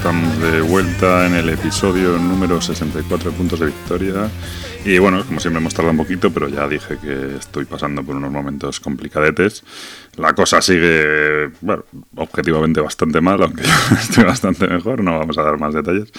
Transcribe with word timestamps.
estamos 0.00 0.40
de 0.40 0.62
vuelta 0.62 1.26
en 1.26 1.34
el 1.34 1.50
episodio 1.50 2.16
número 2.16 2.58
64 2.58 3.30
de 3.30 3.36
Puntos 3.36 3.60
de 3.60 3.66
Victoria. 3.66 4.30
Y 4.82 4.98
bueno, 4.98 5.22
como 5.26 5.40
siempre 5.40 5.60
hemos 5.60 5.74
tardado 5.74 5.90
un 5.90 5.98
poquito, 5.98 6.32
pero 6.32 6.48
ya 6.48 6.66
dije 6.66 6.96
que 6.96 7.36
estoy 7.36 7.66
pasando 7.66 8.02
por 8.02 8.16
unos 8.16 8.32
momentos 8.32 8.80
complicadetes. 8.80 9.62
La 10.16 10.32
cosa 10.32 10.62
sigue, 10.62 11.50
bueno, 11.60 11.84
objetivamente 12.16 12.80
bastante 12.80 13.20
mal, 13.20 13.42
aunque 13.42 13.62
yo 13.90 13.96
estoy 14.00 14.24
bastante 14.24 14.66
mejor, 14.68 15.04
no 15.04 15.18
vamos 15.18 15.36
a 15.36 15.42
dar 15.42 15.58
más 15.58 15.74
detalles. 15.74 16.10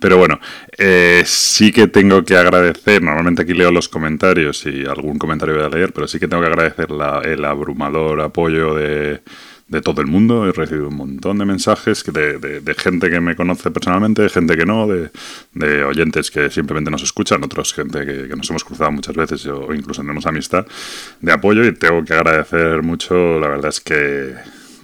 Pero 0.00 0.16
bueno, 0.16 0.40
eh, 0.78 1.22
sí 1.26 1.70
que 1.70 1.86
tengo 1.86 2.24
que 2.24 2.34
agradecer, 2.34 3.02
normalmente 3.02 3.42
aquí 3.42 3.52
leo 3.52 3.70
los 3.70 3.90
comentarios 3.90 4.64
y 4.64 4.86
algún 4.86 5.18
comentario 5.18 5.54
voy 5.54 5.64
a 5.64 5.68
leer, 5.68 5.92
pero 5.92 6.08
sí 6.08 6.18
que 6.18 6.28
tengo 6.28 6.42
que 6.42 6.48
agradecer 6.48 6.90
la, 6.90 7.20
el 7.22 7.44
abrumador 7.44 8.22
apoyo 8.22 8.74
de 8.74 9.20
de 9.68 9.80
todo 9.80 10.00
el 10.00 10.06
mundo. 10.06 10.48
He 10.48 10.52
recibido 10.52 10.88
un 10.88 10.96
montón 10.96 11.38
de 11.38 11.44
mensajes 11.44 12.04
de, 12.04 12.38
de, 12.38 12.74
gente 12.74 13.10
que 13.10 13.20
me 13.20 13.36
conoce 13.36 13.70
personalmente, 13.70 14.22
de 14.22 14.28
gente 14.28 14.56
que 14.56 14.66
no, 14.66 14.86
de, 14.86 15.84
oyentes 15.84 16.30
que 16.30 16.50
simplemente 16.50 16.90
nos 16.90 17.02
escuchan, 17.02 17.44
otros 17.44 17.72
gente 17.74 18.04
que, 18.04 18.36
nos 18.36 18.48
hemos 18.50 18.64
cruzado 18.64 18.90
muchas 18.92 19.14
veces 19.14 19.46
o 19.46 19.72
incluso 19.74 20.02
tenemos 20.02 20.26
amistad 20.26 20.66
de 21.20 21.32
apoyo 21.32 21.64
y 21.64 21.72
tengo 21.72 22.04
que 22.04 22.14
agradecer 22.14 22.82
mucho. 22.82 23.38
La 23.38 23.48
verdad 23.48 23.68
es 23.68 23.80
que 23.80 24.34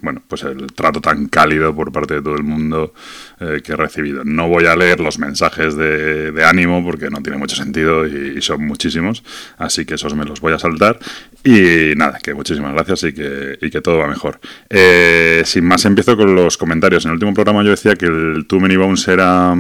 bueno, 0.05 0.23
pues 0.29 0.43
el 0.45 0.67
trato 0.73 1.01
tan 1.01 1.27
cálido 1.27 1.75
por 1.75 1.91
parte 1.91 2.15
de 2.15 2.23
todo 2.23 2.37
el 2.37 2.45
mundo 2.45 2.95
eh, 3.41 3.61
que 3.65 3.73
he 3.73 3.77
recibido. 3.77 4.23
No 4.25 4.49
voy 4.49 4.67
a 4.67 4.77
leer 4.77 5.01
los 5.01 5.19
mensajes 5.19 5.77
de, 5.77 6.45
ánimo 6.45 6.85
porque 6.85 7.09
no 7.11 7.23
tiene 7.23 7.39
mucho 7.39 7.57
sentido 7.57 8.07
y, 8.07 8.41
son 8.43 8.67
muchísimos, 8.67 9.25
así 9.57 9.87
que 9.87 9.95
esos 9.95 10.15
me 10.15 10.25
los 10.25 10.41
voy 10.41 10.53
a 10.53 10.59
saltar. 10.59 10.99
Y 11.43 11.95
nada, 11.97 12.19
que 12.23 12.35
muchísimas 12.35 12.73
gracias 12.75 13.05
y 13.05 13.13
que, 13.15 13.59
y 13.61 13.71
que 13.71 13.81
todo 13.81 13.99
va 13.99 14.07
mejor. 14.07 14.39
Eh, 14.69 15.43
sin 15.45 15.65
más, 15.65 15.85
empiezo 15.85 16.17
con 16.17 16.35
los 16.35 16.57
comentarios. 16.57 17.05
En 17.05 17.11
el 17.11 17.15
último 17.15 17.35
programa 17.35 17.63
yo 17.65 17.71
decía 17.71 17.97
que 17.97 18.07
el 18.07 18.47
Too 18.47 18.61
Many 18.61 18.77
Bones 18.77 19.09
era 19.09 19.55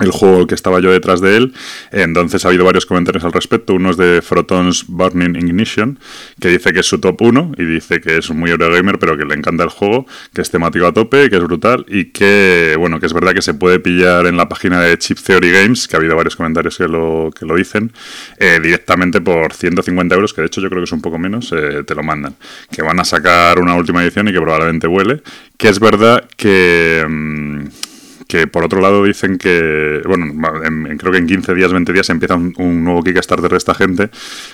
el 0.00 0.10
juego 0.10 0.46
que 0.46 0.54
estaba 0.54 0.80
yo 0.80 0.90
detrás 0.90 1.20
de 1.20 1.36
él. 1.36 1.54
Entonces 1.92 2.44
ha 2.44 2.48
habido 2.48 2.64
varios 2.64 2.86
comentarios 2.86 3.24
al 3.24 3.32
respecto. 3.32 3.74
Uno 3.74 3.90
es 3.90 3.96
de 3.96 4.22
Frotons 4.22 4.86
Burning 4.88 5.36
Ignition, 5.36 5.98
que 6.40 6.48
dice 6.48 6.72
que 6.72 6.80
es 6.80 6.86
su 6.86 6.98
top 6.98 7.20
1 7.22 7.52
y 7.58 7.64
dice 7.64 8.00
que 8.00 8.18
es 8.18 8.30
muy 8.30 8.50
Eurogamer, 8.50 8.98
pero 8.98 9.16
que 9.16 9.24
le 9.24 9.34
encanta 9.34 9.64
el 9.64 9.70
juego, 9.70 10.06
que 10.34 10.42
es 10.42 10.50
temático 10.50 10.86
a 10.86 10.92
tope, 10.92 11.30
que 11.30 11.36
es 11.36 11.42
brutal 11.42 11.84
y 11.88 12.06
que, 12.06 12.74
bueno, 12.78 13.00
que 13.00 13.06
es 13.06 13.12
verdad 13.12 13.32
que 13.34 13.42
se 13.42 13.54
puede 13.54 13.80
pillar 13.80 14.26
en 14.26 14.36
la 14.36 14.48
página 14.48 14.80
de 14.80 14.98
Chip 14.98 15.18
Theory 15.18 15.52
Games, 15.52 15.86
que 15.86 15.96
ha 15.96 15.98
habido 15.98 16.16
varios 16.16 16.36
comentarios 16.36 16.76
que 16.76 16.88
lo, 16.88 17.30
que 17.38 17.44
lo 17.46 17.56
dicen, 17.56 17.92
eh, 18.38 18.58
directamente 18.62 19.20
por 19.20 19.52
150 19.52 20.14
euros, 20.14 20.32
que 20.32 20.42
de 20.42 20.46
hecho 20.46 20.60
yo 20.60 20.68
creo 20.68 20.80
que 20.80 20.84
es 20.84 20.92
un 20.92 21.02
poco 21.02 21.18
menos, 21.18 21.52
eh, 21.52 21.84
te 21.84 21.94
lo 21.94 22.02
mandan. 22.02 22.34
Que 22.70 22.82
van 22.82 22.98
a 23.00 23.04
sacar 23.04 23.58
una 23.58 23.74
última 23.74 24.02
edición 24.02 24.28
y 24.28 24.32
que 24.32 24.40
probablemente 24.40 24.86
huele. 24.86 25.22
Que 25.56 25.68
es 25.68 25.78
verdad 25.78 26.28
que... 26.36 27.04
Mm, 27.08 27.89
que 28.30 28.46
por 28.46 28.64
otro 28.64 28.80
lado 28.80 29.02
dicen 29.02 29.38
que, 29.38 30.02
bueno, 30.06 30.32
creo 30.98 31.12
que 31.12 31.18
en 31.18 31.26
15 31.26 31.52
días, 31.54 31.72
20 31.72 31.92
días 31.92 32.08
empieza 32.10 32.36
un, 32.36 32.84
nuevo 32.84 33.02
Kickstarter 33.02 33.50
de 33.50 33.56
esta 33.56 33.74
gente, 33.74 34.08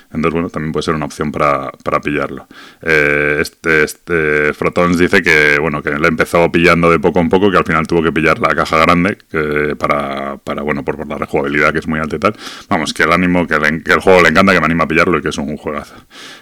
entonces 0.07 0.33
bueno, 0.33 0.49
también 0.49 0.73
puede 0.73 0.83
ser 0.83 0.95
una 0.95 1.05
opción 1.05 1.31
para, 1.31 1.71
para 1.85 2.01
pillarlo. 2.01 2.49
Eh, 2.81 3.37
este, 3.41 3.85
este 3.85 4.55
Frotons 4.55 4.99
dice 4.99 5.23
que, 5.23 5.59
bueno, 5.61 5.83
que 5.83 5.91
le 5.91 6.09
empezó 6.09 6.51
pillando 6.51 6.91
de 6.91 6.99
poco 6.99 7.21
en 7.21 7.29
poco, 7.29 7.51
que 7.51 7.59
al 7.59 7.65
final 7.65 7.87
tuvo 7.87 8.03
que 8.03 8.13
pillar 8.13 8.39
la 8.39 8.55
caja 8.55 8.79
grande 8.79 9.19
para, 9.79 10.39
para, 10.39 10.63
bueno, 10.63 10.83
por, 10.83 11.07
la 11.07 11.19
rejugabilidad 11.19 11.73
que 11.73 11.81
es 11.81 11.87
muy 11.87 12.01
alta 12.01 12.17
y 12.17 12.19
tal. 12.19 12.35
Vamos, 12.71 12.95
que 12.95 13.03
el 13.03 13.13
ánimo, 13.13 13.47
que, 13.47 13.57
que 13.85 13.93
el 13.93 14.01
juego 14.01 14.23
le 14.23 14.31
encanta, 14.31 14.55
que 14.55 14.61
me 14.61 14.67
anima 14.67 14.85
a 14.85 14.89
pillarlo 14.89 15.19
y 15.19 15.23
que 15.23 15.29
es 15.29 15.39
un 15.39 15.57
juegazo. 15.59 15.95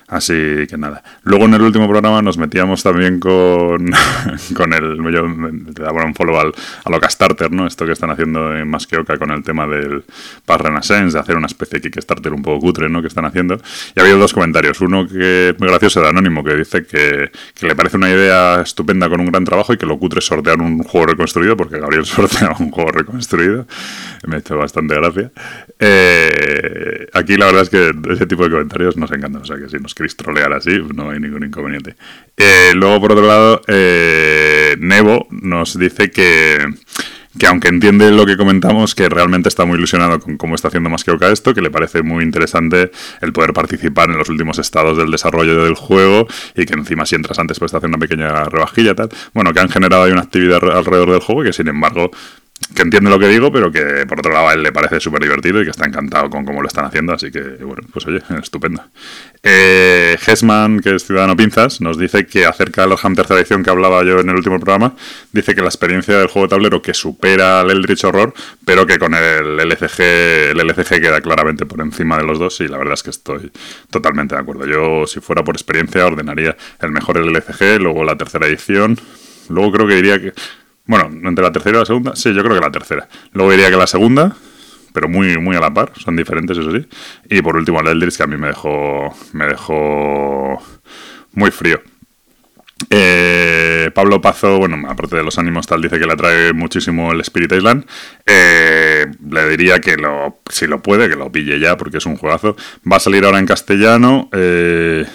Así 0.08 0.66
que 0.68 0.76
nada. 0.76 1.02
Luego 1.22 1.46
en 1.46 1.54
el 1.54 1.62
último 1.62 1.88
programa 1.88 2.20
nos 2.20 2.36
metíamos 2.36 2.82
también 2.82 3.18
con, 3.18 3.90
con 4.56 4.72
el. 4.72 4.96
Yo 5.12 5.26
le 5.26 5.72
daba 5.72 6.04
un 6.04 6.14
follow 6.14 6.38
a 6.38 6.90
lo 6.90 7.00
Kickstarter, 7.00 7.50
¿no? 7.50 7.66
Esto 7.66 7.86
que 7.86 7.92
están 7.92 8.10
haciendo 8.10 8.54
en 8.54 8.68
Más 8.68 8.86
que 8.86 8.98
Oca 8.98 9.16
con 9.16 9.30
el 9.30 9.42
tema 9.42 9.66
del 9.66 10.04
Pass 10.44 10.60
Renaissance, 10.60 11.14
de 11.14 11.20
hacer 11.20 11.36
una 11.36 11.46
especie 11.46 11.80
de 11.80 11.90
Kickstarter 11.90 12.32
un 12.32 12.42
poco 12.42 12.60
cutre, 12.60 12.88
¿no? 12.88 13.00
Que 13.00 13.08
están 13.08 13.24
haciendo. 13.24 13.58
Y 13.96 14.00
ha 14.00 14.02
habido 14.02 14.18
dos 14.18 14.34
comentarios. 14.34 14.80
Uno 14.82 15.06
que 15.08 15.54
muy 15.58 15.68
gracioso 15.68 16.02
de 16.02 16.08
Anónimo, 16.08 16.44
que 16.44 16.54
dice 16.54 16.84
que, 16.84 17.30
que, 17.54 17.66
le 17.66 17.74
parece 17.74 17.96
una 17.96 18.10
idea 18.10 18.60
estupenda 18.60 19.08
con 19.08 19.20
un 19.20 19.26
gran 19.26 19.44
trabajo 19.44 19.72
y 19.72 19.78
que 19.78 19.86
lo 19.86 19.98
cutre 19.98 20.18
es 20.18 20.26
sortear 20.26 20.60
un 20.60 20.82
juego 20.82 21.06
reconstruido, 21.06 21.56
porque 21.56 21.78
Gabriel 21.78 22.04
sortea 22.06 22.54
un 22.58 22.70
juego 22.70 22.90
reconstruido. 22.92 23.66
Me 24.26 24.36
ha 24.36 24.38
hecho 24.38 24.56
bastante 24.56 24.94
gracia. 24.94 25.30
Eh, 25.78 27.06
aquí 27.12 27.36
la 27.36 27.46
verdad 27.46 27.62
es 27.62 27.70
que 27.70 27.92
ese 28.12 28.26
tipo 28.26 28.44
de 28.44 28.50
comentarios 28.50 28.96
nos 28.96 29.10
encantan. 29.12 29.42
O 29.42 29.44
sea 29.44 29.56
que 29.56 29.68
si 29.68 29.78
nos 29.78 29.94
queréis 29.94 30.16
trolear 30.16 30.52
así, 30.52 30.80
no 30.94 31.10
hay 31.10 31.20
ningún 31.20 31.44
inconveniente. 31.44 31.96
Eh, 32.36 32.72
luego, 32.74 33.00
por 33.00 33.12
otro 33.12 33.26
lado, 33.26 33.62
eh, 33.68 34.76
Nevo 34.78 35.26
nos 35.30 35.78
dice 35.78 36.10
que 36.10 36.58
que 37.38 37.46
aunque 37.46 37.68
entiende 37.68 38.10
lo 38.10 38.26
que 38.26 38.36
comentamos, 38.36 38.94
que 38.94 39.08
realmente 39.08 39.48
está 39.48 39.64
muy 39.64 39.76
ilusionado 39.76 40.20
con 40.20 40.36
cómo 40.36 40.54
está 40.54 40.68
haciendo 40.68 40.88
más 40.88 41.02
que 41.04 41.10
Oca 41.10 41.30
esto, 41.30 41.52
que 41.52 41.62
le 41.62 41.70
parece 41.70 42.02
muy 42.02 42.22
interesante 42.22 42.90
el 43.20 43.32
poder 43.32 43.52
participar 43.52 44.10
en 44.10 44.18
los 44.18 44.28
últimos 44.28 44.58
estados 44.58 44.96
del 44.96 45.10
desarrollo 45.10 45.64
del 45.64 45.74
juego 45.74 46.26
y 46.54 46.64
que 46.64 46.74
encima 46.74 47.06
si 47.06 47.16
entras 47.16 47.38
antes 47.38 47.58
puedes 47.58 47.74
hacer 47.74 47.88
una 47.88 47.98
pequeña 47.98 48.44
rebajilla 48.44 48.94
tal. 48.94 49.08
Bueno, 49.32 49.52
que 49.52 49.60
han 49.60 49.68
generado 49.68 50.04
ahí 50.04 50.12
una 50.12 50.22
actividad 50.22 50.62
alrededor 50.62 51.10
del 51.10 51.20
juego 51.20 51.42
que 51.42 51.52
sin 51.52 51.68
embargo 51.68 52.10
que 52.74 52.82
entiende 52.82 53.10
lo 53.10 53.18
que 53.18 53.28
digo, 53.28 53.52
pero 53.52 53.70
que 53.70 54.06
por 54.06 54.18
otro 54.18 54.32
lado 54.32 54.48
a 54.48 54.52
él 54.54 54.62
le 54.62 54.72
parece 54.72 55.00
súper 55.00 55.22
divertido 55.22 55.60
y 55.60 55.64
que 55.64 55.70
está 55.70 55.86
encantado 55.86 56.30
con 56.30 56.44
cómo 56.44 56.62
lo 56.62 56.68
están 56.68 56.84
haciendo, 56.84 57.12
así 57.12 57.30
que 57.30 57.40
bueno, 57.40 57.82
pues 57.92 58.06
oye, 58.06 58.20
estupendo. 58.42 58.82
Eh, 59.42 60.16
que 60.82 60.94
es 60.94 61.04
Ciudadano 61.04 61.36
Pinzas, 61.36 61.80
nos 61.80 61.98
dice 61.98 62.26
que 62.26 62.46
acerca 62.46 62.82
de 62.82 62.88
los 62.88 63.04
Ham 63.04 63.14
tercera 63.14 63.40
edición 63.40 63.62
que 63.62 63.70
hablaba 63.70 64.02
yo 64.04 64.20
en 64.20 64.28
el 64.28 64.36
último 64.36 64.58
programa, 64.58 64.94
dice 65.32 65.54
que 65.54 65.60
la 65.60 65.68
experiencia 65.68 66.18
del 66.18 66.28
juego 66.28 66.46
de 66.46 66.50
tablero 66.50 66.82
que 66.82 66.94
supera 66.94 67.60
al 67.60 67.70
Eldritch 67.70 68.04
Horror, 68.04 68.32
pero 68.64 68.86
que 68.86 68.98
con 68.98 69.14
el 69.14 69.60
LCG, 69.60 70.00
el 70.50 70.60
LCG 70.60 71.00
queda 71.00 71.20
claramente 71.20 71.66
por 71.66 71.80
encima 71.80 72.16
de 72.18 72.24
los 72.24 72.38
dos 72.38 72.60
y 72.60 72.68
la 72.68 72.78
verdad 72.78 72.94
es 72.94 73.02
que 73.02 73.10
estoy 73.10 73.52
totalmente 73.90 74.34
de 74.34 74.40
acuerdo. 74.40 74.66
Yo, 74.66 75.06
si 75.06 75.20
fuera 75.20 75.44
por 75.44 75.54
experiencia, 75.54 76.06
ordenaría 76.06 76.56
el 76.80 76.90
mejor 76.90 77.18
el 77.18 77.28
LCG, 77.28 77.80
luego 77.80 78.04
la 78.04 78.16
tercera 78.16 78.46
edición, 78.46 78.98
luego 79.48 79.72
creo 79.72 79.86
que 79.88 79.94
diría 79.96 80.20
que 80.20 80.32
bueno, 80.86 81.10
entre 81.28 81.42
la 81.42 81.52
tercera 81.52 81.78
y 81.78 81.80
la 81.80 81.86
segunda, 81.86 82.16
sí, 82.16 82.32
yo 82.34 82.42
creo 82.42 82.54
que 82.54 82.60
la 82.60 82.72
tercera. 82.72 83.08
Luego 83.32 83.52
diría 83.52 83.70
que 83.70 83.76
la 83.76 83.86
segunda, 83.86 84.36
pero 84.92 85.08
muy, 85.08 85.38
muy 85.38 85.56
a 85.56 85.60
la 85.60 85.72
par, 85.72 85.92
son 85.96 86.16
diferentes, 86.16 86.56
eso 86.56 86.70
sí. 86.70 86.86
Y 87.30 87.42
por 87.42 87.56
último, 87.56 87.80
el 87.80 87.88
Eldritch, 87.88 88.16
que 88.16 88.22
a 88.22 88.26
mí 88.26 88.36
me 88.36 88.48
dejó, 88.48 89.14
me 89.32 89.46
dejó 89.46 90.62
muy 91.32 91.50
frío. 91.50 91.80
Eh, 92.90 93.90
Pablo 93.94 94.20
Pazo, 94.20 94.58
bueno, 94.58 94.88
aparte 94.88 95.16
de 95.16 95.22
los 95.22 95.38
ánimos 95.38 95.66
tal, 95.66 95.80
dice 95.80 95.98
que 95.98 96.06
le 96.06 96.12
atrae 96.12 96.52
muchísimo 96.52 97.12
el 97.12 97.20
Spirit 97.20 97.52
Island. 97.52 97.86
Eh, 98.26 99.06
le 99.30 99.48
diría 99.48 99.80
que 99.80 99.96
lo, 99.96 100.40
si 100.50 100.66
lo 100.66 100.82
puede, 100.82 101.08
que 101.08 101.16
lo 101.16 101.30
pille 101.32 101.58
ya, 101.58 101.76
porque 101.76 101.98
es 101.98 102.06
un 102.06 102.16
juegazo. 102.16 102.56
Va 102.90 102.96
a 102.96 103.00
salir 103.00 103.24
ahora 103.24 103.38
en 103.38 103.46
castellano. 103.46 104.28
Eh, 104.32 105.06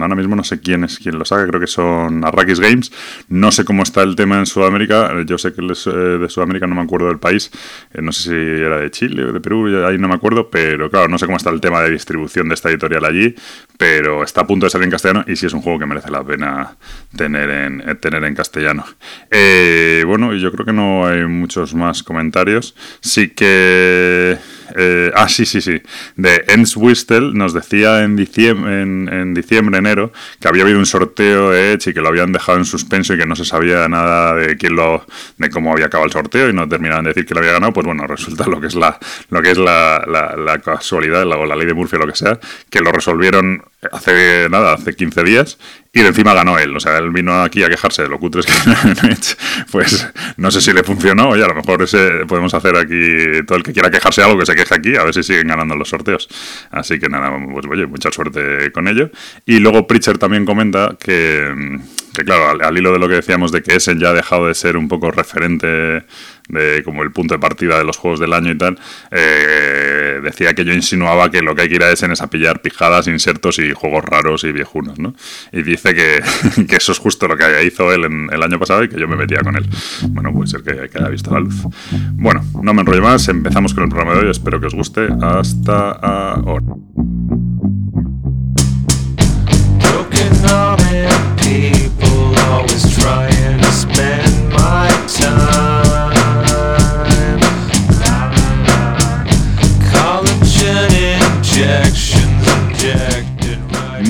ahora 0.00 0.14
mismo 0.14 0.36
no 0.36 0.44
sé 0.44 0.60
quién 0.60 0.84
es 0.84 0.98
quien 0.98 1.18
lo 1.18 1.24
saca, 1.24 1.46
creo 1.46 1.60
que 1.60 1.66
son 1.66 2.24
Arrakis 2.24 2.60
Games. 2.60 2.92
No 3.28 3.52
sé 3.52 3.64
cómo 3.64 3.82
está 3.82 4.02
el 4.02 4.16
tema 4.16 4.38
en 4.38 4.46
Sudamérica, 4.46 5.12
yo 5.24 5.38
sé 5.38 5.52
que 5.52 5.64
es 5.70 5.86
eh, 5.86 5.90
de 5.90 6.28
Sudamérica, 6.28 6.66
no 6.66 6.74
me 6.74 6.82
acuerdo 6.82 7.08
del 7.08 7.18
país, 7.18 7.50
eh, 7.92 8.02
no 8.02 8.12
sé 8.12 8.22
si 8.22 8.34
era 8.34 8.78
de 8.78 8.90
Chile 8.90 9.24
o 9.24 9.32
de 9.32 9.40
Perú, 9.40 9.84
ahí 9.86 9.98
no 9.98 10.08
me 10.08 10.14
acuerdo, 10.14 10.50
pero 10.50 10.90
claro, 10.90 11.08
no 11.08 11.18
sé 11.18 11.26
cómo 11.26 11.36
está 11.36 11.50
el 11.50 11.60
tema 11.60 11.80
de 11.82 11.90
distribución 11.90 12.48
de 12.48 12.54
esta 12.54 12.70
editorial 12.70 13.04
allí, 13.04 13.34
pero 13.78 14.22
está 14.22 14.42
a 14.42 14.46
punto 14.46 14.66
de 14.66 14.70
salir 14.70 14.84
en 14.84 14.90
castellano 14.90 15.24
y 15.26 15.36
sí 15.36 15.46
es 15.46 15.52
un 15.52 15.62
juego 15.62 15.78
que 15.78 15.86
merece 15.86 16.10
la 16.10 16.24
pena 16.24 16.76
tener 17.16 17.50
en, 17.50 17.88
eh, 17.88 17.94
tener 17.94 18.24
en 18.24 18.34
castellano. 18.34 18.84
bueno, 20.06 20.34
yo 20.34 20.52
creo 20.52 20.64
que 20.64 20.72
no 20.72 21.06
hay 21.06 21.26
muchos 21.26 21.74
más 21.74 22.02
comentarios. 22.02 22.74
Sí 23.00 23.28
que 23.28 24.38
eh, 24.74 25.10
ah, 25.14 25.28
sí, 25.28 25.46
sí, 25.46 25.60
sí. 25.60 25.80
De 26.16 26.44
Ens 26.48 26.76
Wistel 26.76 27.34
nos 27.34 27.52
decía 27.52 28.02
en 28.02 28.16
diciembre, 28.16 28.82
en, 28.82 29.34
diciembre, 29.34 29.78
enero, 29.78 30.12
que 30.40 30.48
había 30.48 30.64
habido 30.64 30.78
un 30.78 30.86
sorteo 30.86 31.50
de 31.50 31.72
Edge 31.72 31.90
y 31.90 31.94
que 31.94 32.00
lo 32.00 32.08
habían 32.08 32.32
dejado 32.32 32.58
en 32.58 32.64
suspenso 32.64 33.14
y 33.14 33.18
que 33.18 33.26
no 33.26 33.36
se 33.36 33.44
sabía 33.44 33.88
nada 33.88 34.34
de 34.34 34.56
quién 34.56 34.74
lo, 34.74 35.06
de 35.38 35.50
cómo 35.50 35.72
había 35.72 35.86
acabado 35.86 36.06
el 36.06 36.12
sorteo 36.12 36.48
y 36.48 36.52
no 36.52 36.68
terminaban 36.68 37.04
de 37.04 37.10
decir 37.10 37.26
que 37.26 37.34
lo 37.34 37.40
había 37.40 37.52
ganado. 37.52 37.72
Pues 37.72 37.86
bueno, 37.86 38.06
resulta 38.06 38.46
lo 38.46 38.60
que 38.60 38.66
es 38.66 38.74
la, 38.74 38.98
lo 39.30 39.42
que 39.42 39.50
es 39.50 39.58
la, 39.58 40.04
la, 40.06 40.58
casualidad 40.58 41.26
o 41.26 41.46
la 41.46 41.54
ley 41.54 41.66
de 41.66 41.74
Murphy 41.74 41.96
o 41.96 42.00
lo 42.00 42.06
que 42.06 42.16
sea, 42.16 42.38
que 42.70 42.80
lo 42.80 42.90
resolvieron 42.90 43.62
hace 43.92 44.48
nada, 44.48 44.74
hace 44.74 44.94
15 44.94 45.22
días, 45.24 45.58
y 45.92 46.00
de 46.00 46.08
encima 46.08 46.34
ganó 46.34 46.58
él. 46.58 46.76
O 46.76 46.80
sea, 46.80 46.98
él 46.98 47.10
vino 47.10 47.42
aquí 47.42 47.62
a 47.62 47.68
quejarse 47.68 48.02
de 48.02 48.08
lo 48.08 48.18
cutres 48.18 48.46
que 48.46 48.52
Pues 49.70 50.08
no 50.36 50.50
sé 50.50 50.60
si 50.60 50.72
le 50.72 50.82
funcionó, 50.82 51.30
oye, 51.30 51.44
a 51.44 51.48
lo 51.48 51.54
mejor 51.54 51.82
ese, 51.82 52.26
podemos 52.26 52.52
hacer 52.54 52.76
aquí 52.76 53.44
todo 53.46 53.58
el 53.58 53.64
que 53.64 53.72
quiera 53.72 53.90
quejarse 53.90 54.22
algo 54.22 54.38
que 54.38 54.46
se 54.46 54.54
queje 54.54 54.74
aquí, 54.74 54.96
a 54.96 55.04
ver 55.04 55.14
si 55.14 55.22
siguen 55.22 55.48
ganando 55.48 55.76
los 55.76 55.88
sorteos. 55.88 56.28
Así 56.70 56.98
que 56.98 57.08
nada, 57.08 57.32
pues 57.52 57.66
oye, 57.70 57.86
mucha 57.86 58.10
suerte 58.10 58.70
con 58.72 58.88
ello. 58.88 59.10
Y 59.44 59.58
luego 59.58 59.86
Pritcher 59.86 60.18
también 60.18 60.44
comenta 60.44 60.96
que 60.98 61.78
que 62.16 62.24
claro, 62.24 62.64
al, 62.64 62.78
hilo 62.78 62.92
de 62.92 62.98
lo 62.98 63.08
que 63.08 63.16
decíamos 63.16 63.52
de 63.52 63.62
que 63.62 63.76
Essen 63.76 64.00
ya 64.00 64.08
ha 64.08 64.12
dejado 64.14 64.46
de 64.48 64.54
ser 64.54 64.78
un 64.78 64.88
poco 64.88 65.10
referente 65.10 66.02
de 66.48 66.82
como 66.82 67.02
el 67.02 67.12
punto 67.12 67.34
de 67.34 67.40
partida 67.40 67.76
de 67.76 67.84
los 67.84 67.98
juegos 67.98 68.20
del 68.20 68.32
año 68.32 68.52
y 68.52 68.56
tal, 68.56 68.78
eh, 69.10 70.20
decía 70.22 70.54
que 70.54 70.64
yo 70.64 70.72
insinuaba 70.72 71.30
que 71.30 71.42
lo 71.42 71.54
que 71.54 71.62
hay 71.62 71.68
que 71.68 71.74
ir 71.74 71.82
a 71.82 71.90
Essen 71.90 72.12
es 72.12 72.22
a 72.22 72.30
pillar 72.30 72.62
pijadas, 72.62 73.06
insertos 73.08 73.58
y 73.58 73.72
juegos 73.72 74.04
raros 74.04 74.44
y 74.44 74.52
viejunos, 74.52 74.98
¿no? 74.98 75.14
Y 75.52 75.62
dice 75.62 75.94
que, 75.94 76.22
eso 76.74 76.92
es 76.92 76.98
justo 76.98 77.28
lo 77.28 77.36
que 77.36 77.64
hizo 77.64 77.92
él 77.92 78.04
en, 78.04 78.30
el 78.32 78.42
año 78.42 78.58
pasado 78.58 78.82
y 78.82 78.88
que 78.88 78.98
yo 78.98 79.06
me 79.08 79.16
metía 79.16 79.40
con 79.40 79.56
él. 79.56 79.66
Bueno, 80.08 80.32
puede 80.32 80.46
ser 80.46 80.62
que, 80.62 80.88
que 80.88 80.98
haya 80.98 81.08
visto 81.08 81.30
la 81.32 81.40
luz. 81.40 81.56
Bueno, 82.12 82.42
no 82.62 82.72
me 82.72 82.80
enrollo 82.80 83.02
más, 83.02 83.28
empezamos 83.28 83.74
con 83.74 83.84
el 83.84 83.90
programa 83.90 84.14
de 84.14 84.24
hoy, 84.24 84.30
espero 84.30 84.58
que 84.58 84.66
os 84.66 84.74
guste. 84.74 85.08
Hasta 85.20 85.90
ahora. 85.90 86.64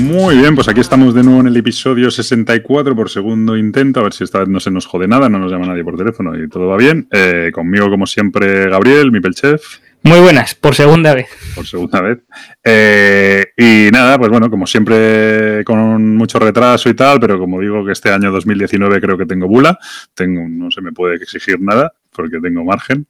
Muy 0.01 0.37
bien, 0.37 0.55
pues 0.55 0.67
aquí 0.67 0.79
estamos 0.79 1.13
de 1.13 1.23
nuevo 1.23 1.41
en 1.41 1.47
el 1.47 1.57
episodio 1.57 2.11
64 2.11 2.95
por 2.95 3.09
segundo 3.09 3.55
intento, 3.55 3.99
a 3.99 4.03
ver 4.03 4.13
si 4.13 4.23
esta 4.23 4.39
vez 4.39 4.47
no 4.47 4.59
se 4.59 4.71
nos 4.71 4.85
jode 4.85 5.07
nada, 5.07 5.29
no 5.29 5.39
nos 5.39 5.51
llama 5.51 5.67
nadie 5.67 5.83
por 5.83 5.95
teléfono 5.97 6.37
y 6.37 6.47
todo 6.49 6.67
va 6.67 6.77
bien. 6.77 7.07
Eh, 7.11 7.51
conmigo, 7.53 7.89
como 7.89 8.05
siempre, 8.05 8.69
Gabriel, 8.69 9.11
mi 9.11 9.19
pelchef. 9.19 9.79
Muy 10.03 10.19
buenas, 10.21 10.55
por 10.55 10.73
segunda 10.73 11.13
vez. 11.13 11.27
Por 11.53 11.65
segunda 11.65 12.01
vez. 12.01 12.19
Eh, 12.63 13.45
y 13.57 13.91
nada, 13.91 14.17
pues 14.17 14.29
bueno, 14.29 14.49
como 14.49 14.65
siempre 14.65 15.63
con 15.65 16.15
mucho 16.15 16.39
retraso 16.39 16.89
y 16.89 16.93
tal, 16.93 17.19
pero 17.19 17.37
como 17.37 17.59
digo 17.59 17.85
que 17.85 17.91
este 17.91 18.09
año 18.09 18.31
2019 18.31 19.01
creo 19.01 19.17
que 19.17 19.25
tengo 19.25 19.47
bula, 19.47 19.77
tengo, 20.13 20.47
no 20.47 20.71
se 20.71 20.81
me 20.81 20.91
puede 20.93 21.15
exigir 21.15 21.59
nada 21.59 21.93
porque 22.11 22.39
tengo 22.39 22.63
margen, 22.63 23.07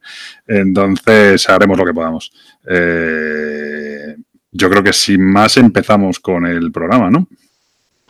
entonces 0.48 1.48
haremos 1.50 1.78
lo 1.78 1.86
que 1.86 1.94
podamos. 1.94 2.32
Eh, 2.68 4.16
yo 4.52 4.70
creo 4.70 4.84
que 4.84 4.94
sin 4.94 5.24
más 5.24 5.58
empezamos 5.58 6.20
con 6.20 6.46
el 6.46 6.72
programa, 6.72 7.12
¿no? 7.12 7.28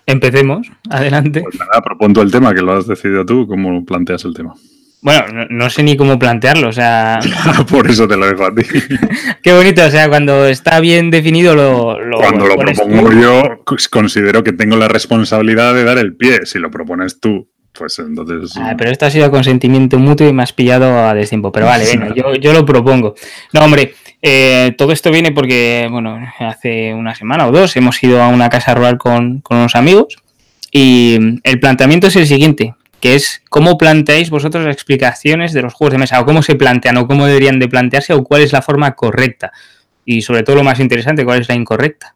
Empecemos, 0.06 0.71
adelante. 0.89 1.41
Pues 1.41 1.59
nada, 1.59 1.81
propongo 1.83 2.21
el 2.21 2.31
tema, 2.31 2.53
que 2.53 2.62
lo 2.62 2.77
has 2.77 2.88
decidido 2.88 3.25
tú, 3.25 3.45
¿cómo 3.45 3.83
planteas 3.83 4.23
el 4.23 4.33
tema? 4.33 4.53
Bueno, 4.99 5.45
no, 5.49 5.69
sé 5.69 5.83
ni 5.83 5.95
cómo 5.95 6.17
plantearlo, 6.17 6.69
o 6.69 6.73
sea... 6.73 7.19
Por 7.69 7.89
eso 7.89 8.07
te 8.07 8.17
lo 8.17 8.27
dejo 8.27 8.45
a 8.45 8.55
ti. 8.55 8.63
Qué 9.44 9.53
bonito, 9.53 9.85
o 9.85 9.89
sea, 9.91 10.09
cuando 10.09 10.47
está 10.47 10.79
bien 10.79 11.11
definido 11.11 11.55
lo... 11.55 11.97
cuando 12.17 12.47
lo 12.47 12.57
propongo 12.57 13.11
yo, 13.13 13.63
considero 13.91 14.44
que 14.44 14.53
tengo 14.53 14.75
la 14.75 14.88
responsabilidad 14.88 15.75
de 15.75 15.83
dar 15.83 15.99
el 15.99 16.15
pie. 16.15 16.45
Si 16.45 16.57
lo 16.57 16.71
propones 16.71 17.19
tú, 17.19 17.47
pues 17.73 17.99
entonces... 17.99 18.57
Ah, 18.57 18.73
pero 18.75 18.89
esto 18.89 19.05
ha 19.05 19.11
sido 19.11 19.29
consentimiento 19.29 19.99
mutuo 19.99 20.27
y 20.27 20.33
me 20.33 20.41
has 20.41 20.51
pillado 20.51 21.07
a 21.07 21.13
destiempo. 21.13 21.51
Pero 21.51 21.67
vale, 21.67 21.85
venga, 21.85 22.13
yo, 22.15 22.33
yo 22.33 22.51
lo 22.51 22.65
propongo. 22.65 23.13
No, 23.53 23.63
hombre, 23.63 23.94
eh, 24.23 24.73
todo 24.79 24.94
esto 24.94 25.11
viene 25.11 25.31
porque, 25.31 25.88
bueno, 25.91 26.19
hace 26.39 26.95
una 26.95 27.13
semana 27.13 27.47
o 27.47 27.51
dos 27.51 27.77
hemos 27.77 28.01
ido 28.03 28.21
a 28.21 28.29
una 28.29 28.49
casa 28.49 28.73
rural 28.73 28.97
con, 28.97 29.41
con 29.41 29.57
unos 29.57 29.75
amigos 29.75 30.17
y 30.71 31.39
el 31.44 31.59
planteamiento 31.59 32.07
es 32.07 32.15
el 32.15 32.25
siguiente 32.25 32.73
que 32.99 33.15
es 33.15 33.41
cómo 33.49 33.77
planteáis 33.77 34.29
vosotros 34.29 34.65
las 34.65 34.73
explicaciones 34.73 35.53
de 35.53 35.61
los 35.61 35.73
juegos 35.73 35.94
de 35.94 35.99
mesa, 35.99 36.19
o 36.19 36.25
cómo 36.25 36.41
se 36.41 36.55
plantean, 36.55 36.97
o 36.97 37.07
cómo 37.07 37.25
deberían 37.25 37.59
de 37.59 37.67
plantearse, 37.67 38.13
o 38.13 38.23
cuál 38.23 38.41
es 38.41 38.53
la 38.53 38.61
forma 38.61 38.95
correcta. 38.95 39.51
Y 40.05 40.21
sobre 40.21 40.44
todo 40.44 40.55
lo 40.55 40.63
más 40.63 40.79
interesante, 40.79 41.25
cuál 41.25 41.41
es 41.41 41.49
la 41.49 41.55
incorrecta 41.55 42.15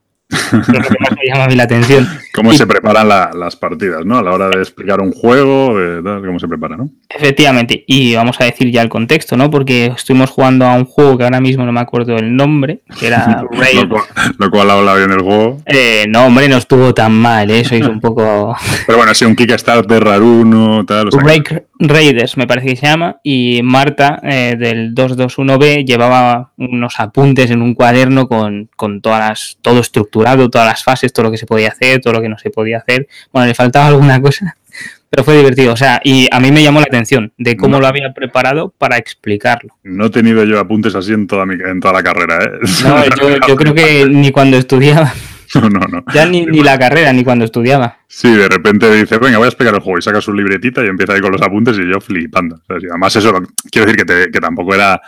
lo 0.51 0.79
que 0.79 0.95
más 0.99 1.11
me 1.11 1.27
llama 1.27 1.45
a 1.45 1.47
mí 1.47 1.55
la 1.55 1.63
atención. 1.63 2.07
Cómo 2.33 2.53
se 2.53 2.65
preparan 2.65 3.07
las 3.07 3.55
partidas, 3.55 4.05
¿no? 4.05 4.17
A 4.17 4.23
la 4.23 4.31
hora 4.31 4.49
de 4.49 4.59
explicar 4.59 5.01
un 5.01 5.11
juego, 5.11 5.75
cómo 6.03 6.39
se 6.39 6.47
prepara, 6.47 6.77
¿no? 6.77 6.89
Efectivamente, 7.09 7.83
y 7.87 8.15
vamos 8.15 8.39
a 8.39 8.45
decir 8.45 8.71
ya 8.71 8.81
el 8.81 8.89
contexto, 8.89 9.35
¿no? 9.37 9.49
Porque 9.49 9.87
estuvimos 9.95 10.29
jugando 10.29 10.65
a 10.65 10.75
un 10.75 10.85
juego 10.85 11.17
que 11.17 11.23
ahora 11.23 11.41
mismo 11.41 11.65
no 11.65 11.71
me 11.71 11.81
acuerdo 11.81 12.15
el 12.17 12.35
nombre, 12.35 12.81
que 12.99 13.07
era 13.07 13.43
Raid. 13.51 13.83
lo, 14.37 14.51
cual 14.51 14.69
habla 14.69 14.95
bien 14.95 15.11
el 15.11 15.21
juego. 15.21 15.57
Eh, 15.65 16.05
no, 16.07 16.25
hombre, 16.25 16.47
no 16.47 16.57
estuvo 16.57 16.93
tan 16.93 17.13
mal, 17.13 17.49
¿eh? 17.51 17.63
Sois 17.63 17.85
un 17.87 17.99
poco... 17.99 18.55
Pero 18.85 18.97
bueno, 18.97 19.13
sí, 19.13 19.25
un 19.25 19.35
Kickstarter 19.35 20.03
Raruno, 20.03 20.85
tal... 20.85 21.09
O 21.09 21.19
Raiders, 21.81 22.37
me 22.37 22.45
parece 22.45 22.67
que 22.67 22.75
se 22.75 22.85
llama, 22.85 23.17
y 23.23 23.61
Marta 23.63 24.19
eh, 24.23 24.55
del 24.57 24.93
221B 24.93 25.85
llevaba 25.85 26.51
unos 26.57 26.99
apuntes 26.99 27.49
en 27.49 27.61
un 27.61 27.73
cuaderno 27.73 28.27
con, 28.27 28.69
con 28.75 29.01
todas 29.01 29.19
las, 29.19 29.57
todo 29.61 29.79
estructurado, 29.79 30.20
todas 30.49 30.67
las 30.67 30.83
fases, 30.83 31.13
todo 31.13 31.25
lo 31.25 31.31
que 31.31 31.37
se 31.37 31.45
podía 31.45 31.69
hacer, 31.69 32.01
todo 32.01 32.13
lo 32.13 32.21
que 32.21 32.29
no 32.29 32.37
se 32.37 32.49
podía 32.49 32.77
hacer. 32.77 33.07
Bueno, 33.31 33.47
le 33.47 33.55
faltaba 33.55 33.87
alguna 33.87 34.21
cosa, 34.21 34.55
pero 35.09 35.23
fue 35.23 35.37
divertido. 35.37 35.73
O 35.73 35.77
sea, 35.77 36.01
y 36.03 36.27
a 36.31 36.39
mí 36.39 36.51
me 36.51 36.63
llamó 36.63 36.79
la 36.79 36.85
atención 36.85 37.31
de 37.37 37.57
cómo 37.57 37.79
lo 37.79 37.87
había 37.87 38.13
preparado 38.13 38.73
para 38.77 38.97
explicarlo. 38.97 39.75
No 39.83 40.05
he 40.05 40.09
tenido 40.09 40.43
yo 40.43 40.59
apuntes 40.59 40.95
así 40.95 41.13
en 41.13 41.27
toda, 41.27 41.45
mi, 41.45 41.55
en 41.55 41.79
toda 41.79 41.93
la 41.93 42.03
carrera, 42.03 42.43
¿eh? 42.43 42.49
No, 42.83 43.05
yo, 43.21 43.37
yo 43.47 43.55
creo 43.55 43.73
que 43.73 44.05
ni 44.05 44.31
cuando 44.31 44.57
estudiaba. 44.57 45.13
No, 45.53 45.69
no, 45.69 45.81
no. 45.81 46.05
Ya 46.13 46.25
ni, 46.25 46.45
ni, 46.45 46.63
la 46.63 46.79
carrera, 46.79 47.11
ni 47.11 47.25
cuando 47.25 47.43
estudiaba. 47.43 47.97
Sí, 48.07 48.33
de 48.33 48.47
repente 48.47 48.89
dice, 48.95 49.17
venga, 49.17 49.37
voy 49.37 49.47
a 49.47 49.49
explicar 49.49 49.73
el 49.73 49.81
juego 49.81 49.99
y 49.99 50.01
saca 50.01 50.21
su 50.21 50.33
libretita 50.33 50.81
y 50.81 50.87
empieza 50.87 51.11
ahí 51.11 51.19
con 51.19 51.33
los 51.33 51.41
apuntes 51.41 51.77
y 51.77 51.91
yo 51.91 51.99
flipando. 51.99 52.61
además, 52.69 53.13
eso, 53.17 53.33
quiero 53.69 53.91
decir 53.91 54.05
que, 54.05 54.31
que 54.31 54.39
tampoco 54.39 54.73
era 54.73 55.01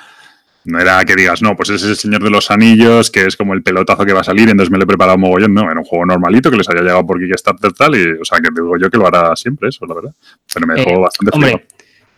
no 0.65 0.79
era 0.79 1.03
que 1.03 1.15
digas, 1.15 1.41
no, 1.41 1.55
pues 1.55 1.69
ese 1.69 1.85
es 1.85 1.91
el 1.91 1.97
Señor 1.97 2.23
de 2.23 2.29
los 2.29 2.49
Anillos, 2.51 3.11
que 3.11 3.25
es 3.25 3.35
como 3.35 3.53
el 3.53 3.63
pelotazo 3.63 4.05
que 4.05 4.13
va 4.13 4.21
a 4.21 4.23
salir, 4.23 4.49
entonces 4.49 4.71
me 4.71 4.77
lo 4.77 4.85
he 4.85 4.87
preparado 4.87 5.17
mogollón. 5.17 5.53
No, 5.53 5.69
era 5.69 5.79
un 5.79 5.85
juego 5.85 6.05
normalito 6.05 6.49
que 6.49 6.57
les 6.57 6.69
haya 6.69 6.81
llegado 6.81 7.05
por 7.05 7.19
Kickstarter 7.19 7.73
tal, 7.73 7.95
y, 7.95 8.11
o 8.19 8.25
sea, 8.25 8.39
que 8.39 8.49
digo 8.53 8.77
yo 8.77 8.89
que 8.89 8.97
lo 8.97 9.07
hará 9.07 9.35
siempre 9.35 9.69
eso, 9.69 9.85
la 9.85 9.95
verdad. 9.95 10.13
Pero 10.53 10.67
me 10.67 10.75
dejó 10.75 10.89
eh, 10.91 10.99
bastante 10.99 11.31
hombre, 11.33 11.67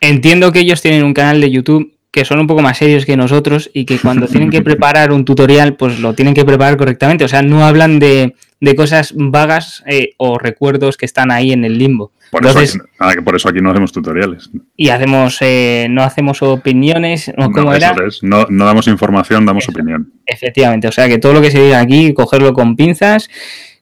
Entiendo 0.02 0.52
que 0.52 0.60
ellos 0.60 0.82
tienen 0.82 1.04
un 1.04 1.14
canal 1.14 1.42
de 1.42 1.50
YouTube 1.50 1.94
que 2.12 2.24
son 2.24 2.40
un 2.40 2.48
poco 2.48 2.62
más 2.62 2.78
serios 2.78 3.06
que 3.06 3.18
nosotros 3.18 3.70
y 3.74 3.84
que 3.84 4.00
cuando 4.00 4.28
tienen 4.28 4.50
que 4.50 4.62
preparar 4.64 5.12
un 5.12 5.26
tutorial, 5.26 5.76
pues 5.76 6.00
lo 6.00 6.14
tienen 6.14 6.34
que 6.34 6.46
preparar 6.46 6.78
correctamente. 6.78 7.26
O 7.26 7.28
sea, 7.28 7.42
no 7.42 7.66
hablan 7.66 8.00
de, 8.00 8.36
de 8.62 8.76
cosas 8.76 9.14
vagas 9.16 9.84
eh, 9.86 10.14
o 10.18 10.40
recuerdos 10.40 10.96
que 10.96 11.06
están 11.06 11.30
ahí 11.30 11.52
en 11.52 11.66
el 11.66 11.78
limbo. 11.78 12.14
Por, 12.42 12.46
eso, 12.46 12.80
aquí, 13.00 13.16
que 13.16 13.22
por 13.22 13.36
eso 13.36 13.48
aquí 13.48 13.62
no 13.62 13.72
hacemos 13.72 13.94
tutoriales. 13.94 14.50
Y 14.76 14.90
hacemos, 14.90 15.38
eh, 15.42 15.88
no 15.90 16.04
hacemos 16.04 16.42
opiniones, 16.42 17.32
¿no? 17.38 17.50
¿Cómo 17.50 17.74
era? 17.74 17.96
No, 18.22 18.46
no, 18.50 18.66
damos 18.66 18.88
información, 18.88 19.46
damos 19.46 19.70
opinión. 19.70 20.12
Efectivamente, 20.26 20.90
o 20.90 20.92
sea 20.92 21.08
que 21.08 21.18
todo 21.18 21.34
lo 21.34 21.42
que 21.42 21.52
se 21.52 21.64
diga 21.64 21.80
aquí, 21.80 22.14
cogerlo 22.14 22.54
con 22.54 22.76
pinzas 22.76 23.30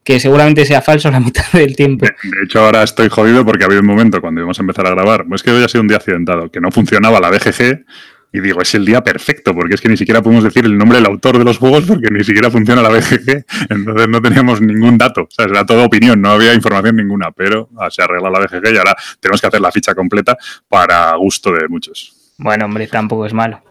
que 0.03 0.19
seguramente 0.19 0.65
sea 0.65 0.81
falso 0.81 1.09
la 1.09 1.19
mitad 1.19 1.45
del 1.53 1.75
tiempo. 1.75 2.05
De, 2.05 2.43
hecho, 2.45 2.59
ahora 2.59 2.83
estoy 2.83 3.09
jodido 3.09 3.45
porque 3.45 3.63
había 3.63 3.79
un 3.79 3.85
momento 3.85 4.21
cuando 4.21 4.41
íbamos 4.41 4.59
a 4.59 4.61
empezar 4.61 4.85
a 4.85 4.91
grabar, 4.91 5.25
pues 5.27 5.41
que 5.41 5.51
hoy 5.51 5.63
ha 5.63 5.67
sido 5.67 5.81
un 5.81 5.87
día 5.87 5.97
accidentado, 5.97 6.51
que 6.51 6.59
no 6.59 6.71
funcionaba 6.71 7.19
la 7.19 7.29
BGG 7.29 7.85
y 8.33 8.41
digo, 8.41 8.61
es 8.63 8.73
el 8.73 8.83
día 8.83 9.03
perfecto, 9.03 9.53
porque 9.53 9.75
es 9.75 9.81
que 9.81 9.87
ni 9.87 9.95
siquiera 9.95 10.23
podemos 10.23 10.43
decir 10.43 10.65
el 10.65 10.75
nombre 10.75 10.97
del 10.97 11.05
autor 11.05 11.37
de 11.37 11.43
los 11.43 11.59
juegos 11.59 11.85
porque 11.85 12.09
ni 12.09 12.23
siquiera 12.23 12.49
funciona 12.49 12.81
la 12.81 12.89
BGG. 12.89 13.45
Entonces 13.69 14.09
no 14.09 14.21
teníamos 14.21 14.59
ningún 14.59 14.97
dato. 14.97 15.21
O 15.21 15.29
sea, 15.29 15.45
era 15.45 15.63
todo 15.63 15.85
opinión, 15.85 16.19
no 16.19 16.31
había 16.31 16.55
información 16.55 16.95
ninguna, 16.95 17.31
pero 17.31 17.69
ah, 17.77 17.91
se 17.91 18.01
arregla 18.01 18.31
la 18.31 18.39
BGG 18.39 18.73
y 18.73 18.77
ahora 18.77 18.95
tenemos 19.19 19.39
que 19.39 19.47
hacer 19.47 19.61
la 19.61 19.71
ficha 19.71 19.93
completa 19.93 20.35
para 20.67 21.15
gusto 21.15 21.51
de 21.51 21.67
muchos. 21.67 22.33
Bueno, 22.39 22.65
hombre, 22.65 22.87
tampoco 22.87 23.27
es 23.27 23.33
malo. 23.33 23.61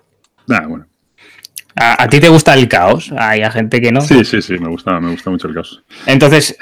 Ah, 0.49 0.65
bueno. 0.69 0.87
¿A, 1.75 2.07
ti 2.09 2.21
te 2.21 2.29
gusta 2.29 2.55
el 2.55 2.69
caos? 2.69 3.13
Hay 3.19 3.43
gente 3.51 3.81
que 3.81 3.91
no. 3.91 4.03
Sí, 4.03 4.25
sí, 4.25 4.43
sí, 4.43 4.59
me 4.59 4.69
gusta, 4.69 5.01
me 5.01 5.11
gusta 5.11 5.31
mucho 5.31 5.49
el 5.49 5.55
caos. 5.55 5.83
Entonces, 6.07 6.57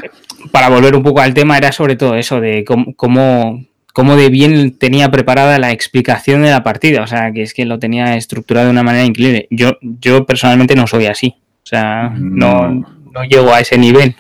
para 0.53 0.71
volver 0.71 0.97
un 0.97 1.03
poco 1.03 1.21
al 1.21 1.35
tema, 1.35 1.59
era 1.59 1.71
sobre 1.73 1.97
todo 1.97 2.15
eso 2.15 2.41
de 2.41 2.65
cómo 2.65 2.95
cómo 2.95 3.67
de 3.95 4.29
bien 4.29 4.79
tenía 4.79 5.11
preparada 5.11 5.59
la 5.59 5.73
explicación 5.73 6.43
de 6.43 6.51
la 6.51 6.63
partida. 6.63 7.03
O 7.03 7.07
sea, 7.07 7.33
que 7.33 7.43
es 7.43 7.55
que 7.55 7.65
lo 7.65 7.79
tenía 7.79 8.17
estructurado 8.17 8.67
de 8.67 8.73
una 8.73 8.83
manera 8.83 9.05
increíble. 9.05 9.47
Yo, 9.51 9.79
yo 9.81 10.27
personalmente 10.27 10.75
no 10.75 10.87
soy 10.87 11.07
así. 11.07 11.35
O 11.63 11.67
sea, 11.67 12.11
no, 12.17 12.71
no 12.71 13.25
llego 13.29 13.53
a 13.53 13.61
ese 13.61 13.79
nivel. 13.79 14.17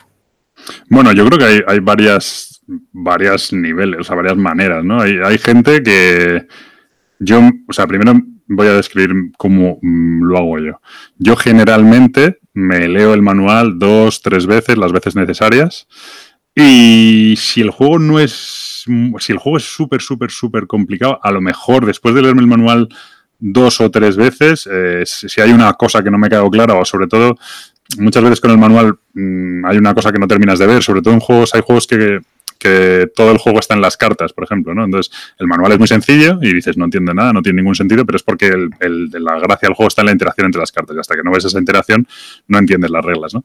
Bueno, 0.88 1.12
yo 1.12 1.24
creo 1.26 1.38
que 1.38 1.44
hay, 1.44 1.60
hay 1.66 1.80
varias, 1.80 2.60
varias 2.92 3.52
niveles, 3.52 4.00
o 4.00 4.04
sea, 4.04 4.16
varias 4.16 4.36
maneras, 4.36 4.84
¿no? 4.84 5.00
Hay, 5.00 5.18
hay 5.24 5.38
gente 5.38 5.82
que 5.82 6.46
yo, 7.18 7.40
o 7.66 7.72
sea, 7.72 7.86
primero 7.86 8.20
voy 8.46 8.66
a 8.66 8.74
describir 8.74 9.32
cómo 9.38 9.78
mm, 9.80 10.22
lo 10.24 10.38
hago 10.38 10.58
yo. 10.58 10.80
Yo 11.18 11.36
generalmente 11.36 12.40
me 12.52 12.88
leo 12.88 13.14
el 13.14 13.22
manual 13.22 13.78
dos, 13.78 14.22
tres 14.22 14.46
veces, 14.46 14.76
las 14.76 14.92
veces 14.92 15.16
necesarias. 15.16 15.86
Y 16.54 17.34
si 17.38 17.60
el 17.60 17.70
juego 17.70 17.98
no 17.98 18.18
es 18.18 18.32
si 19.18 19.32
el 19.32 19.38
juego 19.38 19.58
es 19.58 19.64
súper, 19.64 20.00
súper, 20.00 20.30
súper 20.30 20.66
complicado, 20.66 21.18
a 21.22 21.30
lo 21.30 21.40
mejor 21.40 21.86
después 21.86 22.14
de 22.14 22.22
leerme 22.22 22.42
el 22.42 22.46
manual 22.46 22.88
dos 23.38 23.80
o 23.80 23.90
tres 23.90 24.16
veces, 24.16 24.68
eh, 24.70 25.02
si 25.04 25.40
hay 25.40 25.52
una 25.52 25.72
cosa 25.74 26.02
que 26.02 26.10
no 26.10 26.18
me 26.18 26.26
ha 26.26 26.30
quedado 26.30 26.50
clara 26.50 26.74
o 26.74 26.84
sobre 26.84 27.06
todo 27.06 27.36
muchas 27.98 28.22
veces 28.22 28.40
con 28.40 28.50
el 28.50 28.58
manual 28.58 28.98
mm, 29.14 29.64
hay 29.64 29.78
una 29.78 29.94
cosa 29.94 30.12
que 30.12 30.18
no 30.18 30.28
terminas 30.28 30.58
de 30.58 30.66
ver, 30.66 30.82
sobre 30.82 31.02
todo 31.02 31.14
en 31.14 31.20
juegos, 31.20 31.54
hay 31.54 31.62
juegos 31.64 31.86
que, 31.86 32.20
todo 33.14 33.32
el 33.32 33.38
juego 33.38 33.58
está 33.58 33.74
en 33.74 33.80
las 33.80 33.96
cartas, 33.96 34.32
por 34.32 34.44
ejemplo, 34.44 34.74
¿no? 34.74 34.84
Entonces, 34.84 35.12
el 35.38 35.46
manual 35.46 35.72
es 35.72 35.78
muy 35.78 35.88
sencillo 35.88 36.38
y 36.42 36.54
dices, 36.54 36.76
no 36.76 36.84
entiende 36.84 37.14
nada, 37.14 37.32
no 37.32 37.42
tiene 37.42 37.62
ningún 37.62 37.74
sentido, 37.74 38.04
pero 38.04 38.16
es 38.16 38.22
porque 38.22 38.50
la 38.80 39.38
gracia 39.38 39.68
del 39.68 39.74
juego 39.74 39.88
está 39.88 40.02
en 40.02 40.06
la 40.06 40.12
interacción 40.12 40.46
entre 40.46 40.60
las 40.60 40.72
cartas 40.72 40.96
y 40.96 41.00
hasta 41.00 41.16
que 41.16 41.22
no 41.22 41.32
ves 41.32 41.44
esa 41.44 41.58
interacción 41.58 42.06
no 42.48 42.58
entiendes 42.58 42.90
las 42.90 43.04
reglas, 43.04 43.34
¿no? 43.34 43.44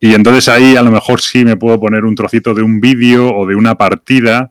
Y 0.00 0.14
entonces 0.14 0.48
ahí 0.48 0.76
a 0.76 0.82
lo 0.82 0.90
mejor 0.90 1.20
sí 1.20 1.44
me 1.44 1.56
puedo 1.56 1.80
poner 1.80 2.04
un 2.04 2.14
trocito 2.14 2.52
de 2.52 2.62
un 2.62 2.80
vídeo 2.80 3.34
o 3.34 3.46
de 3.46 3.54
una 3.54 3.76
partida 3.76 4.50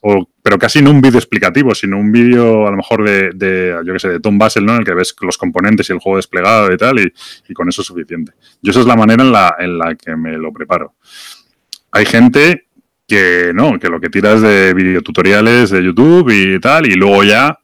o, 0.00 0.28
pero 0.42 0.58
casi 0.58 0.80
no 0.80 0.90
un 0.90 1.00
vídeo 1.00 1.18
explicativo, 1.18 1.74
sino 1.74 1.98
un 1.98 2.12
vídeo 2.12 2.66
a 2.66 2.70
lo 2.70 2.76
mejor 2.76 3.04
de, 3.04 3.76
yo 3.84 3.98
sé, 3.98 4.08
de 4.08 4.20
Tom 4.20 4.38
Basel, 4.38 4.64
¿no? 4.64 4.74
En 4.74 4.78
el 4.80 4.84
que 4.84 4.94
ves 4.94 5.14
los 5.20 5.36
componentes 5.36 5.90
y 5.90 5.92
el 5.92 5.98
juego 5.98 6.16
desplegado 6.16 6.72
y 6.72 6.76
tal, 6.76 6.98
y, 7.00 7.12
y 7.48 7.54
con 7.54 7.68
eso 7.68 7.82
es 7.82 7.88
suficiente. 7.88 8.32
Yo 8.62 8.70
esa 8.70 8.80
es 8.80 8.86
la 8.86 8.96
manera 8.96 9.22
en 9.22 9.32
la, 9.32 9.56
en 9.58 9.78
la 9.78 9.94
que 9.96 10.14
me 10.14 10.36
lo 10.38 10.52
preparo. 10.52 10.94
Hay 11.90 12.06
gente 12.06 12.65
que 13.06 13.52
no, 13.54 13.78
que 13.78 13.88
lo 13.88 14.00
que 14.00 14.10
tira 14.10 14.32
es 14.34 14.42
de 14.42 14.74
videotutoriales 14.74 15.70
de 15.70 15.84
YouTube 15.84 16.30
y 16.30 16.58
tal, 16.60 16.86
y 16.86 16.94
luego 16.94 17.24
ya, 17.24 17.58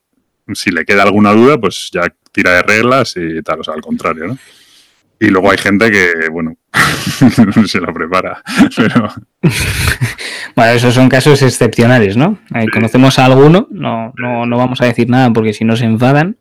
si 0.55 0.71
le 0.71 0.85
queda 0.85 1.03
alguna 1.03 1.33
duda, 1.33 1.59
pues 1.59 1.91
ya 1.93 2.13
tira 2.31 2.53
de 2.53 2.63
reglas 2.63 3.15
y 3.17 3.43
tal, 3.43 3.61
o 3.61 3.65
sea, 3.65 3.75
al 3.75 3.81
contrario, 3.81 4.29
¿no? 4.29 4.39
Y 5.23 5.27
luego 5.27 5.53
hay 5.53 5.59
gente 5.59 5.91
que, 5.93 6.29
bueno, 6.33 6.57
se 7.67 7.81
la 7.81 7.93
prepara. 7.93 8.43
Pero... 8.77 9.09
bueno, 10.57 10.73
esos 10.73 10.95
son 10.95 11.09
casos 11.09 11.43
excepcionales, 11.43 12.17
¿no? 12.17 12.41
Ahí 12.51 12.67
conocemos 12.67 13.21
a 13.21 13.27
alguno, 13.27 13.69
no, 13.71 14.13
no, 14.17 14.47
no 14.47 14.57
vamos 14.57 14.81
a 14.81 14.87
decir 14.87 15.09
nada 15.09 15.33
porque 15.33 15.53
si 15.53 15.65
no 15.65 15.77
se 15.77 15.85
enfadan. 15.85 16.39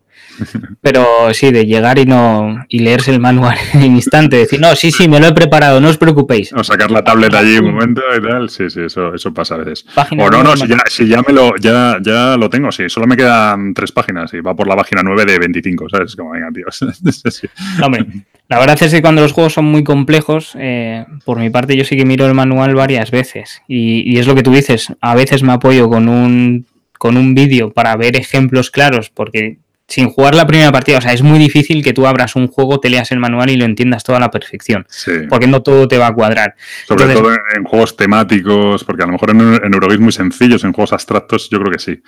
Pero 0.81 1.33
sí, 1.33 1.51
de 1.51 1.65
llegar 1.65 1.99
y 1.99 2.05
no 2.05 2.65
y 2.67 2.79
leerse 2.79 3.11
el 3.11 3.19
manual 3.19 3.57
en 3.73 3.95
instante, 3.95 4.37
decir, 4.37 4.59
no, 4.59 4.75
sí, 4.75 4.91
sí, 4.91 5.07
me 5.07 5.19
lo 5.19 5.27
he 5.27 5.33
preparado, 5.33 5.79
no 5.79 5.89
os 5.89 5.97
preocupéis. 5.97 6.53
O 6.53 6.63
sacar 6.63 6.91
la 6.91 7.03
tableta 7.03 7.39
allí 7.39 7.57
un 7.57 7.73
momento 7.73 8.01
y 8.17 8.21
tal, 8.21 8.49
sí, 8.49 8.69
sí, 8.69 8.81
eso, 8.81 9.13
eso 9.13 9.33
pasa 9.33 9.55
a 9.55 9.57
veces. 9.59 9.85
o 9.95 10.29
no, 10.29 10.43
no, 10.43 10.55
si 10.57 10.67
ya, 10.67 10.77
si 10.87 11.07
ya, 11.07 11.21
me 11.27 11.33
lo, 11.33 11.55
ya, 11.57 11.97
ya 12.01 12.37
lo 12.37 12.49
tengo, 12.49 12.71
sí, 12.71 12.89
solo 12.89 13.07
me 13.07 13.17
quedan 13.17 13.73
tres 13.73 13.91
páginas 13.91 14.33
y 14.33 14.41
va 14.41 14.55
por 14.55 14.67
la 14.67 14.75
página 14.75 15.01
9 15.03 15.25
de 15.25 15.39
25, 15.39 15.89
¿sabes? 15.89 16.15
Como, 16.15 16.31
venga, 16.31 16.49
tío. 16.51 16.65
sí. 17.31 17.47
Hombre, 17.83 18.05
la 18.47 18.59
verdad 18.59 18.77
es 18.81 18.91
que 18.91 19.01
cuando 19.01 19.21
los 19.21 19.31
juegos 19.31 19.53
son 19.53 19.65
muy 19.65 19.83
complejos, 19.83 20.55
eh, 20.59 21.05
por 21.25 21.39
mi 21.39 21.49
parte 21.49 21.75
yo 21.75 21.85
sí 21.85 21.95
que 21.95 22.05
miro 22.05 22.25
el 22.25 22.33
manual 22.33 22.75
varias 22.75 23.11
veces 23.11 23.61
y, 23.67 24.11
y 24.11 24.19
es 24.19 24.27
lo 24.27 24.35
que 24.35 24.43
tú 24.43 24.51
dices, 24.51 24.93
a 25.01 25.15
veces 25.15 25.43
me 25.43 25.53
apoyo 25.53 25.89
con 25.89 26.09
un 26.09 26.65
con 27.01 27.17
un 27.17 27.33
vídeo 27.33 27.73
para 27.73 27.95
ver 27.95 28.15
ejemplos 28.15 28.69
claros, 28.69 29.09
porque 29.09 29.57
sin 29.91 30.09
jugar 30.09 30.35
la 30.35 30.47
primera 30.47 30.71
partida. 30.71 30.97
O 30.97 31.01
sea, 31.01 31.11
es 31.11 31.21
muy 31.21 31.37
difícil 31.37 31.83
que 31.83 31.91
tú 31.91 32.07
abras 32.07 32.35
un 32.35 32.47
juego, 32.47 32.79
te 32.79 32.89
leas 32.89 33.11
el 33.11 33.19
manual 33.19 33.49
y 33.49 33.57
lo 33.57 33.65
entiendas 33.65 34.03
todo 34.03 34.15
a 34.15 34.19
la 34.19 34.31
perfección. 34.31 34.85
Sí. 34.89 35.11
Porque 35.29 35.47
no 35.47 35.61
todo 35.61 35.87
te 35.87 35.97
va 35.97 36.07
a 36.07 36.13
cuadrar. 36.13 36.55
Sobre 36.87 37.03
Entonces, 37.03 37.21
todo 37.21 37.57
en 37.57 37.63
juegos 37.65 37.97
temáticos, 37.97 38.83
porque 38.85 39.03
a 39.03 39.05
lo 39.05 39.11
mejor 39.11 39.31
en, 39.31 39.41
en 39.41 39.73
Eurogames 39.73 39.99
muy 39.99 40.11
sencillos, 40.13 40.63
en 40.63 40.71
juegos 40.71 40.93
abstractos, 40.93 41.49
yo 41.49 41.59
creo 41.59 41.71
que 41.73 41.79
sí. 41.79 42.01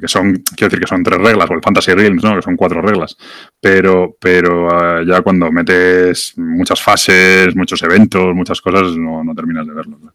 Que 0.00 0.08
son, 0.08 0.42
quiero 0.56 0.70
decir 0.70 0.80
que 0.80 0.86
son 0.86 1.02
tres 1.02 1.18
reglas, 1.18 1.50
o 1.50 1.54
el 1.54 1.62
Fantasy 1.62 1.92
Realms, 1.92 2.22
¿no? 2.22 2.36
Que 2.36 2.42
son 2.42 2.56
cuatro 2.56 2.80
reglas. 2.80 3.16
Pero, 3.60 4.16
pero 4.18 4.66
uh, 4.66 5.04
ya 5.06 5.20
cuando 5.20 5.52
metes 5.52 6.34
muchas 6.36 6.80
fases, 6.82 7.54
muchos 7.54 7.82
eventos, 7.82 8.34
muchas 8.34 8.60
cosas, 8.60 8.96
no, 8.96 9.22
no 9.22 9.34
terminas 9.34 9.66
de 9.66 9.74
verlo. 9.74 9.98
¿no? 10.02 10.12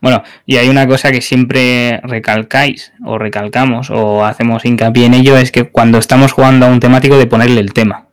Bueno, 0.00 0.22
y 0.46 0.56
hay 0.56 0.68
una 0.68 0.86
cosa 0.86 1.10
que 1.10 1.20
siempre 1.20 2.00
recalcáis 2.02 2.92
o 3.04 3.18
recalcamos 3.18 3.90
o 3.90 4.24
hacemos 4.24 4.64
hincapié 4.64 5.06
en 5.06 5.14
ello, 5.14 5.36
es 5.36 5.52
que 5.52 5.64
cuando 5.64 5.98
estamos 5.98 6.32
jugando 6.32 6.66
a 6.66 6.68
un 6.68 6.80
temático 6.80 7.18
de 7.18 7.26
ponerle 7.26 7.60
el 7.60 7.72
tema. 7.72 8.06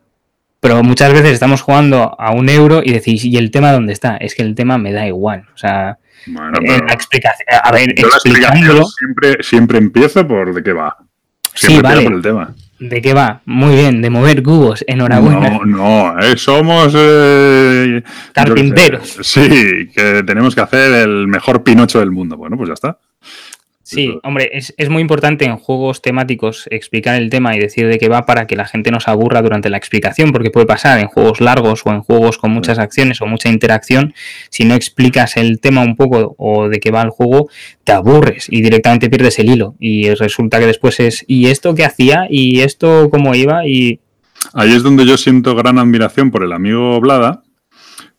Pero 0.60 0.82
muchas 0.82 1.12
veces 1.12 1.32
estamos 1.32 1.60
jugando 1.60 2.16
a 2.18 2.32
un 2.32 2.48
euro 2.48 2.80
y 2.82 2.92
decís, 2.92 3.24
¿y 3.24 3.36
el 3.36 3.50
tema 3.50 3.72
dónde 3.72 3.92
está? 3.92 4.16
Es 4.16 4.34
que 4.34 4.42
el 4.42 4.54
tema 4.54 4.78
me 4.78 4.92
da 4.92 5.06
igual. 5.06 5.46
O 5.54 5.58
sea, 5.58 5.98
bueno, 6.26 6.58
eh, 6.62 6.80
la 6.86 6.94
explicación. 6.94 7.46
A 7.62 7.70
ver, 7.70 7.88
la 7.88 8.06
explicación 8.06 8.84
siempre, 8.86 9.42
siempre 9.42 9.78
empiezo 9.78 10.26
por 10.26 10.54
de 10.54 10.62
qué 10.62 10.72
va. 10.72 10.96
Siempre 11.54 11.90
sí, 11.90 11.94
vale. 11.94 12.04
por 12.04 12.14
el 12.14 12.22
tema. 12.22 12.54
¿De 12.84 13.00
qué 13.00 13.14
va? 13.14 13.40
Muy 13.46 13.76
bien, 13.76 14.02
de 14.02 14.10
mover 14.10 14.42
cubos, 14.42 14.84
enhorabuena. 14.86 15.48
No, 15.48 15.64
no, 15.64 16.20
eh, 16.20 16.36
somos 16.36 16.92
eh, 16.94 18.02
carpinteros. 18.34 19.08
Sé, 19.22 19.48
sí, 19.48 19.88
que 19.88 20.22
tenemos 20.22 20.54
que 20.54 20.60
hacer 20.60 20.92
el 20.92 21.26
mejor 21.26 21.64
pinocho 21.64 22.00
del 22.00 22.10
mundo. 22.10 22.36
Bueno, 22.36 22.58
pues 22.58 22.68
ya 22.68 22.74
está. 22.74 22.98
Sí, 23.94 24.18
hombre, 24.22 24.50
es, 24.52 24.74
es, 24.76 24.88
muy 24.88 25.00
importante 25.00 25.44
en 25.44 25.56
juegos 25.56 26.02
temáticos 26.02 26.66
explicar 26.70 27.16
el 27.16 27.30
tema 27.30 27.56
y 27.56 27.60
decir 27.60 27.86
de 27.88 27.98
qué 27.98 28.08
va 28.08 28.26
para 28.26 28.46
que 28.46 28.56
la 28.56 28.66
gente 28.66 28.90
no 28.90 29.00
se 29.00 29.10
aburra 29.10 29.42
durante 29.42 29.70
la 29.70 29.76
explicación, 29.76 30.32
porque 30.32 30.50
puede 30.50 30.66
pasar 30.66 30.98
en 30.98 31.06
juegos 31.06 31.40
largos 31.40 31.82
o 31.84 31.90
en 31.90 32.00
juegos 32.00 32.38
con 32.38 32.50
muchas 32.50 32.78
acciones 32.78 33.20
o 33.20 33.26
mucha 33.26 33.48
interacción, 33.48 34.14
si 34.50 34.64
no 34.64 34.74
explicas 34.74 35.36
el 35.36 35.60
tema 35.60 35.82
un 35.82 35.96
poco 35.96 36.34
o 36.38 36.68
de 36.68 36.80
qué 36.80 36.90
va 36.90 37.02
el 37.02 37.10
juego, 37.10 37.48
te 37.84 37.92
aburres 37.92 38.46
y 38.50 38.62
directamente 38.62 39.08
pierdes 39.08 39.38
el 39.38 39.50
hilo 39.50 39.74
y 39.78 40.12
resulta 40.14 40.58
que 40.58 40.66
después 40.66 41.00
es 41.00 41.24
¿y 41.28 41.46
esto 41.46 41.74
qué 41.74 41.84
hacía? 41.84 42.26
¿y 42.28 42.60
esto 42.60 43.08
cómo 43.10 43.34
iba? 43.34 43.66
y 43.66 44.00
Ahí 44.52 44.74
es 44.74 44.82
donde 44.82 45.06
yo 45.06 45.16
siento 45.16 45.54
gran 45.54 45.78
admiración 45.78 46.30
por 46.30 46.44
el 46.44 46.52
amigo 46.52 47.00
Blada, 47.00 47.43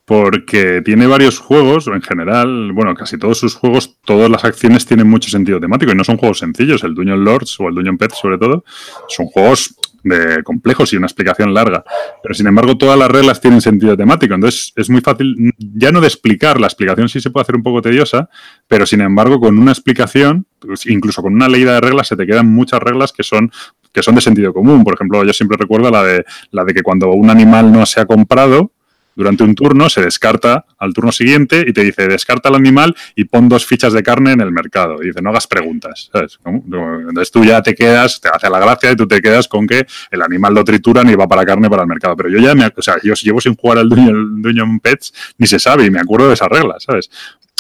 porque 0.06 0.84
tiene 0.86 1.08
varios 1.08 1.40
juegos, 1.40 1.88
en 1.88 2.02
general, 2.02 2.72
bueno, 2.72 2.94
casi 2.94 3.18
todos 3.18 3.40
sus 3.40 3.56
juegos, 3.56 3.98
todas 4.06 4.30
las 4.30 4.46
acciones 4.46 4.86
tienen 4.86 5.10
mucho 5.10 5.30
sentido 5.30 5.60
temático 5.60 5.92
y 5.92 5.96
no 5.96 6.04
son 6.04 6.18
juegos 6.18 6.40
sencillos. 6.40 6.84
El 6.84 6.94
Dungeon 6.94 7.24
Lords 7.24 7.60
o 7.60 7.70
el 7.70 7.76
Dungeon 7.76 7.98
Pets, 7.98 8.20
sobre 8.20 8.38
todo, 8.38 8.64
son 9.08 9.26
juegos 9.26 9.76
de 10.04 10.44
complejos 10.44 10.94
y 10.94 10.98
una 10.98 11.08
explicación 11.08 11.54
larga. 11.56 11.84
Pero 12.22 12.36
sin 12.36 12.46
embargo, 12.46 12.78
todas 12.78 12.98
las 12.98 13.10
reglas 13.10 13.42
tienen 13.42 13.60
sentido 13.62 13.98
temático. 13.98 14.36
Entonces, 14.36 14.72
es 14.76 14.92
muy 14.92 15.02
fácil, 15.02 15.54
ya 15.58 15.92
no 15.92 16.00
de 16.00 16.08
explicar, 16.08 16.60
la 16.60 16.68
explicación 16.68 17.10
sí 17.10 17.20
se 17.20 17.32
puede 17.32 17.42
hacer 17.42 17.56
un 17.56 17.64
poco 17.64 17.82
tediosa, 17.82 18.30
pero 18.68 18.86
sin 18.86 19.02
embargo, 19.02 19.40
con 19.40 19.58
una 19.58 19.72
explicación, 19.72 20.46
pues 20.60 20.86
incluso 20.86 21.24
con 21.24 21.34
una 21.34 21.50
leída 21.50 21.74
de 21.74 21.82
reglas, 21.82 22.08
se 22.08 22.16
te 22.16 22.28
quedan 22.28 22.48
muchas 22.48 22.80
reglas 22.80 23.12
que 23.12 23.24
son 23.24 23.52
que 23.92 24.04
son 24.04 24.14
de 24.14 24.22
sentido 24.22 24.54
común. 24.54 24.84
Por 24.84 24.96
ejemplo, 24.96 25.24
yo 25.24 25.32
siempre 25.32 25.58
recuerdo 25.58 25.90
la 25.90 26.04
de, 26.04 26.26
la 26.52 26.66
de 26.66 26.74
que 26.74 26.82
cuando 26.84 27.12
un 27.12 27.30
animal 27.30 27.72
no 27.72 27.86
se 27.86 28.02
ha 28.02 28.06
comprado, 28.06 28.74
durante 29.16 29.44
un 29.44 29.56
turno, 29.56 29.90
se 29.90 30.02
descarta 30.02 30.66
al 30.78 30.94
turno 30.94 31.12
siguiente 31.12 31.64
y 31.66 31.74
te 31.74 31.84
dice, 31.84 32.08
descarta 32.08 32.50
al 32.50 32.56
animal 32.56 32.96
y 33.16 33.26
pon 33.26 33.50
dos 33.50 33.66
fichas 33.66 33.94
de 33.94 34.04
carne 34.04 34.34
en 34.34 34.42
el 34.42 34.52
mercado. 34.52 35.02
Y 35.02 35.08
dice, 35.08 35.22
no 35.22 35.30
hagas 35.30 35.48
preguntas. 35.48 36.10
¿sabes? 36.12 36.40
Entonces 36.46 37.32
tú 37.32 37.44
ya 37.44 37.62
te 37.62 37.74
quedas, 37.74 38.20
te 38.20 38.30
hace 38.30 38.50
la 38.50 38.60
gracia 38.60 38.92
y 38.92 38.96
tú 38.96 39.08
te 39.08 39.22
quedas 39.22 39.48
con 39.48 39.66
que 39.66 39.86
el 40.12 40.22
animal 40.22 40.54
lo 40.54 40.64
trituran 40.64 41.10
y 41.10 41.16
va 41.16 41.28
para 41.28 41.46
carne 41.46 41.70
para 41.70 41.84
el 41.84 41.88
mercado. 41.88 42.16
Pero 42.16 42.30
yo 42.30 42.40
ya 42.40 42.54
me, 42.54 42.66
o 42.66 42.82
sea, 42.82 42.96
yo 43.02 43.14
llevo 43.14 43.40
sin 43.42 43.56
jugar 43.56 43.80
al 43.80 43.90
Dungeon 43.90 44.80
Pets, 44.80 45.14
ni 45.38 45.48
se 45.48 45.60
sabe 45.60 45.86
y 45.86 45.92
me 45.92 46.00
acuerdo 46.00 46.28
de 46.28 46.34
esas 46.34 46.50
reglas, 46.50 46.84
¿sabes? 46.84 47.10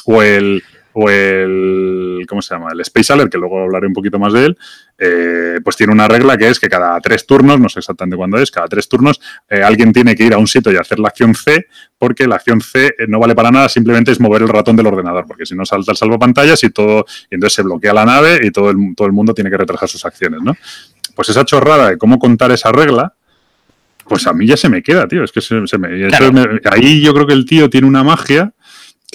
O 0.05 0.21
el, 0.21 0.61
o 0.97 1.09
el, 1.09 2.25
¿cómo 2.27 2.41
se 2.41 2.55
llama? 2.55 2.69
El 2.71 2.79
Space 2.79 3.11
Alert, 3.11 3.29
que 3.29 3.37
luego 3.37 3.63
hablaré 3.63 3.85
un 3.85 3.93
poquito 3.93 4.17
más 4.17 4.31
de 4.31 4.45
él, 4.45 4.57
eh, 4.97 5.59
pues 5.61 5.75
tiene 5.75 5.91
una 5.91 6.07
regla 6.07 6.37
que 6.37 6.47
es 6.47 6.57
que 6.57 6.69
cada 6.69 6.97
tres 7.01 7.25
turnos, 7.27 7.59
no 7.59 7.67
sé 7.67 7.79
exactamente 7.79 8.15
cuándo 8.15 8.37
es, 8.37 8.49
cada 8.49 8.67
tres 8.67 8.87
turnos 8.87 9.19
eh, 9.49 9.61
alguien 9.61 9.91
tiene 9.91 10.15
que 10.15 10.23
ir 10.23 10.33
a 10.33 10.37
un 10.37 10.47
sitio 10.47 10.71
y 10.71 10.77
hacer 10.77 10.99
la 10.99 11.09
acción 11.09 11.35
C, 11.35 11.67
porque 11.97 12.25
la 12.27 12.35
acción 12.35 12.61
C 12.61 12.95
eh, 12.97 13.07
no 13.09 13.19
vale 13.19 13.35
para 13.35 13.51
nada, 13.51 13.67
simplemente 13.67 14.11
es 14.13 14.21
mover 14.21 14.43
el 14.43 14.47
ratón 14.47 14.77
del 14.77 14.87
ordenador, 14.87 15.25
porque 15.27 15.45
si 15.45 15.53
no 15.53 15.65
salta 15.65 15.91
el 15.91 15.97
salvapantallas 15.97 16.63
y 16.63 16.69
todo, 16.69 17.05
y 17.29 17.35
entonces 17.35 17.55
se 17.55 17.63
bloquea 17.63 17.93
la 17.93 18.05
nave 18.05 18.39
y 18.41 18.51
todo 18.51 18.69
el, 18.69 18.77
todo 18.95 19.07
el 19.07 19.13
mundo 19.13 19.33
tiene 19.33 19.49
que 19.49 19.57
retrasar 19.57 19.89
sus 19.89 20.05
acciones, 20.05 20.41
¿no? 20.41 20.55
Pues 21.13 21.27
esa 21.27 21.43
chorrada 21.43 21.89
de 21.89 21.97
cómo 21.97 22.19
contar 22.19 22.51
esa 22.51 22.71
regla, 22.71 23.15
pues 24.07 24.27
a 24.27 24.33
mí 24.33 24.47
ya 24.47 24.55
se 24.55 24.69
me 24.69 24.81
queda, 24.81 25.07
tío. 25.07 25.23
Es 25.23 25.31
que 25.31 25.41
se, 25.41 25.67
se 25.67 25.77
me, 25.77 26.07
claro. 26.07 26.31
me, 26.31 26.45
ahí 26.71 27.01
yo 27.01 27.13
creo 27.13 27.27
que 27.27 27.33
el 27.33 27.45
tío 27.45 27.69
tiene 27.69 27.87
una 27.87 28.03
magia 28.03 28.53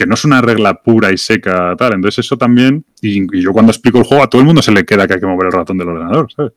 que 0.01 0.07
no 0.07 0.15
es 0.15 0.25
una 0.25 0.41
regla 0.41 0.81
pura 0.81 1.13
y 1.13 1.19
seca 1.19 1.77
tal. 1.77 1.93
Entonces 1.93 2.25
eso 2.25 2.39
también, 2.39 2.87
y, 3.03 3.43
yo 3.43 3.53
cuando 3.53 3.71
explico 3.71 3.99
el 3.99 4.05
juego 4.05 4.25
a 4.25 4.31
todo 4.31 4.41
el 4.41 4.47
mundo 4.47 4.63
se 4.63 4.73
le 4.73 4.87
queda 4.87 5.07
que 5.07 5.13
hay 5.13 5.21
que 5.21 5.27
mover 5.27 5.49
el 5.49 5.53
ratón 5.53 5.77
del 5.77 5.89
ordenador, 5.89 6.33
¿sabes? 6.35 6.53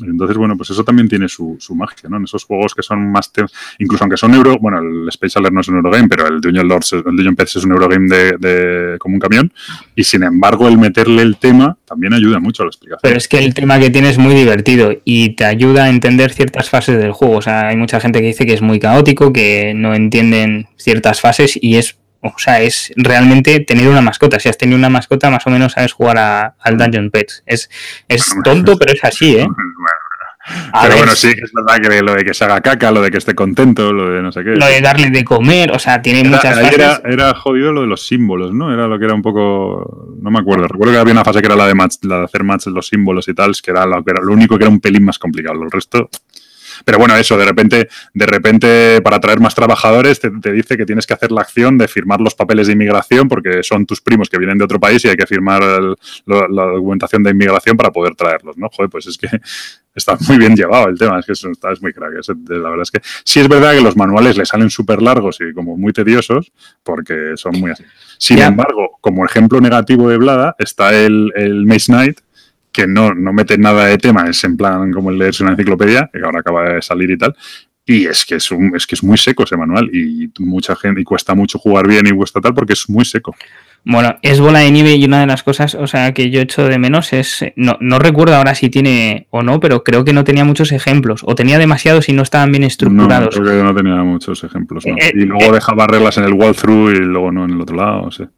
Entonces, 0.00 0.36
bueno, 0.36 0.56
pues 0.56 0.70
eso 0.70 0.84
también 0.84 1.08
tiene 1.08 1.28
su, 1.28 1.56
magia, 1.74 2.08
¿no? 2.08 2.16
En 2.16 2.24
esos 2.24 2.44
juegos 2.44 2.74
que 2.74 2.82
son 2.82 3.10
más... 3.10 3.32
Incluso 3.78 4.04
aunque 4.04 4.16
son 4.16 4.34
euro... 4.34 4.56
Bueno, 4.60 4.78
el 4.78 5.08
Space 5.08 5.38
Alert 5.38 5.54
no 5.54 5.60
es 5.60 5.68
un 5.68 5.76
Eurogame, 5.76 6.08
pero 6.08 6.26
el 6.28 6.40
Dungeon 6.40 6.68
Lords, 6.68 6.92
el 6.92 7.02
Dungeon 7.02 7.34
Pets 7.34 7.56
es 7.56 7.64
un 7.64 7.72
Eurogame 7.72 8.06
de, 8.08 8.96
como 8.98 9.14
un 9.14 9.20
camión. 9.20 9.52
Y 9.96 10.04
sin 10.04 10.22
embargo, 10.22 10.68
el 10.68 10.78
meterle 10.78 11.22
el 11.22 11.36
tema 11.36 11.76
también 11.84 12.12
ayuda 12.12 12.38
mucho 12.38 12.62
a 12.62 12.66
la 12.66 12.70
explicación. 12.70 13.00
Pero 13.02 13.16
es 13.16 13.26
que 13.26 13.38
el 13.38 13.54
tema 13.54 13.80
que 13.80 13.90
tiene 13.90 14.10
es 14.10 14.18
muy 14.18 14.34
divertido 14.34 14.92
y 15.04 15.30
te 15.30 15.44
ayuda 15.44 15.84
a 15.84 15.88
entender 15.88 16.32
ciertas 16.32 16.70
fases 16.70 16.96
del 16.98 17.10
juego. 17.10 17.36
O 17.36 17.42
sea, 17.42 17.68
hay 17.68 17.76
mucha 17.76 17.98
gente 17.98 18.20
que 18.20 18.26
dice 18.28 18.46
que 18.46 18.54
es 18.54 18.62
muy 18.62 18.78
caótico, 18.78 19.32
que 19.32 19.74
no 19.74 19.94
entienden 19.94 20.68
ciertas 20.76 21.20
fases 21.20 21.58
y 21.60 21.76
es 21.76 21.98
o 22.20 22.34
sea, 22.36 22.60
es 22.60 22.92
realmente 22.96 23.60
tener 23.60 23.88
una 23.88 24.00
mascota. 24.00 24.40
Si 24.40 24.48
has 24.48 24.58
tenido 24.58 24.78
una 24.78 24.88
mascota, 24.88 25.30
más 25.30 25.46
o 25.46 25.50
menos 25.50 25.72
sabes 25.72 25.92
jugar 25.92 26.18
a, 26.18 26.54
al 26.60 26.76
Dungeon 26.76 27.10
Pets. 27.10 27.42
Es, 27.46 27.70
es 28.08 28.34
tonto, 28.42 28.76
pero 28.76 28.92
es 28.92 29.04
así, 29.04 29.36
¿eh? 29.36 29.46
A 30.72 30.82
pero 30.82 30.94
ver, 30.94 30.98
bueno, 30.98 31.14
sí, 31.14 31.28
es 31.28 31.52
verdad 31.52 31.76
que 31.76 32.02
lo 32.02 32.14
de 32.14 32.24
que 32.24 32.32
se 32.32 32.44
haga 32.44 32.60
caca, 32.60 32.90
lo 32.90 33.02
de 33.02 33.10
que 33.10 33.18
esté 33.18 33.34
contento, 33.34 33.92
lo 33.92 34.10
de 34.10 34.22
no 34.22 34.32
sé 34.32 34.42
qué. 34.42 34.50
Lo 34.56 34.66
de 34.66 34.80
darle 34.80 35.10
de 35.10 35.24
comer, 35.24 35.70
o 35.72 35.78
sea, 35.78 36.00
tiene 36.00 36.20
era, 36.20 36.30
muchas 36.30 36.58
fases. 36.58 36.74
Era, 36.74 37.00
era, 37.04 37.34
jodido 37.34 37.72
lo 37.72 37.82
de 37.82 37.86
los 37.86 38.06
símbolos, 38.06 38.54
¿no? 38.54 38.72
Era 38.72 38.86
lo 38.86 38.98
que 38.98 39.04
era 39.04 39.14
un 39.14 39.22
poco. 39.22 40.16
No 40.20 40.30
me 40.30 40.38
acuerdo. 40.38 40.66
Recuerdo 40.66 40.94
que 40.94 41.00
había 41.00 41.12
una 41.12 41.24
fase 41.24 41.40
que 41.40 41.46
era 41.46 41.56
la 41.56 41.66
de, 41.66 41.74
match, 41.74 41.96
la 42.02 42.18
de 42.20 42.24
hacer 42.24 42.44
match 42.44 42.66
los 42.68 42.86
símbolos 42.86 43.28
y 43.28 43.34
tal, 43.34 43.54
que 43.62 43.70
era 43.70 43.84
lo, 43.84 44.02
que 44.02 44.10
era 44.10 44.22
lo 44.22 44.32
único 44.32 44.56
que 44.56 44.64
era 44.64 44.70
un 44.70 44.80
pelín 44.80 45.04
más 45.04 45.18
complicado. 45.18 45.62
El 45.62 45.70
resto. 45.70 46.08
Pero 46.84 46.98
bueno, 46.98 47.16
eso, 47.16 47.36
de 47.36 47.44
repente, 47.44 47.88
de 48.14 48.26
repente, 48.26 49.00
para 49.02 49.16
atraer 49.16 49.40
más 49.40 49.54
trabajadores, 49.54 50.20
te, 50.20 50.52
dice 50.52 50.76
que 50.76 50.86
tienes 50.86 51.06
que 51.06 51.14
hacer 51.14 51.32
la 51.32 51.42
acción 51.42 51.78
de 51.78 51.88
firmar 51.88 52.20
los 52.20 52.34
papeles 52.34 52.66
de 52.66 52.74
inmigración 52.74 53.28
porque 53.28 53.62
son 53.62 53.86
tus 53.86 54.00
primos 54.00 54.28
que 54.28 54.38
vienen 54.38 54.58
de 54.58 54.64
otro 54.64 54.80
país 54.80 55.04
y 55.04 55.08
hay 55.08 55.16
que 55.16 55.26
firmar 55.26 55.62
la 55.62 56.64
documentación 56.64 57.22
de 57.22 57.30
inmigración 57.30 57.76
para 57.76 57.90
poder 57.90 58.14
traerlos, 58.14 58.56
¿no? 58.56 58.68
Joder, 58.70 58.90
pues 58.90 59.06
es 59.06 59.18
que 59.18 59.28
está 59.94 60.16
muy 60.26 60.38
bien 60.38 60.56
llevado 60.56 60.88
el 60.88 60.98
tema, 60.98 61.18
es 61.18 61.26
que 61.26 61.32
eso 61.32 61.50
está, 61.50 61.72
es 61.72 61.82
muy 61.82 61.92
crack. 61.92 62.12
la 62.48 62.70
verdad 62.70 62.82
es 62.82 62.90
que 62.90 63.00
sí 63.24 63.40
es 63.40 63.48
verdad 63.48 63.74
que 63.74 63.82
los 63.82 63.96
manuales 63.96 64.36
le 64.36 64.46
salen 64.46 64.70
súper 64.70 65.02
largos 65.02 65.38
y 65.40 65.52
como 65.52 65.76
muy 65.76 65.92
tediosos 65.92 66.52
porque 66.82 67.32
son 67.36 67.58
muy 67.58 67.72
así. 67.72 67.84
Sin 68.18 68.38
embargo, 68.38 68.98
como 69.00 69.24
ejemplo 69.24 69.60
negativo 69.60 70.08
de 70.08 70.16
Blada 70.16 70.54
está 70.58 70.94
el, 70.94 71.32
el 71.36 71.66
Maze 71.66 71.92
Knight, 71.92 72.20
que 72.72 72.86
no, 72.86 73.14
no 73.14 73.32
mete 73.32 73.58
nada 73.58 73.86
de 73.86 73.98
tema, 73.98 74.28
es 74.28 74.42
en 74.44 74.56
plan 74.56 74.92
como 74.92 75.10
el 75.10 75.18
leerse 75.18 75.42
una 75.42 75.52
enciclopedia, 75.52 76.10
que 76.12 76.20
ahora 76.20 76.40
acaba 76.40 76.64
de 76.72 76.82
salir 76.82 77.10
y 77.10 77.18
tal. 77.18 77.36
Y 77.86 78.06
es 78.06 78.26
que 78.26 78.34
es, 78.34 78.50
un, 78.50 78.76
es 78.76 78.86
que 78.86 78.94
es 78.94 79.02
muy 79.02 79.16
seco 79.16 79.44
ese 79.44 79.56
manual 79.56 79.88
y 79.94 80.30
mucha 80.40 80.76
gente 80.76 81.00
y 81.00 81.04
cuesta 81.04 81.34
mucho 81.34 81.58
jugar 81.58 81.88
bien 81.88 82.06
y 82.06 82.10
cuesta 82.10 82.40
tal 82.40 82.54
porque 82.54 82.74
es 82.74 82.88
muy 82.90 83.04
seco. 83.04 83.34
Bueno, 83.84 84.16
es 84.20 84.40
bola 84.40 84.58
de 84.58 84.70
nieve 84.70 84.96
y 84.96 85.04
una 85.06 85.20
de 85.20 85.26
las 85.26 85.42
cosas, 85.42 85.74
o 85.74 85.86
sea, 85.86 86.12
que 86.12 86.30
yo 86.30 86.42
echo 86.42 86.68
de 86.68 86.78
menos 86.78 87.12
es, 87.14 87.44
no, 87.56 87.78
no 87.80 87.98
recuerdo 87.98 88.36
ahora 88.36 88.54
si 88.54 88.68
tiene 88.68 89.26
o 89.30 89.42
no, 89.42 89.60
pero 89.60 89.82
creo 89.82 90.04
que 90.04 90.12
no 90.12 90.24
tenía 90.24 90.44
muchos 90.44 90.72
ejemplos, 90.72 91.22
o 91.24 91.34
tenía 91.34 91.58
demasiados 91.58 92.08
y 92.08 92.12
no 92.12 92.22
estaban 92.22 92.50
bien 92.50 92.64
estructurados. 92.64 93.34
No, 93.34 93.42
creo 93.42 93.58
que 93.58 93.64
no 93.64 93.74
tenía 93.74 93.94
muchos 94.02 94.44
ejemplos, 94.44 94.84
no. 94.86 94.94
Eh, 94.96 95.12
y 95.14 95.20
luego 95.20 95.44
eh, 95.44 95.52
dejaba 95.52 95.86
reglas 95.86 96.18
en 96.18 96.24
el 96.24 96.34
walkthrough 96.34 96.90
y 96.90 96.98
luego 96.98 97.32
no 97.32 97.44
en 97.44 97.52
el 97.52 97.60
otro 97.60 97.76
lado, 97.76 98.02
o 98.02 98.10
sea. 98.10 98.28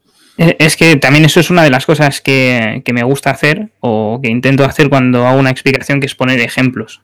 Eh, 0.41 0.57
es 0.59 0.79
que 0.79 0.97
también 0.97 1.27
eso 1.27 1.39
es 1.39 1.51
una 1.51 1.63
de 1.63 1.71
las 1.71 1.85
cosas 1.85 2.23
que, 2.23 2.83
me 2.93 3.03
gusta 3.03 3.31
hacer 3.31 3.69
o 3.81 4.19
que 4.23 4.31
intento 4.31 4.65
hacer 4.65 4.89
cuando 4.89 5.27
hago 5.27 5.39
una 5.39 5.51
explicación, 5.51 6.01
que 6.01 6.07
es 6.07 6.15
poner 6.15 6.41
ejemplos. 6.41 7.03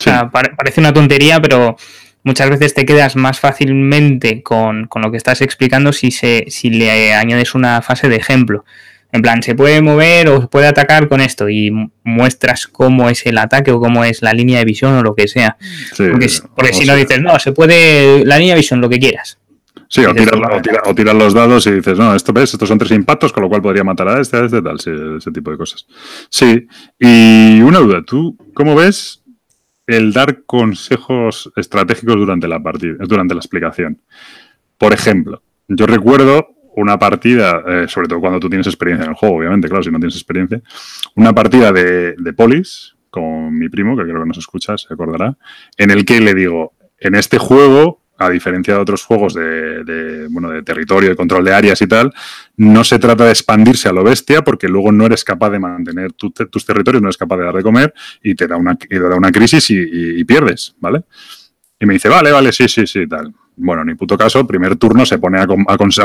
O 0.00 0.02
sea, 0.02 0.30
parece 0.30 0.80
una 0.80 0.92
tontería, 0.92 1.40
pero 1.40 1.76
muchas 2.24 2.50
veces 2.50 2.74
te 2.74 2.84
quedas 2.84 3.14
más 3.14 3.38
fácilmente 3.38 4.42
con, 4.42 4.88
lo 4.92 5.10
que 5.12 5.16
estás 5.16 5.42
explicando 5.42 5.92
si, 5.92 6.10
se, 6.10 6.46
si 6.48 6.70
le 6.70 7.14
añades 7.14 7.54
una 7.54 7.82
fase 7.82 8.08
de 8.08 8.16
ejemplo. 8.16 8.64
En 9.12 9.22
plan, 9.22 9.44
se 9.44 9.54
puede 9.54 9.80
mover 9.80 10.28
o 10.30 10.40
se 10.40 10.46
puede 10.48 10.66
atacar 10.66 11.06
con 11.08 11.20
esto 11.20 11.48
y 11.48 11.70
muestras 12.02 12.66
cómo 12.66 13.10
es 13.10 13.24
el 13.26 13.38
ataque 13.38 13.70
o 13.70 13.78
cómo 13.78 14.04
es 14.04 14.22
la 14.22 14.32
línea 14.32 14.58
de 14.58 14.64
visión 14.64 14.94
o 14.94 15.02
lo 15.02 15.14
que 15.14 15.28
sea. 15.28 15.56
porque, 15.96 16.72
si 16.72 16.84
no 16.84 16.96
dices, 16.96 17.20
no, 17.20 17.38
se 17.38 17.52
puede 17.52 18.24
la 18.24 18.38
línea 18.38 18.54
de 18.54 18.60
visión, 18.60 18.80
lo 18.80 18.88
que 18.88 18.98
quieras. 18.98 19.38
Sí, 19.92 20.02
o 20.06 20.14
tiras, 20.94 21.14
los 21.14 21.34
dados 21.34 21.66
y 21.66 21.72
dices, 21.72 21.98
no, 21.98 22.14
esto 22.14 22.32
ves, 22.32 22.54
estos 22.54 22.66
son 22.66 22.78
tres 22.78 22.92
impactos, 22.92 23.30
con 23.30 23.42
lo 23.42 23.50
cual 23.50 23.60
podría 23.60 23.84
matar 23.84 24.08
a 24.08 24.22
este, 24.22 24.38
a 24.38 24.44
este, 24.46 24.62
tal, 24.62 24.76
ese 24.76 25.30
tipo 25.32 25.50
de 25.50 25.58
cosas. 25.58 25.86
Sí, 26.30 26.66
y 26.98 27.60
una 27.60 27.78
duda, 27.78 28.02
¿tú 28.02 28.34
cómo 28.54 28.74
ves 28.74 29.22
el 29.86 30.14
dar 30.14 30.44
consejos 30.44 31.52
estratégicos 31.56 32.16
durante 32.16 32.48
la 32.48 32.62
partida, 32.62 33.04
durante 33.06 33.34
la 33.34 33.40
explicación? 33.40 34.00
Por 34.78 34.94
ejemplo, 34.94 35.42
yo 35.68 35.86
recuerdo 35.86 36.48
una 36.74 36.98
partida, 36.98 37.62
eh, 37.68 37.84
sobre 37.86 38.08
todo 38.08 38.20
cuando 38.20 38.40
tú 38.40 38.48
tienes 38.48 38.68
experiencia 38.68 39.04
en 39.04 39.10
el 39.10 39.16
juego, 39.16 39.36
obviamente, 39.36 39.68
claro, 39.68 39.82
si 39.82 39.90
no 39.90 39.98
tienes 39.98 40.16
experiencia, 40.16 40.62
una 41.16 41.34
partida 41.34 41.70
de, 41.70 42.14
de 42.16 42.32
Polis 42.32 42.96
con 43.10 43.58
mi 43.58 43.68
primo, 43.68 43.94
que 43.94 44.04
creo 44.04 44.22
que 44.22 44.28
nos 44.28 44.38
escucha, 44.38 44.78
se 44.78 44.94
acordará, 44.94 45.36
en 45.76 45.90
el 45.90 46.06
que 46.06 46.18
le 46.22 46.32
digo, 46.32 46.72
en 46.98 47.14
este 47.14 47.36
juego 47.36 48.01
a 48.26 48.30
diferencia 48.30 48.74
de 48.74 48.80
otros 48.80 49.04
juegos 49.04 49.34
de, 49.34 50.26
bueno, 50.30 50.50
de 50.50 50.62
territorio, 50.62 51.10
de 51.10 51.16
control 51.16 51.44
de 51.44 51.54
áreas 51.54 51.80
y 51.82 51.86
tal, 51.86 52.12
no 52.56 52.84
se 52.84 52.98
trata 52.98 53.24
de 53.24 53.30
expandirse 53.30 53.88
a 53.88 53.92
lo 53.92 54.04
bestia 54.04 54.42
porque 54.42 54.68
luego 54.68 54.92
no 54.92 55.06
eres 55.06 55.24
capaz 55.24 55.50
de 55.50 55.58
mantener 55.58 56.12
tus 56.12 56.64
territorios, 56.64 57.02
no 57.02 57.08
eres 57.08 57.16
capaz 57.16 57.36
de 57.36 57.44
dar 57.44 57.54
de 57.54 57.62
comer 57.62 57.94
y 58.22 58.34
te 58.34 58.46
da 58.46 58.56
una, 58.56 58.76
da 58.90 59.16
una 59.16 59.32
crisis 59.32 59.70
y, 59.70 60.24
pierdes, 60.24 60.74
¿vale? 60.78 61.02
Y 61.80 61.86
me 61.86 61.94
dice, 61.94 62.08
vale, 62.08 62.30
vale, 62.30 62.52
sí, 62.52 62.68
sí, 62.68 62.86
sí, 62.86 63.06
tal. 63.06 63.34
Bueno, 63.56 63.84
ni 63.84 63.94
puto 63.94 64.16
caso, 64.16 64.46
primer 64.46 64.76
turno 64.76 65.04
se 65.04 65.18
pone 65.18 65.38
a, 65.38 65.46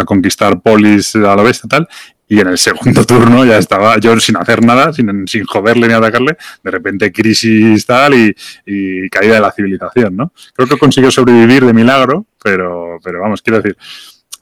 conquistar 0.06 0.60
polis 0.62 1.16
a 1.16 1.36
lo 1.36 1.44
bestia 1.44 1.70
tal, 1.70 1.88
y 2.28 2.40
en 2.40 2.48
el 2.48 2.58
segundo 2.58 3.06
turno 3.06 3.46
ya 3.46 3.58
estaba 3.58 3.98
yo 4.00 4.20
sin 4.20 4.38
hacer 4.38 4.64
nada, 4.64 4.92
sin, 4.94 5.26
joderle 5.46 5.88
ni 5.88 5.94
atacarle, 5.94 6.38
de 6.64 6.72
repente 6.72 7.12
crisis 7.12 7.86
tal 7.86 8.14
y, 8.16 9.10
caída 9.10 9.36
de 9.36 9.42
la 9.42 9.52
civilización, 9.52 10.16
¿no? 10.16 10.32
Creo 10.54 10.68
que 10.68 10.78
consiguió 10.78 11.10
sobrevivir 11.10 11.66
de 11.66 11.74
milagro, 11.74 12.26
pero, 12.44 13.00
pero 13.04 13.22
vamos, 13.22 13.42
quiero 13.42 13.62
decir. 13.62 13.78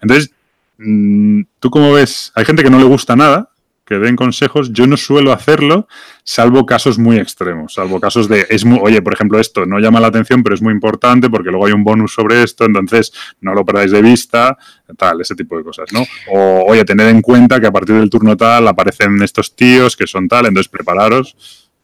Entonces, 0.01 0.31
mm, 0.77 1.41
¿tú 1.59 1.69
cómo 1.69 1.93
ves? 1.93 2.31
Hay 2.35 2.45
gente 2.45 2.63
que 2.63 2.69
no 2.69 2.79
le 2.79 2.85
gusta 2.85 3.15
nada, 3.15 3.49
que 3.85 3.95
den 3.95 4.15
consejos. 4.15 4.73
Yo 4.73 4.87
no 4.87 4.97
suelo 4.97 5.31
hacerlo, 5.31 5.87
salvo 6.23 6.65
casos 6.65 6.97
muy 6.97 7.17
extremos, 7.17 7.75
salvo 7.75 7.99
casos 7.99 8.27
de, 8.27 8.45
es 8.49 8.65
muy, 8.65 8.79
oye, 8.81 9.01
por 9.01 9.13
ejemplo, 9.13 9.39
esto 9.39 9.65
no 9.65 9.79
llama 9.79 9.99
la 9.99 10.07
atención, 10.07 10.41
pero 10.41 10.55
es 10.55 10.61
muy 10.61 10.73
importante 10.73 11.29
porque 11.29 11.49
luego 11.49 11.67
hay 11.67 11.73
un 11.73 11.83
bonus 11.83 12.13
sobre 12.13 12.41
esto, 12.41 12.65
entonces 12.65 13.13
no 13.41 13.53
lo 13.53 13.63
perdáis 13.63 13.91
de 13.91 14.01
vista, 14.01 14.57
tal, 14.97 15.21
ese 15.21 15.35
tipo 15.35 15.57
de 15.57 15.63
cosas, 15.63 15.85
¿no? 15.93 16.03
O, 16.31 16.65
oye, 16.67 16.83
tened 16.83 17.07
en 17.07 17.21
cuenta 17.21 17.59
que 17.59 17.67
a 17.67 17.71
partir 17.71 17.95
del 17.95 18.09
turno 18.09 18.35
tal 18.35 18.67
aparecen 18.67 19.21
estos 19.21 19.55
tíos 19.55 19.95
que 19.95 20.07
son 20.07 20.27
tal, 20.27 20.47
entonces 20.47 20.69
prepararos. 20.69 21.35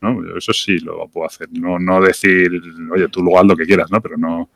¿no? 0.01 0.35
Eso 0.35 0.51
sí 0.51 0.79
lo 0.79 1.07
puedo 1.09 1.27
hacer. 1.27 1.47
No, 1.51 1.77
no 1.77 2.01
decir, 2.01 2.49
oye, 2.91 3.07
tú 3.09 3.21
luego 3.21 3.39
haz 3.39 3.45
lo 3.45 3.55
que 3.55 3.67
quieras, 3.67 3.91
¿no? 3.91 4.01
Pero 4.01 4.17
no. 4.17 4.49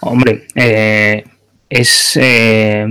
Hombre, 0.00 0.48
eh, 0.56 1.24
es. 1.68 2.18
Eh, 2.20 2.88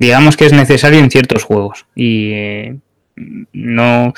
digamos 0.00 0.36
que 0.36 0.46
es 0.46 0.52
necesario 0.52 0.98
en 0.98 1.10
ciertos 1.10 1.44
juegos. 1.44 1.86
Y 1.94 2.32
eh, 2.32 2.76
no. 3.52 4.14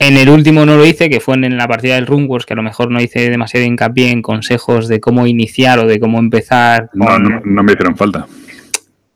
En 0.00 0.16
el 0.16 0.30
último 0.30 0.64
no 0.64 0.76
lo 0.76 0.86
hice, 0.86 1.10
que 1.10 1.20
fue 1.20 1.34
en 1.34 1.56
la 1.56 1.68
partida 1.68 1.96
del 1.96 2.06
Runwars, 2.06 2.46
que 2.46 2.54
a 2.54 2.56
lo 2.56 2.62
mejor 2.62 2.90
no 2.90 3.00
hice 3.00 3.28
demasiado 3.30 3.66
hincapié 3.66 4.10
en 4.10 4.22
consejos 4.22 4.88
de 4.88 5.00
cómo 5.00 5.26
iniciar 5.26 5.78
o 5.80 5.86
de 5.86 6.00
cómo 6.00 6.18
empezar. 6.18 6.88
No, 6.94 7.18
no, 7.18 7.62
me 7.62 7.72
hicieron 7.72 7.96
falta. 7.96 8.26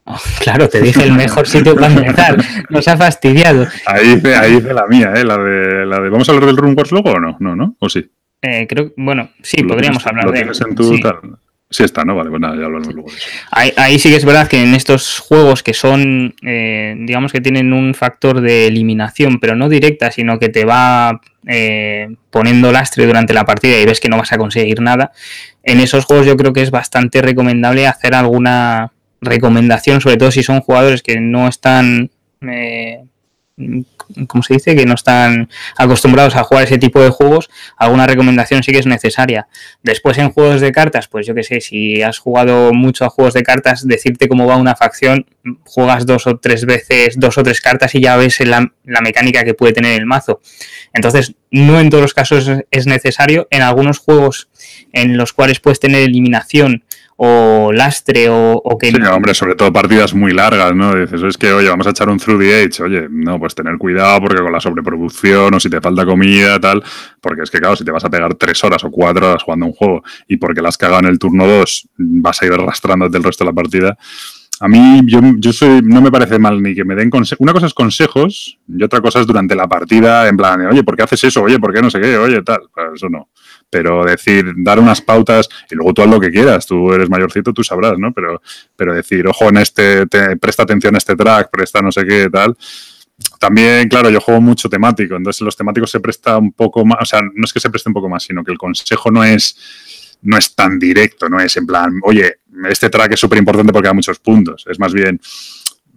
Oh, 0.04 0.18
claro, 0.40 0.68
te 0.68 0.80
dije 0.80 1.04
el 1.04 1.12
mejor 1.12 1.46
sitio 1.46 1.76
para 1.76 1.94
empezar. 1.94 2.36
Nos 2.70 2.88
ha 2.88 2.96
fastidiado. 2.96 3.68
Ahí 3.86 4.14
hice, 4.14 4.34
ahí 4.34 4.60
la 4.60 4.88
mía, 4.88 5.12
¿eh? 5.14 5.24
La 5.24 5.38
de, 5.38 5.86
la 5.86 6.00
de. 6.00 6.08
¿Vamos 6.08 6.28
a 6.28 6.32
hablar 6.32 6.46
del 6.46 6.56
Runwars 6.56 6.90
luego 6.90 7.12
o 7.12 7.20
no? 7.20 7.36
No, 7.38 7.54
¿no? 7.54 7.76
¿O 7.78 7.88
sí? 7.88 8.10
Eh, 8.42 8.66
creo, 8.68 8.92
bueno, 8.96 9.30
sí, 9.42 9.62
podríamos 9.62 10.04
hablar 10.04 10.32
de. 10.32 10.40
En 10.40 10.74
tu, 10.74 10.82
Sí 10.82 11.00
está, 11.80 12.04
¿no? 12.04 12.14
Vale, 12.14 12.30
pues 12.30 12.42
ya 12.42 12.48
luego. 12.48 13.06
Ahí, 13.50 13.98
sí 13.98 14.10
que 14.10 14.16
es 14.16 14.24
verdad 14.24 14.48
que 14.48 14.62
en 14.62 14.74
estos 14.74 15.18
juegos 15.18 15.62
que 15.62 15.74
son, 15.74 16.34
eh, 16.42 16.94
digamos 16.98 17.32
que 17.32 17.40
tienen 17.40 17.72
un 17.72 17.94
factor 17.94 18.40
de 18.40 18.66
eliminación, 18.66 19.40
pero 19.40 19.56
no 19.56 19.68
directa, 19.68 20.10
sino 20.10 20.38
que 20.38 20.48
te 20.48 20.64
va 20.64 21.20
eh, 21.46 22.08
poniendo 22.30 22.72
lastre 22.72 23.06
durante 23.06 23.34
la 23.34 23.44
partida 23.44 23.78
y 23.78 23.86
ves 23.86 24.00
que 24.00 24.08
no 24.08 24.18
vas 24.18 24.32
a 24.32 24.38
conseguir 24.38 24.80
nada, 24.80 25.12
en 25.62 25.80
esos 25.80 26.04
juegos 26.04 26.26
yo 26.26 26.36
creo 26.36 26.52
que 26.52 26.62
es 26.62 26.70
bastante 26.70 27.22
recomendable 27.22 27.86
hacer 27.86 28.14
alguna 28.14 28.92
recomendación, 29.20 30.00
sobre 30.00 30.16
todo 30.16 30.30
si 30.30 30.42
son 30.42 30.60
jugadores 30.60 31.02
que 31.02 31.20
no 31.20 31.48
están... 31.48 32.10
Eh, 32.42 33.04
como 34.28 34.42
se 34.42 34.54
dice, 34.54 34.76
que 34.76 34.86
no 34.86 34.94
están 34.94 35.48
acostumbrados 35.76 36.36
a 36.36 36.44
jugar 36.44 36.64
ese 36.64 36.78
tipo 36.78 37.02
de 37.02 37.10
juegos, 37.10 37.50
alguna 37.76 38.06
recomendación 38.06 38.62
sí 38.62 38.72
que 38.72 38.78
es 38.78 38.86
necesaria. 38.86 39.48
Después 39.82 40.18
en 40.18 40.30
juegos 40.30 40.60
de 40.60 40.72
cartas, 40.72 41.08
pues 41.08 41.26
yo 41.26 41.34
que 41.34 41.42
sé, 41.42 41.60
si 41.60 42.02
has 42.02 42.18
jugado 42.18 42.72
mucho 42.72 43.04
a 43.04 43.10
juegos 43.10 43.34
de 43.34 43.42
cartas, 43.42 43.86
decirte 43.86 44.28
cómo 44.28 44.46
va 44.46 44.56
una 44.56 44.76
facción, 44.76 45.26
juegas 45.64 46.06
dos 46.06 46.26
o 46.26 46.38
tres 46.38 46.64
veces, 46.64 47.18
dos 47.18 47.38
o 47.38 47.42
tres 47.42 47.60
cartas 47.60 47.94
y 47.94 48.00
ya 48.00 48.16
ves 48.16 48.40
la, 48.40 48.72
la 48.84 49.00
mecánica 49.00 49.44
que 49.44 49.54
puede 49.54 49.72
tener 49.72 49.98
el 49.98 50.06
mazo. 50.06 50.40
Entonces, 50.92 51.34
no 51.50 51.80
en 51.80 51.90
todos 51.90 52.02
los 52.02 52.14
casos 52.14 52.50
es 52.70 52.86
necesario. 52.86 53.46
En 53.50 53.62
algunos 53.62 53.98
juegos 53.98 54.48
en 54.92 55.16
los 55.16 55.32
cuales 55.32 55.60
puedes 55.60 55.80
tener 55.80 56.02
eliminación 56.02 56.84
o 57.24 57.70
lastre 57.72 58.26
o, 58.28 58.76
que... 58.80 58.90
Sí, 58.90 58.96
hombre, 59.00 59.32
sobre 59.32 59.54
todo 59.54 59.72
partidas 59.72 60.12
muy 60.12 60.32
largas, 60.32 60.74
¿no? 60.74 60.92
Dices, 60.92 61.22
es 61.22 61.38
que, 61.38 61.52
oye, 61.52 61.68
vamos 61.68 61.86
a 61.86 61.90
echar 61.90 62.08
un 62.08 62.18
through 62.18 62.40
the 62.40 62.64
age, 62.64 62.82
oye, 62.82 63.06
no, 63.08 63.38
pues 63.38 63.54
tener 63.54 63.78
cuidado 63.78 64.22
porque 64.22 64.42
con 64.42 64.50
la 64.50 64.58
sobreproducción 64.58 65.54
o 65.54 65.60
si 65.60 65.70
te 65.70 65.80
falta 65.80 66.04
comida, 66.04 66.58
tal, 66.58 66.82
porque 67.20 67.42
es 67.42 67.50
que, 67.52 67.60
claro, 67.60 67.76
si 67.76 67.84
te 67.84 67.92
vas 67.92 68.04
a 68.04 68.10
pegar 68.10 68.34
tres 68.34 68.64
horas 68.64 68.82
o 68.82 68.90
cuatro 68.90 69.28
horas 69.28 69.44
jugando 69.44 69.66
un 69.66 69.72
juego 69.72 70.02
y 70.26 70.36
porque 70.36 70.60
la 70.60 70.70
has 70.70 70.76
cagado 70.76 70.98
en 70.98 71.06
el 71.06 71.20
turno 71.20 71.46
dos 71.46 71.88
vas 71.96 72.42
a 72.42 72.46
ir 72.46 72.52
arrastrándote 72.54 73.18
el 73.18 73.22
resto 73.22 73.44
de 73.44 73.50
la 73.50 73.54
partida, 73.54 73.96
a 74.58 74.68
mí, 74.68 75.02
yo, 75.06 75.20
yo 75.38 75.52
soy, 75.52 75.80
no 75.82 76.00
me 76.00 76.10
parece 76.10 76.38
mal 76.38 76.62
ni 76.62 76.74
que 76.74 76.84
me 76.84 76.94
den 76.94 77.10
consejos. 77.10 77.40
Una 77.40 77.52
cosa 77.52 77.66
es 77.66 77.74
consejos 77.74 78.58
y 78.68 78.82
otra 78.82 79.00
cosa 79.00 79.20
es 79.20 79.26
durante 79.26 79.56
la 79.56 79.66
partida, 79.66 80.28
en 80.28 80.36
plan, 80.36 80.66
oye, 80.66 80.84
¿por 80.84 80.96
qué 80.96 81.02
haces 81.02 81.24
eso? 81.24 81.42
Oye, 81.42 81.58
¿por 81.58 81.74
qué 81.74 81.82
no 81.82 81.90
sé 81.90 82.00
qué? 82.00 82.16
Oye, 82.16 82.42
tal. 82.42 82.60
Pues 82.72 82.86
eso 82.94 83.08
no. 83.08 83.28
Pero 83.72 84.04
decir, 84.04 84.52
dar 84.58 84.78
unas 84.78 85.00
pautas 85.00 85.48
y 85.70 85.74
luego 85.74 85.94
tú 85.94 86.02
haz 86.02 86.08
lo 86.08 86.20
que 86.20 86.30
quieras. 86.30 86.66
Tú 86.66 86.92
eres 86.92 87.08
mayorcito, 87.08 87.54
tú 87.54 87.64
sabrás, 87.64 87.98
¿no? 87.98 88.12
Pero, 88.12 88.42
pero 88.76 88.94
decir, 88.94 89.26
ojo, 89.26 89.48
en 89.48 89.56
este, 89.56 90.06
presta 90.36 90.64
atención 90.64 90.94
a 90.94 90.98
este 90.98 91.16
track, 91.16 91.50
presta 91.50 91.80
no 91.80 91.90
sé 91.90 92.04
qué, 92.04 92.28
tal. 92.30 92.54
También, 93.38 93.88
claro, 93.88 94.10
yo 94.10 94.20
juego 94.20 94.42
mucho 94.42 94.68
temático, 94.68 95.16
entonces 95.16 95.40
los 95.40 95.56
temáticos 95.56 95.90
se 95.90 96.00
presta 96.00 96.36
un 96.36 96.52
poco 96.52 96.84
más, 96.84 96.98
o 97.00 97.06
sea, 97.06 97.22
no 97.22 97.44
es 97.44 97.52
que 97.52 97.60
se 97.60 97.70
preste 97.70 97.88
un 97.88 97.94
poco 97.94 98.10
más, 98.10 98.24
sino 98.24 98.44
que 98.44 98.52
el 98.52 98.58
consejo 98.58 99.10
no 99.10 99.24
es 99.24 99.56
no 100.22 100.38
es 100.38 100.54
tan 100.54 100.78
directo, 100.78 101.28
no 101.28 101.40
es 101.40 101.56
en 101.56 101.66
plan, 101.66 101.98
oye, 102.04 102.40
este 102.68 102.90
track 102.90 103.12
es 103.12 103.20
súper 103.20 103.38
importante 103.38 103.72
porque 103.72 103.88
da 103.88 103.94
muchos 103.94 104.18
puntos. 104.18 104.64
Es 104.68 104.78
más 104.78 104.92
bien, 104.92 105.20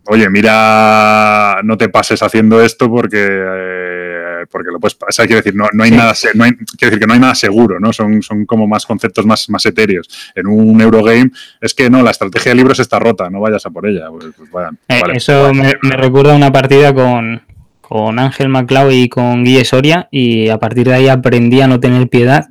oye, 0.08 0.30
mira, 0.30 1.62
no 1.64 1.78
te 1.78 1.90
pases 1.90 2.22
haciendo 2.22 2.62
esto 2.62 2.90
porque, 2.90 3.18
eh, 3.20 4.46
porque 4.50 4.72
lo 4.72 4.80
puedes 4.80 4.96
pasar. 4.96 5.26
Quiero 5.26 5.42
decir, 5.42 5.56
no, 5.56 5.68
no 5.74 5.84
hay 5.84 5.92
nada, 5.92 6.14
no 6.34 6.44
hay, 6.44 6.52
quiero 6.54 6.92
decir 6.92 7.00
que 7.00 7.08
no 7.08 7.14
hay 7.14 7.20
nada 7.20 7.36
seguro, 7.36 7.80
¿no? 7.80 7.94
Son, 7.94 8.22
son 8.22 8.46
como 8.46 8.68
más 8.68 8.86
conceptos 8.86 9.26
más, 9.26 9.50
más 9.50 9.66
etéreos. 9.66 10.32
En 10.36 10.48
un 10.48 10.80
Eurogame 10.82 11.32
es 11.62 11.74
que 11.74 11.90
no, 11.90 12.04
la 12.04 12.12
estrategia 12.12 12.52
de 12.52 12.56
libros 12.56 12.80
está 12.80 13.00
rota, 13.00 13.30
no 13.30 13.40
vayas 13.40 13.66
a 13.66 13.70
por 13.70 13.88
ella. 13.88 14.10
Pues, 14.10 14.26
pues 14.52 14.68
eh, 14.90 15.02
eso 15.14 15.54
me, 15.54 15.74
me, 15.82 15.96
recuerda 15.98 16.36
una 16.36 16.52
partida 16.52 16.94
con, 16.94 17.42
con 17.82 18.20
Ángel 18.20 18.50
Maclau 18.50 18.92
y 18.92 19.10
con 19.10 19.44
Guille 19.44 19.66
Soria 19.66 20.08
y 20.12 20.50
a 20.50 20.60
partir 20.60 20.88
de 20.88 20.94
ahí 20.94 21.08
aprendí 21.08 21.62
a 21.62 21.68
no 21.68 21.80
tener 21.80 22.08
piedad 22.08 22.48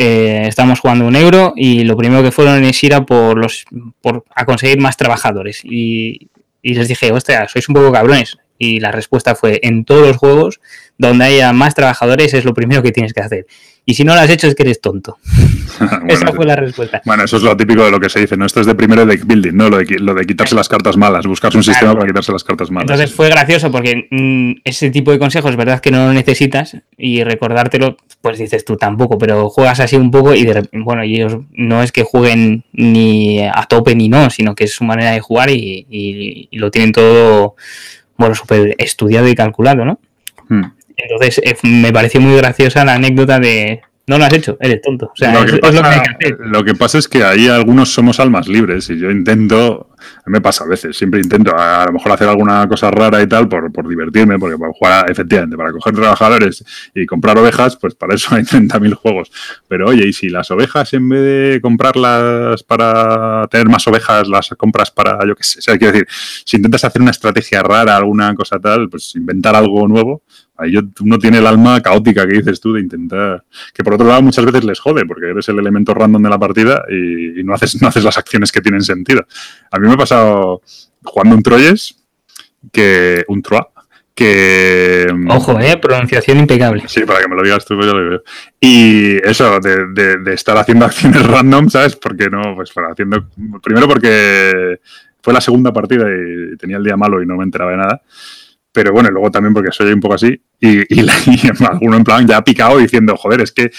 eh, 0.00 0.44
estamos 0.46 0.78
jugando 0.78 1.08
un 1.08 1.16
euro 1.16 1.54
y 1.56 1.82
lo 1.82 1.96
primero 1.96 2.22
que 2.22 2.30
fueron 2.30 2.62
es 2.62 2.84
ir 2.84 2.94
a 2.94 3.04
por 3.04 3.36
los 3.36 3.64
por, 4.00 4.24
a 4.32 4.44
conseguir 4.44 4.80
más 4.80 4.96
trabajadores 4.96 5.60
y, 5.64 6.28
y 6.62 6.74
les 6.74 6.88
dije, 6.88 7.12
hostia, 7.12 7.46
sois 7.48 7.68
un 7.68 7.74
poco 7.74 7.92
cabrones 7.92 8.38
y 8.58 8.80
la 8.80 8.92
respuesta 8.92 9.34
fue 9.34 9.60
en 9.62 9.84
todos 9.84 10.06
los 10.06 10.16
juegos 10.16 10.60
donde 10.98 11.24
haya 11.24 11.52
más 11.52 11.74
trabajadores 11.74 12.34
es 12.34 12.44
lo 12.44 12.54
primero 12.54 12.82
que 12.82 12.92
tienes 12.92 13.12
que 13.12 13.20
hacer 13.20 13.46
y 13.88 13.94
si 13.94 14.04
no 14.04 14.14
lo 14.14 14.20
has 14.20 14.28
hecho 14.28 14.46
es 14.46 14.54
que 14.54 14.64
eres 14.64 14.82
tonto. 14.82 15.16
Esa 16.08 16.30
fue 16.34 16.44
la 16.44 16.56
respuesta. 16.56 17.00
Bueno, 17.06 17.24
eso 17.24 17.38
es 17.38 17.42
lo 17.42 17.56
típico 17.56 17.86
de 17.86 17.90
lo 17.90 17.98
que 17.98 18.10
se 18.10 18.20
dice, 18.20 18.36
¿no? 18.36 18.44
Esto 18.44 18.60
es 18.60 18.66
de 18.66 18.74
primero 18.74 19.06
deck 19.06 19.24
building, 19.24 19.54
¿no? 19.54 19.70
Lo 19.70 19.78
de, 19.78 19.98
lo 19.98 20.12
de 20.12 20.26
quitarse 20.26 20.54
las 20.54 20.68
cartas 20.68 20.98
malas, 20.98 21.26
buscarse 21.26 21.56
un 21.56 21.64
sistema 21.64 21.94
para 21.94 22.06
quitarse 22.06 22.30
las 22.30 22.44
cartas 22.44 22.70
malas. 22.70 22.90
Entonces 22.90 23.16
fue 23.16 23.30
gracioso 23.30 23.70
porque 23.72 24.06
mm, 24.10 24.60
ese 24.62 24.90
tipo 24.90 25.10
de 25.10 25.18
consejos, 25.18 25.56
verdad 25.56 25.80
que 25.80 25.90
no 25.90 26.04
lo 26.04 26.12
necesitas 26.12 26.76
y 26.98 27.24
recordártelo, 27.24 27.96
pues 28.20 28.36
dices 28.38 28.62
tú 28.66 28.76
tampoco, 28.76 29.16
pero 29.16 29.48
juegas 29.48 29.80
así 29.80 29.96
un 29.96 30.10
poco 30.10 30.34
y 30.34 30.44
de, 30.44 30.68
bueno, 30.72 31.02
y 31.02 31.14
ellos 31.14 31.38
no 31.52 31.82
es 31.82 31.90
que 31.90 32.02
jueguen 32.02 32.64
ni 32.72 33.40
a 33.40 33.64
tope 33.70 33.94
ni 33.94 34.10
no, 34.10 34.28
sino 34.28 34.54
que 34.54 34.64
es 34.64 34.74
su 34.74 34.84
manera 34.84 35.12
de 35.12 35.20
jugar 35.20 35.48
y, 35.48 36.46
lo 36.52 36.70
tienen 36.70 36.92
todo, 36.92 37.56
bueno, 38.18 38.34
súper 38.34 38.74
estudiado 38.78 39.28
y 39.28 39.34
calculado, 39.34 39.84
¿no? 39.84 39.98
Hmm. 40.48 40.64
Entonces 40.96 41.40
eh, 41.44 41.56
me 41.62 41.92
pareció 41.92 42.20
muy 42.20 42.36
graciosa 42.36 42.84
la 42.84 42.94
anécdota 42.94 43.38
de 43.38 43.80
no 44.08 44.18
lo 44.18 44.24
has 44.24 44.32
hecho, 44.32 44.56
eres 44.60 44.80
tonto. 44.82 45.06
O 45.12 45.16
sea, 45.16 45.32
lo, 45.32 46.64
que 46.64 46.74
pasa, 46.74 46.98
es 46.98 47.08
que 47.08 47.22
ahí 47.22 47.46
algunos 47.46 47.92
somos 47.92 48.18
almas 48.18 48.48
libres 48.48 48.88
y 48.88 48.98
yo 48.98 49.10
intento, 49.10 49.87
me 50.26 50.40
pasa 50.40 50.64
a 50.64 50.66
veces, 50.66 50.96
siempre 50.96 51.20
intento 51.20 51.52
a, 51.56 51.86
lo 51.86 51.92
mejor 51.92 52.12
hacer 52.12 52.28
alguna 52.28 52.66
cosa 52.68 52.90
rara 52.90 53.22
y 53.22 53.26
tal 53.26 53.48
por, 53.48 53.72
por 53.72 53.88
divertirme, 53.88 54.38
porque 54.38 54.58
para 54.58 54.72
jugar, 54.72 55.10
efectivamente, 55.10 55.56
para 55.56 55.72
coger 55.72 55.94
trabajadores 55.94 56.64
y 56.94 57.06
comprar 57.06 57.38
ovejas, 57.38 57.76
pues 57.76 57.94
para 57.94 58.14
eso 58.14 58.34
hay 58.34 58.42
30.000 58.42 58.94
juegos. 58.94 59.30
Pero 59.68 59.88
oye, 59.88 60.06
y 60.06 60.12
si 60.12 60.28
las 60.28 60.50
ovejas 60.50 60.92
en 60.94 61.08
vez 61.08 61.20
de 61.20 61.60
comprarlas 61.60 62.62
para 62.62 63.46
tener 63.48 63.68
más 63.68 63.86
ovejas, 63.86 64.28
las 64.28 64.48
compras 64.56 64.90
para, 64.90 65.18
yo 65.26 65.34
qué 65.34 65.44
sé, 65.44 65.58
o 65.58 65.62
sea, 65.62 65.78
quiero 65.78 65.92
decir, 65.92 66.08
si 66.44 66.56
intentas 66.56 66.84
hacer 66.84 67.02
una 67.02 67.10
estrategia 67.10 67.62
rara, 67.62 67.96
alguna 67.96 68.34
cosa 68.34 68.58
tal, 68.58 68.88
pues 68.88 69.14
inventar 69.14 69.54
algo 69.54 69.86
nuevo, 69.88 70.22
Ahí 70.58 70.74
uno 70.76 71.18
tiene 71.18 71.38
el 71.38 71.46
alma 71.46 71.80
caótica 71.80 72.26
que 72.26 72.38
dices 72.38 72.60
tú 72.60 72.72
de 72.72 72.80
intentar. 72.80 73.44
Que 73.72 73.84
por 73.84 73.94
otro 73.94 74.08
lado 74.08 74.22
muchas 74.22 74.44
veces 74.44 74.64
les 74.64 74.80
jode, 74.80 75.06
porque 75.06 75.30
eres 75.30 75.48
el 75.48 75.58
elemento 75.58 75.94
random 75.94 76.20
de 76.20 76.28
la 76.28 76.38
partida 76.38 76.82
y, 76.90 77.44
no, 77.44 77.54
haces, 77.54 77.80
no 77.80 77.86
haces 77.86 78.02
las 78.02 78.18
acciones 78.18 78.50
que 78.50 78.60
tienen 78.60 78.82
sentido. 78.82 79.24
A 79.70 79.78
mí 79.78 79.86
me 79.86 79.94
ha 79.94 79.96
pasado 79.96 80.62
jugando 81.04 81.36
un 81.36 81.42
Troyes, 81.44 82.04
que. 82.72 83.24
un 83.28 83.40
Troa, 83.40 83.70
que... 84.16 85.06
Ojo, 85.28 85.60
eh, 85.60 85.76
pronunciación 85.76 86.38
impecable. 86.38 86.82
Sí, 86.88 87.02
para 87.04 87.20
que 87.20 87.28
me 87.28 87.36
lo 87.36 87.42
digas 87.44 87.64
tú, 87.64 87.76
pues 87.76 87.86
ya 87.86 87.92
lo 87.92 88.10
veo. 88.10 88.22
Y 88.60 89.16
eso, 89.24 89.60
de, 89.60 90.16
de, 90.18 90.34
estar 90.34 90.56
haciendo 90.56 90.84
acciones 90.86 91.24
random, 91.24 91.70
¿sabes? 91.70 91.94
Porque 91.94 92.28
no, 92.28 92.56
pues 92.56 92.72
para 92.72 92.90
haciendo... 92.90 93.28
Primero 93.62 93.86
porque 93.86 94.80
fue 95.22 95.32
la 95.32 95.40
segunda 95.40 95.72
partida 95.72 96.06
y 96.08 96.56
tenía 96.56 96.78
el 96.78 96.82
día 96.82 96.96
malo 96.96 97.22
y 97.22 97.26
no 97.26 97.36
me 97.36 97.44
enteraba 97.44 97.70
de 97.70 97.76
nada 97.76 98.02
pero 98.72 98.92
bueno, 98.92 99.10
luego 99.10 99.30
también 99.30 99.54
porque 99.54 99.72
soy 99.72 99.92
un 99.92 100.00
poco 100.00 100.14
así, 100.14 100.40
y, 100.60 101.00
y, 101.00 101.06
alguno 101.68 101.96
en 101.96 102.04
plan 102.04 102.26
ya 102.26 102.38
ha 102.38 102.44
picado 102.44 102.78
diciendo, 102.78 103.16
joder, 103.16 103.42
es 103.42 103.52
que 103.52 103.70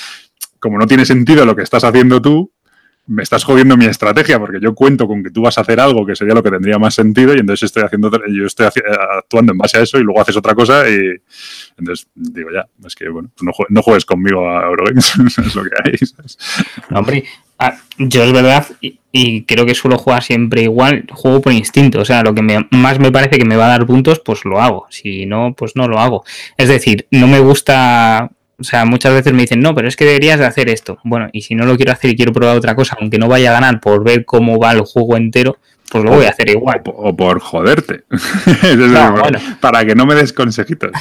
como 0.60 0.78
no 0.78 0.88
tiene 0.88 1.06
sentido 1.06 1.46
lo 1.46 1.56
que 1.56 1.64
estás 1.64 1.84
haciendo 1.84 2.22
tú, 2.22 2.52
me 3.10 3.24
estás 3.24 3.44
jodiendo 3.44 3.76
mi 3.76 3.86
estrategia 3.86 4.40
porque 4.40 4.60
yo 4.62 4.76
cuento 4.76 5.08
con 5.08 5.24
que 5.24 5.32
tú 5.32 5.42
vas 5.42 5.58
a 5.58 5.62
hacer 5.62 5.80
algo 5.80 6.06
que 6.06 6.16
sería 6.16 6.36
lo 6.36 6.44
que 6.44 6.52
tendría 6.52 6.78
más 6.78 6.94
sentido 6.94 7.36
y 7.36 7.40
entonces 7.40 7.64
estoy 7.64 7.82
haciendo 7.82 8.12
yo 8.32 8.46
estoy 8.46 8.68
actuando 8.68 9.52
en 9.52 9.58
base 9.58 9.80
a 9.80 9.82
eso 9.82 9.98
y 9.98 10.04
luego 10.04 10.22
haces 10.22 10.38
otra 10.38 10.54
cosa 10.54 10.88
y 10.88 11.20
entonces 11.78 12.08
digo 12.14 12.50
ya 12.54 12.68
es 12.86 12.96
que 12.96 13.10
bueno 13.10 13.32
no, 13.42 13.52
no 13.70 13.82
juegues 13.82 14.06
conmigo 14.06 14.48
a 14.48 14.64
Eurogames 14.64 15.12
es 15.38 15.56
lo 15.56 15.64
que 15.64 15.70
hay 15.84 15.94
hombre 16.92 17.24
ah, 17.58 17.78
yo 17.98 18.24
es 18.24 18.32
verdad 18.32 18.68
y, 18.80 19.44
creo 19.46 19.66
que 19.66 19.74
suelo 19.74 19.98
jugar 19.98 20.22
siempre 20.22 20.62
igual 20.62 21.08
juego 21.12 21.42
por 21.42 21.52
instinto 21.52 22.02
o 22.02 22.06
sea 22.06 22.22
lo 22.22 22.36
que 22.36 22.44
más 22.70 23.00
me 23.00 23.12
parece 23.12 23.40
que 23.40 23.46
me 23.46 23.56
va 23.56 23.66
a 23.66 23.70
dar 23.70 23.88
puntos 23.88 24.20
pues 24.20 24.46
lo 24.46 24.62
hago 24.62 24.86
si 24.92 25.26
no 25.26 25.56
pues 25.58 25.76
no 25.76 25.88
lo 25.88 26.00
hago. 26.00 26.24
Es 26.58 26.70
decir 26.70 27.08
no 27.10 27.26
me 27.26 27.40
gusta 27.40 28.30
o 28.60 28.64
sea, 28.64 28.86
muchas 28.86 29.14
veces 29.14 29.34
me 29.34 29.42
dicen, 29.42 29.62
no, 29.62 29.74
pero 29.74 29.88
es 29.88 29.96
que 29.96 30.06
deberías 30.06 30.40
de 30.40 30.46
hacer 30.46 30.70
esto. 30.70 31.00
Bueno, 31.04 31.30
y 31.32 31.42
si 31.42 31.56
no 31.56 31.66
lo 31.66 31.78
quiero 31.78 31.92
hacer 31.92 32.12
y 32.12 32.16
quiero 32.16 32.34
probar 32.34 32.58
otra 32.58 32.76
cosa, 32.76 32.98
aunque 33.00 33.18
no 33.18 33.28
vaya 33.28 33.50
a 33.50 33.54
ganar 33.54 33.80
por 33.80 34.04
ver 34.04 34.26
cómo 34.26 34.60
va 34.60 34.74
el 34.74 34.82
juego 34.82 35.16
entero, 35.16 35.58
pues 35.90 36.04
lo 36.04 36.12
voy 36.12 36.26
a 36.26 36.30
hacer 36.30 36.50
igual. 36.50 36.82
O, 36.86 37.16
por 37.16 37.40
joderte. 37.40 38.04
Para 39.62 39.86
que 39.86 39.96
no 39.96 40.06
me 40.06 40.16
des 40.16 40.34
consejitos. 40.34 40.92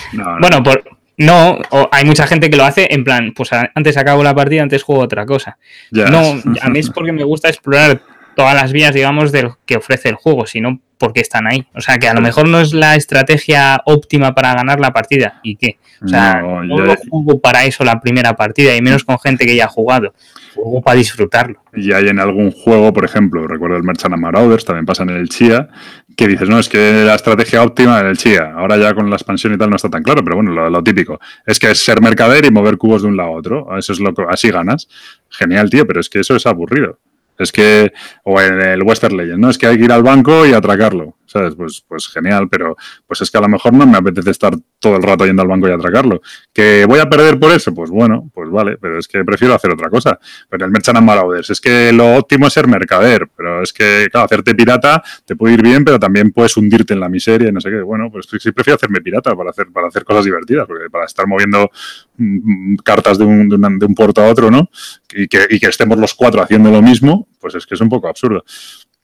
bueno, 0.41 0.63
por, 0.63 0.83
no, 1.19 1.59
hay 1.91 2.05
mucha 2.05 2.29
gente 2.29 2.49
que 2.49 2.57
lo 2.57 2.65
hace 2.65 2.87
en 2.95 3.03
plan, 3.03 3.33
pues 3.35 3.51
antes 3.53 3.97
acabo 3.97 4.23
la 4.23 4.37
partida, 4.37 4.63
antes 4.63 4.85
juego 4.85 5.03
otra 5.03 5.27
cosa. 5.27 5.59
No, 5.91 6.41
a 6.63 6.69
mí 6.71 6.79
es 6.79 6.91
porque 6.91 7.13
me 7.13 7.25
gusta 7.25 7.49
explorar 7.49 8.01
todas 8.39 8.55
las 8.55 8.71
vías, 8.71 8.95
digamos, 8.95 9.33
del 9.33 9.51
que 9.67 9.79
ofrece 9.79 10.11
el 10.11 10.15
juego, 10.15 10.47
sino 10.47 10.81
porque 10.97 11.21
están 11.21 11.49
ahí. 11.49 11.67
O 11.75 11.81
sea, 11.81 11.99
que 11.99 12.07
a 12.07 12.15
lo 12.15 12.21
mejor 12.21 12.47
no 12.47 12.61
es 12.61 12.73
la 12.73 12.95
estrategia 12.95 13.83
óptima 13.85 14.33
para 14.33 14.55
ganar 14.55 14.79
la 14.79 14.93
partida. 14.93 15.41
¿Y 15.43 15.57
qué? 15.57 15.81
O 16.01 16.07
sea, 16.07 16.41
no, 16.41 16.63
lo 16.63 16.95
juego 17.11 17.41
para 17.41 17.65
eso 17.65 17.83
la 17.83 18.01
primera 18.01 18.37
partida, 18.37 18.77
y 18.77 18.81
menos 18.81 19.03
con 19.03 19.19
gente 19.19 19.45
que 19.45 19.57
ya 19.57 19.65
ha 19.65 19.69
jugado. 19.69 20.15
Juego 20.55 20.81
para 20.83 20.99
disfrutarlo. 20.99 21.65
Y 21.75 21.93
hay 21.93 22.07
en 22.07 22.21
algún 22.21 22.53
juego, 22.53 22.93
por 22.93 23.05
ejemplo, 23.05 23.45
recuerdo 23.49 23.77
el 23.77 23.83
Merchant 23.83 24.17
Marauders, 24.17 24.65
también 24.65 24.87
pasa 24.87 25.03
en 25.03 25.11
el 25.11 25.29
Chia, 25.29 25.69
que 26.17 26.29
dices, 26.29 26.49
no, 26.49 26.61
es 26.61 26.69
que 26.69 27.03
la 27.05 27.17
estrategia 27.17 27.65
óptima 27.65 27.99
en 27.99 28.07
el 28.07 28.19
Chia. 28.19 28.53
Ahora 28.57 28.77
ya 28.77 28.95
con 28.95 29.11
la 29.11 29.17
expansión 29.17 29.53
y 29.55 29.59
tal 29.59 29.69
no 29.69 29.75
está 29.75 29.91
tan 29.91 30.05
claro, 30.05 30.23
pero 30.23 30.37
bueno, 30.37 30.71
lo, 30.71 30.83
típico. 30.85 31.19
Es 31.45 31.59
que 31.59 31.73
es 31.73 31.85
ser 31.85 32.01
mercader 32.01 32.45
y 32.45 32.53
mover 32.53 32.79
cubos 32.79 33.03
de 33.03 33.09
un 33.09 33.17
lado 33.17 33.31
a 33.31 33.33
otro. 33.33 33.77
Eso 33.77 33.93
es 33.93 33.99
lo 33.99 34.15
que, 34.15 34.23
así 34.29 34.49
ganas. 34.51 34.89
Genial, 35.29 35.69
tío, 35.71 35.85
pero 35.89 35.99
es 35.99 36.09
que 36.09 36.21
eso 36.21 36.37
es 36.37 36.47
aburrido. 36.47 37.01
Es 37.39 37.53
que, 37.53 37.93
o 38.25 38.41
en 38.41 38.61
el 38.61 38.83
Western 38.83 39.17
Legend, 39.17 39.39
¿no? 39.39 39.51
Es 39.51 39.59
que 39.59 39.67
hay 39.67 39.79
que 39.79 39.85
ir 39.85 39.93
al 39.93 40.03
banco 40.03 40.47
y 40.47 40.53
atracarlo. 40.53 41.18
¿Sabes? 41.29 41.55
Pues, 41.55 41.85
pues 41.87 42.09
genial, 42.09 42.49
pero 42.51 42.77
pues 43.07 43.21
es 43.21 43.31
que 43.31 43.39
a 43.39 43.41
lo 43.41 43.49
mejor 43.49 43.73
no 43.75 43.87
me 43.87 43.99
apetece 43.99 44.31
estar 44.31 44.55
todo 44.79 44.97
el 44.97 45.03
rato 45.03 45.27
yendo 45.27 45.43
al 45.43 45.49
banco 45.49 45.69
y 45.69 45.73
atracarlo. 45.73 46.21
¿Que 46.53 46.85
voy 46.87 46.99
a 46.99 47.09
perder 47.09 47.39
por 47.39 47.53
eso? 47.53 47.75
Pues 47.75 47.91
bueno, 47.91 48.31
pues 48.33 48.51
vale, 48.51 48.79
pero 48.79 48.99
es 48.99 49.07
que 49.07 49.25
prefiero 49.25 49.55
hacer 49.55 49.71
otra 49.71 49.91
cosa. 49.91 50.19
Pero 50.49 50.65
el 50.65 50.71
Merchant 50.71 51.01
Marauders 51.01 51.51
es 51.51 51.61
que 51.61 51.93
lo 51.93 52.17
óptimo 52.17 52.47
es 52.47 52.53
ser 52.53 52.67
mercader, 52.67 53.29
pero 53.37 53.63
es 53.63 53.73
que, 53.73 54.09
claro, 54.11 54.25
hacerte 54.27 54.55
pirata 54.55 55.03
te 55.25 55.37
puede 55.37 55.55
ir 55.55 55.63
bien, 55.63 55.85
pero 55.85 55.99
también 55.99 56.33
puedes 56.33 56.57
hundirte 56.57 56.95
en 56.95 57.01
la 57.01 57.09
miseria 57.09 57.49
y 57.49 57.53
no 57.53 57.61
sé 57.61 57.71
qué. 57.71 57.83
Bueno, 57.83 58.11
pues 58.11 58.27
sí 58.39 58.53
prefiero 58.53 58.77
hacerme 58.77 59.01
pirata 59.01 59.35
para 59.37 59.51
hacer, 59.51 59.67
para 59.73 59.89
hacer 59.89 60.05
cosas 60.05 60.25
divertidas, 60.25 60.67
porque 60.67 60.89
para 60.91 61.05
estar 61.05 61.27
moviendo 61.27 61.71
mm, 62.17 62.77
cartas 62.77 63.19
de 63.19 63.25
un, 63.25 63.49
de, 63.49 63.87
un 63.87 63.95
puerto 63.95 64.23
a 64.23 64.27
otro, 64.27 64.51
¿no? 64.51 64.71
Y 65.13 65.29
que 65.29 65.49
estemos 65.63 65.99
los 65.99 66.15
cuatro 66.15 66.43
haciendo 66.43 66.71
lo 66.71 66.83
mismo, 66.83 67.29
pues 67.41 67.55
es 67.55 67.67
que 67.67 67.75
es 67.75 67.81
un 67.81 67.89
poco 67.89 68.09
absurdo. 68.09 68.45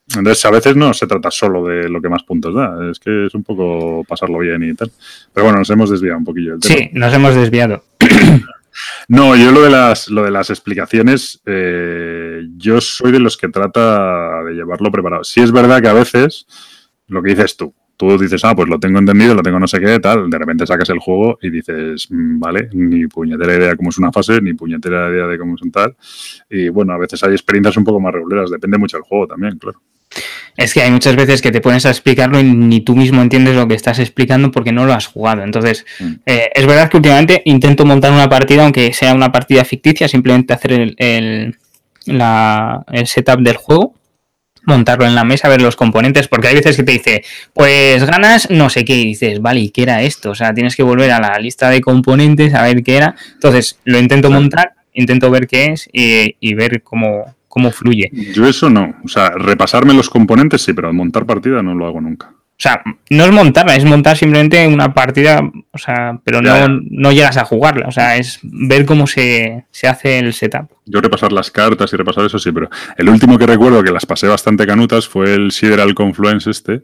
Entonces, 0.09 0.45
a 0.45 0.51
veces 0.51 0.77
no 0.77 0.93
se 0.93 1.07
trata 1.07 1.31
solo 1.31 1.67
de 1.67 1.89
lo 1.89 2.01
que 2.01 2.09
más 2.09 2.23
puntos 2.23 2.55
da, 2.55 2.91
es 2.91 2.99
que 2.99 3.27
es 3.27 3.35
un 3.35 3.43
poco 3.43 4.05
pasarlo 4.07 4.39
bien 4.39 4.63
y 4.63 4.75
tal. 4.75 4.91
Pero 5.33 5.45
bueno, 5.45 5.59
nos 5.59 5.71
hemos 5.71 5.91
desviado 5.91 6.19
un 6.19 6.25
poquillo. 6.25 6.57
Sí, 6.61 6.91
nos 6.93 7.13
hemos 7.15 7.35
desviado. 7.35 7.85
No, 9.09 9.37
yo 9.37 9.53
lo 9.53 9.63
de 9.63 9.71
las, 9.71 10.09
lo 10.09 10.25
de 10.25 10.31
las 10.31 10.51
explicaciones, 10.51 11.41
eh, 11.47 12.43
yo 12.57 12.81
soy 12.81 13.13
de 13.13 13.21
los 13.21 13.37
que 13.37 13.49
trata 13.49 14.43
de 14.43 14.55
llevarlo 14.55 14.91
preparado. 14.91 15.25
Sí 15.25 15.41
es 15.41 15.53
verdad 15.53 15.81
que 15.81 15.89
a 15.89 15.93
veces, 15.93 16.47
lo 17.07 17.23
que 17.23 17.31
dices 17.31 17.57
tú, 17.57 17.75
tú 17.97 18.19
dices, 18.19 18.45
ah, 18.45 18.55
pues 18.55 18.69
lo 18.69 18.81
tengo 18.81 18.99
entendido, 18.99 19.35
lo 19.35 19.43
tengo 19.43 19.61
no 19.61 19.69
sé 19.69 19.79
qué, 19.81 20.01
tal, 20.01 20.29
de 20.29 20.39
repente 20.39 20.67
sacas 20.67 20.89
el 20.91 20.99
juego 20.99 21.39
y 21.41 21.51
dices, 21.51 22.09
mm, 22.11 22.39
vale, 22.39 22.69
ni 22.73 23.07
puñetera 23.07 23.55
idea 23.55 23.77
cómo 23.77 23.91
es 23.91 23.99
una 23.99 24.11
fase, 24.11 24.41
ni 24.41 24.55
puñetera 24.55 25.09
idea 25.11 25.27
de 25.27 25.39
cómo 25.39 25.55
es 25.55 25.63
un 25.63 25.71
tal. 25.71 25.97
Y 26.51 26.69
bueno, 26.69 26.93
a 26.95 26.99
veces 26.99 27.23
hay 27.23 27.33
experiencias 27.33 27.77
un 27.77 27.85
poco 27.85 28.01
más 28.01 28.13
regulares, 28.13 28.51
depende 28.51 28.79
mucho 28.79 28.97
del 28.97 29.05
juego 29.05 29.29
también, 29.29 29.59
claro. 29.59 29.81
Es 30.57 30.73
que 30.73 30.83
hay 30.83 30.91
muchas 30.91 31.17
veces 31.17 31.43
que 31.43 31.51
te 31.51 31.61
pones 31.61 31.85
a 31.87 31.91
explicarlo 31.91 32.39
y 32.39 32.45
ni 32.45 32.81
tú 32.81 32.95
mismo 32.95 33.21
entiendes 33.23 33.57
lo 33.57 33.67
que 33.67 33.75
estás 33.75 33.99
explicando 33.99 34.51
porque 34.51 34.73
no 34.73 34.87
lo 34.87 34.93
has 34.93 35.07
jugado. 35.07 35.43
Entonces, 35.43 35.85
mm. 35.99 36.13
eh, 36.27 36.51
es 36.55 36.67
verdad 36.67 36.89
que 36.89 36.97
últimamente 36.97 37.43
intento 37.45 37.85
montar 37.85 38.13
una 38.13 38.29
partida, 38.29 38.63
aunque 38.63 38.93
sea 38.93 39.15
una 39.15 39.33
partida 39.33 39.65
ficticia, 39.65 40.07
simplemente 40.07 40.53
hacer 40.53 40.73
el, 40.73 40.95
el, 40.99 41.57
el 42.07 43.07
setup 43.07 43.41
del 43.41 43.57
juego, 43.57 43.95
montarlo 44.67 45.07
en 45.07 45.15
la 45.15 45.25
mesa, 45.25 45.49
ver 45.49 45.61
los 45.61 45.77
componentes, 45.77 46.29
porque 46.29 46.49
hay 46.49 46.55
veces 46.55 46.77
que 46.77 46.83
te 46.83 46.93
dice, 46.93 47.25
pues 47.53 48.05
ganas 48.05 48.49
no 48.51 48.71
sé 48.71 48.85
qué, 48.85 48.97
y 48.97 49.07
dices, 49.07 49.41
vale, 49.41 49.61
¿y 49.61 49.71
qué 49.71 49.83
era 49.83 50.03
esto? 50.03 50.31
O 50.31 50.35
sea, 50.35 50.55
tienes 50.55 50.77
que 50.77 50.83
volver 50.83 51.11
a 51.11 51.21
la 51.21 51.39
lista 51.39 51.71
de 51.71 51.81
componentes 51.81 52.55
a 52.55 52.63
ver 52.63 52.83
qué 52.83 52.97
era. 52.97 53.15
Entonces, 53.35 53.79
lo 53.85 53.99
intento 53.99 54.31
montar, 54.31 54.75
intento 54.93 55.31
ver 55.31 55.47
qué 55.47 55.73
es 55.73 55.89
y, 55.93 56.37
y 56.41 56.55
ver 56.55 56.83
cómo, 56.83 57.35
cómo 57.55 57.71
fluye. 57.71 58.11
Yo 58.35 58.49
eso 58.49 58.69
no. 58.69 58.97
O 59.05 59.09
sea, 59.09 59.31
repasarme 59.31 59.95
los 59.95 60.11
componentes 60.11 60.63
sí, 60.63 60.73
pero 60.73 60.93
montar 60.93 61.25
partida 61.25 61.63
no 61.63 61.73
lo 61.73 61.87
hago 61.87 62.01
nunca. 62.01 62.27
O 62.27 62.59
sea, 62.59 62.83
no 63.11 63.25
es 63.25 63.31
montarla, 63.31 63.77
es 63.77 63.85
montar 63.85 64.17
simplemente 64.17 64.67
una 64.67 64.93
partida, 64.93 65.41
o 65.71 65.79
sea, 65.79 66.19
pero 66.25 66.43
no, 66.43 66.81
no, 66.91 67.13
llegas 67.13 67.37
a 67.37 67.45
jugarla. 67.45 67.87
O 67.87 67.93
sea, 67.93 68.17
es 68.17 68.41
ver 68.43 68.85
cómo 68.87 69.07
se, 69.07 69.67
se, 69.71 69.87
hace 69.87 70.19
el 70.19 70.33
setup. 70.33 70.69
Yo 70.85 71.01
repasar 71.01 71.33
las 71.33 71.53
cartas 71.53 71.93
y 71.93 71.97
repasar 71.97 72.25
eso 72.25 72.41
sí, 72.41 72.51
pero 72.51 72.69
el 72.97 73.09
último 73.09 73.39
que 73.39 73.47
recuerdo 73.47 73.85
que 73.85 73.93
las 73.93 74.07
pasé 74.07 74.27
bastante 74.27 74.67
canutas 74.67 75.07
fue 75.07 75.33
el 75.35 75.53
Sideral 75.53 75.95
Confluence 75.95 76.51
este, 76.51 76.83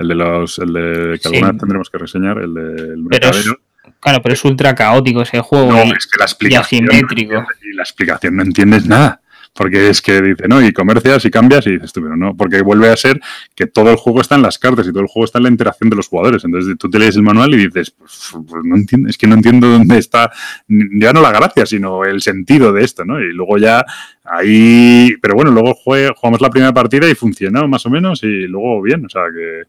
el 0.00 0.08
de 0.08 0.14
los, 0.16 0.58
el 0.58 0.72
de 0.72 1.20
que 1.20 1.28
alguna 1.28 1.52
vez 1.52 1.60
tendremos 1.60 1.90
que 1.90 1.98
reseñar, 1.98 2.38
el 2.38 2.54
del 2.54 2.98
mercadero. 2.98 3.60
Claro, 4.00 4.22
pero 4.22 4.32
es 4.32 4.44
ultra 4.44 4.74
caótico 4.74 5.22
ese 5.22 5.40
juego. 5.40 5.72
No, 5.72 5.82
es 5.82 6.06
que 6.06 6.18
la 6.18 6.24
explicación. 6.24 6.88
y 6.90 7.76
la 7.76 7.82
explicación 7.82 8.36
no 8.36 8.42
entiendes 8.42 8.86
nada. 8.86 9.20
Porque 9.52 9.90
es 9.90 10.00
que 10.00 10.22
dice, 10.22 10.46
no, 10.48 10.64
y 10.64 10.72
comercias 10.72 11.24
y 11.24 11.30
cambias 11.30 11.66
y 11.66 11.72
dices 11.72 11.92
tú, 11.92 12.00
pero 12.02 12.16
no, 12.16 12.36
porque 12.36 12.62
vuelve 12.62 12.88
a 12.88 12.96
ser 12.96 13.20
que 13.54 13.66
todo 13.66 13.90
el 13.90 13.96
juego 13.96 14.20
está 14.20 14.36
en 14.36 14.42
las 14.42 14.58
cartas 14.58 14.86
y 14.86 14.90
todo 14.90 15.00
el 15.00 15.08
juego 15.08 15.24
está 15.24 15.38
en 15.38 15.44
la 15.44 15.50
interacción 15.50 15.90
de 15.90 15.96
los 15.96 16.08
jugadores. 16.08 16.44
Entonces 16.44 16.78
tú 16.78 16.88
te 16.88 16.98
lees 16.98 17.16
el 17.16 17.22
manual 17.22 17.52
y 17.54 17.66
dices, 17.66 17.90
pues, 17.90 18.32
pues 18.32 18.64
no 18.64 18.76
entiendo, 18.76 19.08
es 19.08 19.18
que 19.18 19.26
no 19.26 19.34
entiendo 19.34 19.68
dónde 19.68 19.98
está, 19.98 20.30
ya 20.68 21.12
no 21.12 21.20
la 21.20 21.32
gracia, 21.32 21.66
sino 21.66 22.04
el 22.04 22.22
sentido 22.22 22.72
de 22.72 22.84
esto, 22.84 23.04
¿no? 23.04 23.20
Y 23.20 23.32
luego 23.32 23.58
ya 23.58 23.84
ahí, 24.24 25.14
pero 25.20 25.34
bueno, 25.34 25.50
luego 25.50 25.74
jugamos 25.74 26.40
la 26.40 26.50
primera 26.50 26.72
partida 26.72 27.08
y 27.10 27.14
funcionó 27.14 27.66
más 27.66 27.84
o 27.86 27.90
menos 27.90 28.22
y 28.22 28.46
luego 28.46 28.80
bien, 28.82 29.04
o 29.04 29.08
sea 29.08 29.24
que 29.34 29.64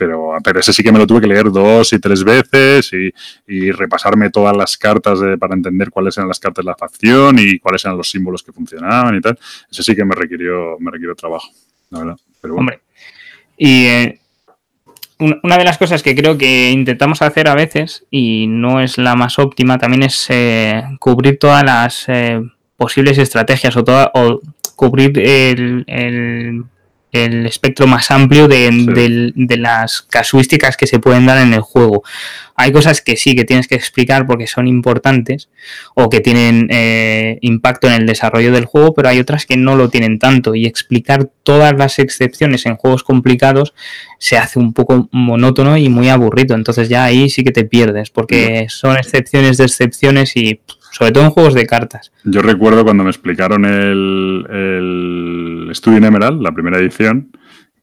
pero, 0.00 0.32
pero 0.42 0.60
ese 0.60 0.72
sí 0.72 0.82
que 0.82 0.90
me 0.90 0.98
lo 0.98 1.06
tuve 1.06 1.20
que 1.20 1.26
leer 1.26 1.52
dos 1.52 1.92
y 1.92 1.98
tres 1.98 2.24
veces 2.24 2.90
y, 3.46 3.70
repasarme 3.72 4.30
todas 4.30 4.56
las 4.56 4.78
cartas 4.78 5.18
para 5.38 5.54
entender 5.54 5.90
cuáles 5.90 6.16
eran 6.16 6.26
las 6.26 6.40
cartas 6.40 6.64
de 6.64 6.70
la 6.70 6.76
facción 6.76 7.36
y 7.38 7.58
cuáles 7.58 7.84
eran 7.84 7.98
los 7.98 8.10
símbolos 8.10 8.42
que 8.42 8.50
funcionaban 8.50 9.14
y 9.14 9.20
tal. 9.20 9.38
Ese 9.70 9.82
sí 9.82 9.94
que 9.94 10.04
me 10.06 10.14
requirió, 10.14 10.78
me 10.78 10.90
requirió 10.90 11.14
trabajo, 11.14 11.50
la 11.90 11.98
verdad. 11.98 12.16
Hombre, 12.56 12.80
y 13.58 13.86
eh, 13.86 14.20
una 15.18 15.58
de 15.58 15.64
las 15.64 15.76
cosas 15.76 16.02
que 16.02 16.16
creo 16.16 16.38
que 16.38 16.70
intentamos 16.70 17.20
hacer 17.20 17.46
a 17.46 17.54
veces 17.54 18.06
y 18.10 18.46
no 18.46 18.80
es 18.80 18.96
la 18.96 19.16
más 19.16 19.38
óptima 19.38 19.76
también 19.76 20.04
es 20.04 20.26
eh, 20.30 20.82
cubrir 20.98 21.38
todas 21.38 21.62
las 21.62 22.04
eh, 22.08 22.40
posibles 22.78 23.18
estrategias 23.18 23.76
o, 23.76 23.84
toda, 23.84 24.10
o 24.14 24.40
cubrir 24.76 25.18
el 25.18 26.64
espectro 27.12 27.86
más 27.86 28.10
amplio 28.10 28.48
de, 28.48 29.32
las 29.58 30.02
casuísticas 30.02 30.76
que 30.76 30.86
se 30.86 30.98
pueden 30.98 31.26
dar 31.26 31.38
en 31.38 31.54
el 31.54 31.60
juego. 31.60 32.02
Hay 32.56 32.72
cosas 32.72 33.00
que 33.00 33.16
sí 33.16 33.34
que 33.34 33.44
tienes 33.44 33.68
que 33.68 33.74
explicar 33.74 34.26
porque 34.26 34.46
son 34.46 34.68
importantes 34.68 35.48
o 35.94 36.10
que 36.10 36.20
tienen 36.20 36.68
eh, 36.70 37.38
impacto 37.40 37.86
en 37.86 37.94
el 37.94 38.06
desarrollo 38.06 38.52
del 38.52 38.66
juego, 38.66 38.94
pero 38.94 39.08
hay 39.08 39.18
otras 39.18 39.46
que 39.46 39.56
no 39.56 39.76
lo 39.76 39.88
tienen 39.88 40.18
tanto 40.18 40.54
y 40.54 40.66
explicar 40.66 41.30
todas 41.42 41.74
las 41.76 41.98
excepciones 41.98 42.66
en 42.66 42.76
juegos 42.76 43.02
complicados 43.02 43.74
se 44.18 44.36
hace 44.36 44.58
un 44.58 44.74
poco 44.74 45.08
monótono 45.10 45.76
y 45.78 45.88
muy 45.88 46.10
aburrido. 46.10 46.54
Entonces 46.54 46.88
ya 46.88 47.04
ahí 47.04 47.30
sí 47.30 47.42
que 47.42 47.52
te 47.52 47.64
pierdes 47.64 48.10
porque 48.10 48.66
son 48.68 48.96
excepciones 48.98 49.56
de 49.56 49.64
excepciones 49.64 50.36
y 50.36 50.60
sobre 50.90 51.12
todo 51.12 51.24
en 51.24 51.30
juegos 51.30 51.54
de 51.54 51.66
cartas. 51.66 52.12
Yo 52.24 52.42
recuerdo 52.42 52.84
cuando 52.84 53.04
me 53.04 53.10
explicaron 53.10 53.64
el, 53.64 54.46
el 54.50 55.74
Studio 55.74 55.98
en 55.98 56.04
Emerald, 56.04 56.42
la 56.42 56.52
primera 56.52 56.78
edición, 56.78 57.30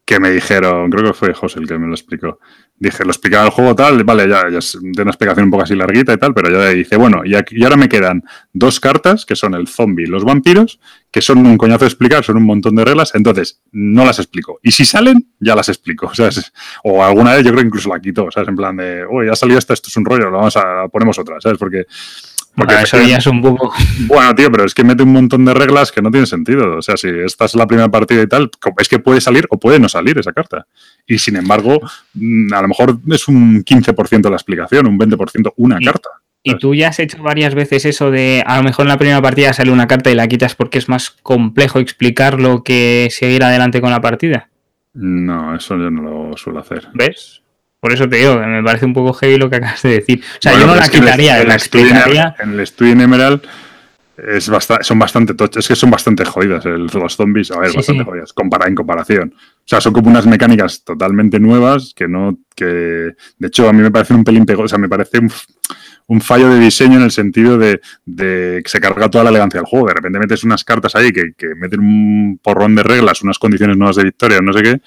que 0.08 0.20
me 0.20 0.30
dijeron, 0.30 0.90
creo 0.90 1.04
que 1.04 1.12
fue 1.12 1.34
José 1.34 1.58
el 1.58 1.68
que 1.68 1.78
me 1.78 1.86
lo 1.86 1.92
explicó. 1.92 2.38
Dije, 2.78 3.04
lo 3.04 3.10
explicaba 3.10 3.44
el 3.44 3.50
juego 3.50 3.74
tal, 3.74 4.04
vale, 4.04 4.26
ya, 4.26 4.48
ya 4.50 4.56
es 4.56 4.78
de 4.80 5.02
una 5.02 5.10
explicación 5.10 5.44
un 5.44 5.50
poco 5.50 5.64
así 5.64 5.74
larguita 5.74 6.14
y 6.14 6.16
tal, 6.16 6.32
pero 6.32 6.48
ya 6.50 6.70
dice, 6.70 6.96
bueno, 6.96 7.20
y, 7.26 7.34
ahora 7.62 7.76
me 7.76 7.90
quedan 7.90 8.22
dos 8.54 8.80
cartas, 8.80 9.26
que 9.26 9.36
son 9.36 9.52
el 9.52 9.68
zombie 9.68 10.04
y 10.04 10.06
los 10.06 10.24
vampiros, 10.24 10.80
que 11.10 11.20
son 11.20 11.46
un 11.46 11.58
coñazo 11.58 11.80
de 11.80 11.88
explicar, 11.88 12.24
son 12.24 12.38
un 12.38 12.44
montón 12.44 12.74
de 12.76 12.86
reglas, 12.86 13.14
entonces 13.14 13.60
no 13.70 14.06
las 14.06 14.18
explico. 14.18 14.58
Y 14.62 14.70
si 14.70 14.86
salen, 14.86 15.28
ya 15.40 15.54
las 15.54 15.68
explico. 15.68 16.10
O 16.84 17.04
alguna 17.04 17.34
vez 17.34 17.44
yo 17.44 17.50
creo 17.50 17.60
que 17.60 17.66
incluso 17.66 17.90
la 17.90 18.00
quito, 18.00 18.30
¿sabes? 18.30 18.48
En 18.48 18.56
plan 18.56 18.78
de, 18.78 19.04
oye, 19.04 19.28
ya 19.28 19.36
salido 19.36 19.58
esta, 19.58 19.74
esto 19.74 19.88
es 19.88 19.96
un 19.98 20.06
rollo, 20.06 20.30
lo 20.30 20.38
vamos 20.38 20.56
a, 20.56 20.88
ponemos 20.88 21.18
otra, 21.18 21.38
¿sabes? 21.38 21.58
Porque 21.58 21.84
porque 22.54 22.74
eso 22.82 23.00
ya 23.02 23.18
es 23.18 23.26
un 23.26 23.40
poco. 23.40 23.72
Bueno, 24.06 24.34
tío, 24.34 24.50
pero 24.50 24.64
es 24.64 24.74
que 24.74 24.84
mete 24.84 25.02
un 25.02 25.12
montón 25.12 25.44
de 25.44 25.54
reglas 25.54 25.92
que 25.92 26.02
no 26.02 26.10
tienen 26.10 26.26
sentido. 26.26 26.76
O 26.76 26.82
sea, 26.82 26.96
si 26.96 27.08
esta 27.08 27.44
es 27.44 27.54
la 27.54 27.66
primera 27.66 27.88
partida 27.88 28.22
y 28.22 28.26
tal, 28.26 28.50
es 28.78 28.88
que 28.88 28.98
puede 28.98 29.20
salir 29.20 29.46
o 29.50 29.58
puede 29.58 29.78
no 29.78 29.88
salir 29.88 30.18
esa 30.18 30.32
carta. 30.32 30.66
Y 31.06 31.18
sin 31.18 31.36
embargo, 31.36 31.80
mm, 32.14 32.52
a 32.52 32.62
lo 32.62 32.68
mejor 32.68 32.98
es 33.10 33.28
un 33.28 33.62
15% 33.64 34.22
de 34.22 34.30
la 34.30 34.36
explicación, 34.36 34.86
un 34.86 34.98
20% 34.98 35.52
una 35.56 35.78
carta. 35.78 36.10
Y 36.42 36.56
tú 36.56 36.74
ya 36.74 36.88
has 36.88 36.98
hecho 36.98 37.22
varias 37.22 37.54
veces 37.54 37.84
eso 37.84 38.10
de 38.10 38.42
a 38.46 38.56
lo 38.56 38.62
mejor 38.62 38.86
en 38.86 38.90
la 38.90 38.98
primera 38.98 39.20
partida 39.20 39.52
sale 39.52 39.70
una 39.70 39.86
carta 39.86 40.10
y 40.10 40.14
la 40.14 40.28
quitas 40.28 40.54
porque 40.54 40.78
es 40.78 40.88
más 40.88 41.10
complejo 41.10 41.78
explicarlo 41.78 42.62
que 42.62 43.08
seguir 43.10 43.42
adelante 43.44 43.80
con 43.80 43.90
la 43.90 44.00
partida. 44.00 44.48
No, 44.94 45.54
eso 45.54 45.76
yo 45.76 45.90
no 45.90 46.02
lo 46.02 46.36
suelo 46.36 46.60
hacer. 46.60 46.88
¿Ves? 46.94 47.42
Por 47.80 47.92
eso 47.92 48.08
te 48.08 48.16
digo, 48.16 48.36
me 48.40 48.62
parece 48.62 48.86
un 48.86 48.92
poco 48.92 49.12
heavy 49.12 49.38
lo 49.38 49.48
que 49.48 49.56
acabas 49.56 49.82
de 49.82 49.90
decir. 49.90 50.20
O 50.20 50.38
sea, 50.40 50.58
yo 50.58 50.66
no 50.66 50.74
la 50.74 50.88
quitaría, 50.88 51.44
la 51.44 51.54
explicaría. 51.54 52.34
En 52.40 52.52
el 52.52 52.60
estudio 52.60 52.92
en 52.92 53.00
Emerald 53.02 53.42
es 54.16 54.48
bastante, 54.48 54.82
son 54.82 54.98
bastante 54.98 55.32
es 55.56 55.68
que 55.68 55.76
son 55.76 55.90
bastante 55.90 56.24
jodidas 56.24 56.64
los 56.64 57.14
zombies, 57.14 57.52
a 57.52 57.60
ver, 57.60 57.72
bastante 57.72 58.02
jodidas, 58.02 58.34
en 58.66 58.74
comparación. 58.74 59.34
O 59.36 59.62
sea, 59.64 59.80
son 59.80 59.92
como 59.92 60.08
unas 60.08 60.26
mecánicas 60.26 60.82
totalmente 60.82 61.38
nuevas 61.38 61.92
que 61.94 62.08
no, 62.08 62.36
que 62.56 62.64
de 62.64 63.46
hecho 63.46 63.68
a 63.68 63.72
mí 63.72 63.80
me 63.80 63.92
parece 63.92 64.14
un 64.14 64.24
pelín 64.24 64.44
pegoso, 64.44 64.64
o 64.64 64.68
sea, 64.68 64.78
me 64.78 64.88
parece 64.88 65.20
un, 66.08 66.20
fallo 66.20 66.48
de 66.48 66.58
diseño 66.58 66.96
en 66.96 67.04
el 67.04 67.12
sentido 67.12 67.58
de, 67.58 67.80
que 68.04 68.62
se 68.66 68.80
carga 68.80 69.08
toda 69.08 69.22
la 69.24 69.30
elegancia 69.30 69.60
del 69.60 69.66
juego. 69.66 69.86
De 69.86 69.94
repente 69.94 70.18
metes 70.18 70.42
unas 70.42 70.64
cartas 70.64 70.96
ahí 70.96 71.12
que, 71.12 71.34
que 71.36 71.54
meten 71.54 71.78
un 71.80 72.40
porrón 72.42 72.74
de 72.74 72.82
reglas, 72.82 73.22
unas 73.22 73.38
condiciones 73.38 73.76
nuevas 73.76 73.96
de 73.96 74.04
victoria, 74.04 74.40
no 74.40 74.52
sé 74.52 74.62
qué 74.62 74.80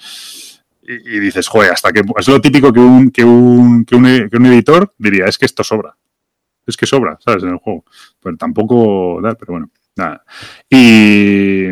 y, 0.84 1.20
dices, 1.20 1.46
joder, 1.46 1.72
hasta 1.72 1.92
que 1.92 2.02
es 2.16 2.28
lo 2.28 2.40
típico 2.40 2.72
que 2.72 2.80
un, 2.80 3.10
que 3.10 3.24
un, 3.24 3.84
que 3.84 3.94
un, 3.94 4.28
que 4.28 4.36
un 4.36 4.46
editor 4.46 4.92
diría, 4.98 5.26
es 5.26 5.38
que 5.38 5.46
esto 5.46 5.62
sobra. 5.62 5.96
Es 6.66 6.76
que 6.76 6.86
sobra, 6.86 7.18
¿sabes? 7.20 7.44
En 7.44 7.50
el 7.50 7.56
juego. 7.56 7.84
Pero 8.20 8.36
tampoco, 8.36 9.20
pero 9.22 9.52
bueno, 9.52 9.70
nada. 9.96 10.24
Y. 10.68 11.66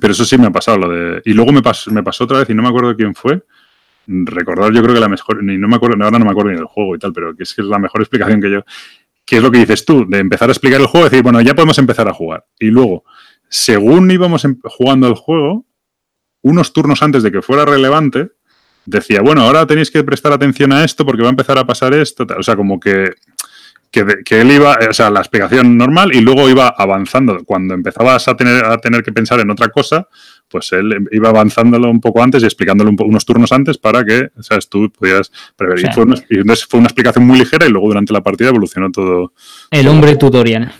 Pero 0.00 0.12
eso 0.12 0.24
sí 0.24 0.38
me 0.38 0.46
ha 0.46 0.50
pasado 0.50 0.78
lo 0.78 0.88
de. 0.88 1.22
Y 1.24 1.32
luego 1.32 1.52
me 1.52 1.62
pasó, 1.62 1.90
me 1.90 2.02
pasó 2.02 2.24
otra 2.24 2.38
vez 2.38 2.50
y 2.50 2.54
no 2.54 2.62
me 2.62 2.68
acuerdo 2.68 2.96
quién 2.96 3.14
fue. 3.14 3.42
Recordar, 4.06 4.72
yo 4.72 4.82
creo 4.82 4.94
que 4.94 5.00
la 5.00 5.08
mejor. 5.08 5.42
Ni 5.42 5.58
no 5.58 5.68
me 5.68 5.76
acuerdo, 5.76 6.02
ahora 6.02 6.18
no 6.18 6.24
me 6.24 6.30
acuerdo 6.30 6.50
ni 6.50 6.56
del 6.56 6.66
juego 6.66 6.96
y 6.96 6.98
tal, 6.98 7.12
pero 7.12 7.36
que 7.36 7.42
es 7.42 7.54
que 7.54 7.62
es 7.62 7.68
la 7.68 7.78
mejor 7.78 8.00
explicación 8.00 8.40
que 8.40 8.50
yo. 8.50 8.64
¿Qué 9.24 9.36
es 9.36 9.42
lo 9.42 9.50
que 9.50 9.58
dices 9.58 9.84
tú? 9.84 10.06
De 10.08 10.18
empezar 10.18 10.48
a 10.48 10.52
explicar 10.52 10.80
el 10.80 10.86
juego, 10.86 11.08
decir, 11.08 11.22
bueno, 11.22 11.40
ya 11.40 11.54
podemos 11.54 11.78
empezar 11.78 12.08
a 12.08 12.12
jugar. 12.12 12.44
Y 12.58 12.66
luego, 12.66 13.04
según 13.48 14.10
íbamos 14.10 14.44
em, 14.44 14.58
jugando 14.64 15.06
el 15.08 15.14
juego, 15.14 15.64
unos 16.42 16.72
turnos 16.72 17.02
antes 17.02 17.22
de 17.22 17.32
que 17.32 17.42
fuera 17.42 17.64
relevante, 17.64 18.30
decía, 18.84 19.20
bueno, 19.22 19.42
ahora 19.42 19.66
tenéis 19.66 19.90
que 19.90 20.04
prestar 20.04 20.32
atención 20.32 20.72
a 20.72 20.84
esto 20.84 21.06
porque 21.06 21.22
va 21.22 21.28
a 21.28 21.30
empezar 21.30 21.58
a 21.58 21.66
pasar 21.66 21.94
esto. 21.94 22.26
O 22.36 22.42
sea, 22.42 22.56
como 22.56 22.80
que, 22.80 23.12
que, 23.90 24.40
él 24.40 24.50
iba, 24.50 24.78
o 24.88 24.92
sea, 24.92 25.10
la 25.10 25.20
explicación 25.20 25.76
normal 25.76 26.14
y 26.14 26.20
luego 26.20 26.48
iba 26.48 26.74
avanzando. 26.76 27.44
Cuando 27.44 27.74
empezabas 27.74 28.26
a 28.28 28.36
tener, 28.36 28.64
a 28.64 28.78
tener 28.78 29.02
que 29.02 29.12
pensar 29.12 29.40
en 29.40 29.50
otra 29.50 29.68
cosa, 29.68 30.08
pues 30.48 30.72
él 30.72 31.06
iba 31.12 31.28
avanzándolo 31.28 31.90
un 31.90 32.00
poco 32.00 32.22
antes 32.22 32.42
y 32.42 32.46
explicándolo 32.46 32.90
unos 32.98 33.24
turnos 33.24 33.52
antes 33.52 33.78
para 33.78 34.04
que, 34.04 34.30
¿sabes? 34.40 34.68
Tú 34.68 34.90
pudieras 34.90 35.30
prever. 35.56 35.80
y, 35.80 35.92
fue 35.92 36.04
una, 36.04 36.16
fue 36.16 36.80
una 36.80 36.88
explicación 36.88 37.26
muy 37.26 37.38
ligera 37.38 37.66
y 37.66 37.70
luego 37.70 37.88
durante 37.88 38.12
la 38.12 38.22
partida 38.22 38.48
evolucionó 38.48 38.90
todo. 38.90 39.32
El 39.70 39.88
hombre 39.88 40.16
tutorial. 40.16 40.72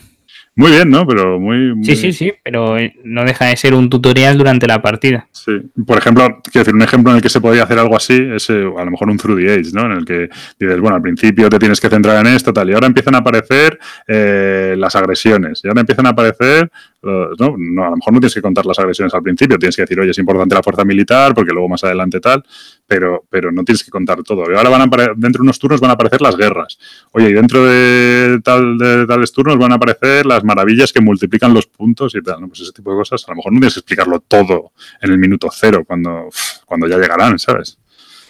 Muy 0.55 0.71
bien, 0.71 0.91
¿no? 0.91 1.07
Pero 1.07 1.41
muy, 1.41 1.83
Sí, 1.83 1.97
sí, 1.97 2.12
sí, 2.12 2.33
pero 2.45 2.77
eh, 2.77 2.95
no 3.05 3.25
deja 3.25 3.47
de 3.47 3.57
ser 3.57 3.73
un 3.73 3.88
tutorial 3.88 4.37
durante 4.37 4.67
la 4.67 4.83
partida. 4.83 5.27
Sí. 5.33 5.53
Por 5.87 5.97
ejemplo, 5.97 6.41
quiero 6.43 6.61
decir, 6.61 6.75
un 6.75 6.83
ejemplo 6.83 7.11
en 7.11 7.17
el 7.17 7.23
que 7.23 7.31
se 7.31 7.41
podría 7.41 7.62
hacer 7.62 7.79
algo 7.79 7.97
así 7.97 8.29
es 8.35 8.51
eh, 8.51 8.65
a 8.77 8.85
lo 8.85 8.91
mejor 8.91 9.09
un 9.09 9.17
Through 9.17 9.41
the 9.41 9.51
Age, 9.51 9.71
¿no? 9.73 9.87
En 9.87 9.93
el 9.93 10.05
que 10.05 10.29
dices, 10.59 10.79
bueno, 10.79 10.97
al 10.97 11.03
principio 11.03 11.49
te 11.49 11.59
tienes 11.59 11.81
que 11.81 11.88
centrar 11.88 12.27
en 12.27 12.35
esto, 12.35 12.53
tal, 12.53 12.69
y 12.69 12.75
ahora 12.75 12.87
empiezan 12.87 13.15
a 13.15 13.19
aparecer 13.19 13.79
eh, 14.07 14.75
las 14.77 14.95
agresiones, 14.95 15.62
y 15.65 15.69
ahora 15.69 15.81
empiezan 15.81 16.07
a 16.07 16.11
aparecer 16.11 16.71
¿no? 17.03 17.57
¿no? 17.59 17.85
a 17.85 17.91
lo 17.91 17.97
mejor 17.97 18.12
no 18.12 18.21
tienes 18.21 18.35
que 18.35 18.43
contar 18.43 18.65
las 18.65 18.79
agresiones 18.79 19.12
al 19.15 19.23
principio, 19.23 19.59
tienes 19.59 19.75
que 19.75 19.83
decir, 19.83 19.99
oye, 19.99 20.12
es 20.12 20.19
importante 20.19 20.55
la 20.55 20.62
fuerza 20.62 20.85
militar, 20.85 21.35
porque 21.35 21.53
luego 21.53 21.69
más 21.69 21.83
adelante 21.85 22.21
tal, 22.21 22.45
pero, 22.87 23.25
pero 23.29 23.51
no 23.51 23.65
tienes 23.65 23.83
que 23.83 23.91
contar 23.91 24.23
todo. 24.23 24.45
Ahora 24.57 24.69
van 24.69 24.83
a 24.83 24.87
dentro 25.17 25.41
de 25.41 25.43
unos 25.43 25.59
turnos 25.59 25.81
van 25.81 25.91
a 25.91 25.95
aparecer 25.95 26.21
las 26.21 26.37
guerras. 26.37 26.79
Oye, 27.12 27.31
y 27.31 27.33
dentro 27.33 27.65
de, 27.65 28.41
tal, 28.43 28.79
de 28.79 29.07
tales 29.07 29.33
turnos 29.33 29.59
van 29.59 29.73
a 29.73 29.77
aparecer 29.77 30.27
las 30.27 30.45
maravillas 30.45 30.93
que 30.93 31.01
multiplican 31.01 31.53
los 31.53 31.67
puntos 31.67 32.15
y 32.15 32.23
tal, 32.23 32.41
¿no? 32.41 32.49
Pues 32.49 32.61
ese 32.61 32.73
tipo 32.73 32.93
de 32.93 32.99
cosas, 32.99 33.25
a 33.27 33.33
lo 33.33 33.37
mejor 33.37 33.53
no 33.53 33.59
tienes 33.59 33.75
que 33.75 33.81
explicarlo 33.81 34.21
todo 34.21 34.73
en 35.01 35.11
el 35.11 35.19
minuto 35.19 35.49
cero, 35.53 35.85
cuando, 35.87 36.29
cuando 36.67 36.87
ya 36.87 36.99
llegarán, 36.99 37.38
¿sabes? 37.38 37.79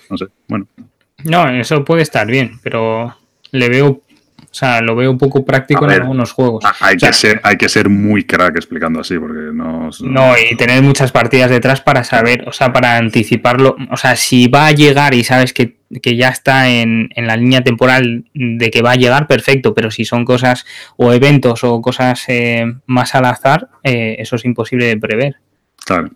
No 0.09 0.17
sé, 0.17 0.27
bueno. 0.49 0.67
No, 1.25 1.49
eso 1.49 1.85
puede 1.85 2.03
estar 2.03 2.27
bien, 2.27 2.59
pero 2.63 3.17
le 3.51 3.69
veo 3.69 4.03
o 4.53 4.55
sea, 4.55 4.83
lo 4.83 4.95
veo 4.95 5.11
un 5.11 5.17
poco 5.17 5.47
práctico 5.47 5.87
en 5.87 5.93
algunos 5.93 6.33
juegos. 6.33 6.63
Hay, 6.81 6.99
que 6.99 7.11
ser, 7.15 7.41
hay 7.43 7.57
que 7.57 7.71
ser 7.71 7.89
muy 7.89 8.25
crack 8.25 8.55
explicando 8.57 9.01
así, 9.01 9.19
porque 9.19 9.51
no. 9.51 9.89
No, 10.03 10.35
y 10.37 10.55
tener 10.57 10.83
muchas 10.83 11.11
partidas 11.11 11.49
detrás 11.49 11.81
para 11.81 12.05
saber, 12.05 12.47
o 12.47 12.53
sea, 12.53 12.71
para 12.71 12.99
anticiparlo. 12.99 13.77
O 13.91 13.97
sea, 13.97 14.15
si 14.15 14.49
va 14.49 14.67
a 14.67 14.73
llegar 14.73 15.15
y 15.15 15.25
sabes 15.25 15.55
que, 15.55 15.79
ya 15.89 16.29
está 16.29 16.69
en, 16.69 17.09
la 17.17 17.39
línea 17.39 17.63
temporal 17.63 18.27
de 18.35 18.71
que 18.71 18.83
va 18.83 18.91
a 18.91 18.97
llegar, 18.97 19.27
perfecto. 19.27 19.73
Pero 19.73 19.91
si 19.91 20.05
son 20.05 20.27
cosas 20.27 20.67
o 20.99 21.15
eventos 21.15 21.65
o 21.65 21.81
cosas 21.81 22.23
eh, 22.29 22.67
más 22.85 23.15
al 23.15 23.25
azar, 23.25 23.71
eh, 23.85 24.17
eso 24.19 24.37
es 24.37 24.45
imposible 24.45 24.85
de 24.85 24.99
prever. 24.99 25.37
Claro. 25.85 26.11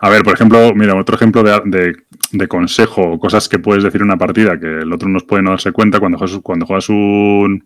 A 0.00 0.08
ver, 0.08 0.22
por 0.22 0.34
ejemplo, 0.34 0.72
mira, 0.74 0.94
otro 0.94 1.16
ejemplo 1.16 1.42
de, 1.42 1.94
de, 2.32 2.48
consejo, 2.48 3.18
cosas 3.18 3.48
que 3.48 3.58
puedes 3.58 3.84
decir 3.84 4.00
en 4.00 4.06
una 4.06 4.16
partida 4.16 4.58
que 4.58 4.66
el 4.66 4.92
otro 4.92 5.08
nos 5.08 5.24
puede 5.24 5.42
no 5.42 5.50
darse 5.50 5.72
cuenta 5.72 6.00
cuando 6.00 6.18
juegas, 6.18 6.38
cuando 6.42 6.66
juegas 6.66 6.88
un, 6.88 7.64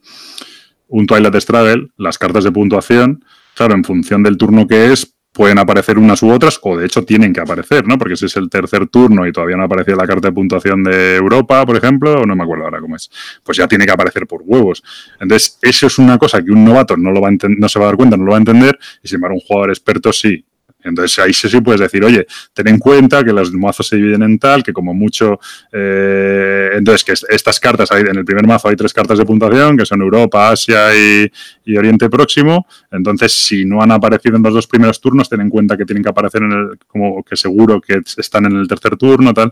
un 0.89 1.07
Twilight 1.07 1.37
Struggle, 1.37 1.89
las 1.97 2.19
cartas 2.19 2.45
de 2.45 2.53
puntuación, 2.53 3.25
claro, 3.55 3.75
en 3.75 3.85
función 3.85 4.23
del 4.23 4.37
turno 4.37 4.67
que 4.67 4.93
es, 4.93 5.15
pueden 5.33 5.59
aparecer 5.59 5.99
unas 5.99 6.23
u 6.23 6.31
otras, 6.31 6.61
o 6.63 6.77
de 6.77 6.87
hecho 6.87 7.05
tienen 7.05 7.33
que 7.33 7.41
aparecer, 7.41 7.87
¿no? 7.87 7.99
Porque 7.99 8.17
si 8.17 8.27
es 8.27 8.37
el 8.37 8.49
tercer 8.49 8.87
turno 8.87 9.27
y 9.27 9.33
todavía 9.33 9.57
no 9.57 9.63
ha 9.63 9.67
aparecido 9.67 9.97
la 9.97 10.07
carta 10.07 10.29
de 10.29 10.33
puntuación 10.33 10.85
de 10.85 11.17
Europa, 11.17 11.67
por 11.67 11.77
ejemplo, 11.77 12.21
o 12.21 12.27
no 12.27 12.37
me 12.37 12.45
acuerdo 12.45 12.65
ahora 12.65 12.81
cómo 12.81 12.95
es, 12.95 13.11
pues 13.43 13.59
ya 13.59 13.67
tiene 13.67 13.85
que 13.85 13.91
aparecer 13.91 14.29
por 14.29 14.43
huevos. 14.45 14.83
Entonces, 15.21 15.59
eso 15.61 15.89
es 15.89 15.99
una 15.99 16.19
cosa 16.19 16.41
que 16.43 16.53
un 16.53 16.65
novato 16.65 16.97
no, 16.97 17.11
lo 17.11 17.21
va 17.21 17.29
a 17.29 17.33
no 17.33 17.69
se 17.69 17.79
va 17.81 17.87
a 17.87 17.89
dar 17.89 17.97
cuenta, 17.97 18.17
no 18.17 18.25
lo 18.25 18.31
va 18.31 18.37
a 18.37 18.39
entender, 18.39 18.79
y 19.03 19.09
sin 19.09 19.17
embargo 19.17 19.37
un 19.37 19.41
jugador 19.41 19.71
experto 19.71 20.13
sí. 20.13 20.45
Entonces 20.85 21.19
ahí 21.19 21.33
sí, 21.33 21.49
sí 21.49 21.61
puedes 21.61 21.81
decir, 21.81 22.05
oye, 22.05 22.27
ten 22.53 22.69
en 22.69 22.79
cuenta 22.79 23.25
que 23.25 23.33
los 23.33 23.53
mazos 23.53 23.89
se 23.89 23.97
dividen 23.97 24.23
en 24.23 24.39
tal, 24.39 24.63
que 24.63 24.73
como 24.73 24.93
mucho, 24.93 25.41
eh, 25.73 26.71
entonces 26.75 27.05
que 27.05 27.35
estas 27.35 27.59
cartas, 27.59 27.91
hay, 27.91 28.03
en 28.03 28.19
el 28.19 28.25
primer 28.25 28.47
mazo 28.47 28.69
hay 28.69 28.77
tres 28.77 28.93
cartas 28.93 29.19
de 29.19 29.25
puntuación, 29.25 29.77
que 29.79 29.87
son 29.87 30.03
Europa, 30.03 30.51
Asia 30.51 30.95
y, 30.95 31.31
Oriente 31.77 32.09
Próximo, 32.11 32.67
entonces 32.91 33.33
si 33.33 33.65
no 33.65 33.83
han 33.83 33.91
aparecido 33.91 34.37
en 34.37 34.43
los 34.43 34.55
dos 34.55 34.67
primeros 34.67 35.01
turnos, 35.01 35.29
ten 35.29 35.41
en 35.41 35.51
cuenta 35.51 35.77
que 35.77 35.85
tienen 35.85 36.03
que 36.03 36.11
aparecer 36.11 36.43
en 36.43 36.53
el, 36.53 36.79
como 36.87 37.23
que 37.25 37.37
seguro 37.37 37.81
que 37.81 38.01
están 38.17 38.45
en 38.45 38.57
el 38.57 38.69
tercer 38.69 38.97
turno, 38.97 39.33
tal. 39.33 39.51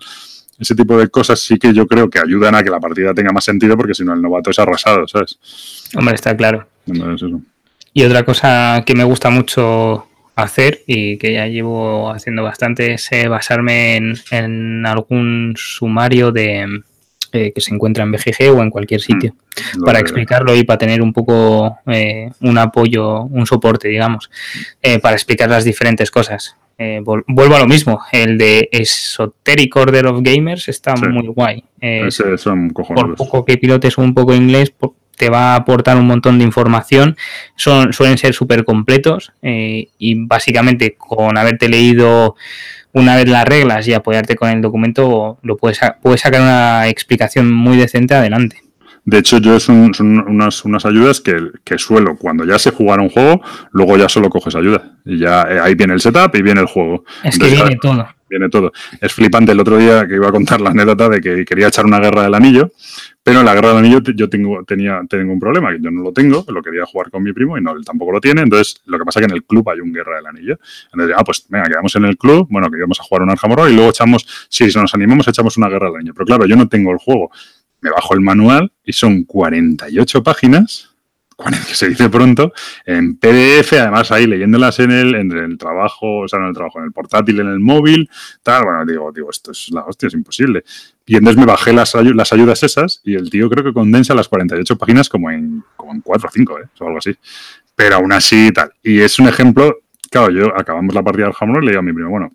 Ese 0.58 0.76
tipo 0.76 0.96
de 0.98 1.08
cosas 1.08 1.40
sí 1.40 1.58
que 1.58 1.72
yo 1.72 1.86
creo 1.86 2.08
que 2.08 2.20
ayudan 2.20 2.54
a 2.54 2.62
que 2.62 2.70
la 2.70 2.78
partida 2.78 3.14
tenga 3.14 3.32
más 3.32 3.44
sentido, 3.44 3.76
porque 3.76 3.94
si 3.94 4.04
no 4.04 4.12
el 4.12 4.22
novato 4.22 4.50
es 4.50 4.58
arrasado, 4.58 5.08
¿sabes? 5.08 5.38
Hombre, 5.96 6.14
está 6.14 6.36
claro. 6.36 6.68
Y 7.94 8.04
otra 8.04 8.24
cosa 8.24 8.82
que 8.86 8.94
me 8.94 9.04
gusta 9.04 9.30
mucho 9.30 10.06
hacer 10.34 10.82
y 10.86 11.18
que 11.18 11.34
ya 11.34 11.46
llevo 11.46 12.10
haciendo 12.10 12.42
bastante 12.42 12.94
es 12.94 13.10
eh, 13.12 13.28
basarme 13.28 13.96
en, 14.30 14.86
algún 14.86 15.54
sumario 15.56 16.32
de 16.32 16.82
eh, 17.32 17.52
que 17.54 17.60
se 17.60 17.74
encuentra 17.74 18.04
en 18.04 18.12
BGG 18.12 18.50
o 18.54 18.62
en 18.62 18.70
cualquier 18.70 19.00
mm, 19.00 19.04
sitio 19.04 19.34
para 19.84 20.00
explicarlo 20.00 20.54
y 20.54 20.64
para 20.64 20.78
tener 20.78 21.02
un 21.02 21.12
poco 21.12 21.78
eh, 21.86 22.30
un 22.40 22.58
apoyo, 22.58 23.22
un 23.22 23.46
soporte, 23.46 23.88
digamos, 23.88 24.30
para 25.02 25.14
explicar 25.14 25.50
las 25.50 25.64
diferentes 25.64 26.10
cosas. 26.10 26.56
vuelvo 26.78 27.56
a 27.56 27.60
lo 27.60 27.66
mismo, 27.66 28.00
el 28.12 28.38
de 28.38 28.68
Esoteric 28.72 29.76
Order 29.76 30.06
of 30.06 30.20
Gamers 30.22 30.68
está 30.68 30.94
muy 30.96 31.26
guay. 31.28 31.64
por 32.72 33.14
poco 33.16 33.44
que 33.44 33.58
pilotes 33.58 33.98
un 33.98 34.14
poco 34.14 34.34
inglés, 34.34 34.72
te 35.22 35.30
va 35.30 35.52
a 35.52 35.54
aportar 35.54 35.96
un 35.96 36.08
montón 36.08 36.38
de 36.38 36.44
información. 36.44 37.16
Son, 37.54 37.92
suelen 37.92 38.18
ser 38.18 38.34
súper 38.34 38.64
completos 38.64 39.32
eh, 39.40 39.90
y 39.96 40.16
básicamente 40.16 40.96
con 40.96 41.38
haberte 41.38 41.68
leído 41.68 42.34
una 42.92 43.14
vez 43.14 43.28
las 43.28 43.44
reglas 43.44 43.86
y 43.86 43.94
apoyarte 43.94 44.34
con 44.34 44.50
el 44.50 44.60
documento, 44.60 45.38
lo 45.42 45.56
puedes, 45.56 45.78
puedes 46.02 46.22
sacar 46.22 46.40
una 46.40 46.88
explicación 46.88 47.52
muy 47.52 47.76
decente 47.76 48.14
adelante. 48.14 48.64
De 49.04 49.18
hecho, 49.18 49.38
yo 49.38 49.58
son, 49.58 49.92
son 49.94 50.18
unas, 50.28 50.64
unas, 50.64 50.86
ayudas 50.86 51.20
que, 51.20 51.36
que, 51.64 51.76
suelo, 51.78 52.16
cuando 52.16 52.44
ya 52.44 52.58
sé 52.58 52.70
jugar 52.70 53.00
un 53.00 53.08
juego, 53.08 53.42
luego 53.72 53.96
ya 53.96 54.08
solo 54.08 54.30
coges 54.30 54.54
ayuda. 54.54 54.92
Y 55.04 55.18
ya 55.18 55.42
eh, 55.42 55.58
ahí 55.60 55.74
viene 55.74 55.94
el 55.94 56.00
setup 56.00 56.34
y 56.36 56.42
viene 56.42 56.60
el 56.60 56.68
juego. 56.68 57.04
Es 57.24 57.38
que 57.38 57.48
viene 57.48 57.76
todo. 57.80 58.06
Viene 58.30 58.48
todo. 58.48 58.72
Es 59.00 59.12
flipante 59.12 59.52
el 59.52 59.60
otro 59.60 59.76
día 59.76 60.06
que 60.06 60.14
iba 60.14 60.28
a 60.28 60.32
contar 60.32 60.60
la 60.60 60.70
anécdota 60.70 61.08
de 61.08 61.20
que 61.20 61.44
quería 61.44 61.68
echar 61.68 61.84
una 61.84 61.98
guerra 61.98 62.22
del 62.22 62.34
anillo 62.34 62.70
pero 63.24 63.40
en 63.40 63.46
la 63.46 63.54
guerra 63.54 63.68
del 63.68 63.78
anillo 63.78 64.00
yo 64.16 64.28
tengo, 64.28 64.64
tenía, 64.64 65.00
tengo 65.08 65.32
un 65.32 65.38
problema, 65.38 65.70
que 65.70 65.80
yo 65.80 65.90
no 65.92 66.02
lo 66.02 66.12
tengo, 66.12 66.44
lo 66.48 66.60
quería 66.60 66.84
jugar 66.84 67.10
con 67.10 67.22
mi 67.22 67.32
primo 67.32 67.56
y 67.56 67.60
no, 67.60 67.72
él 67.72 67.84
tampoco 67.84 68.10
lo 68.10 68.20
tiene. 68.20 68.42
Entonces, 68.42 68.82
lo 68.86 68.98
que 68.98 69.04
pasa 69.04 69.20
es 69.20 69.26
que 69.26 69.30
en 69.30 69.36
el 69.36 69.44
club 69.44 69.68
hay 69.70 69.80
un 69.80 69.92
guerra 69.92 70.16
del 70.16 70.26
anillo. 70.26 70.58
Entonces, 70.92 71.14
ah, 71.16 71.22
pues 71.22 71.46
venga, 71.48 71.66
quedamos 71.66 71.94
en 71.94 72.04
el 72.04 72.16
club, 72.16 72.48
bueno, 72.50 72.68
que 72.68 72.78
íbamos 72.78 72.98
a 72.98 73.04
jugar 73.04 73.22
un 73.22 73.30
Arhamorro 73.30 73.68
y 73.68 73.74
luego 73.74 73.90
echamos, 73.90 74.26
si 74.48 74.66
nos 74.66 74.92
animamos, 74.94 75.28
echamos 75.28 75.56
una 75.56 75.68
guerra 75.68 75.86
del 75.86 75.96
anillo. 75.96 76.14
Pero 76.14 76.26
claro, 76.26 76.46
yo 76.46 76.56
no 76.56 76.68
tengo 76.68 76.90
el 76.90 76.98
juego. 76.98 77.30
Me 77.82 77.90
bajo 77.90 78.14
el 78.14 78.20
manual 78.20 78.72
y 78.84 78.94
son 78.94 79.24
48 79.24 80.22
páginas 80.22 80.92
que 81.50 81.74
se 81.74 81.88
dice 81.88 82.08
pronto, 82.08 82.52
en 82.84 83.16
PDF, 83.16 83.72
además 83.74 84.10
ahí 84.12 84.26
leyéndolas 84.26 84.78
en 84.80 84.90
el, 84.90 85.14
en 85.14 85.32
el 85.32 85.58
trabajo, 85.58 86.20
o 86.20 86.28
sea, 86.28 86.38
en 86.40 86.46
el 86.46 86.54
trabajo, 86.54 86.78
en 86.78 86.86
el 86.86 86.92
portátil, 86.92 87.40
en 87.40 87.48
el 87.48 87.60
móvil, 87.60 88.08
tal, 88.42 88.64
bueno, 88.64 88.84
digo, 88.86 89.12
digo, 89.12 89.30
esto 89.30 89.52
es 89.52 89.70
la 89.70 89.84
hostia, 89.84 90.08
es 90.08 90.14
imposible. 90.14 90.64
Y 91.06 91.16
entonces 91.16 91.38
me 91.38 91.46
bajé 91.46 91.72
las, 91.72 91.94
las 91.94 92.32
ayudas 92.32 92.62
esas 92.62 93.00
y 93.04 93.14
el 93.14 93.30
tío 93.30 93.50
creo 93.50 93.64
que 93.64 93.72
condensa 93.72 94.14
las 94.14 94.28
48 94.28 94.76
páginas 94.78 95.08
como 95.08 95.30
en, 95.30 95.64
como 95.76 95.92
en 95.92 96.00
4 96.00 96.28
o 96.28 96.32
5, 96.32 96.58
¿eh? 96.60 96.64
o 96.80 96.86
algo 96.86 96.98
así. 96.98 97.16
Pero 97.74 97.96
aún 97.96 98.12
así, 98.12 98.52
tal. 98.52 98.72
Y 98.82 99.00
es 99.00 99.18
un 99.18 99.28
ejemplo, 99.28 99.78
claro, 100.10 100.30
yo 100.30 100.56
acabamos 100.56 100.94
la 100.94 101.02
partida 101.02 101.26
del 101.26 101.34
Hammer 101.38 101.62
y 101.62 101.66
le 101.66 101.72
digo 101.72 101.80
a 101.80 101.82
mi 101.82 101.92
primo, 101.92 102.10
bueno, 102.10 102.30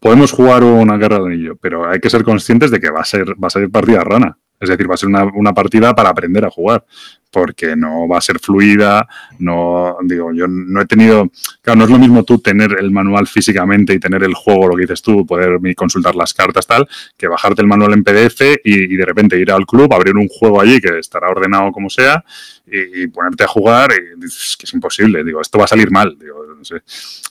podemos 0.00 0.32
jugar 0.32 0.64
una 0.64 0.96
guerra 0.96 1.18
de 1.18 1.26
anillo, 1.26 1.56
pero 1.56 1.88
hay 1.88 2.00
que 2.00 2.10
ser 2.10 2.24
conscientes 2.24 2.70
de 2.70 2.80
que 2.80 2.90
va 2.90 3.00
a 3.00 3.04
ser, 3.04 3.32
va 3.32 3.46
a 3.46 3.50
ser 3.50 3.70
partida 3.70 4.02
rana. 4.02 4.38
Es 4.60 4.68
decir, 4.68 4.88
va 4.88 4.94
a 4.94 4.98
ser 4.98 5.08
una, 5.08 5.24
una, 5.24 5.54
partida 5.54 5.94
para 5.94 6.10
aprender 6.10 6.44
a 6.44 6.50
jugar 6.50 6.84
porque 7.30 7.76
no 7.76 8.08
va 8.08 8.18
a 8.18 8.20
ser 8.20 8.38
fluida, 8.38 9.06
no, 9.38 9.96
digo, 10.02 10.32
yo 10.32 10.46
no 10.48 10.80
he 10.80 10.86
tenido, 10.86 11.30
claro, 11.62 11.78
no 11.78 11.84
es 11.84 11.90
lo 11.90 11.98
mismo 11.98 12.24
tú 12.24 12.38
tener 12.38 12.76
el 12.78 12.90
manual 12.90 13.26
físicamente 13.26 13.94
y 13.94 14.00
tener 14.00 14.24
el 14.24 14.34
juego, 14.34 14.68
lo 14.68 14.76
que 14.76 14.82
dices 14.82 15.02
tú, 15.02 15.24
poder 15.24 15.58
consultar 15.74 16.14
las 16.14 16.34
cartas 16.34 16.66
tal, 16.66 16.88
que 17.16 17.28
bajarte 17.28 17.62
el 17.62 17.68
manual 17.68 17.92
en 17.92 18.04
PDF 18.04 18.58
y, 18.64 18.96
de 18.96 19.04
repente 19.04 19.38
ir 19.38 19.50
al 19.52 19.66
club, 19.66 19.92
abrir 19.92 20.16
un 20.16 20.28
juego 20.28 20.60
allí 20.60 20.80
que 20.80 20.98
estará 20.98 21.28
ordenado 21.28 21.70
como 21.72 21.88
sea 21.88 22.24
y, 22.66 23.06
ponerte 23.08 23.44
a 23.44 23.48
jugar 23.48 23.90
y 23.92 24.20
dices 24.20 24.56
que 24.56 24.66
es 24.66 24.74
imposible, 24.74 25.24
digo, 25.24 25.40
esto 25.40 25.58
va 25.58 25.64
a 25.64 25.68
salir 25.68 25.90
mal, 25.90 26.16
digo, 26.18 26.44
no 26.56 26.64
sé. 26.64 26.82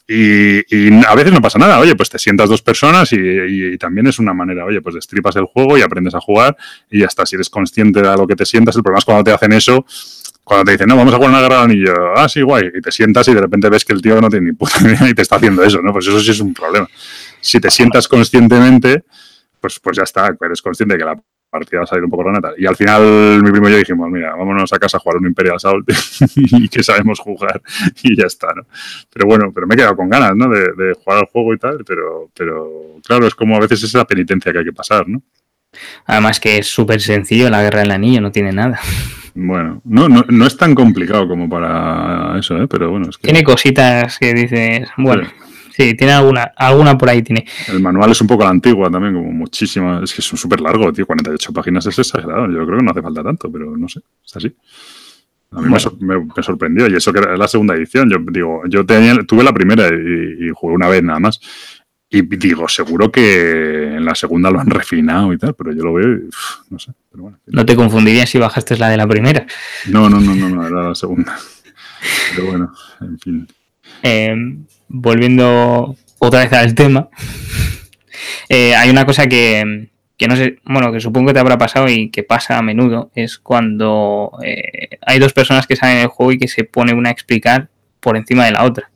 Y, 0.08 1.06
a 1.06 1.16
veces 1.16 1.32
no 1.32 1.42
pasa 1.42 1.60
nada, 1.60 1.80
oye, 1.80 1.96
pues 1.96 2.10
te 2.10 2.18
sientas 2.18 2.50
dos 2.50 2.62
personas 2.62 3.12
y, 3.14 3.78
también 3.78 4.08
es 4.08 4.20
una 4.20 4.34
manera, 4.34 4.66
oye, 4.66 4.82
pues 4.82 4.96
destripas 4.96 5.36
el 5.36 5.46
juego 5.46 5.78
y 5.78 5.82
aprendes 5.82 6.16
a 6.16 6.20
jugar 6.20 6.58
y 6.90 7.00
ya 7.00 7.06
está, 7.06 7.26
si 7.26 7.36
eres 7.36 7.50
consciente 7.50 8.02
de 8.02 8.18
lo 8.18 8.28
que 8.28 8.36
te 8.36 8.46
sientas, 8.46 8.76
el 8.76 8.82
problema 8.82 9.00
es 9.00 9.06
cuando 9.06 9.24
te 9.24 9.32
hacen 9.32 9.54
eso, 9.54 9.86
cuando 10.44 10.66
te 10.66 10.72
dicen, 10.72 10.88
no, 10.88 10.96
vamos 10.96 11.14
a 11.14 11.18
jugar 11.18 11.30
una 11.30 11.42
guerra 11.42 11.58
de 11.58 11.64
anillo, 11.64 11.94
ah, 12.16 12.28
sí, 12.28 12.42
guay, 12.42 12.72
y 12.74 12.82
te 12.82 12.92
sientas 12.92 13.28
y 13.28 13.36
de 13.36 13.42
repente 13.42 13.70
ves 13.70 13.86
que 13.86 13.94
el 13.94 14.02
tío 14.02 14.20
no 14.20 14.30
tiene 14.30 14.48
ni 14.48 14.54
puta 14.54 14.80
idea 14.82 15.08
y 15.08 15.14
te 15.14 15.22
está 15.22 15.36
haciendo 15.36 15.64
eso, 15.64 15.80
¿no? 15.82 15.94
Pues 15.94 16.08
eso 16.08 16.20
sí 16.20 16.32
es 16.32 16.40
un 16.40 16.56
problema. 16.56 16.88
Si 17.40 17.60
te 17.60 17.70
sientas 17.70 18.08
conscientemente, 18.08 19.04
pues, 19.62 19.80
pues 19.80 19.98
ya 19.98 20.04
está, 20.04 20.36
eres 20.42 20.62
consciente 20.62 20.96
de 20.96 20.98
que 20.98 21.06
la 21.06 21.22
partida 21.52 21.80
va 21.80 21.84
a 21.84 21.88
salir 21.88 22.04
un 22.04 22.12
poco 22.12 22.24
rana 22.24 22.40
Y 22.58 22.66
al 22.66 22.76
final 22.76 23.44
mi 23.44 23.52
primo 23.52 23.70
y 23.70 23.72
yo 23.74 23.78
dijimos, 23.78 24.10
mira, 24.10 24.36
vámonos 24.36 24.72
a 24.74 24.80
casa 24.80 24.98
a 24.98 25.00
jugar 25.00 25.18
un 25.18 25.28
Imperial 25.28 25.56
Assault 25.56 25.88
y 26.36 26.68
que 26.68 26.84
sabemos 26.84 27.20
jugar 27.20 27.62
y 28.04 28.16
ya 28.16 28.26
está, 28.26 28.48
¿no? 28.56 28.64
Pero 29.12 29.28
bueno, 29.28 29.52
pero 29.54 29.68
me 29.68 29.76
he 29.76 29.78
quedado 29.78 29.96
con 29.96 30.10
ganas, 30.10 30.36
¿no? 30.36 30.50
De, 30.50 30.62
de 30.62 30.94
jugar 30.94 31.20
al 31.20 31.26
juego 31.26 31.54
y 31.54 31.58
tal, 31.58 31.84
pero, 31.86 32.30
pero 32.36 32.96
claro, 33.06 33.28
es 33.28 33.36
como 33.36 33.56
a 33.56 33.60
veces 33.60 33.84
es 33.84 33.94
la 33.94 34.06
penitencia 34.06 34.52
que 34.52 34.60
hay 34.60 34.66
que 34.66 34.74
pasar, 34.74 35.08
¿no? 35.08 35.22
Además 36.06 36.40
que 36.40 36.58
es 36.58 36.68
súper 36.68 37.02
sencillo 37.02 37.50
la 37.50 37.62
guerra 37.62 37.82
del 37.82 37.92
anillo, 37.92 38.22
no 38.22 38.32
tiene 38.32 38.52
nada. 38.52 38.80
Bueno, 39.42 39.82
no, 39.86 40.10
no, 40.10 40.26
no, 40.28 40.46
es 40.46 40.58
tan 40.58 40.76
complicado 40.76 41.28
como 41.28 41.50
para 41.50 42.38
eso, 42.38 42.58
¿eh? 42.58 42.68
pero 42.68 42.92
bueno. 42.92 43.10
Es 43.10 43.18
que... 43.18 43.24
Tiene 43.24 43.44
cositas 43.44 44.18
que 44.20 44.34
dices, 44.34 44.90
bueno, 44.98 45.24
sí. 45.72 45.94
tiene 45.96 46.14
alguna, 46.14 46.52
alguna 46.58 46.98
por 46.98 47.10
ahí 47.10 47.22
tiene. 47.22 47.46
El 47.70 47.80
manual 47.80 48.12
es 48.12 48.20
un 48.20 48.28
poco 48.28 48.44
la 48.44 48.50
antigua 48.50 48.92
también, 48.92 49.14
como 49.14 49.32
muchísimo, 49.32 50.04
es 50.04 50.14
que 50.14 50.22
es 50.22 50.28
súper 50.28 50.60
largo, 50.60 50.92
tío, 50.92 51.06
48 51.06 51.54
páginas 51.54 51.86
es 51.86 51.98
exagerado, 52.00 52.48
yo 52.48 52.66
creo 52.66 52.80
que 52.80 52.84
no 52.84 52.92
hace 52.92 53.02
falta 53.02 53.24
tanto, 53.24 53.50
pero 53.50 53.78
no 53.78 53.88
sé, 53.88 54.02
es 54.26 54.36
así. 54.36 54.54
A 55.52 55.62
mí 55.62 55.68
me, 55.68 56.44
sorprendió, 56.44 56.88
y 56.88 56.96
eso 56.96 57.12
que 57.12 57.20
era 57.20 57.36
la 57.36 57.48
segunda 57.48 57.74
edición, 57.74 58.10
yo 58.10 58.18
digo, 58.32 58.62
yo 58.68 58.86
tenía, 58.86 59.16
tuve 59.24 59.44
la 59.44 59.54
primera 59.54 59.88
y, 59.88 60.48
y 60.48 60.50
jugué 60.54 60.76
una 60.76 60.90
vez 60.90 61.02
nada 61.02 61.20
más, 61.20 61.40
y 62.12 62.22
digo, 62.24 62.68
seguro 62.68 63.12
que 63.12 63.84
en 63.84 64.04
la 64.04 64.16
segunda 64.16 64.50
lo 64.50 64.60
han 64.60 64.70
refinado 64.70 65.32
y 65.32 65.38
tal, 65.38 65.54
pero 65.54 65.72
yo 65.72 65.84
lo 65.84 65.94
veo 65.94 66.08
y 66.08 66.30
no 66.72 66.80
sé. 66.80 66.92
Pero 67.12 67.24
bueno, 67.24 67.40
no 67.46 67.66
te 67.66 67.76
confundirías 67.76 68.30
si 68.30 68.40
bajaste 68.40 68.78
la 68.78 68.90
de 68.90 68.98
la 68.98 69.08
primera. 69.08 69.46
No, 69.88 70.10
no, 70.10 70.20
no, 70.20 70.34
no, 70.34 70.50
no 70.50 70.68
era 70.68 70.90
la 70.90 70.96
segunda. 70.96 71.38
Pero 72.36 72.48
bueno, 72.48 72.74
en 73.02 73.20
fin. 73.20 73.48
Eh, 74.02 74.36
volviendo 74.88 75.96
otra 76.18 76.40
vez 76.40 76.54
al 76.54 76.74
tema, 76.74 77.10
eh, 78.50 78.76
hay 78.76 78.90
una 78.90 79.06
cosa 79.06 79.28
que, 79.28 79.92
que, 80.18 80.28
no 80.28 80.36
sé, 80.36 80.58
bueno, 80.66 80.92
que 80.92 81.00
supongo 81.00 81.28
que 81.28 81.34
te 81.36 81.40
habrá 81.42 81.60
pasado 81.60 81.88
y 81.90 82.10
que 82.10 82.24
pasa 82.24 82.58
a 82.58 82.64
menudo, 82.64 83.12
es 83.14 83.38
cuando 83.38 84.32
eh, 84.44 84.98
hay 85.06 85.20
dos 85.20 85.34
personas 85.34 85.68
que 85.68 85.76
salen 85.76 86.00
del 86.00 86.08
juego 86.08 86.32
y 86.32 86.40
que 86.40 86.48
se 86.48 86.64
pone 86.64 86.94
una 86.94 87.10
a 87.10 87.12
explicar 87.12 87.70
por 88.00 88.18
encima 88.18 88.46
de 88.46 88.52
la 88.54 88.64
otra. 88.64 88.90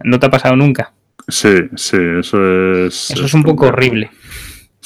¿No 0.00 0.18
te 0.18 0.26
ha 0.26 0.30
pasado 0.30 0.56
nunca? 0.56 0.92
Sí, 1.28 1.54
sí, 1.76 1.96
eso 2.18 2.86
es. 2.86 3.10
Eso 3.10 3.24
es 3.24 3.34
un 3.34 3.42
poco 3.42 3.66
horrible. 3.66 4.10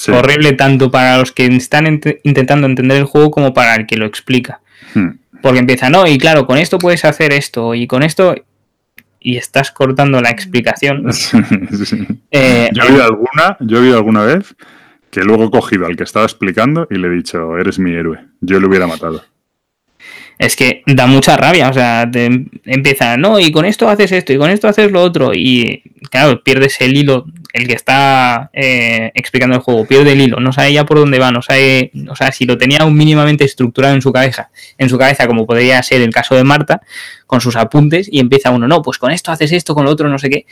Horrible 0.09 0.53
tanto 0.53 0.91
para 0.91 1.19
los 1.19 1.33
que 1.33 1.47
están 1.47 2.01
intentando 2.23 2.67
entender 2.67 2.99
el 2.99 3.05
juego 3.05 3.31
como 3.31 3.55
para 3.55 3.75
el 3.77 3.87
que 3.87 3.97
lo 3.97 4.05
explica. 4.05 4.61
Hmm. 4.95 5.13
Porque 5.43 5.59
empieza, 5.59 5.89
no, 5.91 6.07
y 6.07 6.19
claro, 6.19 6.47
con 6.47 6.59
esto 6.59 6.79
puedes 6.79 7.05
hacer 7.05 7.33
esto, 7.33 7.75
y 7.75 7.87
con 7.87 8.03
esto. 8.03 8.35
Y 9.21 9.39
estás 9.39 9.71
cortando 9.71 10.21
la 10.21 10.31
explicación. 10.31 11.07
Eh, 12.33 12.69
yo, 12.75 12.83
he 12.83 13.03
alguna, 13.03 13.57
yo 13.61 13.79
he 13.79 13.81
oído 13.81 13.97
alguna 13.97 14.23
vez 14.23 14.55
que 15.11 15.23
luego 15.23 15.45
he 15.45 15.51
cogido 15.51 15.87
al 15.87 15.97
que 15.97 16.03
estaba 16.03 16.27
explicando 16.27 16.87
y 16.91 16.97
le 16.97 17.09
he 17.09 17.11
dicho, 17.13 17.57
eres 17.57 17.79
mi 17.79 17.93
héroe. 17.93 18.19
Yo 18.43 18.61
lo 18.61 18.69
hubiera 18.69 18.87
matado. 18.87 19.25
Es 20.39 20.55
que 20.55 20.83
da 20.87 21.07
mucha 21.07 21.37
rabia, 21.37 21.69
o 21.69 21.73
sea, 21.73 22.09
te 22.11 22.27
empieza, 22.67 23.17
no, 23.17 23.39
y 23.41 23.51
con 23.51 23.65
esto 23.65 23.89
haces 23.89 24.13
esto, 24.13 24.33
y 24.33 24.39
con 24.39 24.51
esto 24.51 24.69
haces 24.69 24.91
lo 24.93 25.03
otro, 25.03 25.33
y 25.33 25.83
claro, 26.11 26.43
pierdes 26.43 26.81
el 26.81 26.97
hilo, 26.97 27.25
el 27.55 27.67
que 27.67 27.73
está 27.73 28.51
eh, 28.53 29.13
explicando 29.15 29.57
el 29.57 29.63
juego, 29.63 29.87
pierde 29.87 30.13
el 30.13 30.21
hilo, 30.21 30.39
no 30.39 30.53
sabe 30.53 30.75
ya 30.75 30.85
por 30.85 30.99
dónde 30.99 31.19
va, 31.19 31.31
no 31.31 31.41
sabe, 31.41 31.91
o 32.09 32.15
sea, 32.15 32.33
si 32.33 32.45
lo 32.45 32.59
tenía 32.59 32.85
un 32.85 32.95
mínimamente 32.95 33.45
estructurado 33.45 33.95
en 33.95 34.03
su 34.03 34.13
cabeza, 34.13 34.51
en 34.77 34.91
su 34.91 34.99
cabeza, 34.99 35.27
como 35.27 35.47
podría 35.47 35.83
ser 35.83 36.03
el 36.03 36.11
caso 36.11 36.35
de 36.35 36.45
Marta, 36.45 36.83
con 37.27 37.41
sus 37.41 37.57
apuntes, 37.57 38.09
y 38.11 38.21
empieza 38.21 38.51
uno, 38.51 38.69
no, 38.69 38.83
pues 38.83 38.99
con 38.99 39.13
esto 39.13 39.33
haces 39.33 39.53
esto, 39.53 39.75
con 39.75 39.85
lo 39.87 39.91
otro, 39.91 40.09
no 40.11 40.19
sé 40.19 40.29
qué, 40.29 40.45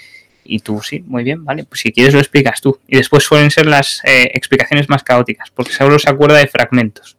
y 0.45 0.61
tú 0.61 0.81
sí, 0.83 1.05
muy 1.07 1.25
bien, 1.25 1.45
vale, 1.45 1.65
pues 1.65 1.83
si 1.83 1.93
quieres 1.93 2.15
lo 2.15 2.21
explicas 2.21 2.63
tú, 2.63 2.79
y 2.89 2.97
después 2.97 3.23
suelen 3.23 3.51
ser 3.51 3.67
las 3.67 4.01
eh, 4.05 4.31
explicaciones 4.33 4.89
más 4.89 5.03
caóticas, 5.03 5.51
porque 5.51 5.73
solo 5.73 5.99
se 5.99 6.09
acuerda 6.09 6.39
de 6.39 6.47
fragmentos. 6.47 7.19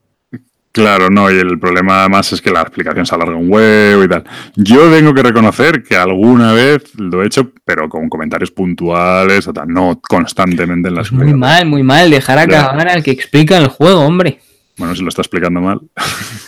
Claro, 0.75 1.09
no, 1.09 1.31
y 1.31 1.37
el 1.37 1.57
problema 1.57 2.01
además 2.01 2.33
es 2.33 2.41
que 2.41 2.51
la 2.51 2.59
explicación 2.59 3.05
se 3.05 3.15
alarga 3.15 3.37
un 3.37 3.49
huevo 3.49 4.03
y 4.03 4.09
tal. 4.09 4.25
Yo 4.57 4.91
tengo 4.91 5.13
que 5.13 5.23
reconocer 5.23 5.81
que 5.81 5.95
alguna 5.95 6.51
vez 6.51 6.93
lo 6.99 7.23
he 7.23 7.27
hecho, 7.27 7.53
pero 7.63 7.87
con 7.87 8.09
comentarios 8.09 8.51
puntuales, 8.51 9.47
o 9.47 9.53
tal, 9.53 9.69
no 9.69 10.01
constantemente 10.01 10.89
en 10.89 10.95
las 10.95 11.11
pues 11.11 11.23
Muy 11.23 11.33
mal, 11.33 11.65
muy 11.65 11.81
mal, 11.81 12.11
dejar 12.11 12.39
acabar 12.39 12.89
al 12.89 13.03
que 13.03 13.11
explica 13.11 13.57
el 13.57 13.69
juego, 13.69 14.01
hombre. 14.01 14.41
Bueno, 14.77 14.93
si 14.93 15.01
lo 15.01 15.07
está 15.07 15.21
explicando 15.21 15.61
mal. 15.61 15.79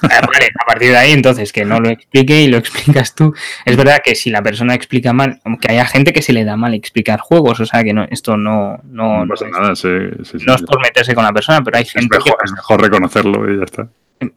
Ah, 0.03 0.21
vale, 0.21 0.51
a 0.61 0.65
partir 0.67 0.89
de 0.89 0.97
ahí, 0.97 1.11
entonces, 1.13 1.53
que 1.53 1.63
no 1.63 1.79
lo 1.79 1.89
explique 1.89 2.41
y 2.41 2.47
lo 2.49 2.57
explicas 2.57 3.15
tú. 3.15 3.33
Es 3.65 3.77
verdad 3.77 4.01
que 4.03 4.13
si 4.13 4.29
la 4.29 4.43
persona 4.43 4.75
explica 4.75 5.13
mal, 5.13 5.39
que 5.61 5.71
haya 5.71 5.85
gente 5.85 6.11
que 6.11 6.21
se 6.21 6.33
le 6.33 6.43
da 6.43 6.57
mal 6.57 6.73
explicar 6.73 7.21
juegos, 7.21 7.61
o 7.61 7.65
sea, 7.65 7.81
que 7.83 7.93
no, 7.93 8.05
esto 8.11 8.35
no. 8.35 8.81
No, 8.83 9.25
no 9.25 9.27
pasa 9.29 9.47
nada, 9.47 9.73
sí, 9.73 9.87
sí, 10.23 10.37
No 10.45 10.55
es 10.55 10.63
por 10.63 10.81
meterse 10.81 11.15
con 11.15 11.23
la 11.23 11.31
persona, 11.31 11.63
pero 11.63 11.77
hay 11.77 11.85
gente. 11.85 12.17
Es 12.17 12.25
mejor, 12.25 12.39
es 12.43 12.51
mejor 12.51 12.81
reconocerlo 12.81 13.51
y 13.51 13.57
ya 13.57 13.63
está. 13.63 13.87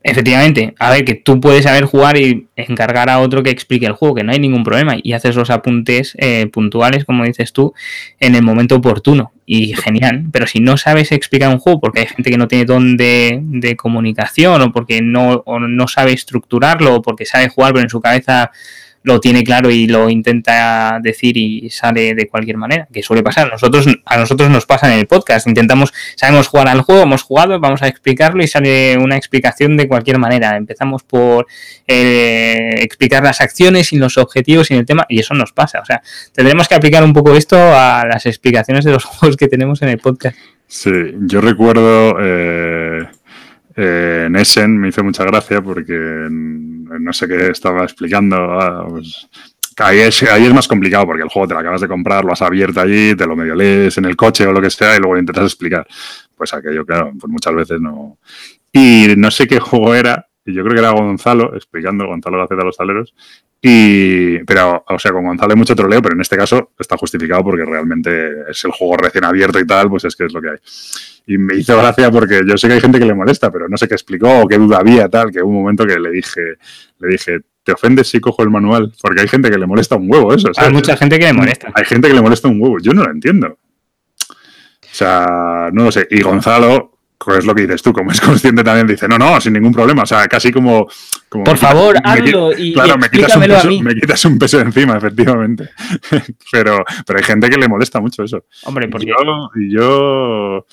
Efectivamente, 0.03 0.75
a 0.79 0.91
ver, 0.91 1.07
que 1.07 1.15
tú 1.15 1.41
puedes 1.41 1.65
saber 1.65 1.85
jugar 1.85 2.19
y 2.19 2.49
encargar 2.55 3.09
a 3.09 3.19
otro 3.19 3.43
que 3.43 3.49
explique 3.49 3.87
el 3.87 3.93
juego, 3.93 4.15
que 4.15 4.25
no 4.25 4.33
hay 4.33 4.39
ningún 4.39 4.63
problema, 4.63 4.97
y 5.03 5.15
haces 5.15 5.37
los 5.37 5.49
apuntes 5.49 6.15
eh, 6.19 6.49
puntuales, 6.53 7.07
como 7.07 7.25
dices 7.25 7.55
tú, 7.55 7.73
en 8.19 8.35
el 8.35 8.43
momento 8.43 8.77
oportuno, 8.77 9.33
y 9.47 9.75
genial, 9.75 10.27
pero 10.33 10.47
si 10.47 10.61
no 10.61 10.77
sabes 10.77 11.13
explicar 11.13 11.49
un 11.49 11.59
juego, 11.59 11.81
porque 11.81 12.01
hay 12.01 12.07
gente 12.07 12.31
que 12.31 12.37
no 12.37 12.47
tiene 12.47 12.67
don 12.67 12.99
de, 12.99 13.41
de 13.43 13.75
comunicación, 13.75 14.61
o 14.61 14.73
porque 14.73 15.01
no, 15.01 15.43
o 15.47 15.59
no 15.59 15.89
sabe 15.89 16.13
estructurarlo, 16.13 16.97
o 16.97 17.03
porque 17.03 17.25
sabe 17.25 17.49
jugar, 17.49 17.73
pero 17.73 17.85
en 17.85 17.91
su 17.91 18.01
cabeza 18.01 18.51
lo 19.03 19.21
tiene 19.21 19.43
claro 19.45 19.71
y 19.71 19.87
lo 19.87 20.11
intenta 20.11 20.99
decir 21.03 21.37
y 21.37 21.71
sale 21.71 22.15
de 22.15 22.29
cualquier 22.29 22.57
manera, 22.57 22.87
que 22.93 23.03
suele 23.03 23.23
pasar. 23.23 23.51
Nosotros, 23.51 23.87
a 24.05 24.17
nosotros 24.19 24.51
nos 24.51 24.67
pasa 24.67 24.93
en 24.93 24.99
el 24.99 25.07
podcast. 25.07 25.47
Intentamos, 25.47 25.93
sabemos 26.17 26.49
jugar 26.49 26.69
al 26.69 26.83
juego, 26.83 27.03
hemos 27.03 27.23
jugado, 27.23 27.59
vamos 27.59 27.83
a 27.83 27.89
explicarlo 27.89 28.43
y 28.43 28.47
sale 28.47 28.99
una 28.99 29.17
explicación 29.17 29.77
de 29.77 29.89
cualquier 29.89 30.19
manera. 30.19 30.57
Empezamos 30.57 31.03
por 31.03 31.47
eh, 31.87 32.75
explicar 32.79 33.23
las 33.23 33.41
acciones 33.41 33.93
y 33.93 33.99
los 33.99 34.19
objetivos 34.19 34.71
y 34.71 34.75
el 34.75 34.85
tema, 34.85 35.07
y 35.09 35.21
eso 35.21 35.35
nos 35.35 35.53
pasa. 35.53 35.81
O 35.81 35.85
sea, 35.85 36.03
tendremos 36.35 36.69
que 36.69 36.75
aplicar 36.75 37.03
un 37.03 37.13
poco 37.13 37.35
esto 37.35 37.57
a 37.57 38.05
las 38.07 38.27
explicaciones 38.27 38.85
de 38.85 38.93
los 38.93 39.05
juegos 39.07 39.37
que 39.37 39.49
tenemos 39.49 39.81
en 39.83 39.89
el 39.89 39.99
podcast. 39.99 40.37
Sí, 40.67 40.91
yo 41.27 41.41
recuerdo. 41.41 42.17
Eh 42.21 43.09
eh, 43.77 44.25
en 44.27 44.37
Essen 44.37 44.79
me 44.79 44.89
hizo 44.89 45.05
mucha 45.05 45.25
gracia 45.25 45.63
porque 45.63 45.95
no 46.31 47.13
sé 47.13 47.29
qué 47.29 47.49
estaba 47.51 47.85
explicando. 47.85 48.37
Ah, 48.37 48.87
pues, 48.89 49.29
ahí, 49.79 50.01
es, 50.01 50.23
ahí 50.25 50.47
es 50.47 50.55
más 50.55 50.69
complicado 50.69 51.07
porque 51.07 51.23
el 51.23 51.29
juego 51.29 51.49
te 51.49 51.55
lo 51.55 51.61
acabas 51.61 51.81
de 51.81 51.89
comprar, 51.89 52.25
lo 52.25 52.33
has 52.33 52.43
abierto 52.43 52.81
allí, 52.81 53.15
te 53.15 53.27
lo 53.27 53.37
medio 53.37 53.55
lees 53.55 53.97
en 53.99 54.05
el 54.07 54.17
coche 54.17 54.47
o 54.47 54.53
lo 54.53 54.61
que 54.61 54.71
sea 54.71 54.97
y 54.97 54.99
luego 54.99 55.19
intentas 55.19 55.45
explicar. 55.45 55.87
Pues 56.35 56.53
aquello, 56.55 56.85
claro, 56.85 57.13
pues 57.19 57.31
muchas 57.31 57.55
veces 57.55 57.81
no. 57.81 58.19
Y 58.73 59.15
no 59.17 59.31
sé 59.31 59.47
qué 59.47 59.59
juego 59.59 59.95
era, 59.95 60.29
y 60.45 60.55
yo 60.55 60.63
creo 60.63 60.75
que 60.75 60.81
era 60.81 60.91
Gonzalo, 60.91 61.55
explicando, 61.55 62.07
Gonzalo 62.07 62.39
la 62.39 62.47
de 62.47 62.65
los 62.65 62.77
Saleros, 62.77 63.15
y, 63.63 64.39
pero, 64.45 64.85
o 64.89 64.99
sea, 64.99 65.13
con 65.13 65.25
Gonzalo 65.25 65.53
hay 65.53 65.59
mucho 65.59 65.77
troleo, 65.77 66.01
pero 66.01 66.15
en 66.15 66.23
este 66.23 66.37
caso 66.37 66.73
está 66.79 66.97
justificado 66.97 67.45
porque 67.45 67.65
realmente 67.65 68.51
es 68.51 68.65
el 68.65 68.71
juego 68.71 68.97
recién 68.97 69.25
abierto 69.25 69.61
y 69.61 69.67
tal, 69.67 69.91
pues 69.91 70.05
es 70.05 70.17
que 70.17 70.25
es 70.25 70.33
lo 70.33 70.41
que 70.41 70.51
hay. 70.51 70.57
Y 71.27 71.37
me 71.37 71.57
hizo 71.57 71.77
gracia 71.77 72.11
porque 72.11 72.41
yo 72.47 72.57
sé 72.57 72.69
que 72.69 72.75
hay 72.75 72.81
gente 72.81 72.99
que 72.99 73.05
le 73.05 73.15
molesta, 73.15 73.51
pero 73.53 73.69
no 73.69 73.77
sé 73.77 73.87
qué 73.87 73.95
explicó 73.95 74.41
o 74.41 74.49
qué 74.49 74.57
duda 74.57 74.79
había, 74.79 75.09
tal, 75.09 75.31
que 75.31 75.43
hubo 75.43 75.51
un 75.51 75.63
momento 75.63 75.87
que 75.87 75.99
le 75.99 76.11
dije, 76.11 76.57
le 76.99 77.09
dije, 77.09 77.41
¿te 77.63 77.73
ofendes 77.73 78.09
si 78.09 78.19
cojo 78.19 78.43
el 78.43 78.51
manual? 78.51 78.93
Porque 79.01 79.21
hay 79.21 79.29
gente 79.29 79.51
que 79.51 79.59
le 79.59 79.67
molesta 79.67 79.97
un 79.97 80.11
huevo 80.11 80.33
eso. 80.33 80.51
Hay 80.57 80.73
mucha 80.73 80.97
gente 80.97 81.19
que 81.19 81.27
le 81.27 81.33
molesta. 81.35 81.71
Hay 81.75 81.85
gente 81.85 82.09
que 82.09 82.15
le 82.15 82.23
molesta 82.23 82.49
un 82.49 82.61
huevo. 82.61 82.79
Yo 82.81 82.93
no 82.93 83.05
lo 83.05 83.11
entiendo. 83.11 83.47
O 83.49 84.95
sea, 84.95 85.71
no 85.73 85.85
lo 85.85 85.93
sé. 85.93 86.09
Y 86.11 86.23
Gonzalo, 86.23 86.99
es 87.29 87.45
lo 87.45 87.55
que 87.55 87.63
dices 87.63 87.83
tú, 87.83 87.93
como 87.93 88.11
es 88.11 88.21
consciente 88.21 88.65
también, 88.65 88.87
dice, 88.87 89.07
no, 89.07 89.19
no, 89.19 89.41
sin 89.41 89.53
ningún 89.53 89.73
problema. 89.73 90.03
O 90.03 90.07
sea, 90.07 90.27
casi 90.27 90.51
como. 90.51 90.89
Por 91.29 91.57
favor, 91.57 91.97
hazlo 92.03 92.53
y, 92.57 92.73
claro, 92.73 92.99
me 92.99 93.09
quitas, 93.09 93.37
un 93.37 93.43
peso, 93.43 93.71
me 93.83 93.95
quitas 93.95 94.25
un 94.25 94.39
peso 94.39 94.61
encima, 94.61 94.97
efectivamente. 94.97 95.71
pero, 96.53 96.85
pero 97.07 97.19
hay 97.19 97.25
gente 97.25 97.49
que 97.49 97.57
le 97.57 97.69
molesta 97.69 98.01
mucho 98.01 98.25
eso. 98.25 98.45
Hombre, 98.65 98.89
porque. 98.89 99.07
Yo, 99.07 99.51
y 99.55 99.73
yo 99.73 100.67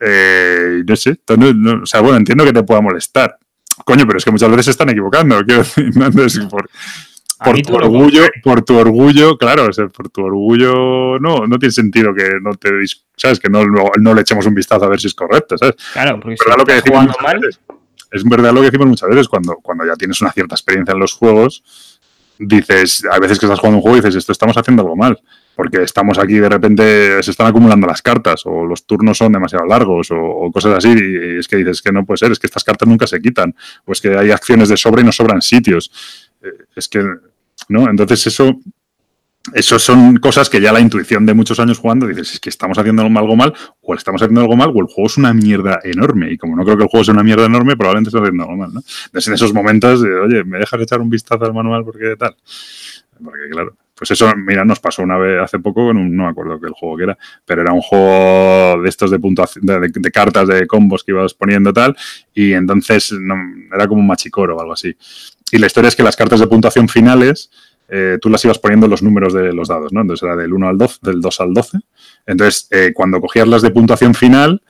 eh, 0.00 0.82
no 0.86 0.96
sé, 0.96 1.20
o 1.28 1.86
sea, 1.86 2.00
bueno, 2.00 2.16
entiendo 2.16 2.44
que 2.44 2.52
te 2.52 2.62
pueda 2.62 2.80
molestar. 2.80 3.36
Coño, 3.84 4.06
pero 4.06 4.18
es 4.18 4.24
que 4.24 4.30
muchas 4.30 4.50
veces 4.50 4.64
se 4.66 4.70
están 4.72 4.90
equivocando, 4.90 5.44
quiero 5.44 5.62
decir, 5.62 6.48
por, 6.48 6.68
tu 7.62 7.74
orgullo, 7.74 8.22
por 8.42 8.62
tu 8.62 8.76
orgullo, 8.76 9.38
claro, 9.38 9.68
por 9.94 10.08
tu 10.10 10.24
orgullo 10.24 11.18
no, 11.18 11.46
no 11.46 11.58
tiene 11.58 11.72
sentido 11.72 12.14
que 12.14 12.34
no 12.40 12.54
te, 12.54 12.68
sabes, 13.16 13.40
que 13.40 13.48
no, 13.48 13.64
no, 13.64 14.14
le 14.14 14.20
echemos 14.20 14.46
un 14.46 14.54
vistazo 14.54 14.84
a 14.84 14.88
ver 14.88 15.00
si 15.00 15.06
es 15.06 15.14
correcto, 15.14 15.56
¿sabes? 15.56 15.76
Claro, 15.92 16.20
porque 16.20 16.34
es 16.34 16.40
verdad 16.44 16.58
lo 16.58 16.64
que 16.64 16.74
decimos 16.74 17.06
muchas 17.06 17.34
veces, 17.34 17.60
es 18.10 18.24
verdad 18.24 18.52
lo 18.52 18.60
que 18.60 18.66
decimos 18.66 18.86
muchas 18.88 19.08
veces 19.08 19.28
cuando, 19.28 19.56
cuando 19.56 19.86
ya 19.86 19.94
tienes 19.94 20.20
una 20.20 20.32
cierta 20.32 20.54
experiencia 20.54 20.92
en 20.92 20.98
los 20.98 21.14
juegos, 21.14 21.62
dices, 22.38 23.04
hay 23.10 23.20
veces 23.20 23.38
que 23.38 23.46
estás 23.46 23.58
jugando 23.58 23.78
un 23.78 23.82
juego 23.82 23.96
y 23.96 24.00
dices, 24.00 24.16
esto 24.16 24.32
estamos 24.32 24.56
haciendo 24.56 24.82
algo 24.82 24.96
mal 24.96 25.18
porque 25.60 25.82
estamos 25.82 26.18
aquí 26.18 26.38
de 26.38 26.48
repente 26.48 27.22
se 27.22 27.30
están 27.30 27.46
acumulando 27.48 27.86
las 27.86 28.00
cartas 28.00 28.46
o 28.46 28.64
los 28.64 28.86
turnos 28.86 29.18
son 29.18 29.30
demasiado 29.30 29.66
largos 29.66 30.08
o, 30.10 30.50
cosas 30.50 30.78
así 30.78 30.88
y 30.88 31.38
es 31.38 31.48
que 31.48 31.56
dices 31.56 31.82
que 31.82 31.92
no 31.92 32.06
puede 32.06 32.16
ser, 32.16 32.32
es 32.32 32.38
que 32.38 32.46
estas 32.46 32.64
cartas 32.64 32.88
nunca 32.88 33.06
se 33.06 33.20
quitan 33.20 33.54
o 33.84 33.92
es 33.92 34.00
que 34.00 34.16
hay 34.16 34.30
acciones 34.30 34.70
de 34.70 34.78
sobra 34.78 35.02
y 35.02 35.04
no 35.04 35.12
sobran 35.12 35.42
sitios. 35.42 35.90
Eh, 36.42 36.64
es 36.74 36.88
que, 36.88 37.04
¿no? 37.70 37.88
Entonces 37.88 38.26
eso, 38.26 38.60
eso 39.54 39.78
son 39.78 40.16
cosas 40.16 40.50
que 40.50 40.60
ya 40.60 40.72
la 40.72 40.80
intuición 40.80 41.24
de 41.24 41.34
muchos 41.34 41.58
años 41.60 41.78
jugando 41.78 42.06
dices, 42.06 42.34
es 42.34 42.40
que 42.40 42.50
estamos 42.50 42.76
haciendo 42.78 43.02
algo 43.02 43.36
mal 43.36 43.54
o 43.80 43.94
estamos 43.94 44.20
haciendo 44.20 44.42
algo 44.42 44.56
mal 44.56 44.70
o 44.74 44.80
el 44.80 44.86
juego 44.86 45.06
es 45.06 45.16
una 45.16 45.32
mierda 45.32 45.78
enorme 45.84 46.32
y 46.32 46.36
como 46.36 46.56
no 46.56 46.64
creo 46.64 46.76
que 46.76 46.82
el 46.82 46.88
juego 46.90 47.04
sea 47.04 47.14
una 47.14 47.22
mierda 47.22 47.46
enorme, 47.46 47.76
probablemente 47.76 48.08
estamos 48.08 48.28
haciendo 48.28 48.44
algo 48.44 48.56
mal, 48.56 48.74
¿no? 48.74 48.80
Entonces 49.06 49.28
en 49.28 49.34
esos 49.34 49.54
momentos, 49.54 50.02
oye, 50.02 50.44
¿me 50.44 50.58
dejas 50.58 50.80
echar 50.80 51.00
un 51.00 51.08
vistazo 51.08 51.44
al 51.44 51.54
manual 51.54 51.84
porque 51.84 52.16
tal? 52.16 52.36
Porque 53.22 53.48
claro, 53.50 53.76
pues 54.00 54.10
eso, 54.12 54.32
mira, 54.34 54.64
nos 54.64 54.80
pasó 54.80 55.02
una 55.02 55.18
vez 55.18 55.42
hace 55.42 55.58
poco 55.58 55.92
no 55.92 56.24
me 56.24 56.30
acuerdo 56.30 56.58
qué 56.58 56.68
el 56.68 56.72
juego 56.72 56.96
que 56.96 57.02
era, 57.02 57.18
pero 57.44 57.60
era 57.60 57.72
un 57.72 57.82
juego 57.82 58.82
de 58.82 58.88
estos 58.88 59.10
de 59.10 59.18
puntuación, 59.18 59.66
de, 59.66 60.10
cartas, 60.10 60.48
de 60.48 60.66
combos 60.66 61.04
que 61.04 61.12
ibas 61.12 61.34
poniendo 61.34 61.70
tal, 61.70 61.94
y 62.32 62.54
entonces 62.54 63.12
era 63.70 63.86
como 63.86 64.00
un 64.00 64.06
machicoro 64.06 64.56
o 64.56 64.60
algo 64.60 64.72
así. 64.72 64.96
Y 65.52 65.58
la 65.58 65.66
historia 65.66 65.88
es 65.88 65.96
que 65.96 66.02
las 66.02 66.16
cartas 66.16 66.40
de 66.40 66.46
puntuación 66.46 66.88
finales, 66.88 67.50
eh, 67.88 68.18
tú 68.20 68.30
las 68.30 68.44
ibas 68.44 68.58
poniendo 68.58 68.86
los 68.86 69.02
números 69.02 69.32
de 69.34 69.52
los 69.52 69.68
dados, 69.68 69.92
¿no? 69.92 70.00
Entonces 70.00 70.22
era 70.22 70.36
del 70.36 70.52
1 70.52 70.68
al 70.68 70.78
12, 70.78 70.98
del 71.02 71.20
2 71.20 71.40
al 71.40 71.54
12. 71.54 71.78
Entonces, 72.26 72.68
eh, 72.70 72.92
cuando 72.94 73.20
cogías 73.20 73.48
las 73.48 73.62
de 73.62 73.70
puntuación 73.70 74.14
final, 74.14 74.62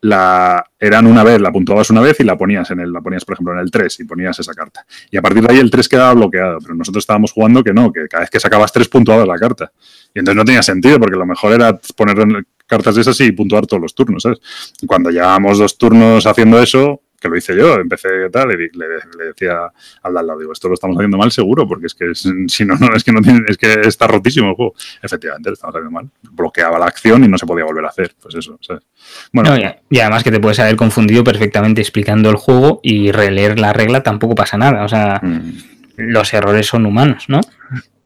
la 0.00 0.64
eran 0.78 1.06
una 1.06 1.24
vez, 1.24 1.40
la 1.40 1.50
puntuabas 1.50 1.90
una 1.90 2.00
vez 2.00 2.20
y 2.20 2.24
la 2.24 2.36
ponías 2.36 2.70
en 2.70 2.80
el, 2.80 2.92
la 2.92 3.00
ponías, 3.00 3.24
por 3.24 3.34
ejemplo, 3.34 3.54
en 3.54 3.60
el 3.60 3.70
3 3.70 4.00
y 4.00 4.04
ponías 4.04 4.38
esa 4.38 4.54
carta. 4.54 4.86
Y 5.10 5.16
a 5.16 5.22
partir 5.22 5.42
de 5.42 5.52
ahí 5.52 5.58
el 5.58 5.70
3 5.70 5.88
quedaba 5.88 6.14
bloqueado, 6.14 6.58
pero 6.60 6.74
nosotros 6.74 7.02
estábamos 7.02 7.32
jugando 7.32 7.64
que 7.64 7.72
no, 7.72 7.92
que 7.92 8.06
cada 8.06 8.22
vez 8.22 8.30
que 8.30 8.38
sacabas 8.38 8.72
3 8.72 8.88
puntuabas 8.88 9.26
la 9.26 9.38
carta. 9.38 9.72
Y 10.14 10.20
entonces 10.20 10.36
no 10.36 10.44
tenía 10.44 10.62
sentido, 10.62 11.00
porque 11.00 11.16
lo 11.16 11.26
mejor 11.26 11.52
era 11.52 11.78
poner 11.96 12.44
cartas 12.66 12.94
de 12.94 13.00
esas 13.00 13.20
y 13.20 13.32
puntuar 13.32 13.66
todos 13.66 13.82
los 13.82 13.94
turnos, 13.94 14.22
¿sabes? 14.22 14.38
Y 14.80 14.86
cuando 14.86 15.10
llevábamos 15.10 15.58
dos 15.58 15.76
turnos 15.76 16.26
haciendo 16.26 16.62
eso, 16.62 17.00
que 17.20 17.28
lo 17.28 17.36
hice 17.36 17.56
yo, 17.56 17.74
empecé 17.74 18.30
tal, 18.30 18.52
y 18.52 18.56
le, 18.56 18.86
le 19.18 19.24
decía 19.26 19.72
al 20.02 20.14
lado, 20.14 20.38
digo, 20.38 20.52
esto 20.52 20.68
lo 20.68 20.74
estamos 20.74 20.96
haciendo 20.96 21.18
mal 21.18 21.32
seguro, 21.32 21.66
porque 21.66 21.86
es 21.86 21.94
que 21.94 22.14
si 22.14 22.64
no, 22.64 22.76
no, 22.76 22.94
es 22.94 23.02
que 23.02 23.12
no 23.12 23.20
tiene, 23.20 23.40
es 23.48 23.56
que 23.56 23.80
está 23.84 24.06
rotísimo 24.06 24.50
el 24.50 24.54
juego. 24.54 24.74
Efectivamente, 25.02 25.50
lo 25.50 25.54
estamos 25.54 25.74
haciendo 25.74 25.90
mal. 25.90 26.08
Bloqueaba 26.30 26.78
la 26.78 26.86
acción 26.86 27.24
y 27.24 27.28
no 27.28 27.38
se 27.38 27.46
podía 27.46 27.64
volver 27.64 27.84
a 27.84 27.88
hacer. 27.88 28.14
Pues 28.20 28.34
eso, 28.36 28.58
¿sabes? 28.60 28.84
Bueno. 29.32 29.56
y, 29.90 29.98
además 29.98 30.22
que 30.22 30.30
te 30.30 30.40
puedes 30.40 30.58
haber 30.60 30.76
confundido 30.76 31.24
perfectamente 31.24 31.80
explicando 31.80 32.30
el 32.30 32.36
juego 32.36 32.80
y 32.82 33.10
releer 33.10 33.58
la 33.58 33.72
regla 33.72 34.02
tampoco 34.02 34.34
pasa 34.34 34.56
nada. 34.56 34.84
O 34.84 34.88
sea, 34.88 35.20
mm. 35.22 35.52
los 35.96 36.32
errores 36.32 36.66
son 36.66 36.86
humanos, 36.86 37.24
¿no? 37.28 37.40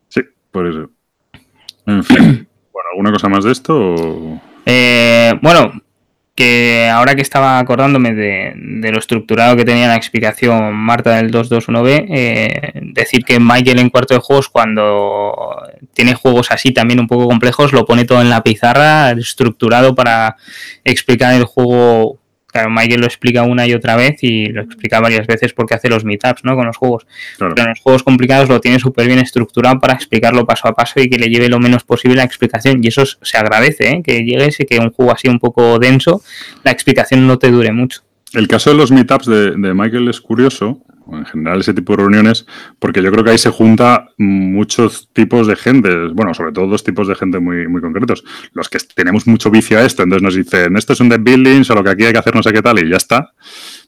Sí, 0.08 0.22
por 0.50 0.66
eso. 0.66 0.90
En 1.86 2.02
fin. 2.02 2.48
bueno, 2.72 2.88
¿alguna 2.92 3.12
cosa 3.12 3.28
más 3.28 3.44
de 3.44 3.52
esto? 3.52 4.40
Eh, 4.64 5.38
bueno, 5.42 5.72
ahora 6.92 7.14
que 7.14 7.22
estaba 7.22 7.58
acordándome 7.58 8.14
de, 8.14 8.52
lo 8.90 8.98
estructurado 8.98 9.56
que 9.56 9.64
tenía 9.64 9.88
la 9.88 9.96
explicación 9.96 10.74
Marta 10.74 11.16
del 11.16 11.30
221B, 11.30 12.06
eh, 12.08 12.72
decir 12.82 13.24
que 13.24 13.40
Michael 13.40 13.80
en 13.80 13.90
cuarto 13.90 14.14
de 14.14 14.20
juegos 14.20 14.48
cuando 14.48 15.62
tiene 15.94 16.14
juegos 16.14 16.50
así 16.50 16.72
también 16.72 17.00
un 17.00 17.08
poco 17.08 17.26
complejos, 17.26 17.72
lo 17.72 17.84
pone 17.84 18.04
todo 18.04 18.20
en 18.20 18.30
la 18.30 18.42
pizarra, 18.42 19.10
estructurado 19.12 19.94
para 19.94 20.36
explicar 20.84 21.34
el 21.34 21.44
juego 21.44 22.21
Claro, 22.52 22.68
Michael 22.68 23.00
lo 23.00 23.06
explica 23.06 23.42
una 23.44 23.66
y 23.66 23.72
otra 23.72 23.96
vez 23.96 24.22
y 24.22 24.46
lo 24.46 24.60
explica 24.60 25.00
varias 25.00 25.26
veces 25.26 25.54
porque 25.54 25.74
hace 25.74 25.88
los 25.88 26.04
meetups, 26.04 26.44
¿no? 26.44 26.54
Con 26.54 26.66
los 26.66 26.76
juegos. 26.76 27.06
Pero 27.38 27.54
en 27.56 27.68
los 27.70 27.80
juegos 27.80 28.02
complicados 28.02 28.50
lo 28.50 28.60
tiene 28.60 28.78
súper 28.78 29.06
bien 29.06 29.18
estructurado 29.20 29.80
para 29.80 29.94
explicarlo 29.94 30.44
paso 30.44 30.68
a 30.68 30.74
paso 30.74 31.00
y 31.00 31.08
que 31.08 31.18
le 31.18 31.30
lleve 31.30 31.48
lo 31.48 31.58
menos 31.58 31.82
posible 31.84 32.16
la 32.16 32.24
explicación. 32.24 32.84
Y 32.84 32.88
eso 32.88 33.04
se 33.06 33.38
agradece, 33.38 33.88
¿eh? 33.88 34.02
Que 34.04 34.22
llegues 34.22 34.60
y 34.60 34.66
que 34.66 34.78
un 34.78 34.90
juego 34.90 35.12
así 35.12 35.28
un 35.28 35.38
poco 35.38 35.78
denso, 35.78 36.22
la 36.62 36.72
explicación 36.72 37.26
no 37.26 37.38
te 37.38 37.50
dure 37.50 37.72
mucho. 37.72 38.02
El 38.34 38.48
caso 38.48 38.70
de 38.70 38.76
los 38.76 38.92
meetups 38.92 39.26
de, 39.26 39.52
de 39.52 39.74
Michael 39.74 40.08
es 40.08 40.20
curioso, 40.20 40.82
en 41.12 41.24
general 41.26 41.60
ese 41.60 41.74
tipo 41.74 41.92
de 41.92 41.98
reuniones, 41.98 42.46
porque 42.78 43.02
yo 43.02 43.10
creo 43.10 43.24
que 43.24 43.30
ahí 43.30 43.38
se 43.38 43.50
junta 43.50 44.08
muchos 44.18 45.08
tipos 45.12 45.46
de 45.46 45.56
gente, 45.56 46.08
bueno, 46.14 46.34
sobre 46.34 46.52
todo 46.52 46.66
dos 46.66 46.84
tipos 46.84 47.08
de 47.08 47.14
gente 47.14 47.38
muy, 47.38 47.68
muy 47.68 47.80
concretos. 47.80 48.24
Los 48.52 48.68
que 48.68 48.78
tenemos 48.94 49.26
mucho 49.26 49.50
vicio 49.50 49.78
a 49.78 49.82
esto, 49.82 50.02
entonces 50.02 50.22
nos 50.22 50.34
dicen, 50.34 50.76
esto 50.76 50.92
es 50.92 51.00
un 51.00 51.08
deck 51.08 51.22
building, 51.22 51.62
o 51.68 51.74
lo 51.74 51.84
que 51.84 51.90
aquí 51.90 52.04
hay 52.04 52.12
que 52.12 52.18
hacer 52.18 52.34
no 52.34 52.42
sé 52.42 52.52
qué 52.52 52.62
tal, 52.62 52.78
y 52.78 52.90
ya 52.90 52.96
está. 52.96 53.32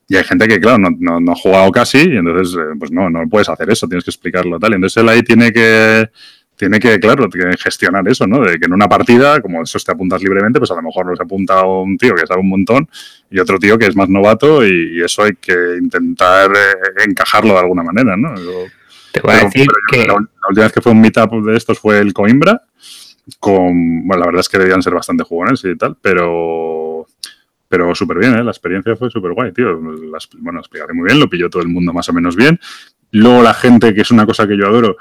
Y 0.09 0.17
hay 0.17 0.25
gente 0.25 0.47
que, 0.47 0.61
claro, 0.61 0.79
no, 0.79 0.91
no, 0.99 1.21
no 1.21 1.33
ha 1.33 1.37
jugado 1.37 1.71
casi, 1.71 1.99
y 1.99 2.17
entonces, 2.17 2.57
eh, 2.57 2.75
pues 2.79 2.91
no, 2.91 3.09
no 3.09 3.29
puedes 3.29 3.49
hacer 3.49 3.71
eso, 3.71 3.89
tienes 3.89 4.05
que 4.05 4.11
explicarlo 4.11 4.59
tal. 4.59 4.73
Y 4.73 4.75
entonces 4.77 5.03
él 5.03 5.09
ahí 5.09 5.23
tiene 5.23 5.53
que 5.53 6.11
tiene 6.57 6.78
que, 6.78 6.98
claro, 7.00 7.28
tiene 7.28 7.52
que 7.52 7.62
gestionar 7.62 8.07
eso, 8.09 8.26
¿no? 8.26 8.40
De 8.40 8.59
que 8.59 8.66
en 8.66 8.72
una 8.72 8.88
partida, 8.88 9.40
como 9.40 9.62
eso 9.62 9.78
te 9.78 9.92
apuntas 9.92 10.22
libremente, 10.22 10.59
pues 10.59 10.70
a 10.70 10.74
lo 10.74 10.82
mejor 10.82 11.07
nos 11.07 11.20
apunta 11.20 11.64
un 11.64 11.96
tío 11.98 12.14
que 12.14 12.26
sabe 12.26 12.40
un 12.40 12.48
montón 12.48 12.88
y 13.30 13.38
otro 13.38 13.59
tío 13.59 13.76
que 13.76 13.86
es 13.86 13.96
más 13.96 14.09
novato 14.09 14.64
y, 14.64 15.02
eso 15.02 15.24
hay 15.24 15.34
que 15.34 15.76
intentar 15.80 16.50
eh, 16.52 17.05
encajarlo 17.07 17.52
de 17.55 17.59
alguna 17.59 17.82
manera, 17.82 18.16
¿no? 18.16 18.32
te 19.12 19.20
voy 19.20 19.32
a 19.32 19.44
decir 19.44 19.66
que... 19.90 20.07
La, 20.07 20.14
última 20.14 20.64
vez 20.64 20.72
que 20.72 20.80
fue 20.80 20.92
un 20.92 21.00
meetup 21.00 21.32
de 21.44 21.57
estos 21.57 21.78
fue 21.78 21.98
el 21.98 22.12
Coimbra, 22.12 22.62
con, 23.38 24.07
bueno, 24.07 24.20
la 24.20 24.26
verdad 24.26 24.40
es 24.40 24.48
que 24.48 24.59
debían 24.59 24.82
ser 24.82 24.94
bastante 24.94 25.24
jugones 25.24 25.64
y 25.64 25.76
tal, 25.76 25.96
pero 26.00 27.07
pero 27.68 27.92
súper 27.92 28.18
bien, 28.18 28.34
¿eh? 28.36 28.44
la 28.44 28.52
experiencia 28.52 28.94
fue 28.94 29.11
súper 29.11 29.32
guay, 29.32 29.50
tío. 29.50 29.80
Las, 30.12 30.28
bueno, 30.38 30.61
explicaré 30.61 30.92
muy 30.92 31.07
bien, 31.07 31.18
lo 31.18 31.28
pilló 31.28 31.50
todo 31.50 31.61
el 31.61 31.68
mundo 31.68 31.92
más 31.92 32.09
o 32.09 32.12
menos 32.12 32.36
bien. 32.36 32.61
Luego 33.11 33.42
la 33.42 33.52
gente, 33.52 33.92
que 33.94 34.02
es 34.02 34.12
una 34.12 34.26
cosa 34.26 34.46
que 34.46 34.57
yo 34.57 34.66
adoro, 34.66 34.96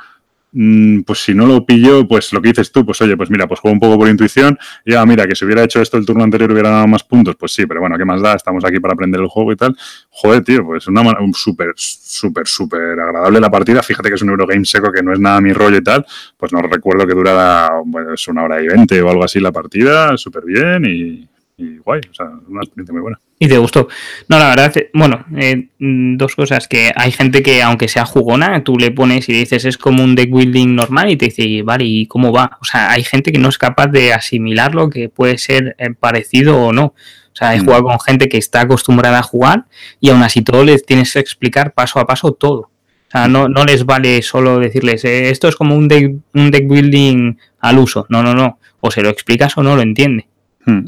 pues 1.06 1.20
si 1.20 1.34
no 1.34 1.46
lo 1.48 1.66
pillo, 1.66 2.08
pues 2.08 2.32
lo 2.32 2.42
que 2.42 2.50
dices 2.50 2.72
tú, 2.72 2.86
pues 2.86 3.02
oye, 3.02 3.18
pues 3.18 3.30
mira, 3.30 3.48
pues 3.48 3.60
juego 3.60 3.74
un 3.74 3.80
poco 3.80 3.98
por 3.98 4.08
intuición, 4.08 4.58
y 4.86 4.94
ah, 4.94 5.06
mira, 5.06 5.26
que 5.26 5.36
si 5.36 5.46
hubiera 5.46 5.64
hecho 5.64 5.82
esto 5.82 5.98
el 5.98 6.06
turno 6.06 6.24
anterior 6.24 6.52
hubiera 6.52 6.70
dado 6.70 6.88
más 6.88 7.04
puntos, 7.04 7.36
pues 7.36 7.54
sí, 7.54 7.66
pero 7.66 7.80
bueno, 7.80 7.98
¿qué 7.98 8.06
más 8.06 8.22
da? 8.22 8.36
Estamos 8.36 8.64
aquí 8.64 8.80
para 8.80 8.94
aprender 8.94 9.20
el 9.20 9.28
juego 9.28 9.52
y 9.52 9.56
tal. 9.56 9.76
Joder, 10.10 10.44
tío, 10.44 10.64
pues 10.64 10.88
una 10.88 11.02
un 11.20 11.34
súper, 11.34 11.74
súper, 11.76 12.48
súper 12.48 13.00
agradable 13.00 13.40
la 13.40 13.50
partida. 13.50 13.82
Fíjate 13.82 14.10
que 14.10 14.16
es 14.16 14.22
un 14.22 14.30
Eurogame 14.30 14.66
seco 14.66 14.92
que 14.92 15.02
no 15.02 15.14
es 15.14 15.20
nada 15.20 15.42
mi 15.42 15.54
rollo 15.54 15.78
y 15.78 15.84
tal, 15.84 16.06
pues 16.38 16.54
no 16.54 16.62
recuerdo 16.62 17.08
que 17.08 17.14
durara 17.14 17.70
pues, 17.92 18.28
una 18.28 18.44
hora 18.44 18.62
y 18.62 18.68
veinte 18.68 19.02
o 19.02 19.10
algo 19.10 19.24
así 19.24 19.40
la 19.40 19.52
partida, 19.52 20.16
súper 20.18 20.46
bien 20.46 20.86
y, 20.86 21.28
y 21.58 21.78
guay, 21.78 22.02
o 22.10 22.14
sea, 22.14 22.28
una 22.48 22.62
experiencia 22.62 22.94
muy 22.94 23.02
buena. 23.02 23.20
¿Y 23.40 23.48
te 23.48 23.58
gustó? 23.58 23.90
No, 24.30 24.40
la 24.40 24.50
verdad, 24.50 24.74
bueno, 24.94 25.26
eh, 25.36 25.68
dos 25.80 26.36
cosas, 26.36 26.68
que 26.68 26.94
hay 26.96 27.12
gente 27.12 27.44
que 27.44 27.62
aunque 27.62 27.88
sea 27.88 28.06
jugona, 28.06 28.64
tú 28.64 28.78
le 28.78 28.92
pones 28.92 29.28
y 29.28 29.34
dices 29.34 29.66
es 29.66 29.78
como 29.78 30.04
un 30.04 30.16
deck 30.16 30.32
building 30.32 30.76
normal 30.76 31.10
y 31.10 31.18
te 31.18 31.26
dice, 31.26 31.62
vale, 31.64 31.84
¿y 31.86 32.06
cómo 32.06 32.32
va? 32.32 32.58
O 32.62 32.66
sea, 32.66 32.92
hay 32.92 33.04
gente 33.04 33.32
que 33.32 33.40
no 33.40 33.50
es 33.50 33.58
capaz 33.58 33.88
de 33.88 34.14
asimilarlo, 34.14 34.90
que 34.90 35.10
puede 35.10 35.38
ser 35.38 35.76
eh, 35.78 35.90
parecido 36.00 36.58
o 36.58 36.72
no. 36.72 36.86
O 36.86 37.36
sea, 37.36 37.56
he 37.56 37.60
mm. 37.60 37.66
jugado 37.66 37.84
con 37.84 38.00
gente 38.00 38.30
que 38.30 38.38
está 38.38 38.62
acostumbrada 38.62 39.20
a 39.20 39.24
jugar 39.24 39.66
y 40.00 40.10
aún 40.10 40.22
así 40.22 40.42
todo 40.42 40.64
les 40.64 40.86
tienes 40.86 41.12
que 41.14 41.20
explicar 41.20 41.74
paso 41.74 42.00
a 42.00 42.06
paso 42.06 42.32
todo. 42.34 42.60
O 43.08 43.12
sea, 43.12 43.28
no, 43.28 43.50
no 43.50 43.66
les 43.66 43.86
vale 43.86 44.22
solo 44.22 44.60
decirles, 44.60 45.04
eh, 45.06 45.30
esto 45.30 45.48
es 45.48 45.56
como 45.56 45.76
un 45.76 45.88
deck, 45.88 46.14
un 46.34 46.52
deck 46.52 46.68
building 46.68 47.38
al 47.60 47.80
uso. 47.80 48.06
No, 48.10 48.24
no, 48.24 48.34
no. 48.34 48.60
O 48.80 48.92
se 48.92 49.02
lo 49.02 49.10
explicas 49.10 49.58
o 49.58 49.64
no 49.64 49.76
lo 49.76 49.82
entiende. 49.82 50.28
Hmm. 50.66 50.86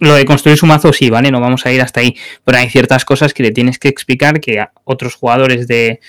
lo, 0.00 0.14
de 0.14 0.24
construir 0.24 0.56
su 0.56 0.66
mazo 0.66 0.92
sí, 0.92 1.10
¿vale? 1.10 1.30
No 1.30 1.40
vamos 1.40 1.66
a 1.66 1.72
ir 1.72 1.82
hasta 1.82 2.00
ahí. 2.00 2.16
Pero 2.44 2.58
hay 2.58 2.68
ciertas 2.68 3.04
cosas 3.04 3.34
que 3.34 3.42
le 3.42 3.50
tienes 3.50 3.78
que 3.78 3.88
explicar 3.88 4.40
que 4.40 4.60
a 4.60 4.72
otros 4.84 5.14
jugadores 5.14 5.66
de 5.66 6.00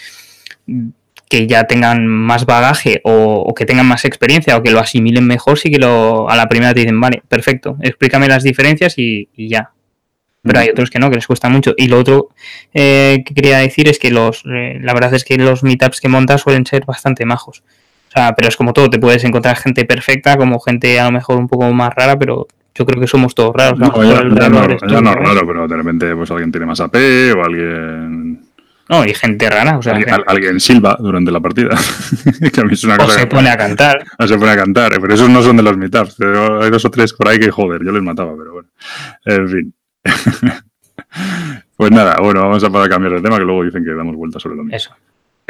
que 1.29 1.47
ya 1.47 1.63
tengan 1.63 2.05
más 2.05 2.45
bagaje 2.45 2.99
o, 3.03 3.53
que 3.55 3.65
tengan 3.65 3.85
más 3.85 4.03
experiencia 4.03 4.57
o 4.57 4.63
que 4.63 4.71
lo 4.71 4.79
asimilen 4.79 5.25
mejor, 5.25 5.57
sí 5.57 5.71
que 5.71 5.79
lo, 5.79 6.29
a 6.29 6.35
la 6.35 6.49
primera 6.49 6.73
te 6.73 6.81
dicen, 6.81 6.99
vale, 6.99 7.23
perfecto, 7.27 7.77
explícame 7.81 8.27
las 8.27 8.43
diferencias 8.43 8.95
y, 8.97 9.29
ya. 9.37 9.71
Pero 10.43 10.59
hay 10.59 10.67
hmm. 10.67 10.71
otros 10.71 10.89
que 10.89 10.99
no, 10.99 11.09
que 11.09 11.15
les 11.15 11.27
cuesta 11.27 11.49
mucho. 11.49 11.73
Y 11.77 11.87
lo 11.87 11.99
otro 11.99 12.29
eh, 12.73 13.23
que 13.25 13.33
quería 13.33 13.59
decir 13.59 13.87
es 13.87 13.97
que 13.97 14.11
los, 14.11 14.43
eh, 14.45 14.79
la 14.81 14.93
verdad 14.93 15.13
es 15.13 15.23
que 15.23 15.37
los 15.37 15.63
meetups 15.63 16.01
que 16.01 16.09
montas 16.09 16.41
suelen 16.41 16.65
ser 16.65 16.85
bastante 16.85 17.25
majos. 17.25 17.63
O 18.09 18.11
sea, 18.11 18.35
pero 18.35 18.49
es 18.49 18.57
como 18.57 18.73
todo, 18.73 18.89
te 18.89 18.99
puedes 18.99 19.23
encontrar 19.23 19.55
gente 19.55 19.85
perfecta, 19.85 20.35
como 20.35 20.59
gente 20.59 20.99
a 20.99 21.05
lo 21.05 21.11
mejor 21.11 21.37
un 21.37 21.47
poco 21.47 21.71
más 21.71 21.95
rara, 21.95 22.19
pero 22.19 22.47
yo 22.73 22.85
creo 22.85 23.01
que 23.01 23.07
somos 23.07 23.35
todos 23.35 23.53
raros. 23.55 23.79
No, 23.79 23.91
ya, 24.03 24.49
no, 24.49 24.63
es 24.63 24.81
raro, 24.81 25.47
pero 25.47 25.67
de 25.67 25.75
repente 25.75 26.15
pues 26.15 26.31
alguien 26.31 26.51
tiene 26.51 26.65
más 26.65 26.79
AP 26.79 26.95
o 27.37 27.43
alguien... 27.43 28.39
No, 28.89 29.05
y 29.05 29.13
gente 29.13 29.49
rara. 29.49 29.77
O 29.77 29.81
sea, 29.81 29.97
alguien, 30.27 30.59
silba 30.59 30.97
durante 30.99 31.31
la 31.31 31.39
partida. 31.39 31.69
que 32.53 32.59
a 32.59 32.63
mí 32.65 32.73
es 32.73 32.83
una 32.83 32.97
o 32.97 33.09
se 33.09 33.25
pone 33.25 33.49
a 33.49 33.55
cantar. 33.55 34.03
O 34.19 34.27
se 34.27 34.37
pone 34.37 34.51
a 34.51 34.57
cantar, 34.57 34.99
pero 34.99 35.13
esos 35.13 35.29
no 35.29 35.41
son 35.41 35.55
de 35.55 35.63
los 35.63 35.77
meetups. 35.77 36.17
Hay 36.61 36.69
dos 36.69 36.83
o 36.83 36.91
tres 36.91 37.13
por 37.13 37.29
ahí 37.29 37.39
que, 37.39 37.51
joder, 37.51 37.85
yo 37.85 37.91
les 37.91 38.03
mataba, 38.03 38.33
pero 38.37 38.51
bueno. 38.51 38.69
En 39.23 39.47
fin. 39.47 39.73
pues 41.77 41.91
nada, 41.91 42.17
bueno, 42.21 42.41
vamos 42.41 42.63
a 42.63 42.69
para 42.69 42.89
cambiar 42.89 43.13
de 43.13 43.21
tema, 43.21 43.37
que 43.37 43.45
luego 43.45 43.63
dicen 43.63 43.85
que 43.85 43.91
damos 43.91 44.15
vueltas 44.15 44.41
sobre 44.41 44.57
lo 44.57 44.63
mismo. 44.63 44.75
Eso. 44.75 44.93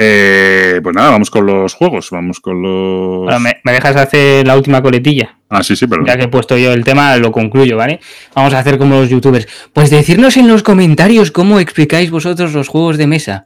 Eh, 0.04 0.80
pues 0.82 0.96
nada, 0.96 1.12
vamos 1.12 1.30
con 1.30 1.46
los 1.46 1.76
juegos, 1.76 2.10
vamos 2.10 2.40
con 2.40 2.60
los... 2.60 3.26
Bueno, 3.26 3.40
¿me, 3.40 3.72
dejas 3.72 3.96
hacer 3.96 4.48
la 4.48 4.58
última 4.58 4.82
coletilla? 4.82 5.36
Ah, 5.48 5.62
sí, 5.62 5.76
sí, 5.76 5.86
perdón. 5.86 6.08
Ya 6.08 6.18
que 6.18 6.24
he 6.24 6.28
puesto 6.28 6.58
yo 6.58 6.74
el 6.74 6.84
tema, 6.84 7.16
lo 7.18 7.32
concluyo, 7.32 7.78
¿vale? 7.78 8.00
Vamos 8.34 8.52
a 8.56 8.60
hacer 8.60 8.80
como 8.80 8.96
los 8.96 9.10
youtubers. 9.10 9.48
Pues 9.74 9.92
decirnos 9.92 10.38
en 10.38 10.48
los 10.48 10.64
comentarios 10.64 11.30
cómo 11.30 11.60
explicáis 11.60 12.10
vosotros 12.10 12.54
los 12.54 12.68
juegos 12.68 12.98
de 12.98 13.06
mesa. 13.06 13.46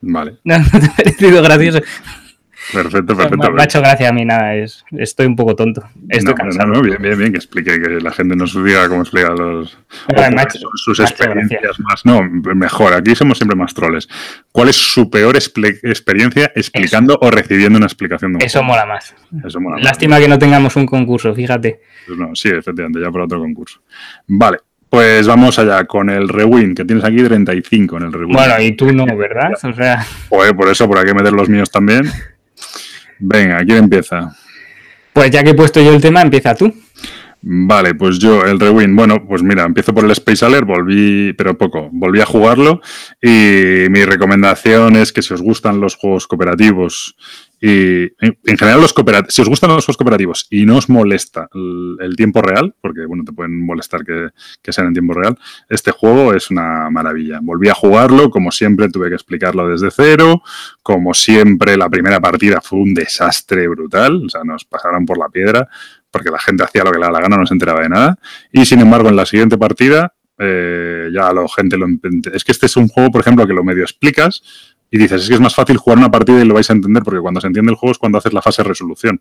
Vale. 0.00 0.34
¿No, 0.44 0.56
te 0.56 0.86
ha 0.86 0.96
parecido 0.96 1.42
gracioso? 1.42 1.80
Perfecto, 2.72 3.16
perfecto. 3.16 3.52
Me, 3.52 3.62
ha 3.62 3.64
hecho 3.64 3.80
gracia 3.80 4.08
a 4.08 4.12
mí, 4.12 4.24
nada, 4.24 4.54
es, 4.54 4.84
estoy 4.92 5.26
un 5.26 5.36
poco 5.36 5.54
tonto. 5.54 5.82
Estoy 6.08 6.34
cansado. 6.34 6.72
No, 6.72 6.82
bien, 6.82 7.00
bien, 7.00 7.18
bien, 7.18 7.32
que 7.32 7.38
explique, 7.38 7.80
que 7.80 8.00
la 8.00 8.10
gente 8.10 8.36
nos 8.36 8.54
diga 8.54 8.88
cómo 8.88 9.02
explica 9.02 9.30
los, 9.30 9.78
sus 10.74 11.00
experiencias 11.00 11.78
más. 11.80 12.04
No, 12.04 12.22
mejor, 12.22 12.94
aquí 12.94 13.14
somos 13.14 13.38
siempre 13.38 13.56
más 13.56 13.74
troles. 13.74 14.08
¿Cuál 14.50 14.68
es 14.68 14.76
su 14.76 15.10
peor 15.10 15.36
experiencia 15.36 16.52
explicando 16.54 17.18
o 17.20 17.30
recibiendo 17.30 17.76
una 17.76 17.86
explicación 17.86 18.32
de 18.32 18.36
un 18.36 18.42
Eso 18.42 18.62
mola 18.62 18.86
más. 18.86 19.14
Eso 19.44 19.60
mola 19.60 19.82
Lástima 19.82 20.18
que 20.18 20.28
no 20.28 20.38
tengamos 20.38 20.76
un 20.76 20.86
concurso, 20.86 21.34
fíjate. 21.34 21.80
Pues 22.06 22.18
no, 22.18 22.34
sí, 22.34 22.48
efectivamente, 22.48 23.00
ya 23.00 23.10
por 23.10 23.22
otro 23.22 23.38
concurso. 23.38 23.80
Vale, 24.26 24.58
pues 24.88 25.26
vamos 25.26 25.58
allá 25.58 25.84
con 25.86 26.08
el 26.08 26.28
Rewind, 26.28 26.76
que 26.76 26.84
tienes 26.84 27.04
aquí 27.04 27.22
35 27.22 27.96
en 27.96 28.02
el 28.04 28.12
Rewind. 28.12 28.32
Bueno, 28.32 28.60
y 28.60 28.72
tú 28.72 28.92
no, 28.92 29.04
¿verdad? 29.16 29.50
O 29.52 29.72
sea... 29.72 30.06
Pues 30.28 30.52
por 30.52 30.68
eso, 30.68 30.86
por 30.86 30.98
aquí 30.98 31.12
meter 31.12 31.32
los 31.32 31.48
míos 31.48 31.70
también. 31.70 32.04
Venga, 33.18 33.64
¿quién 33.64 33.78
empieza? 33.78 34.36
Pues 35.12 35.30
ya 35.30 35.42
que 35.42 35.50
he 35.50 35.54
puesto 35.54 35.80
yo 35.80 35.94
el 35.94 36.00
tema, 36.00 36.22
empieza 36.22 36.54
tú. 36.54 36.72
Vale, 37.46 37.94
pues 37.94 38.18
yo, 38.18 38.42
el 38.46 38.58
Rewind, 38.58 38.96
bueno, 38.96 39.26
pues 39.28 39.42
mira, 39.42 39.64
empiezo 39.64 39.92
por 39.92 40.06
el 40.06 40.10
Space 40.12 40.46
Alert, 40.46 40.66
volví, 40.66 41.34
pero 41.34 41.58
poco, 41.58 41.90
volví 41.92 42.18
a 42.22 42.26
jugarlo 42.26 42.80
y 43.20 43.86
mi 43.90 44.02
recomendación 44.06 44.96
es 44.96 45.12
que 45.12 45.20
si 45.20 45.34
os 45.34 45.42
gustan 45.42 45.78
los 45.78 45.94
juegos 45.94 46.26
cooperativos 46.26 47.16
y 47.60 48.04
en 48.20 48.58
general 48.58 48.80
los 48.80 48.94
si 49.28 49.42
os 49.42 49.48
gustan 49.48 49.70
los 49.70 49.84
juegos 49.84 49.96
cooperativos 49.96 50.46
y 50.50 50.66
no 50.66 50.76
os 50.76 50.88
molesta 50.88 51.48
el, 51.54 52.14
tiempo 52.16 52.42
real, 52.42 52.74
porque 52.80 53.06
bueno, 53.06 53.24
te 53.24 53.32
pueden 53.32 53.64
molestar 53.64 54.04
que, 54.04 54.28
que, 54.62 54.72
sean 54.72 54.88
en 54.88 54.92
tiempo 54.92 55.14
real, 55.14 55.38
este 55.68 55.90
juego 55.90 56.34
es 56.34 56.50
una 56.50 56.90
maravilla. 56.90 57.40
Volví 57.42 57.68
a 57.68 57.74
jugarlo, 57.74 58.30
como 58.30 58.52
siempre 58.52 58.88
tuve 58.88 59.08
que 59.08 59.14
explicarlo 59.14 59.68
desde 59.68 59.90
cero, 59.90 60.42
como 60.82 61.14
siempre 61.14 61.76
la 61.76 61.88
primera 61.88 62.20
partida 62.20 62.60
fue 62.60 62.80
un 62.80 62.94
desastre 62.94 63.66
brutal, 63.68 64.26
o 64.26 64.28
sea, 64.28 64.44
nos 64.44 64.64
pasaron 64.64 65.06
por 65.06 65.18
la 65.18 65.28
piedra, 65.28 65.68
porque 66.10 66.30
la 66.30 66.38
gente 66.38 66.64
hacía 66.64 66.84
lo 66.84 66.92
que 66.92 66.98
le 66.98 67.06
daba 67.06 67.18
la 67.18 67.22
gana, 67.22 67.36
no 67.36 67.46
se 67.46 67.54
enteraba 67.54 67.80
de 67.80 67.88
nada. 67.88 68.18
Y 68.52 68.64
sin 68.64 68.80
embargo, 68.80 69.08
en 69.08 69.16
la 69.16 69.26
siguiente 69.26 69.58
partida, 69.58 70.14
eh, 70.38 71.10
ya 71.12 71.32
la 71.32 71.46
gente 71.48 71.76
lo 71.76 71.86
Es 72.32 72.44
que 72.44 72.52
este 72.52 72.66
es 72.66 72.76
un 72.76 72.88
juego, 72.88 73.10
por 73.10 73.20
ejemplo, 73.20 73.46
que 73.46 73.52
lo 73.52 73.64
medio 73.64 73.82
explicas 73.82 74.42
y 74.90 74.98
dices, 74.98 75.22
es 75.22 75.28
que 75.28 75.34
es 75.34 75.40
más 75.40 75.54
fácil 75.54 75.76
jugar 75.76 75.98
una 75.98 76.10
partida 76.10 76.40
y 76.40 76.44
lo 76.44 76.54
vais 76.54 76.70
a 76.70 76.72
entender, 76.72 77.02
porque 77.02 77.20
cuando 77.20 77.40
se 77.40 77.48
entiende 77.48 77.72
el 77.72 77.76
juego 77.76 77.92
es 77.92 77.98
cuando 77.98 78.18
haces 78.18 78.32
la 78.32 78.42
fase 78.42 78.62
de 78.62 78.68
resolución. 78.68 79.20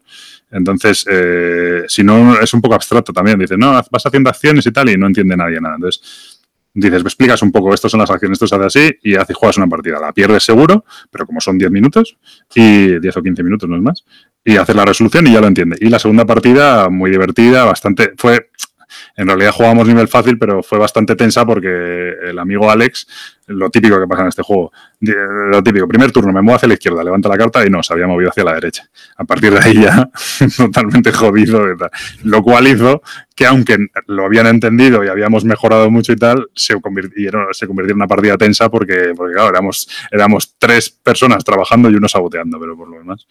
Entonces, 0.51 1.05
eh, 1.09 1.83
si 1.87 2.03
no, 2.03 2.39
es 2.39 2.53
un 2.53 2.61
poco 2.61 2.75
abstracto 2.75 3.11
también. 3.11 3.39
Dices, 3.39 3.57
no, 3.57 3.71
vas 3.71 4.05
haciendo 4.05 4.29
acciones 4.29 4.65
y 4.67 4.71
tal, 4.71 4.89
y 4.89 4.97
no 4.97 5.07
entiende 5.07 5.35
nadie 5.35 5.59
nada. 5.59 5.75
Entonces, 5.75 6.43
dices, 6.73 7.03
me 7.03 7.07
explicas 7.07 7.41
un 7.41 7.51
poco, 7.51 7.73
estas 7.73 7.91
son 7.91 7.99
las 7.99 8.09
acciones, 8.09 8.35
esto 8.35 8.47
se 8.47 8.55
hace 8.55 8.65
así, 8.65 8.99
y 9.03 9.15
haces, 9.15 9.35
juegas 9.35 9.57
una 9.57 9.67
partida. 9.67 9.99
La 9.99 10.11
pierdes 10.11 10.43
seguro, 10.43 10.85
pero 11.09 11.25
como 11.25 11.39
son 11.41 11.57
10 11.57 11.71
minutos, 11.71 12.17
y 12.53 12.99
10 12.99 13.17
o 13.17 13.23
15 13.23 13.43
minutos, 13.43 13.69
no 13.69 13.75
es 13.75 13.81
más, 13.81 14.03
y 14.43 14.57
haces 14.57 14.75
la 14.75 14.85
resolución 14.85 15.27
y 15.27 15.33
ya 15.33 15.41
lo 15.41 15.47
entiende. 15.47 15.77
Y 15.79 15.89
la 15.89 15.99
segunda 15.99 16.25
partida, 16.25 16.89
muy 16.89 17.11
divertida, 17.11 17.65
bastante, 17.65 18.13
fue, 18.17 18.49
en 19.15 19.27
realidad 19.27 19.51
jugamos 19.51 19.87
nivel 19.87 20.07
fácil, 20.07 20.37
pero 20.37 20.63
fue 20.63 20.77
bastante 20.77 21.15
tensa 21.15 21.45
porque 21.45 22.13
el 22.23 22.39
amigo 22.39 22.69
Alex 22.69 23.07
lo 23.47 23.69
típico 23.69 23.99
que 23.99 24.07
pasa 24.07 24.23
en 24.23 24.27
este 24.29 24.43
juego. 24.43 24.71
Lo 24.99 25.61
típico, 25.61 25.87
primer 25.87 26.11
turno, 26.11 26.31
me 26.31 26.41
muevo 26.41 26.55
hacia 26.55 26.67
la 26.67 26.75
izquierda, 26.75 27.03
levanta 27.03 27.29
la 27.29 27.37
carta 27.37 27.65
y 27.65 27.69
no, 27.69 27.83
se 27.83 27.93
había 27.93 28.07
movido 28.07 28.29
hacia 28.29 28.43
la 28.43 28.53
derecha. 28.53 28.89
A 29.17 29.25
partir 29.25 29.53
de 29.53 29.59
ahí 29.59 29.81
ya, 29.81 30.09
totalmente 30.57 31.11
jodido. 31.11 31.63
Lo 32.23 32.41
cual 32.41 32.67
hizo 32.67 33.01
que, 33.35 33.45
aunque 33.45 33.77
lo 34.07 34.25
habían 34.25 34.47
entendido 34.47 35.03
y 35.03 35.07
habíamos 35.07 35.43
mejorado 35.43 35.89
mucho 35.89 36.13
y 36.13 36.15
tal, 36.15 36.47
se 36.55 36.79
convirtieron, 36.79 37.47
se 37.51 37.67
convirtió 37.67 37.91
en 37.91 37.97
una 37.97 38.07
partida 38.07 38.37
tensa 38.37 38.69
porque, 38.69 39.13
porque 39.15 39.33
claro, 39.33 39.49
éramos, 39.49 39.89
éramos 40.11 40.55
tres 40.57 40.89
personas 40.89 41.43
trabajando 41.43 41.89
y 41.89 41.95
uno 41.95 42.07
saboteando, 42.07 42.59
pero 42.59 42.77
por 42.77 42.89
lo 42.89 42.97
demás. 42.97 43.25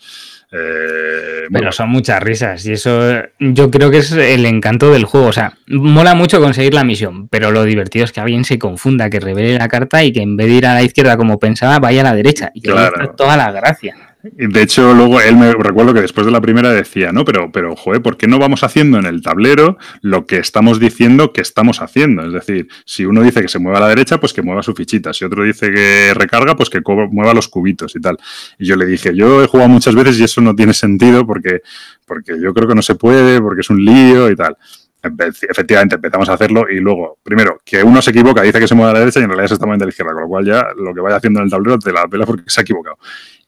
Eh, 0.51 1.47
pero 1.51 1.73
son 1.73 1.89
muchas 1.89 2.23
risas 2.23 2.67
y 2.67 2.73
eso 2.73 3.23
yo 3.39 3.71
creo 3.71 3.91
que 3.91 3.99
es 3.99 4.13
el 4.13 4.45
encanto 4.45 4.93
del 4.93 5.05
juego. 5.05 5.29
O 5.29 5.33
sea, 5.33 5.57
mola 5.67 6.15
mucho 6.15 6.41
conseguir 6.41 6.75
la 6.75 6.85
misión, 6.85 7.29
pero 7.29 7.51
lo 7.51 7.65
divertido 7.65 8.05
es 8.05 8.13
que 8.13 8.21
alguien 8.21 8.45
se 8.45 8.59
confunda, 8.59 9.09
que 9.09 9.21
revele 9.21 9.59
la 9.59 9.69
carta 9.69 10.02
y 10.05 10.13
que 10.13 10.23
en 10.23 10.37
vez 10.37 10.49
de 10.49 10.55
ir 10.55 10.67
a 10.67 10.75
la 10.75 10.83
izquierda 10.83 11.17
como 11.17 11.39
pensaba, 11.39 11.79
vaya 11.79 12.01
a 12.01 12.05
la 12.05 12.15
derecha. 12.15 12.51
Y 12.55 12.61
que 12.61 12.71
claro. 12.71 13.15
toda 13.17 13.37
la 13.37 13.51
gracia. 13.53 13.97
De 14.23 14.63
hecho, 14.63 14.95
luego 14.95 15.21
él 15.21 15.37
me 15.37 15.53
recuerdo 15.53 15.93
que 15.93 16.01
después 16.01 16.25
de 16.25 16.31
la 16.31 16.41
primera 16.41 16.71
decía, 16.71 17.11
no, 17.11 17.25
pero, 17.25 17.51
pero, 17.51 17.75
joder, 17.75 18.03
¿por 18.03 18.17
qué 18.17 18.29
no 18.29 18.39
vamos 18.39 18.63
haciendo 18.63 18.99
en 18.99 19.07
el 19.07 19.21
tablero 19.21 19.79
lo 20.01 20.27
que 20.27 20.37
estamos 20.37 20.79
diciendo 20.79 21.33
que 21.33 21.41
estamos 21.41 21.83
haciendo? 21.83 22.25
Es 22.25 22.33
decir, 22.33 22.69
si 22.85 23.05
uno 23.05 23.23
dice 23.23 23.43
que 23.43 23.49
se 23.49 23.59
mueva 23.59 23.79
a 23.79 23.81
la 23.81 23.89
derecha, 23.89 24.21
pues 24.21 24.33
que 24.33 24.41
mueva 24.41 24.63
su 24.63 24.75
fichita. 24.75 25.13
Si 25.13 25.25
otro 25.25 25.43
dice 25.43 25.73
que 25.73 26.15
recarga, 26.15 26.55
pues 26.55 26.71
que 26.71 26.81
mueva 27.11 27.35
los 27.35 27.49
cubitos 27.49 27.97
y 27.97 28.01
tal. 28.01 28.17
Y 28.61 28.67
yo 28.67 28.77
le 28.77 28.87
dije, 28.87 29.13
yo 29.13 29.43
he 29.43 29.49
jugado 29.49 29.69
muchas 29.69 29.97
veces 29.97 30.21
y 30.21 30.25
eso 30.25 30.41
no 30.41 30.55
tiene 30.55 30.73
sentido 30.73 31.27
porque, 31.27 31.63
porque 32.07 32.35
yo 32.41 32.55
creo 32.55 32.69
que 32.69 32.77
no 32.77 32.83
se 32.83 32.95
puede, 32.95 33.41
porque 33.41 33.63
es 33.63 33.71
un 33.71 33.85
lío 33.85 34.31
y 34.31 34.37
tal 34.37 34.57
efectivamente 35.03 35.97
empezamos 35.97 36.29
a 36.29 36.35
hacerlo 36.35 36.67
y 36.71 36.79
luego, 36.79 37.19
primero, 37.23 37.61
que 37.65 37.83
uno 37.83 38.01
se 38.01 38.11
equivoca, 38.11 38.43
dice 38.43 38.61
que 38.61 38.69
se 38.69 38.75
mueve 38.75 38.91
a 38.91 38.95
la 38.95 39.01
derecha 39.01 39.21
y 39.21 39.25
en 39.25 39.31
realidad 39.31 39.49
se 39.49 39.55
está 39.55 39.67
moviendo 39.67 39.85
a 39.85 39.87
la 39.87 39.91
izquierda, 39.91 40.13
con 40.13 40.23
lo 40.23 40.29
cual 40.29 40.45
ya 40.45 40.67
lo 40.77 40.95
que 40.95 41.01
vaya 41.01 41.17
haciendo 41.17 41.41
en 41.41 41.45
el 41.45 41.51
tablero 41.51 41.79
te 41.79 41.93
la 41.93 42.07
pela 42.07 42.25
porque 42.25 42.45
se 42.47 42.61
ha 42.61 42.63
equivocado. 42.63 42.99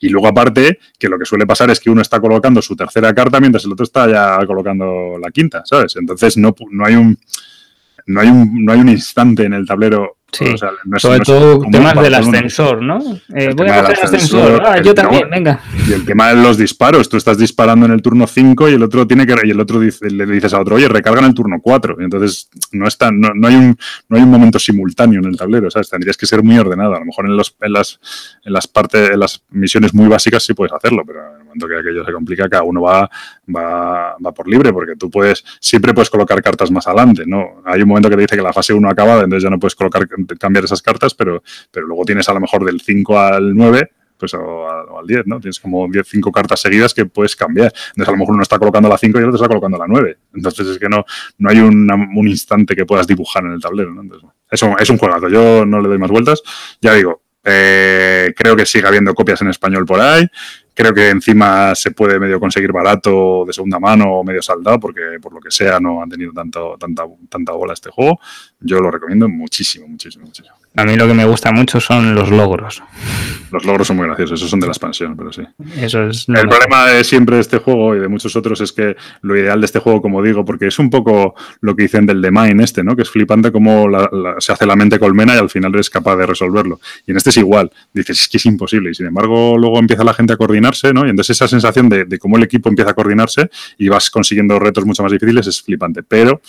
Y 0.00 0.08
luego 0.08 0.26
aparte, 0.26 0.78
que 0.98 1.08
lo 1.08 1.18
que 1.18 1.24
suele 1.24 1.46
pasar 1.46 1.70
es 1.70 1.80
que 1.80 1.90
uno 1.90 2.02
está 2.02 2.20
colocando 2.20 2.60
su 2.60 2.74
tercera 2.74 3.14
carta 3.14 3.40
mientras 3.40 3.64
el 3.64 3.72
otro 3.72 3.84
está 3.84 4.08
ya 4.08 4.44
colocando 4.46 5.16
la 5.20 5.30
quinta, 5.30 5.62
¿sabes? 5.64 5.96
Entonces 5.96 6.36
no, 6.36 6.54
no 6.70 6.84
hay 6.84 6.96
un 6.96 7.16
no 8.06 8.20
hay 8.20 8.28
un 8.28 8.64
no 8.64 8.72
hay 8.72 8.80
un 8.80 8.88
instante 8.88 9.44
en 9.44 9.54
el 9.54 9.66
tablero 9.66 10.18
Sí, 10.34 10.54
sobre 10.98 11.20
todo 11.20 11.60
temas 11.70 11.94
del 12.02 12.14
ascensor, 12.14 12.82
¿no? 12.82 12.98
Eh, 13.34 13.52
voy 13.54 13.68
a 13.68 13.82
coger 13.82 13.98
el 13.98 14.04
ascensor, 14.04 14.62
ah, 14.64 14.80
yo 14.80 14.94
también, 14.94 15.28
venga. 15.30 15.60
Y 15.88 15.92
el 15.92 16.04
tema 16.04 16.30
de 16.30 16.42
los 16.42 16.58
disparos, 16.58 17.08
tú 17.08 17.16
estás 17.16 17.38
disparando 17.38 17.86
en 17.86 17.92
el 17.92 18.02
turno 18.02 18.26
5 18.26 18.68
y 18.70 18.74
el 18.74 18.82
otro 18.82 19.06
tiene 19.06 19.26
que 19.26 19.34
y 19.44 19.50
el 19.50 19.60
otro 19.60 19.80
dice, 19.80 20.10
le 20.10 20.26
dices 20.26 20.54
a 20.54 20.60
otro, 20.60 20.76
oye, 20.76 20.88
recarga 20.88 21.20
en 21.20 21.26
el 21.26 21.34
turno 21.34 21.58
4. 21.60 21.96
Y 22.00 22.04
entonces 22.04 22.48
no, 22.72 22.86
está, 22.86 23.10
no, 23.10 23.32
no, 23.34 23.48
hay 23.48 23.56
un, 23.56 23.76
no 24.08 24.16
hay 24.16 24.22
un 24.22 24.30
momento 24.30 24.58
simultáneo 24.58 25.20
en 25.20 25.26
el 25.26 25.36
tablero, 25.36 25.70
¿sabes? 25.70 25.90
Tendrías 25.90 26.16
que 26.16 26.26
ser 26.26 26.42
muy 26.42 26.58
ordenado. 26.58 26.94
A 26.94 26.98
lo 26.98 27.04
mejor 27.04 27.26
en, 27.26 27.36
los, 27.36 27.56
en, 27.60 27.72
las, 27.72 28.00
en 28.44 28.52
las 28.52 28.66
partes, 28.66 29.10
en 29.10 29.20
las 29.20 29.42
misiones 29.50 29.94
muy 29.94 30.08
básicas 30.08 30.42
sí 30.44 30.54
puedes 30.54 30.72
hacerlo, 30.72 31.02
pero 31.06 31.20
en 31.20 31.40
el 31.40 31.44
momento 31.44 31.66
que 31.66 31.78
aquello 31.78 32.04
se 32.04 32.12
complica, 32.12 32.48
cada 32.48 32.62
uno 32.62 32.82
va, 32.82 33.10
va, 33.54 34.16
va 34.24 34.32
por 34.32 34.48
libre, 34.48 34.72
porque 34.72 34.96
tú 34.96 35.10
puedes, 35.10 35.44
siempre 35.60 35.92
puedes 35.92 36.10
colocar 36.10 36.42
cartas 36.42 36.70
más 36.70 36.86
adelante, 36.86 37.24
¿no? 37.26 37.62
Hay 37.64 37.82
un 37.82 37.88
momento 37.88 38.08
que 38.08 38.16
te 38.16 38.22
dice 38.22 38.36
que 38.36 38.42
la 38.42 38.52
fase 38.52 38.72
1 38.72 38.88
acaba, 38.88 39.14
entonces 39.14 39.42
ya 39.42 39.50
no 39.50 39.58
puedes 39.58 39.74
colocar 39.74 40.06
cambiar 40.38 40.64
esas 40.64 40.82
cartas, 40.82 41.14
pero, 41.14 41.42
pero 41.70 41.86
luego 41.86 42.04
tienes 42.04 42.28
a 42.28 42.34
lo 42.34 42.40
mejor 42.40 42.64
del 42.64 42.80
5 42.80 43.18
al 43.18 43.54
9 43.54 43.90
pues 44.16 44.32
o, 44.34 44.98
al 44.98 45.06
10, 45.06 45.26
¿no? 45.26 45.40
Tienes 45.40 45.58
como 45.58 45.88
10, 45.90 46.06
5 46.08 46.32
cartas 46.32 46.60
seguidas 46.60 46.94
que 46.94 47.04
puedes 47.04 47.34
cambiar. 47.34 47.72
Entonces 47.88 48.08
a 48.08 48.12
lo 48.12 48.18
mejor 48.18 48.34
uno 48.34 48.42
está 48.42 48.58
colocando 48.58 48.88
la 48.88 48.96
5 48.96 49.18
y 49.18 49.22
el 49.22 49.28
otro 49.28 49.36
está 49.36 49.48
colocando 49.48 49.76
la 49.76 49.86
9. 49.86 50.18
Entonces 50.34 50.66
es 50.66 50.78
que 50.78 50.88
no, 50.88 51.04
no 51.38 51.50
hay 51.50 51.58
un 51.58 52.28
instante 52.28 52.76
que 52.76 52.86
puedas 52.86 53.06
dibujar 53.06 53.44
en 53.44 53.52
el 53.52 53.60
tablero, 53.60 53.92
¿no? 53.92 54.02
Entonces, 54.02 54.28
eso 54.50 54.76
es 54.78 54.88
un 54.88 54.98
juegazo. 54.98 55.28
Yo 55.28 55.66
no 55.66 55.80
le 55.80 55.88
doy 55.88 55.98
más 55.98 56.10
vueltas. 56.10 56.42
Ya 56.80 56.94
digo, 56.94 57.22
eh, 57.44 58.32
creo 58.36 58.56
que 58.56 58.64
sigue 58.64 58.86
habiendo 58.86 59.14
copias 59.14 59.42
en 59.42 59.48
español 59.48 59.84
por 59.84 60.00
ahí. 60.00 60.26
Creo 60.74 60.92
que 60.92 61.08
encima 61.08 61.74
se 61.74 61.92
puede 61.92 62.18
medio 62.18 62.40
conseguir 62.40 62.72
barato 62.72 63.44
de 63.46 63.52
segunda 63.52 63.78
mano 63.78 64.06
o 64.06 64.24
medio 64.24 64.42
saldado, 64.42 64.80
porque 64.80 65.00
por 65.22 65.32
lo 65.32 65.40
que 65.40 65.50
sea 65.50 65.78
no 65.78 66.02
han 66.02 66.10
tenido 66.10 66.32
tanto, 66.32 66.76
tanta, 66.78 67.04
tanta 67.28 67.52
bola 67.52 67.74
este 67.74 67.90
juego. 67.90 68.18
Yo 68.60 68.80
lo 68.80 68.90
recomiendo 68.90 69.28
muchísimo, 69.28 69.86
muchísimo, 69.86 70.26
muchísimo. 70.26 70.54
A 70.76 70.84
mí 70.84 70.96
lo 70.96 71.06
que 71.06 71.14
me 71.14 71.24
gusta 71.24 71.52
mucho 71.52 71.80
son 71.80 72.16
los 72.16 72.30
logros. 72.30 72.82
Los 73.52 73.64
logros 73.64 73.86
son 73.86 73.96
muy 73.96 74.06
graciosos, 74.06 74.40
esos 74.40 74.50
son 74.50 74.58
de 74.58 74.66
la 74.66 74.72
expansión, 74.72 75.16
pero 75.16 75.32
sí. 75.32 75.42
Eso 75.76 76.08
es 76.08 76.28
el 76.28 76.48
problema 76.48 76.86
de 76.86 77.04
siempre 77.04 77.36
de 77.36 77.42
este 77.42 77.58
juego 77.58 77.94
y 77.94 78.00
de 78.00 78.08
muchos 78.08 78.34
otros 78.34 78.60
es 78.60 78.72
que 78.72 78.96
lo 79.22 79.36
ideal 79.36 79.60
de 79.60 79.66
este 79.66 79.78
juego, 79.78 80.02
como 80.02 80.20
digo, 80.20 80.44
porque 80.44 80.66
es 80.66 80.78
un 80.80 80.90
poco 80.90 81.36
lo 81.60 81.76
que 81.76 81.84
dicen 81.84 82.06
del 82.06 82.20
The 82.20 82.32
Mine 82.32 82.64
este, 82.64 82.82
¿no? 82.82 82.96
Que 82.96 83.02
es 83.02 83.10
flipante 83.10 83.52
cómo 83.52 83.86
se 84.38 84.52
hace 84.52 84.66
la 84.66 84.74
mente 84.74 84.98
colmena 84.98 85.36
y 85.36 85.38
al 85.38 85.48
final 85.48 85.72
eres 85.74 85.90
capaz 85.90 86.16
de 86.16 86.26
resolverlo. 86.26 86.80
Y 87.06 87.12
en 87.12 87.18
este 87.18 87.30
es 87.30 87.36
igual. 87.36 87.70
Dices, 87.92 88.22
es 88.22 88.28
que 88.28 88.38
es 88.38 88.46
imposible. 88.46 88.90
Y 88.90 88.94
sin 88.94 89.06
embargo, 89.06 89.56
luego 89.56 89.78
empieza 89.78 90.02
la 90.02 90.14
gente 90.14 90.32
a 90.32 90.36
coordinarse, 90.64 90.92
¿no? 90.92 91.06
Y 91.06 91.10
entonces 91.10 91.36
esa 91.36 91.48
sensación 91.48 91.88
de, 91.88 92.04
de 92.04 92.18
cómo 92.18 92.36
el 92.36 92.44
equipo 92.44 92.68
empieza 92.68 92.90
a 92.90 92.94
coordinarse 92.94 93.50
y 93.78 93.88
vas 93.88 94.10
consiguiendo 94.10 94.58
retos 94.58 94.84
mucho 94.84 95.02
más 95.02 95.12
difíciles 95.12 95.46
es 95.46 95.62
flipante. 95.62 96.02
Pero 96.02 96.40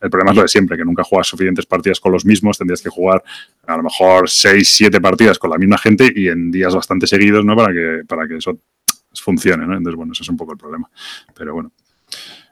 el 0.00 0.10
problema 0.10 0.32
es 0.32 0.36
lo 0.36 0.42
de 0.42 0.48
siempre, 0.48 0.76
que 0.76 0.84
nunca 0.84 1.04
juegas 1.04 1.28
suficientes 1.28 1.66
partidas 1.66 2.00
con 2.00 2.12
los 2.12 2.24
mismos, 2.24 2.58
tendrías 2.58 2.82
que 2.82 2.90
jugar 2.90 3.22
a 3.66 3.76
lo 3.76 3.82
mejor 3.82 4.28
6, 4.28 4.68
7 4.68 5.00
partidas 5.00 5.38
con 5.38 5.50
la 5.50 5.58
misma 5.58 5.78
gente 5.78 6.12
y 6.14 6.28
en 6.28 6.50
días 6.50 6.74
bastante 6.74 7.06
seguidos, 7.06 7.44
¿no? 7.44 7.56
Para 7.56 7.72
que, 7.72 8.02
para 8.06 8.26
que 8.26 8.36
eso 8.36 8.58
funcione, 9.14 9.66
¿no? 9.66 9.76
Entonces, 9.76 9.96
bueno, 9.96 10.12
eso 10.12 10.22
es 10.22 10.28
un 10.28 10.36
poco 10.36 10.52
el 10.52 10.58
problema. 10.58 10.88
Pero 11.36 11.54
bueno. 11.54 11.72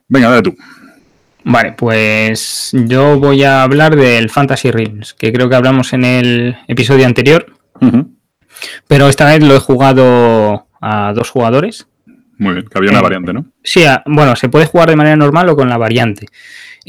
Venga, 0.08 0.30
dale 0.30 0.42
tú. 0.42 0.56
Vale, 1.44 1.72
pues 1.72 2.70
yo 2.72 3.18
voy 3.18 3.42
a 3.44 3.62
hablar 3.62 3.96
del 3.96 4.28
Fantasy 4.28 4.70
Realms, 4.70 5.14
que 5.14 5.32
creo 5.32 5.48
que 5.48 5.56
hablamos 5.56 5.92
en 5.92 6.04
el 6.04 6.56
episodio 6.66 7.06
anterior. 7.06 7.46
Pero 8.86 9.08
esta 9.08 9.26
vez 9.26 9.42
lo 9.42 9.54
he 9.54 9.60
jugado 9.60 10.67
a 10.80 11.12
dos 11.14 11.30
jugadores. 11.30 11.86
Muy 12.38 12.54
bien, 12.54 12.66
que 12.66 12.78
había 12.78 12.90
una 12.90 13.00
eh, 13.00 13.02
variante, 13.02 13.32
¿no? 13.32 13.46
Sí, 13.64 13.84
bueno, 14.06 14.36
se 14.36 14.48
puede 14.48 14.66
jugar 14.66 14.88
de 14.88 14.96
manera 14.96 15.16
normal 15.16 15.48
o 15.48 15.56
con 15.56 15.68
la 15.68 15.76
variante. 15.76 16.26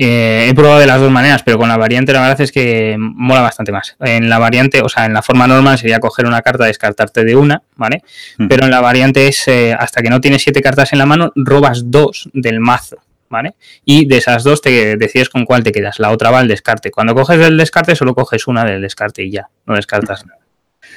Eh, 0.02 0.48
he 0.48 0.54
probado 0.54 0.80
de 0.80 0.86
las 0.86 1.02
dos 1.02 1.12
maneras, 1.12 1.44
pero 1.44 1.58
con 1.58 1.68
la 1.68 1.76
variante 1.76 2.14
la 2.14 2.22
verdad 2.22 2.40
es 2.40 2.52
que 2.52 2.96
mola 2.98 3.42
bastante 3.42 3.72
más. 3.72 3.98
En 4.00 4.30
la 4.30 4.38
variante, 4.38 4.82
o 4.82 4.88
sea, 4.88 5.06
en 5.06 5.14
la 5.14 5.22
forma 5.22 5.48
normal 5.48 5.78
sería 5.78 6.00
coger 6.00 6.26
una 6.26 6.42
carta, 6.42 6.66
descartarte 6.66 7.26
de 7.26 7.36
una, 7.36 7.64
¿vale? 7.76 8.04
Pero 8.48 8.66
en 8.66 8.72
la 8.72 8.80
variante 8.80 9.28
es 9.28 9.48
eh, 9.48 9.76
hasta 9.78 10.02
que 10.02 10.10
no 10.10 10.22
tienes 10.22 10.44
siete 10.44 10.62
cartas 10.62 10.94
en 10.94 11.00
la 11.00 11.06
mano, 11.06 11.34
robas 11.36 11.92
dos 11.92 12.30
del 12.34 12.60
mazo. 12.60 12.98
¿Vale? 13.32 13.54
Y 13.86 14.08
de 14.08 14.18
esas 14.18 14.44
dos 14.44 14.60
te 14.60 14.98
decides 14.98 15.30
con 15.30 15.46
cuál 15.46 15.62
te 15.62 15.72
quedas. 15.72 16.00
La 16.00 16.10
otra 16.10 16.32
va 16.32 16.40
al 16.40 16.48
descarte. 16.48 16.90
Cuando 16.90 17.14
coges 17.14 17.40
el 17.40 17.58
descarte, 17.58 17.96
solo 17.96 18.16
coges 18.16 18.48
una 18.48 18.66
del 18.66 18.82
descarte 18.82 19.22
y 19.22 19.30
ya, 19.30 19.50
no 19.68 19.76
descartas 19.76 20.26
nada. 20.26 20.40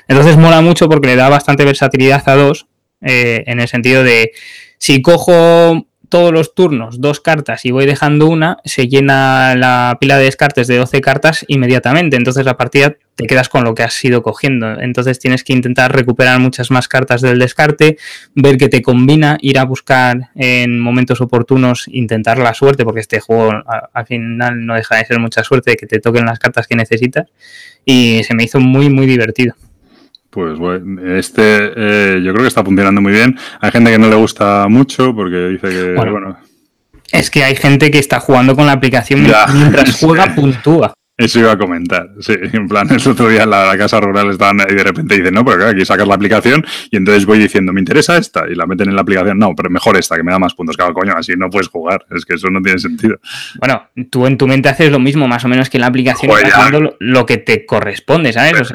Entonces 0.08 0.38
mola 0.38 0.62
mucho 0.62 0.88
porque 0.88 1.08
le 1.08 1.16
da 1.16 1.28
bastante 1.28 1.66
versatilidad 1.66 2.26
a 2.26 2.34
dos, 2.34 2.68
eh, 3.02 3.44
en 3.46 3.60
el 3.60 3.68
sentido 3.68 4.02
de 4.02 4.32
si 4.78 5.02
cojo 5.02 5.86
todos 6.12 6.30
los 6.30 6.54
turnos 6.54 7.00
dos 7.00 7.20
cartas 7.20 7.64
y 7.64 7.70
voy 7.70 7.86
dejando 7.86 8.26
una, 8.26 8.58
se 8.66 8.86
llena 8.86 9.54
la 9.56 9.96
pila 9.98 10.18
de 10.18 10.24
descartes 10.24 10.66
de 10.66 10.76
12 10.76 11.00
cartas 11.00 11.42
inmediatamente. 11.48 12.16
Entonces 12.18 12.44
la 12.44 12.58
partida 12.58 12.94
te 13.14 13.26
quedas 13.26 13.48
con 13.48 13.64
lo 13.64 13.74
que 13.74 13.82
has 13.82 14.04
ido 14.04 14.22
cogiendo. 14.22 14.78
Entonces 14.78 15.18
tienes 15.18 15.42
que 15.42 15.54
intentar 15.54 15.90
recuperar 15.96 16.38
muchas 16.38 16.70
más 16.70 16.86
cartas 16.86 17.22
del 17.22 17.38
descarte, 17.38 17.96
ver 18.34 18.58
que 18.58 18.68
te 18.68 18.82
combina, 18.82 19.38
ir 19.40 19.58
a 19.58 19.64
buscar 19.64 20.28
en 20.34 20.78
momentos 20.78 21.22
oportunos, 21.22 21.88
intentar 21.90 22.36
la 22.36 22.52
suerte, 22.52 22.84
porque 22.84 23.00
este 23.00 23.18
juego 23.20 23.50
al 23.94 24.06
final 24.06 24.66
no 24.66 24.74
deja 24.74 24.96
de 24.96 25.06
ser 25.06 25.18
mucha 25.18 25.42
suerte 25.42 25.70
de 25.70 25.76
que 25.78 25.86
te 25.86 25.98
toquen 25.98 26.26
las 26.26 26.38
cartas 26.38 26.66
que 26.66 26.76
necesitas. 26.76 27.30
Y 27.86 28.22
se 28.24 28.34
me 28.34 28.44
hizo 28.44 28.60
muy, 28.60 28.90
muy 28.90 29.06
divertido. 29.06 29.54
Pues 30.32 30.58
bueno, 30.58 31.14
este 31.14 31.42
eh, 31.76 32.22
yo 32.24 32.32
creo 32.32 32.42
que 32.42 32.48
está 32.48 32.64
funcionando 32.64 33.02
muy 33.02 33.12
bien. 33.12 33.36
Hay 33.60 33.70
gente 33.70 33.90
que 33.90 33.98
no 33.98 34.08
le 34.08 34.16
gusta 34.16 34.66
mucho 34.66 35.14
porque 35.14 35.48
dice 35.48 35.68
que, 35.68 35.92
bueno, 35.94 36.38
es 37.12 37.30
que 37.30 37.44
hay 37.44 37.54
gente 37.54 37.90
que 37.90 37.98
está 37.98 38.18
jugando 38.18 38.56
con 38.56 38.64
la 38.64 38.72
aplicación 38.72 39.22
mientras 39.22 40.00
juega, 40.00 40.34
puntúa. 40.34 40.94
Eso 41.22 41.38
iba 41.38 41.52
a 41.52 41.58
comentar, 41.58 42.10
sí, 42.18 42.34
en 42.52 42.66
plan, 42.66 42.88
el 42.90 43.08
otro 43.08 43.28
día 43.28 43.44
en 43.44 43.50
la, 43.50 43.76
casa 43.78 44.00
rural 44.00 44.30
estaban 44.30 44.58
y 44.68 44.74
de 44.74 44.82
repente 44.82 45.16
dicen, 45.16 45.34
no, 45.34 45.44
pero 45.44 45.58
claro, 45.58 45.70
aquí 45.70 45.84
sacas 45.84 46.06
la 46.06 46.14
aplicación 46.14 46.64
y 46.90 46.96
entonces 46.96 47.24
voy 47.24 47.38
diciendo, 47.38 47.72
me 47.72 47.80
interesa 47.80 48.16
esta 48.16 48.44
y 48.50 48.56
la 48.56 48.66
meten 48.66 48.88
en 48.88 48.96
la 48.96 49.02
aplicación, 49.02 49.38
no, 49.38 49.54
pero 49.54 49.70
mejor 49.70 49.96
esta, 49.96 50.16
que 50.16 50.24
me 50.24 50.32
da 50.32 50.40
más 50.40 50.54
puntos, 50.54 50.76
claro, 50.76 50.92
coño, 50.92 51.14
así 51.16 51.34
no 51.36 51.48
puedes 51.48 51.68
jugar, 51.68 52.04
es 52.10 52.24
que 52.24 52.34
eso 52.34 52.48
no 52.50 52.60
tiene 52.60 52.78
sentido. 52.80 53.18
Bueno, 53.60 53.88
tú 54.10 54.26
en 54.26 54.36
tu 54.36 54.48
mente 54.48 54.68
haces 54.68 54.90
lo 54.90 54.98
mismo, 54.98 55.28
más 55.28 55.44
o 55.44 55.48
menos 55.48 55.70
que 55.70 55.76
en 55.76 55.82
la 55.82 55.86
aplicación 55.86 56.32
haciendo 56.32 56.96
lo, 56.98 57.26
que 57.26 57.38
te 57.38 57.64
corresponde, 57.64 58.32
¿sabes? 58.32 58.72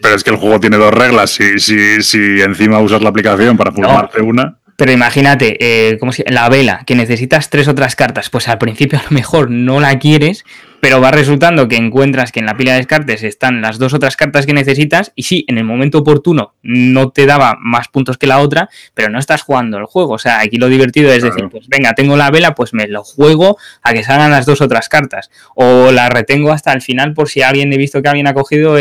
Pero, 0.00 0.14
es, 0.14 0.24
que 0.24 0.30
el 0.30 0.36
juego 0.36 0.60
tiene 0.60 0.76
dos 0.76 0.94
reglas, 0.94 1.30
si, 1.30 1.58
si, 1.58 2.02
si 2.02 2.40
encima 2.40 2.78
usas 2.78 3.02
la 3.02 3.08
aplicación 3.08 3.56
para 3.56 3.72
formarte 3.72 4.22
una... 4.22 4.56
Pero 4.76 4.92
imagínate, 4.92 5.58
eh, 5.60 5.98
como 5.98 6.10
si, 6.10 6.22
la 6.26 6.48
vela, 6.48 6.84
que 6.86 6.94
necesitas 6.94 7.50
tres 7.50 7.68
otras 7.68 7.96
cartas, 7.96 8.30
pues 8.30 8.48
al 8.48 8.56
principio 8.56 8.98
a 8.98 9.02
lo 9.02 9.10
mejor 9.10 9.50
no 9.50 9.78
la 9.78 9.98
quieres, 9.98 10.46
pero 10.80 11.00
va 11.00 11.10
resultando 11.10 11.68
que 11.68 11.76
encuentras 11.76 12.32
que 12.32 12.40
en 12.40 12.46
la 12.46 12.56
pila 12.56 12.72
de 12.72 12.78
descartes 12.78 13.22
están 13.22 13.60
las 13.60 13.78
dos 13.78 13.94
otras 13.94 14.16
cartas 14.16 14.46
que 14.46 14.54
necesitas 14.54 15.12
y 15.14 15.24
sí, 15.24 15.44
en 15.46 15.58
el 15.58 15.64
momento 15.64 15.98
oportuno 15.98 16.54
no 16.62 17.10
te 17.10 17.26
daba 17.26 17.56
más 17.60 17.88
puntos 17.88 18.16
que 18.18 18.26
la 18.26 18.38
otra, 18.38 18.70
pero 18.94 19.10
no 19.10 19.18
estás 19.18 19.42
jugando 19.42 19.78
el 19.78 19.84
juego. 19.84 20.14
O 20.14 20.18
sea, 20.18 20.40
aquí 20.40 20.56
lo 20.56 20.68
divertido 20.68 21.12
es 21.12 21.22
decir, 21.22 21.48
pues 21.50 21.68
venga, 21.68 21.94
tengo 21.94 22.16
la 22.16 22.30
vela, 22.30 22.54
pues 22.54 22.72
me 22.72 22.88
lo 22.88 23.04
juego 23.04 23.58
a 23.82 23.92
que 23.92 24.02
salgan 24.02 24.30
las 24.30 24.46
dos 24.46 24.60
otras 24.60 24.88
cartas. 24.88 25.30
O 25.54 25.92
la 25.92 26.08
retengo 26.08 26.52
hasta 26.52 26.72
el 26.72 26.80
final 26.80 27.12
por 27.14 27.28
si 27.28 27.42
alguien 27.42 27.72
he 27.72 27.76
visto 27.76 28.02
que 28.02 28.08
alguien 28.08 28.26
ha 28.26 28.34
cogido 28.34 28.76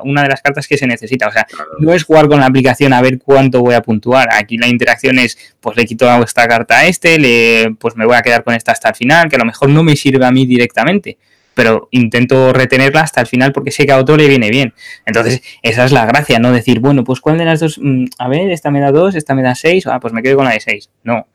una 0.00 0.22
de 0.22 0.28
las 0.28 0.40
cartas 0.40 0.68
que 0.68 0.78
se 0.78 0.86
necesita. 0.86 1.28
O 1.28 1.32
sea, 1.32 1.46
no 1.78 1.92
es 1.92 2.04
jugar 2.04 2.28
con 2.28 2.40
la 2.40 2.46
aplicación 2.46 2.92
a 2.92 3.02
ver 3.02 3.18
cuánto 3.18 3.60
voy 3.60 3.74
a 3.74 3.82
puntuar. 3.82 4.28
Aquí 4.32 4.56
la 4.56 4.68
interacción 4.68 5.18
es, 5.18 5.56
pues 5.60 5.76
le 5.76 5.84
quito 5.84 6.04
esta 6.22 6.46
carta 6.46 6.78
a 6.78 6.86
este, 6.86 7.18
le, 7.18 7.74
pues 7.78 7.96
me 7.96 8.06
voy 8.06 8.16
a 8.16 8.22
quedar 8.22 8.44
con 8.44 8.54
esta 8.54 8.72
hasta 8.72 8.90
el 8.90 8.94
final, 8.94 9.28
que 9.28 9.36
a 9.36 9.40
lo 9.40 9.44
mejor 9.44 9.68
no 9.68 9.82
me 9.82 9.96
sirve 9.96 10.24
a 10.24 10.30
mí 10.30 10.46
directamente 10.46 11.18
pero 11.54 11.88
intento 11.90 12.52
retenerla 12.52 13.00
hasta 13.00 13.20
el 13.20 13.26
final 13.26 13.52
porque 13.52 13.70
sé 13.70 13.86
que 13.86 13.92
a 13.92 13.98
otro 13.98 14.16
le 14.16 14.28
viene 14.28 14.50
bien. 14.50 14.74
Entonces, 15.06 15.42
esa 15.62 15.84
es 15.84 15.92
la 15.92 16.06
gracia, 16.06 16.38
no 16.38 16.52
decir, 16.52 16.80
bueno, 16.80 17.04
pues 17.04 17.20
¿cuál 17.20 17.38
de 17.38 17.44
las 17.44 17.60
dos? 17.60 17.78
Mm, 17.80 18.06
a 18.18 18.28
ver, 18.28 18.50
esta 18.50 18.70
me 18.70 18.80
da 18.80 18.92
dos, 18.92 19.14
esta 19.14 19.34
me 19.34 19.42
da 19.42 19.54
seis, 19.54 19.86
ah, 19.86 20.00
pues 20.00 20.12
me 20.12 20.22
quedo 20.22 20.36
con 20.36 20.44
la 20.44 20.52
de 20.52 20.60
seis. 20.60 20.90
No. 21.02 21.26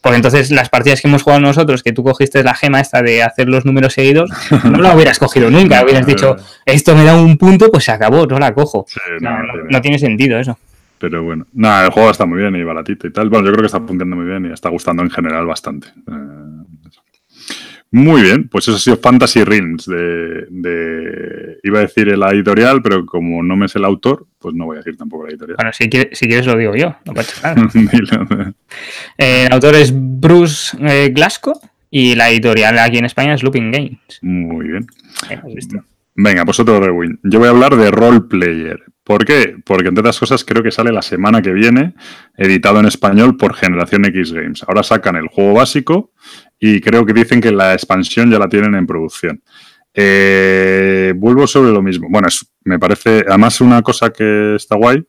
Porque 0.00 0.16
entonces 0.16 0.50
las 0.50 0.70
partidas 0.70 1.00
que 1.00 1.08
hemos 1.08 1.22
jugado 1.22 1.40
nosotros, 1.42 1.82
que 1.82 1.92
tú 1.92 2.02
cogiste 2.02 2.42
la 2.42 2.54
gema 2.54 2.80
esta 2.80 3.02
de 3.02 3.22
hacer 3.22 3.48
los 3.48 3.66
números 3.66 3.92
seguidos, 3.92 4.30
no 4.64 4.78
la 4.78 4.94
hubieras 4.94 5.18
cogido 5.18 5.50
nunca. 5.50 5.82
Hubieras 5.82 6.06
dicho, 6.06 6.36
esto 6.64 6.96
me 6.96 7.04
da 7.04 7.16
un 7.16 7.36
punto, 7.36 7.70
pues 7.70 7.84
se 7.84 7.92
acabó, 7.92 8.26
no 8.26 8.38
la 8.38 8.54
cojo. 8.54 8.86
no, 9.20 9.80
tiene 9.80 9.98
sentido 9.98 10.38
eso. 10.38 10.58
Pero 10.98 11.22
bueno, 11.22 11.46
nada, 11.54 11.86
el 11.86 11.92
juego 11.92 12.10
está 12.10 12.26
muy 12.26 12.38
bien 12.38 12.54
y 12.56 12.62
baratito 12.62 13.06
y 13.06 13.12
tal. 13.12 13.30
Bueno, 13.30 13.46
yo 13.46 13.52
creo 13.52 13.62
que 13.62 13.66
está 13.66 13.78
funcionando 13.78 14.16
muy 14.16 14.26
bien 14.26 14.46
y 14.46 14.52
está 14.52 14.68
gustando 14.68 15.02
en 15.02 15.10
general 15.10 15.46
bastante. 15.46 15.88
Eh, 15.88 16.59
muy 17.92 18.22
bien, 18.22 18.48
pues 18.48 18.68
eso 18.68 18.76
ha 18.76 18.80
sido 18.80 18.96
Fantasy 18.98 19.42
Realms 19.42 19.86
de, 19.86 21.58
Iba 21.62 21.78
a 21.80 21.82
decir 21.82 22.06
la 22.16 22.30
editorial, 22.30 22.82
pero 22.82 23.04
como 23.04 23.42
no 23.42 23.56
me 23.56 23.66
es 23.66 23.76
el 23.76 23.84
autor, 23.84 24.26
pues 24.38 24.54
no 24.54 24.66
voy 24.66 24.76
a 24.76 24.78
decir 24.78 24.96
tampoco 24.96 25.24
la 25.24 25.30
editorial. 25.30 25.56
Bueno, 25.56 25.72
si 25.72 25.90
quieres, 25.90 26.16
si 26.16 26.26
quieres 26.26 26.46
lo 26.46 26.56
digo 26.56 26.74
yo, 26.74 26.96
no 27.04 27.14
pasa 27.14 27.54
nada. 27.54 28.54
Eh, 29.18 29.44
el 29.46 29.52
autor 29.52 29.74
es 29.74 29.92
Bruce 29.94 30.76
eh, 30.80 31.10
Glasgow 31.12 31.60
y 31.90 32.14
la 32.14 32.30
editorial 32.30 32.78
aquí 32.78 32.98
en 32.98 33.04
España 33.04 33.34
es 33.34 33.42
Looping 33.42 33.70
Games. 33.70 34.18
Muy 34.22 34.68
bien. 34.68 34.86
Venga, 36.14 36.44
pues 36.44 36.60
otro 36.60 36.80
rewind. 36.80 37.18
Yo 37.24 37.38
voy 37.38 37.48
a 37.48 37.50
hablar 37.50 37.76
de 37.76 37.90
Role 37.90 38.22
Player. 38.22 38.80
¿Por 39.04 39.24
qué? 39.24 39.56
Porque 39.64 39.88
entre 39.88 40.00
otras 40.00 40.18
cosas 40.18 40.44
creo 40.44 40.62
que 40.62 40.70
sale 40.70 40.92
la 40.92 41.02
semana 41.02 41.42
que 41.42 41.52
viene, 41.52 41.94
editado 42.36 42.78
en 42.78 42.86
español 42.86 43.36
por 43.36 43.54
Generación 43.54 44.04
X 44.04 44.32
Games. 44.32 44.62
Ahora 44.62 44.82
sacan 44.82 45.16
el 45.16 45.26
juego 45.28 45.54
básico 45.54 46.12
y 46.60 46.80
creo 46.80 47.06
que 47.06 47.14
dicen 47.14 47.40
que 47.40 47.50
la 47.50 47.72
expansión 47.72 48.30
ya 48.30 48.38
la 48.38 48.48
tienen 48.48 48.74
en 48.74 48.86
producción. 48.86 49.42
Eh, 49.94 51.14
vuelvo 51.16 51.46
sobre 51.46 51.72
lo 51.72 51.82
mismo. 51.82 52.08
Bueno, 52.10 52.28
me 52.64 52.78
parece, 52.78 53.24
además 53.26 53.60
una 53.62 53.82
cosa 53.82 54.10
que 54.10 54.54
está 54.54 54.76
guay, 54.76 55.02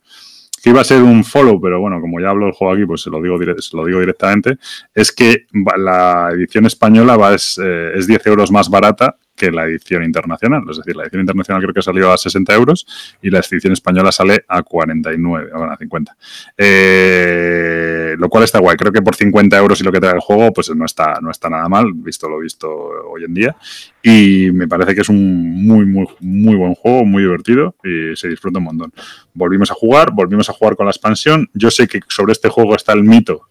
que 0.64 0.70
iba 0.70 0.82
a 0.82 0.86
ser 0.86 1.04
un 1.04 1.24
follow, 1.24 1.60
pero 1.60 1.80
bueno, 1.82 2.00
como 2.00 2.20
ya 2.20 2.30
hablo 2.30 2.46
del 2.46 2.54
juego 2.54 2.74
aquí, 2.74 2.86
pues 2.86 3.02
se 3.02 3.10
lo 3.10 3.22
digo, 3.22 3.38
lo 3.38 3.86
digo 3.86 4.00
directamente, 4.00 4.58
es 4.94 5.12
que 5.12 5.46
la 5.78 6.30
edición 6.34 6.66
española 6.66 7.18
va, 7.18 7.36
es, 7.36 7.60
eh, 7.62 7.92
es 7.96 8.08
10 8.08 8.28
euros 8.28 8.52
más 8.52 8.70
barata 8.70 9.18
que 9.42 9.52
la 9.52 9.66
edición 9.66 10.04
internacional. 10.04 10.64
Es 10.70 10.78
decir, 10.78 10.96
la 10.96 11.04
edición 11.04 11.22
internacional 11.22 11.64
creo 11.64 11.74
que 11.74 11.82
salió 11.82 12.12
a 12.12 12.18
60 12.18 12.54
euros 12.54 12.86
y 13.24 13.32
la 13.32 13.40
edición 13.40 13.74
española 13.74 14.12
sale 14.12 14.46
a 14.48 14.62
49, 14.62 15.50
bueno, 15.52 15.72
a 15.72 15.78
50. 15.78 16.16
Eh, 16.56 18.16
lo 18.20 18.30
cual 18.30 18.44
está 18.44 18.60
guay. 18.60 18.78
Creo 18.78 18.92
que 18.92 19.02
por 19.02 19.16
50 19.16 19.58
euros 19.58 19.82
y 19.82 19.84
lo 19.84 19.92
que 19.92 20.00
trae 20.00 20.14
el 20.14 20.20
juego, 20.20 20.54
pues 20.54 20.70
no 20.76 20.86
está, 20.86 21.18
no 21.22 21.32
está 21.32 21.50
nada 21.50 21.68
mal, 21.68 21.92
visto 21.92 22.30
lo 22.30 22.40
visto 22.40 22.70
hoy 22.70 23.24
en 23.24 23.34
día. 23.34 23.56
Y 24.04 24.52
me 24.52 24.68
parece 24.68 24.94
que 24.94 25.02
es 25.02 25.10
un 25.10 25.66
muy, 25.66 25.88
muy, 25.88 26.06
muy 26.20 26.56
buen 26.56 26.76
juego, 26.76 27.04
muy 27.04 27.24
divertido 27.24 27.76
y 27.84 28.16
se 28.16 28.28
disfruta 28.28 28.60
un 28.60 28.66
montón. 28.66 28.94
Volvimos 29.34 29.72
a 29.72 29.74
jugar, 29.74 30.12
volvimos 30.14 30.50
a 30.52 30.54
jugar 30.54 30.76
con 30.76 30.86
la 30.86 30.92
expansión. 30.92 31.50
Yo 31.56 31.72
sé 31.72 31.88
que 31.88 32.00
sobre 32.08 32.34
este 32.34 32.50
juego 32.50 32.76
está 32.76 32.94
el 32.94 33.04
mito 33.04 33.50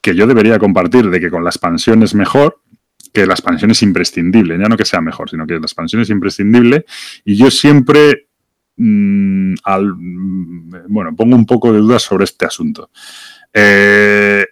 que 0.00 0.14
yo 0.14 0.26
debería 0.26 0.58
compartir 0.58 1.10
de 1.10 1.20
que 1.20 1.30
con 1.30 1.44
la 1.44 1.50
expansión 1.50 2.02
es 2.02 2.14
mejor, 2.14 2.58
que 3.12 3.26
la 3.26 3.34
expansión 3.34 3.70
es 3.70 3.82
imprescindible, 3.82 4.58
ya 4.58 4.68
no 4.68 4.76
que 4.76 4.84
sea 4.84 5.00
mejor, 5.00 5.30
sino 5.30 5.46
que 5.46 5.54
la 5.54 5.60
expansión 5.60 6.02
es 6.02 6.10
imprescindible. 6.10 6.84
Y 7.24 7.36
yo 7.36 7.50
siempre, 7.50 8.28
mm, 8.76 9.54
al, 9.64 9.94
mm, 9.96 10.86
bueno, 10.88 11.14
pongo 11.14 11.36
un 11.36 11.46
poco 11.46 11.72
de 11.72 11.80
dudas 11.80 12.02
sobre 12.02 12.24
este 12.24 12.46
asunto. 12.46 12.90
Eh, 13.52 14.46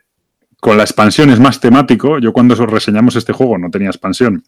con 0.60 0.76
la 0.76 0.82
expansión 0.82 1.30
es 1.30 1.38
más 1.38 1.60
temático. 1.60 2.18
Yo 2.18 2.32
cuando 2.32 2.54
reseñamos 2.66 3.16
este 3.16 3.32
juego 3.32 3.58
no 3.58 3.70
tenía 3.70 3.88
expansión 3.88 4.42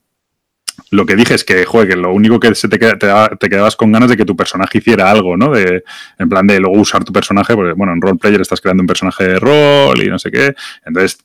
lo 0.90 1.06
que 1.06 1.16
dije 1.16 1.34
es 1.34 1.44
que, 1.44 1.64
joder, 1.64 1.88
que 1.88 1.96
lo 1.96 2.12
único 2.12 2.40
que 2.40 2.54
se 2.54 2.68
te, 2.68 2.78
queda, 2.78 3.28
te, 3.28 3.48
quedabas 3.48 3.76
con 3.76 3.92
ganas 3.92 4.10
de 4.10 4.16
que 4.16 4.24
tu 4.24 4.36
personaje 4.36 4.78
hiciera 4.78 5.10
algo, 5.10 5.36
¿no? 5.36 5.50
De, 5.50 5.84
en 6.18 6.28
plan 6.28 6.46
de 6.46 6.58
luego 6.58 6.78
usar 6.78 7.04
tu 7.04 7.12
personaje, 7.12 7.54
porque, 7.54 7.72
bueno, 7.74 7.92
en 7.92 8.00
roleplayer 8.00 8.40
estás 8.40 8.60
creando 8.60 8.82
un 8.82 8.86
personaje 8.86 9.24
de 9.24 9.38
rol 9.38 10.02
y 10.02 10.08
no 10.08 10.18
sé 10.18 10.30
qué. 10.30 10.54
Entonces, 10.84 11.18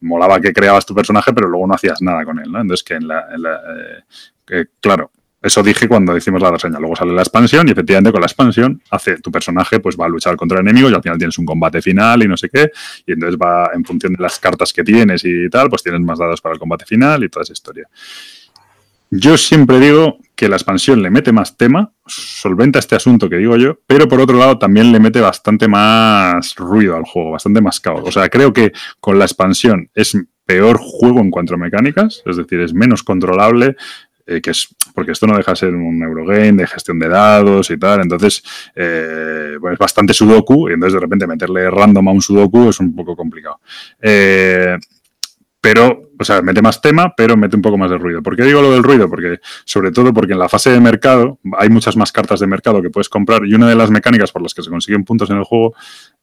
molaba 0.00 0.40
que 0.40 0.52
creabas 0.52 0.84
tu 0.84 0.94
personaje, 0.94 1.32
pero 1.32 1.48
luego 1.48 1.66
no 1.66 1.74
hacías 1.74 2.02
nada 2.02 2.24
con 2.24 2.38
él, 2.40 2.50
¿no? 2.50 2.60
Entonces, 2.60 2.84
que 2.84 2.94
en 2.94 3.06
la. 3.08 3.26
Eh, 4.50 4.66
claro, 4.80 5.10
eso 5.42 5.60
dije 5.60 5.88
cuando 5.88 6.16
hicimos 6.16 6.40
la 6.40 6.52
reseña. 6.52 6.78
Luego 6.78 6.94
sale 6.94 7.12
la 7.12 7.22
expansión 7.22 7.66
y 7.66 7.72
efectivamente 7.72 8.12
con 8.12 8.20
la 8.20 8.26
expansión 8.26 8.80
hace 8.90 9.18
tu 9.18 9.32
personaje 9.32 9.80
pues 9.80 9.96
va 9.96 10.06
a 10.06 10.08
luchar 10.08 10.36
contra 10.36 10.60
el 10.60 10.66
enemigo 10.66 10.88
y 10.88 10.94
al 10.94 11.02
final 11.02 11.18
tienes 11.18 11.36
un 11.36 11.44
combate 11.44 11.82
final 11.82 12.22
y 12.22 12.28
no 12.28 12.36
sé 12.36 12.48
qué. 12.48 12.70
Y 13.06 13.12
entonces 13.12 13.36
va 13.36 13.70
en 13.74 13.84
función 13.84 14.12
de 14.12 14.22
las 14.22 14.38
cartas 14.38 14.72
que 14.72 14.84
tienes 14.84 15.24
y 15.24 15.50
tal, 15.50 15.68
pues 15.68 15.82
tienes 15.82 16.00
más 16.00 16.20
dados 16.20 16.40
para 16.40 16.54
el 16.54 16.60
combate 16.60 16.86
final 16.86 17.24
y 17.24 17.28
toda 17.28 17.42
esa 17.42 17.52
historia. 17.52 17.88
Yo 19.14 19.36
siempre 19.36 19.78
digo 19.78 20.16
que 20.34 20.48
la 20.48 20.56
expansión 20.56 21.02
le 21.02 21.10
mete 21.10 21.32
más 21.32 21.58
tema, 21.58 21.92
solventa 22.06 22.78
este 22.78 22.96
asunto 22.96 23.28
que 23.28 23.36
digo 23.36 23.58
yo, 23.58 23.78
pero 23.86 24.08
por 24.08 24.18
otro 24.18 24.38
lado 24.38 24.56
también 24.56 24.90
le 24.90 25.00
mete 25.00 25.20
bastante 25.20 25.68
más 25.68 26.54
ruido 26.54 26.96
al 26.96 27.04
juego, 27.04 27.32
bastante 27.32 27.60
más 27.60 27.78
caos. 27.78 28.00
O 28.06 28.10
sea, 28.10 28.30
creo 28.30 28.54
que 28.54 28.72
con 29.00 29.18
la 29.18 29.26
expansión 29.26 29.90
es 29.94 30.16
peor 30.46 30.78
juego 30.80 31.20
en 31.20 31.30
cuanto 31.30 31.52
a 31.52 31.58
mecánicas, 31.58 32.22
es 32.24 32.38
decir, 32.38 32.58
es 32.60 32.72
menos 32.72 33.02
controlable, 33.02 33.76
eh, 34.26 34.40
que 34.40 34.52
es 34.52 34.74
porque 34.94 35.12
esto 35.12 35.26
no 35.26 35.36
deja 35.36 35.52
de 35.52 35.56
ser 35.56 35.74
un 35.74 36.02
Eurogame 36.02 36.52
de 36.52 36.66
gestión 36.66 36.98
de 36.98 37.08
dados 37.10 37.70
y 37.70 37.76
tal, 37.76 38.00
entonces 38.00 38.42
eh, 38.74 39.58
es 39.72 39.78
bastante 39.78 40.14
sudoku 40.14 40.70
y 40.70 40.72
entonces 40.72 40.94
de 40.94 41.00
repente 41.00 41.26
meterle 41.26 41.70
random 41.70 42.08
a 42.08 42.12
un 42.12 42.22
sudoku 42.22 42.70
es 42.70 42.80
un 42.80 42.96
poco 42.96 43.14
complicado. 43.14 43.60
Eh, 44.00 44.78
pero, 45.62 46.10
o 46.18 46.24
sea, 46.24 46.42
mete 46.42 46.60
más 46.60 46.80
tema, 46.80 47.14
pero 47.16 47.36
mete 47.36 47.54
un 47.54 47.62
poco 47.62 47.78
más 47.78 47.88
de 47.88 47.96
ruido. 47.96 48.20
¿Por 48.20 48.34
qué 48.34 48.42
digo 48.42 48.60
lo 48.60 48.72
del 48.72 48.82
ruido? 48.82 49.08
Porque, 49.08 49.38
sobre 49.64 49.92
todo, 49.92 50.12
porque 50.12 50.32
en 50.32 50.40
la 50.40 50.48
fase 50.48 50.70
de 50.70 50.80
mercado 50.80 51.38
hay 51.56 51.68
muchas 51.68 51.96
más 51.96 52.10
cartas 52.10 52.40
de 52.40 52.48
mercado 52.48 52.82
que 52.82 52.90
puedes 52.90 53.08
comprar 53.08 53.46
y 53.46 53.54
una 53.54 53.68
de 53.68 53.76
las 53.76 53.88
mecánicas 53.88 54.32
por 54.32 54.42
las 54.42 54.54
que 54.54 54.62
se 54.64 54.70
consiguen 54.70 55.04
puntos 55.04 55.30
en 55.30 55.36
el 55.36 55.44
juego 55.44 55.74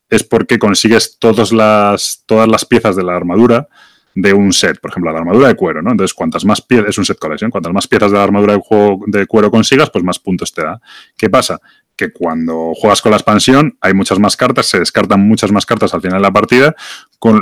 es 0.09 0.25
porque 0.25 0.59
consigues 0.59 1.17
todas 1.19 1.53
las, 1.53 2.23
todas 2.25 2.49
las 2.49 2.65
piezas 2.65 2.97
de 2.97 3.03
la 3.03 3.15
armadura 3.15 3.69
de 4.13 4.33
un 4.33 4.51
set, 4.51 4.77
por 4.81 4.91
ejemplo, 4.91 5.13
la 5.13 5.19
armadura 5.19 5.47
de 5.47 5.55
cuero, 5.55 5.81
¿no? 5.81 5.91
Entonces, 5.91 6.13
cuantas 6.13 6.43
más 6.43 6.61
piezas, 6.61 6.89
es 6.89 6.97
un 6.97 7.05
set 7.05 7.17
collection, 7.17 7.49
cuantas 7.49 7.71
más 7.71 7.87
piezas 7.87 8.11
de 8.11 8.17
la 8.17 8.23
armadura 8.25 8.57
de, 8.57 8.61
de 9.07 9.25
cuero 9.25 9.49
consigas, 9.49 9.89
pues 9.89 10.03
más 10.03 10.19
puntos 10.19 10.51
te 10.51 10.63
da. 10.63 10.81
¿Qué 11.15 11.29
pasa? 11.29 11.61
Que 11.99 12.13
cuando 12.13 12.71
juegas 12.75 13.01
con 13.01 13.11
la 13.11 13.17
expansión 13.17 13.77
hay 13.81 13.93
muchas 13.93 14.19
más 14.19 14.37
cartas, 14.37 14.67
se 14.67 14.79
descartan 14.79 15.19
muchas 15.19 15.51
más 15.51 15.65
cartas 15.65 15.93
al 15.93 16.01
final 16.01 16.19
de 16.19 16.21
la 16.21 16.31
partida 16.31 16.73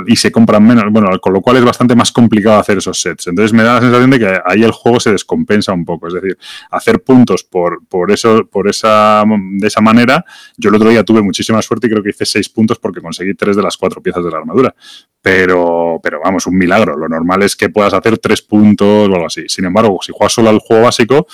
y 0.08 0.16
se 0.16 0.32
compran 0.32 0.66
menos, 0.66 0.82
bueno, 0.90 1.08
con 1.20 1.32
lo 1.32 1.40
cual 1.40 1.58
es 1.58 1.64
bastante 1.64 1.94
más 1.94 2.10
complicado 2.10 2.58
hacer 2.58 2.78
esos 2.78 3.00
sets. 3.00 3.28
Entonces 3.28 3.52
me 3.52 3.62
da 3.62 3.74
la 3.74 3.80
sensación 3.82 4.10
de 4.10 4.18
que 4.18 4.40
ahí 4.44 4.64
el 4.64 4.72
juego 4.72 4.98
se 4.98 5.12
descompensa 5.12 5.72
un 5.72 5.84
poco, 5.84 6.08
es 6.08 6.14
decir, 6.14 6.36
hacer 6.72 7.04
puntos 7.04 7.44
por, 7.44 7.86
por 7.86 8.10
eso, 8.10 8.48
por 8.50 8.68
esa, 8.68 9.22
de 9.60 9.68
esa 9.68 9.80
manera, 9.80 10.24
yo 10.56 10.70
el 10.70 10.74
otro 10.74 10.90
día 10.90 11.04
tuve 11.04 11.22
muchísima 11.22 11.62
suerte 11.62 11.86
y 11.86 11.90
creo 11.90 12.02
que 12.02 12.10
hice 12.10 12.26
seis 12.26 12.48
puntos 12.48 12.80
porque 12.80 13.00
conseguí 13.00 13.34
tres 13.34 13.54
de 13.54 13.62
las 13.62 13.76
cuatro 13.76 14.02
piezas 14.02 14.24
de 14.24 14.30
la 14.32 14.38
armadura. 14.38 14.74
Pero, 15.22 16.00
pero 16.02 16.20
vamos, 16.24 16.46
un 16.48 16.56
milagro. 16.56 16.96
Lo 16.96 17.08
normal 17.08 17.44
es 17.44 17.54
que 17.54 17.68
puedas 17.68 17.94
hacer 17.94 18.18
tres 18.18 18.42
puntos 18.42 19.08
o 19.08 19.14
algo 19.14 19.26
así. 19.26 19.44
Sin 19.46 19.64
embargo, 19.64 19.98
si 20.02 20.12
juegas 20.12 20.32
solo 20.32 20.48
al 20.48 20.58
juego 20.58 20.84
básico, 20.84 21.26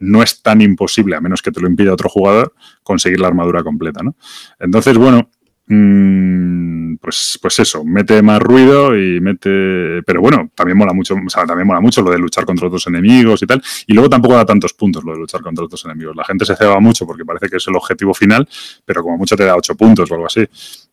no 0.00 0.22
es 0.22 0.42
tan 0.42 0.60
imposible, 0.60 1.16
a 1.16 1.20
menos 1.20 1.42
que 1.42 1.50
te 1.50 1.60
lo 1.60 1.68
impida 1.68 1.92
otro 1.92 2.08
jugador, 2.08 2.54
conseguir 2.82 3.20
la 3.20 3.28
armadura 3.28 3.62
completa, 3.62 4.02
¿no? 4.02 4.16
Entonces, 4.58 4.96
bueno, 4.96 5.30
mm, 5.66 6.68
pues, 7.00 7.38
pues 7.40 7.58
eso, 7.60 7.84
mete 7.84 8.22
más 8.22 8.40
ruido 8.40 8.96
y 8.96 9.20
mete. 9.20 10.02
Pero 10.04 10.20
bueno, 10.20 10.50
también 10.54 10.76
mola 10.76 10.92
mucho, 10.92 11.14
o 11.14 11.30
sea, 11.30 11.46
también 11.46 11.66
mola 11.66 11.80
mucho 11.80 12.02
lo 12.02 12.10
de 12.10 12.18
luchar 12.18 12.44
contra 12.44 12.66
otros 12.66 12.86
enemigos 12.86 13.42
y 13.42 13.46
tal. 13.46 13.62
Y 13.86 13.94
luego 13.94 14.08
tampoco 14.08 14.34
da 14.34 14.44
tantos 14.44 14.74
puntos 14.74 15.04
lo 15.04 15.12
de 15.12 15.18
luchar 15.18 15.40
contra 15.40 15.64
otros 15.64 15.84
enemigos. 15.84 16.16
La 16.16 16.24
gente 16.24 16.44
se 16.44 16.56
ceba 16.56 16.80
mucho 16.80 17.06
porque 17.06 17.24
parece 17.24 17.48
que 17.48 17.56
es 17.56 17.66
el 17.68 17.76
objetivo 17.76 18.14
final, 18.14 18.48
pero 18.84 19.02
como 19.02 19.18
mucho 19.18 19.36
te 19.36 19.44
da 19.44 19.56
ocho 19.56 19.74
puntos 19.76 20.10
o 20.10 20.14
algo 20.14 20.26
así. 20.26 20.46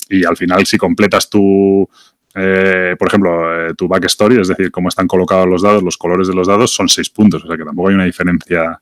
Y 0.09 0.25
al 0.25 0.37
final, 0.37 0.65
si 0.65 0.77
completas 0.77 1.29
tu, 1.29 1.87
eh, 2.35 2.95
por 2.99 3.07
ejemplo, 3.07 3.67
eh, 3.69 3.73
tu 3.75 3.87
backstory, 3.87 4.39
es 4.41 4.49
decir, 4.49 4.71
cómo 4.71 4.89
están 4.89 5.07
colocados 5.07 5.47
los 5.47 5.61
dados, 5.61 5.83
los 5.83 5.97
colores 5.97 6.27
de 6.27 6.35
los 6.35 6.47
dados, 6.47 6.71
son 6.71 6.87
seis 6.89 7.09
puntos. 7.09 7.43
O 7.43 7.47
sea 7.47 7.57
que 7.57 7.63
tampoco 7.63 7.89
hay 7.89 7.95
una 7.95 8.05
diferencia 8.05 8.79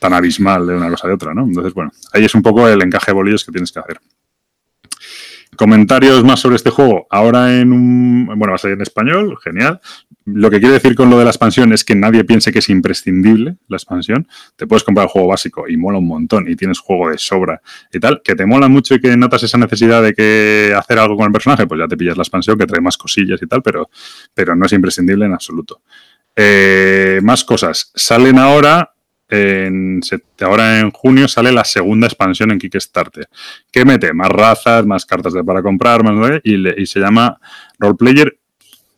tan 0.00 0.14
abismal 0.14 0.66
de 0.66 0.74
una 0.74 0.90
cosa 0.90 1.06
de 1.06 1.14
otra, 1.14 1.34
¿no? 1.34 1.44
Entonces, 1.44 1.72
bueno, 1.74 1.92
ahí 2.12 2.24
es 2.24 2.34
un 2.34 2.42
poco 2.42 2.66
el 2.66 2.82
encaje 2.82 3.12
de 3.12 3.14
bolillos 3.14 3.44
que 3.44 3.52
tienes 3.52 3.70
que 3.70 3.78
hacer. 3.78 4.00
Comentarios 5.56 6.24
más 6.24 6.40
sobre 6.40 6.56
este 6.56 6.70
juego. 6.70 7.06
Ahora 7.10 7.60
en 7.60 7.72
un. 7.72 8.26
Bueno, 8.26 8.48
va 8.48 8.54
a 8.54 8.58
salir 8.58 8.76
en 8.76 8.82
español, 8.82 9.36
genial. 9.44 9.80
lo 10.24 10.48
que 10.48 10.58
quiere 10.58 10.74
decir 10.74 10.94
con 10.94 11.10
lo 11.10 11.18
de 11.18 11.24
la 11.24 11.30
expansión 11.30 11.72
es 11.72 11.84
que 11.84 11.94
nadie 11.94 12.24
piense 12.24 12.50
que 12.50 12.60
es 12.60 12.70
imprescindible 12.70 13.58
la 13.68 13.76
expansión. 13.76 14.26
Te 14.56 14.66
puedes 14.66 14.84
comprar 14.84 15.04
el 15.04 15.10
juego 15.10 15.28
básico 15.28 15.68
y 15.68 15.76
mola 15.76 15.98
un 15.98 16.06
montón 16.06 16.48
y 16.48 16.56
tienes 16.56 16.78
juego 16.78 17.10
de 17.10 17.18
sobra 17.18 17.60
y 17.92 18.00
tal, 18.00 18.22
que 18.24 18.34
te 18.34 18.46
mola 18.46 18.68
mucho 18.68 18.94
y 18.94 19.00
que 19.00 19.14
notas 19.18 19.42
esa 19.42 19.58
necesidad 19.58 20.02
de 20.02 20.14
que 20.14 20.72
hacer 20.74 20.98
algo 20.98 21.16
con 21.16 21.26
el 21.26 21.32
personaje, 21.32 21.66
pues 21.66 21.78
ya 21.78 21.88
te 21.88 21.96
pillas 21.96 22.16
la 22.16 22.22
expansión 22.22 22.56
que 22.56 22.66
trae 22.66 22.80
más 22.80 22.96
cosillas 22.96 23.42
y 23.42 23.46
tal, 23.46 23.60
pero, 23.60 23.90
pero 24.32 24.56
no 24.56 24.64
es 24.64 24.72
imprescindible 24.72 25.26
en 25.26 25.34
absoluto. 25.34 25.82
Eh, 26.36 27.20
más 27.22 27.44
cosas. 27.44 27.92
Salen 27.94 28.38
ahora 28.38 28.94
ahora 30.40 30.80
en 30.80 30.90
junio 30.90 31.28
sale 31.28 31.52
la 31.52 31.64
segunda 31.64 32.06
expansión 32.06 32.50
en 32.50 32.58
Kickstarter, 32.58 33.28
que 33.70 33.84
mete 33.84 34.12
más 34.12 34.28
razas, 34.28 34.84
más 34.86 35.06
cartas 35.06 35.34
para 35.44 35.62
comprar, 35.62 36.02
más 36.02 36.40
y, 36.44 36.82
y 36.82 36.86
se 36.86 37.00
llama 37.00 37.38
Roleplayer 37.78 38.40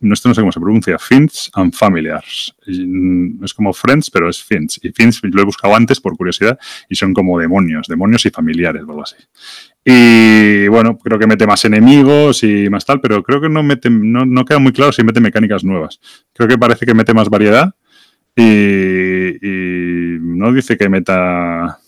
no, 0.02 0.14
esto 0.14 0.28
no 0.28 0.34
sé 0.34 0.40
cómo 0.40 0.52
se 0.52 0.60
pronuncia, 0.60 0.98
Fins 0.98 1.50
and 1.54 1.72
Familiars. 1.74 2.54
Mm, 2.66 3.44
es 3.44 3.54
como 3.54 3.72
Friends, 3.72 4.10
pero 4.10 4.28
es 4.28 4.42
Fins. 4.42 4.80
Y 4.82 4.90
Fins 4.90 5.20
lo 5.22 5.40
he 5.40 5.44
buscado 5.44 5.76
antes 5.76 6.00
por 6.00 6.16
curiosidad 6.16 6.58
y 6.88 6.96
son 6.96 7.14
como 7.14 7.38
demonios, 7.38 7.86
demonios 7.86 8.26
y 8.26 8.30
familiares, 8.30 8.82
algo 8.82 9.02
así. 9.02 9.16
Y 9.84 10.66
bueno, 10.68 10.98
creo 10.98 11.18
que 11.18 11.26
mete 11.28 11.46
más 11.46 11.64
enemigos 11.64 12.42
y 12.42 12.68
más 12.68 12.84
tal, 12.84 13.00
pero 13.00 13.22
creo 13.22 13.40
que 13.40 13.48
no, 13.48 14.44
queda 14.44 14.58
muy 14.58 14.72
claro 14.72 14.92
si 14.92 15.04
mete 15.04 15.20
mecánicas 15.20 15.62
nuevas. 15.62 16.00
Creo 16.32 16.48
que 16.48 16.58
parece 16.58 16.84
que 16.84 16.94
mete 16.94 17.14
más 17.14 17.28
variedad 17.28 17.72
y, 18.34 19.11
no 19.48 20.52
dice 20.52 20.76
que 20.76 20.88
meta 20.88 21.78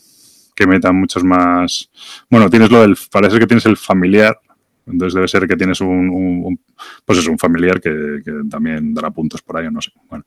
que 0.54 0.66
meta 0.66 0.92
muchos 0.92 1.24
más. 1.24 1.90
Bueno, 2.30 2.48
tienes 2.48 2.70
lo 2.70 2.82
del. 2.82 2.96
Parece 3.10 3.38
que 3.38 3.46
tienes 3.46 3.66
el 3.66 3.76
familiar, 3.76 4.38
entonces 4.86 5.14
debe 5.14 5.28
ser 5.28 5.46
que 5.46 5.56
tienes 5.56 5.80
un, 5.80 6.58
pues 7.04 7.18
es 7.18 7.26
un 7.26 7.38
familiar 7.38 7.80
que, 7.80 8.22
también 8.50 8.94
dará 8.94 9.10
puntos 9.10 9.42
por 9.42 9.56
ahí, 9.56 9.68
no 9.70 9.80
sé. 9.80 9.92
Bueno. 10.08 10.24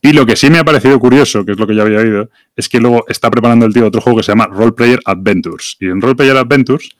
Y 0.00 0.12
lo 0.12 0.26
que 0.26 0.36
sí 0.36 0.50
me 0.50 0.58
ha 0.58 0.64
parecido 0.64 0.98
curioso, 1.00 1.44
que 1.44 1.52
es 1.52 1.58
lo 1.58 1.66
que 1.66 1.74
ya 1.74 1.82
había 1.82 1.98
oído, 1.98 2.30
es 2.54 2.68
que 2.68 2.78
luego 2.78 3.04
está 3.08 3.30
preparando 3.30 3.64
el 3.64 3.72
tío 3.72 3.86
otro 3.86 4.02
juego 4.02 4.18
que 4.18 4.22
se 4.22 4.32
llama 4.32 4.46
Role 4.46 4.72
Player 4.72 5.00
Adventures. 5.04 5.78
Y 5.80 5.86
en 5.86 6.00
Role 6.00 6.14
Player 6.14 6.36
Adventures 6.36 6.90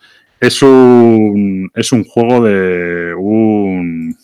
es 0.41 0.63
un, 0.63 1.71
es 1.75 1.93
un 1.93 2.05
juego 2.05 2.45
de 2.45 3.15
un... 3.15 4.17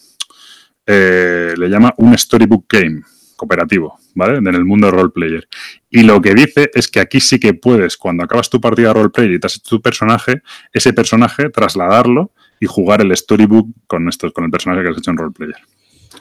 Eh, 0.87 1.55
le 1.59 1.68
llama 1.68 1.93
un 1.99 2.16
storybook 2.16 2.64
game 2.68 3.03
cooperativo, 3.41 3.99
¿vale? 4.14 4.36
En 4.36 4.47
el 4.47 4.64
mundo 4.66 4.86
de 4.86 4.93
roleplayer. 4.93 5.49
Y 5.88 6.03
lo 6.03 6.20
que 6.20 6.34
dice 6.34 6.70
es 6.74 6.88
que 6.88 7.01
aquí 7.01 7.20
sí 7.20 7.41
que 7.41 7.55
puedes, 7.55 7.97
cuando 7.97 8.22
acabas 8.22 8.51
tu 8.51 8.61
partida 8.61 8.88
de 8.88 8.95
roleplayer 8.95 9.32
y 9.32 9.41
te 9.41 9.47
has 9.47 9.62
tu 9.62 9.80
personaje, 9.80 10.43
ese 10.72 10.93
personaje 10.93 11.49
trasladarlo 11.49 12.32
y 12.61 12.66
jugar 12.66 13.01
el 13.01 13.16
storybook 13.16 13.68
con, 13.86 14.09
esto, 14.09 14.30
con 14.32 14.45
el 14.45 14.51
personaje 14.51 14.82
que 14.82 14.91
has 14.91 14.99
hecho 14.99 15.11
en 15.11 15.16
roleplayer. 15.16 15.57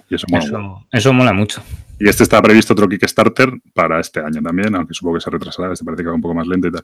Y 0.10 0.16
eso 0.16 0.26
mola, 0.30 0.86
eso, 0.92 1.14
mola 1.14 1.34
mucho. 1.34 1.62
Y 2.00 2.08
este 2.08 2.24
está 2.24 2.42
previsto 2.42 2.74
otro 2.74 2.88
Kickstarter 2.88 3.52
para 3.74 4.00
este 4.00 4.22
año 4.22 4.42
también, 4.42 4.74
aunque 4.76 4.94
supongo 4.94 5.18
que 5.18 5.22
se 5.22 5.30
retrasará, 5.30 5.74
este 5.74 5.84
parece 5.84 6.04
que 6.04 6.10
va 6.10 6.16
un 6.16 6.22
poco 6.22 6.34
más 6.34 6.48
lento 6.48 6.70
y 6.70 6.72
tal. 6.72 6.84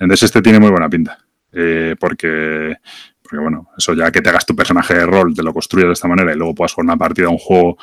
Entonces 0.00 0.24
este 0.24 0.42
tiene 0.42 0.58
muy 0.58 0.70
buena 0.70 0.88
pinta. 0.88 1.16
Eh, 1.52 1.96
porque, 1.98 2.76
porque, 3.22 3.38
bueno, 3.38 3.70
eso 3.78 3.94
ya 3.94 4.10
que 4.10 4.20
te 4.20 4.28
hagas 4.28 4.44
tu 4.44 4.54
personaje 4.54 4.94
de 4.94 5.06
rol, 5.06 5.34
te 5.34 5.42
lo 5.42 5.54
construyes 5.54 5.86
de 5.86 5.92
esta 5.94 6.06
manera 6.06 6.32
y 6.32 6.36
luego 6.36 6.54
puedas 6.54 6.74
jugar 6.74 6.84
una 6.84 6.96
partida, 6.98 7.30
un 7.30 7.38
juego, 7.38 7.78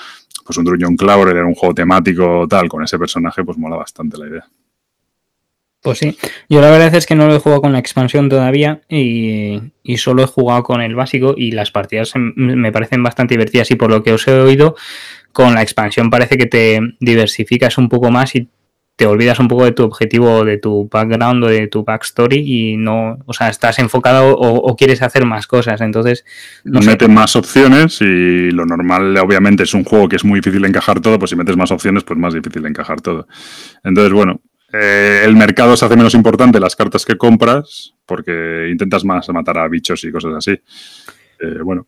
pues 0.46 0.58
un 0.58 0.66
Dungeon 0.66 0.96
Cloud, 0.96 1.28
un 1.46 1.56
juego 1.56 1.74
temático 1.74 2.48
tal, 2.48 2.70
con 2.70 2.84
ese 2.84 2.98
personaje, 2.98 3.44
pues 3.44 3.58
mola 3.58 3.76
bastante 3.76 4.18
la 4.18 4.28
idea. 4.28 4.46
Pues 5.84 5.98
sí, 5.98 6.18
yo 6.48 6.62
la 6.62 6.72
verdad 6.72 6.96
es 6.96 7.06
que 7.06 7.14
no 7.14 7.28
lo 7.28 7.36
he 7.36 7.40
jugado 7.40 7.62
con 7.62 7.74
la 7.74 7.80
expansión 7.80 8.30
todavía 8.30 8.82
y, 8.88 9.60
solo 9.98 10.24
he 10.24 10.28
jugado 10.28 10.64
con 10.64 10.82
el 10.82 10.96
básico 10.96 11.36
y 11.38 11.52
las 11.52 11.72
partidas 11.72 12.14
me 12.16 12.72
parecen 12.72 13.04
bastante 13.04 13.34
divertidas 13.34 13.70
y 13.70 13.76
por 13.76 13.92
lo 13.92 14.02
que 14.02 14.14
os 14.14 14.26
he 14.30 14.32
oído, 14.32 14.78
con 15.34 15.54
la 15.56 15.62
expansión 15.62 16.10
parece 16.10 16.38
que 16.38 16.46
te 16.46 16.80
diversificas 17.02 17.78
un 17.78 17.90
poco 17.90 18.12
más 18.12 18.34
y 18.36 18.48
te 18.96 19.08
olvidas 19.08 19.40
un 19.40 19.48
poco 19.48 19.66
de 19.66 19.72
tu 19.72 19.84
objetivo, 19.84 20.46
de 20.46 20.58
tu 20.58 20.88
background 20.92 21.44
o 21.44 21.48
de 21.48 21.68
tu 21.68 21.84
backstory 21.84 22.38
y 22.46 22.78
no, 22.78 23.18
o 23.26 23.34
sea, 23.34 23.50
estás 23.50 23.80
enfocado 23.80 24.36
o, 24.38 24.76
quieres 24.76 25.02
hacer 25.02 25.26
más 25.26 25.48
cosas, 25.48 25.82
entonces... 25.82 26.26
No 26.64 26.80
metes 26.82 27.10
más 27.10 27.36
opciones 27.36 28.02
y 28.02 28.52
lo 28.52 28.66
normal 28.66 29.18
obviamente 29.18 29.64
es 29.64 29.74
un 29.74 29.84
juego 29.84 30.08
que 30.08 30.18
es 30.18 30.26
muy 30.26 30.40
difícil 30.40 30.64
encajar 30.66 31.00
todo, 31.00 31.18
pues 31.18 31.30
si 31.30 31.36
metes 31.36 31.58
más 31.58 31.72
opciones 31.72 32.04
pues 32.04 32.20
más 32.20 32.34
difícil 32.34 32.66
encajar 32.66 33.02
todo. 33.02 33.28
Entonces, 33.84 34.14
bueno, 34.14 34.42
eh, 34.72 35.22
el 35.24 35.36
mercado 35.36 35.76
se 35.76 35.86
hace 35.86 35.96
menos 35.96 36.14
importante 36.14 36.60
las 36.60 36.76
cartas 36.76 37.06
que 37.06 37.18
compras 37.18 37.96
porque 38.06 38.70
intentas 38.72 39.04
más 39.06 39.28
matar 39.30 39.58
a 39.58 39.68
bichos 39.68 40.04
y 40.04 40.12
cosas 40.12 40.34
así. 40.36 40.52
Eh, 40.52 41.60
bueno, 41.64 41.88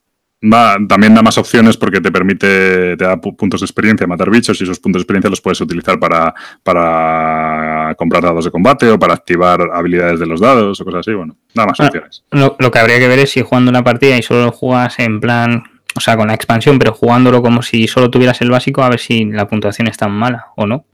también 0.88 1.14
da 1.14 1.22
más 1.22 1.38
opciones 1.38 1.78
porque 1.78 2.02
te 2.02 2.12
permite, 2.12 2.98
te 2.98 3.04
da 3.04 3.20
puntos 3.20 3.62
de 3.62 3.66
experiencia 3.66 4.08
matar 4.08 4.30
bichos 4.30 4.60
y 4.62 4.64
esos 4.64 4.80
puntos 4.80 5.00
de 5.00 5.04
experiencia 5.04 5.30
los 5.30 5.42
puedes 5.42 5.62
utilizar 5.62 6.00
para, 6.00 6.34
para 6.64 7.96
comprar 7.96 8.24
dados 8.24 8.46
de 8.46 8.52
combate 8.52 8.90
o 8.90 9.00
para 9.00 9.14
activar 9.14 9.60
habilidades 9.74 10.20
de 10.20 10.26
los 10.26 10.40
dados 10.40 10.80
o 10.80 10.86
cosas 10.86 11.00
así. 11.02 11.14
Bueno, 11.14 11.36
da 11.54 11.66
más 11.66 11.80
opciones. 11.80 12.24
Lo, 12.32 12.56
lo, 12.60 12.72
que 12.72 12.80
habría 12.80 13.00
que 13.00 13.08
ver 13.08 13.20
es 13.20 13.32
si 13.32 13.42
jugando 13.42 13.70
una 13.70 13.84
partida 13.84 14.18
y 14.18 14.22
solo 14.22 14.52
juegas 14.52 15.00
en 15.00 15.20
plan, 15.20 15.64
o 15.96 16.00
sea, 16.00 16.18
con 16.18 16.28
la 16.28 16.34
expansión, 16.34 16.80
pero 16.80 16.94
jugándolo 16.94 17.42
como 17.42 17.62
si 17.62 17.88
solo 17.88 18.10
tuvieras 18.10 18.42
el 18.42 18.50
básico, 18.50 18.84
a 18.84 18.90
ver 18.90 19.00
si 19.00 19.26
la 19.26 19.48
puntuación 19.48 19.88
es 19.88 19.98
tan 19.98 20.12
mala 20.12 20.48
o 20.56 20.66
no. 20.66 20.86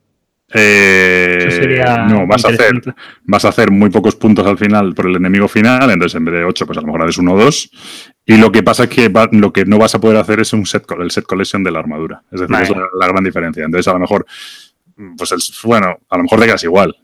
Eh, 0.54 1.82
no, 2.10 2.28
vas 2.28 2.44
a, 2.44 2.50
hacer, 2.50 2.82
vas 3.24 3.46
a 3.46 3.50
hacer 3.50 3.72
muy 3.72 3.90
pocos 3.90 4.16
puntos 4.16 4.46
al 4.46 4.58
final 4.58 4.94
por 4.94 5.08
el 5.08 5.16
enemigo 5.16 5.48
final, 5.48 5.90
entonces 5.90 6.18
en 6.18 6.26
vez 6.26 6.36
de 6.36 6.44
8, 6.44 6.66
pues 6.66 6.78
a 6.78 6.82
lo 6.82 6.88
mejor 6.88 7.04
haces 7.04 7.18
1 7.18 7.34
o 7.34 7.38
2. 7.38 7.72
Y 8.26 8.38
lo 8.38 8.52
que 8.52 8.64
pasa 8.64 8.84
es 8.84 8.90
que 8.90 9.12
lo 9.32 9.54
que 9.54 9.66
no 9.66 9.78
vas 9.78 9.96
a 9.96 10.02
poder 10.02 10.18
hacer 10.18 10.40
es 10.40 10.54
un 10.54 10.66
set, 10.66 10.86
el 11.00 11.12
set 11.12 11.26
collection 11.26 11.64
de 11.64 11.72
la 11.72 11.80
armadura. 11.80 12.24
Es 12.32 12.42
decir, 12.42 12.56
es 12.62 12.70
la, 12.70 13.08
gran 13.08 13.24
diferencia. 13.24 13.64
Entonces, 13.64 13.88
a 13.88 13.94
lo 13.94 14.00
mejor, 14.00 14.26
pues 15.18 15.62
bueno, 15.64 15.98
a 16.10 16.18
lo 16.18 16.24
mejor 16.24 16.40
te 16.40 16.46
quedas 16.46 16.64
igual, 16.64 16.96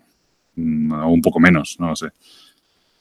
mm, 0.56 0.91
o 0.91 1.10
un 1.10 1.22
poco 1.22 1.39
menos, 1.39 1.78
no 1.80 1.89
lo 1.89 1.95
sé. 1.95 2.10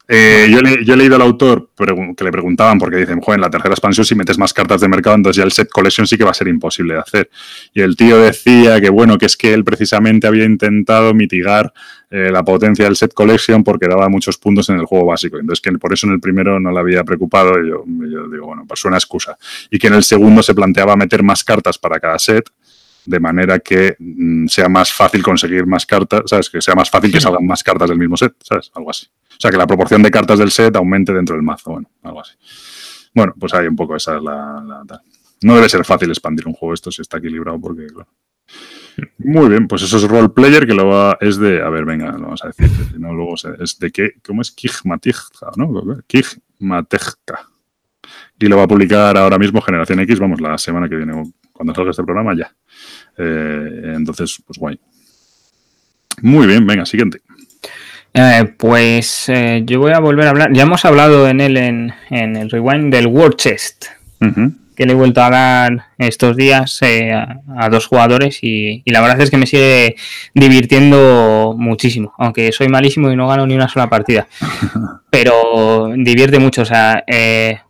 Eh, 0.09 0.49
yo, 0.51 0.61
yo, 0.61 0.95
he 0.95 0.97
leído 0.97 1.17
al 1.17 1.23
autor 1.23 1.71
que 1.75 2.25
le 2.25 2.31
preguntaban, 2.31 2.79
porque 2.79 2.97
dicen, 2.97 3.21
joder, 3.21 3.39
en 3.39 3.43
la 3.43 3.51
tercera 3.51 3.75
expansión 3.75 4.07
si 4.07 4.15
metes 4.15 4.39
más 4.39 4.53
cartas 4.53 4.81
de 4.81 4.89
mercado, 4.89 5.17
entonces 5.17 5.39
ya 5.39 5.45
el 5.45 5.51
set 5.51 5.69
collection 5.69 6.07
sí 6.07 6.17
que 6.17 6.23
va 6.23 6.31
a 6.31 6.35
ser 6.35 6.47
imposible 6.47 6.95
de 6.95 7.01
hacer. 7.01 7.31
Y 7.75 7.81
el 7.81 7.97
tío 7.97 8.19
decía 8.19 8.81
que, 8.81 8.89
bueno, 8.89 9.19
que 9.19 9.27
es 9.27 9.37
que 9.37 9.53
él 9.53 9.65
precisamente 9.65 10.29
había 10.29 10.45
intentado 10.45 11.13
mitigar 11.13 11.73
eh, 12.11 12.31
la 12.31 12.45
potencia 12.45 12.85
del 12.85 12.95
set 12.95 13.15
collection 13.15 13.65
porque 13.65 13.89
daba 13.89 14.09
muchos 14.09 14.39
puntos 14.39 14.69
en 14.71 14.79
el 14.79 14.87
juego 14.87 15.07
básico. 15.07 15.39
Entonces, 15.39 15.61
que 15.61 15.73
por 15.73 15.93
eso 15.93 16.07
en 16.07 16.13
el 16.13 16.21
primero 16.21 16.61
no 16.61 16.71
le 16.71 16.79
había 16.79 17.03
preocupado. 17.03 17.61
Y 17.61 17.69
yo, 17.69 17.85
yo 17.87 18.29
digo, 18.29 18.47
bueno, 18.47 18.65
pues 18.67 18.79
suena 18.79 18.97
excusa. 18.97 19.37
Y 19.71 19.79
que 19.79 19.89
en 19.89 19.95
el 19.95 20.05
segundo 20.05 20.43
se 20.43 20.55
planteaba 20.55 20.95
meter 20.95 21.25
más 21.25 21.43
cartas 21.43 21.79
para 21.79 21.99
cada 21.99 22.19
set 22.19 22.49
de 23.07 23.21
manera 23.21 23.59
que 23.61 23.97
mm, 23.99 24.47
sea 24.49 24.69
más 24.69 24.93
fácil 24.93 25.23
conseguir 25.23 25.65
más 25.67 25.87
cartas, 25.87 26.23
¿sabes? 26.27 26.51
Que 26.51 26.61
sea 26.61 26.75
más 26.75 26.91
fácil 26.91 27.11
que 27.11 27.21
salgan 27.21 27.47
más 27.47 27.63
cartas 27.63 27.89
del 27.89 27.99
mismo 27.99 28.17
set, 28.17 28.35
¿sabes? 28.43 28.71
Algo 28.75 28.91
así. 28.91 29.07
O 29.37 29.41
sea, 29.41 29.51
que 29.51 29.57
la 29.57 29.67
proporción 29.67 30.03
de 30.03 30.11
cartas 30.11 30.39
del 30.39 30.51
set 30.51 30.75
aumente 30.77 31.13
dentro 31.13 31.35
del 31.37 31.43
mazo, 31.43 31.73
bueno, 31.73 31.91
algo 32.03 32.21
así. 32.21 32.35
Bueno, 33.15 33.35
pues 33.39 33.53
hay 33.55 33.67
un 33.67 33.77
poco 33.77 33.97
esa 33.97 34.17
es 34.17 34.23
la, 34.23 34.85
No 35.43 35.55
debe 35.57 35.69
ser 35.69 35.85
fácil 35.85 36.09
expandir 36.11 36.47
un 36.47 36.55
juego 36.55 36.75
esto 36.75 36.91
si 36.91 37.03
está 37.03 37.19
equilibrado 37.19 37.61
porque, 37.61 37.87
claro. 37.87 38.09
Muy 39.19 39.51
bien, 39.51 39.69
pues 39.69 39.83
eso 39.83 39.99
es 39.99 40.05
role 40.05 40.31
player 40.31 40.67
que 40.67 40.73
lo 40.73 40.87
va, 40.87 41.19
es 41.21 41.37
de, 41.37 41.61
a 41.61 41.69
ver, 41.69 41.85
venga, 41.85 42.13
lo 42.13 42.23
vamos 42.23 42.43
a 42.45 42.49
decir, 42.49 42.71
no, 42.99 43.13
luego 43.13 43.35
es 43.61 43.79
de 43.79 43.91
qué, 43.91 44.13
¿cómo 44.25 44.41
es? 44.41 44.51
Kigmatijka, 44.51 45.51
¿no? 45.57 46.03
Kigmatejka. 46.07 47.51
Y 48.39 48.47
lo 48.47 48.57
va 48.57 48.63
a 48.65 48.69
publicar 48.69 49.17
ahora 49.17 49.39
mismo 49.39 49.61
Generación 49.61 50.01
X, 50.01 50.19
vamos, 50.19 50.41
la 50.41 50.57
semana 50.57 50.89
que 50.89 50.97
viene, 50.97 51.13
cuando 51.53 51.75
salga 51.75 51.91
este 51.91 52.05
programa, 52.05 52.35
ya. 52.35 52.55
Eh, 53.19 53.93
entonces, 53.97 54.43
pues 54.47 54.59
guay. 54.59 54.81
Muy 56.23 56.47
bien, 56.47 56.67
venga, 56.67 56.87
siguiente. 56.87 57.21
Eh, 58.19 58.51
pues 58.57 59.29
eh, 59.29 59.63
yo 59.67 59.79
voy 59.79 59.93
a 59.93 60.01
volver 60.01 60.27
a 60.27 60.31
hablar. 60.31 60.49
Ya 60.51 60.63
hemos 60.63 60.87
hablado 60.87 61.29
en 61.29 61.43
él 61.43 61.59
en, 61.59 61.93
el 62.09 62.51
rewind 62.51 62.91
del 62.91 63.09
War 63.09 63.37
Chest, 63.37 63.89
que 64.75 64.87
le 64.87 64.93
he 64.93 64.97
vuelto 64.97 65.23
a 65.23 65.29
dar 65.29 65.89
estos 65.99 66.35
días 66.35 66.79
eh, 66.81 67.13
a, 67.13 67.69
dos 67.69 67.87
jugadores 67.87 68.39
y, 68.41 68.83
la 68.87 69.03
verdad 69.03 69.21
es 69.21 69.31
que 69.31 69.37
me 69.37 69.47
sigue 69.47 69.97
divirtiendo 70.33 71.55
muchísimo, 71.59 72.15
aunque 72.17 72.53
soy 72.53 72.69
malísimo 72.69 73.11
y 73.11 73.17
no 73.17 73.29
gano 73.29 73.47
ni 73.47 73.55
una 73.55 73.69
sola 73.69 73.91
partida. 73.91 74.27
Pero 75.11 75.93
divierte 75.95 76.39
mucho. 76.39 76.63
O 76.63 76.67
sea, 76.67 77.05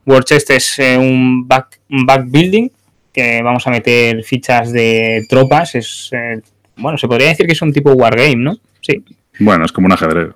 War 0.04 0.22
Chest 0.22 0.50
es 0.50 0.78
un 0.78 1.48
back, 1.48 1.80
un 1.90 2.06
back 2.06 2.24
building 2.24 2.68
que 3.12 3.42
vamos 3.42 3.66
a 3.66 3.70
meter 3.70 4.22
fichas 4.22 4.70
de 4.70 5.26
tropas. 5.28 5.74
Es 5.74 6.12
bueno, 6.76 6.98
se 6.98 7.08
podría 7.08 7.28
decir 7.28 7.46
que 7.46 7.52
es 7.54 7.62
un 7.62 7.72
tipo 7.72 7.90
wargame, 7.92 8.36
¿no? 8.36 8.56
Sí. 8.80 9.02
Bueno, 9.38 9.64
es 9.64 9.72
como 9.72 9.86
un 9.86 9.92
ajedrez. 9.92 10.28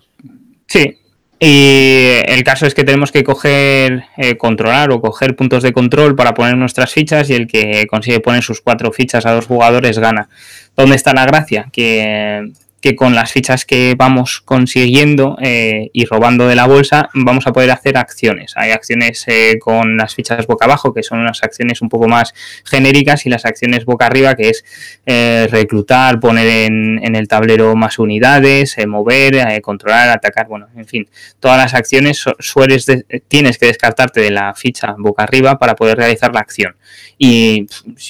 Sí. 0.66 0.96
Y 1.42 2.18
el 2.26 2.44
caso 2.44 2.66
es 2.66 2.74
que 2.74 2.84
tenemos 2.84 3.12
que 3.12 3.24
coger, 3.24 4.04
eh, 4.18 4.36
controlar 4.36 4.90
o 4.90 5.00
coger 5.00 5.36
puntos 5.36 5.62
de 5.62 5.72
control 5.72 6.14
para 6.14 6.34
poner 6.34 6.56
nuestras 6.56 6.92
fichas 6.92 7.30
y 7.30 7.34
el 7.34 7.46
que 7.46 7.86
consigue 7.86 8.20
poner 8.20 8.42
sus 8.42 8.60
cuatro 8.60 8.92
fichas 8.92 9.24
a 9.24 9.32
dos 9.32 9.46
jugadores 9.46 9.98
gana. 9.98 10.28
¿Dónde 10.76 10.96
está 10.96 11.14
la 11.14 11.24
gracia? 11.24 11.70
Que 11.72 12.52
que 12.80 12.96
con 12.96 13.14
las 13.14 13.32
fichas 13.32 13.64
que 13.64 13.94
vamos 13.96 14.40
consiguiendo 14.40 15.36
eh, 15.42 15.90
y 15.92 16.06
robando 16.06 16.48
de 16.48 16.54
la 16.54 16.66
bolsa 16.66 17.10
vamos 17.14 17.46
a 17.46 17.52
poder 17.52 17.70
hacer 17.70 17.98
acciones. 17.98 18.54
Hay 18.56 18.70
acciones 18.70 19.24
eh, 19.28 19.58
con 19.60 19.96
las 19.96 20.14
fichas 20.14 20.46
boca 20.46 20.64
abajo, 20.64 20.94
que 20.94 21.02
son 21.02 21.20
unas 21.20 21.42
acciones 21.42 21.82
un 21.82 21.88
poco 21.88 22.08
más 22.08 22.34
genéricas, 22.64 23.26
y 23.26 23.30
las 23.30 23.44
acciones 23.44 23.84
boca 23.84 24.06
arriba, 24.06 24.34
que 24.34 24.48
es 24.50 24.64
eh, 25.06 25.46
reclutar, 25.50 26.20
poner 26.20 26.46
en, 26.46 27.14
el 27.14 27.28
tablero 27.28 27.74
más 27.76 27.98
unidades, 27.98 28.76
mover, 28.86 29.60
controlar, 29.62 30.08
atacar, 30.08 30.46
bueno, 30.46 30.68
en 30.76 30.86
fin, 30.86 31.08
todas 31.40 31.58
las 31.58 31.74
acciones 31.74 32.24
sueles 32.38 32.86
tienes 33.28 33.58
que 33.58 33.66
descartarte 33.66 34.20
de 34.20 34.30
la 34.30 34.54
ficha 34.54 34.94
boca 34.96 35.24
arriba 35.24 35.58
para 35.58 35.74
poder 35.74 35.98
realizar 35.98 36.32
la 36.32 36.40
acción. 36.40 36.76
Y 37.22 37.66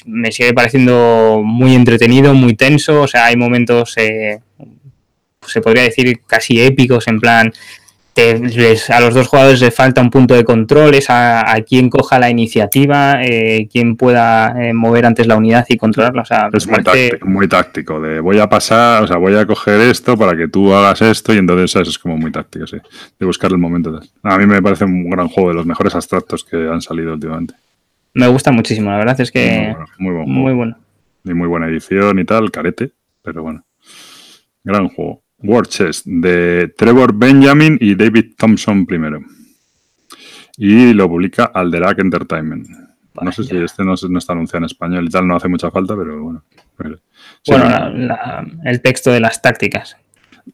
me 0.07 0.31
sigue 0.31 0.55
pareciendo 0.55 1.43
muy 1.45 1.75
entretenido, 1.75 2.33
muy 2.33 2.55
tenso, 2.55 3.03
o 3.03 3.09
sea, 3.09 3.27
hay 3.27 3.37
momentos 3.37 3.97
se 5.47 5.61
podría 5.61 5.83
decir 5.83 6.21
casi 6.29 6.61
épicos, 6.61 7.09
en 7.09 7.19
plan, 7.19 7.53
a 8.89 9.01
los 9.01 9.15
dos 9.15 9.29
jugadores 9.29 9.61
les 9.61 9.75
falta 9.75 10.01
un 10.01 10.11
punto 10.11 10.35
de 10.35 10.45
control, 10.45 10.95
es 10.95 11.07
a, 11.09 11.57
quien 11.67 11.89
coja 11.89 12.19
la 12.19 12.29
iniciativa, 12.29 13.23
eh, 13.23 13.69
quien 13.71 13.97
pueda 13.97 14.55
eh, 14.63 14.73
mover 14.75 15.07
antes 15.07 15.27
la 15.27 15.37
unidad 15.37 15.65
y 15.69 15.77
controlarla. 15.77 16.25
es 16.53 16.67
muy, 17.25 17.49
táctico, 17.49 18.01
de 18.01 18.21
voy 18.21 18.39
a 18.39 18.49
pasar, 18.49 19.05
o 19.05 19.07
sea, 19.07 19.17
voy 19.17 19.37
a 19.37 19.47
coger 19.47 19.81
esto 19.81 20.17
para 20.17 20.37
que 20.37 20.49
tú 20.49 20.73
hagas 20.75 21.01
esto 21.03 21.33
y 21.33 21.39
entonces 21.39 21.75
eso 21.77 21.91
es 21.91 21.99
como 21.99 22.17
muy 22.17 22.31
táctico, 22.31 22.67
sí, 22.67 22.77
de 23.19 23.27
buscar 23.27 23.51
el 23.53 23.59
momento. 23.59 24.01
A 24.23 24.39
mí 24.39 24.47
me 24.47 24.61
parece 24.63 24.85
un 24.85 25.09
gran 25.09 25.29
juego, 25.29 25.51
de 25.51 25.55
los 25.57 25.67
mejores 25.67 25.95
abstractos 25.95 26.45
que 26.45 26.57
han 26.57 26.83
salido 26.83 27.15
últimamente. 27.15 27.55
Me 28.15 28.29
gusta 28.29 28.51
muchísimo, 28.51 28.91
la 28.91 28.99
verdad 28.99 29.21
es 29.21 29.31
que 29.31 29.75
muy 29.99 30.15
bueno. 30.15 30.27
Muy, 30.27 30.53
bueno. 30.53 30.79
Y 31.25 31.35
muy 31.35 31.49
buena 31.49 31.67
edición 31.69 32.19
y 32.19 32.25
tal, 32.25 32.51
carete, 32.51 32.93
pero 33.23 33.43
bueno. 33.43 33.65
Gran 34.65 34.89
juego. 34.89 35.23
War 35.43 35.67
Chest 35.67 36.07
de 36.07 36.73
Trevor 36.77 37.15
Benjamin 37.15 37.79
y 37.81 37.95
David 37.95 38.33
Thompson 38.37 38.85
primero. 38.85 39.21
Y 40.57 40.93
lo 40.93 41.09
publica 41.09 41.45
Alderac 41.55 42.01
Entertainment. 42.01 42.69
no 43.21 43.33
sé 43.33 43.45
si 43.45 43.57
este 43.57 43.85
no, 43.85 43.95
está 43.95 44.33
anunciado 44.33 44.59
en 44.59 44.65
español 44.65 45.07
y 45.07 45.11
tal, 45.11 45.27
no 45.27 45.37
hace 45.37 45.49
mucha 45.49 45.71
falta, 45.71 45.97
pero 45.97 46.23
bueno. 46.23 46.45
bueno, 47.47 48.49
el 48.65 48.83
texto 48.83 49.11
de 49.11 49.21
las 49.21 49.41
tácticas. 49.41 49.97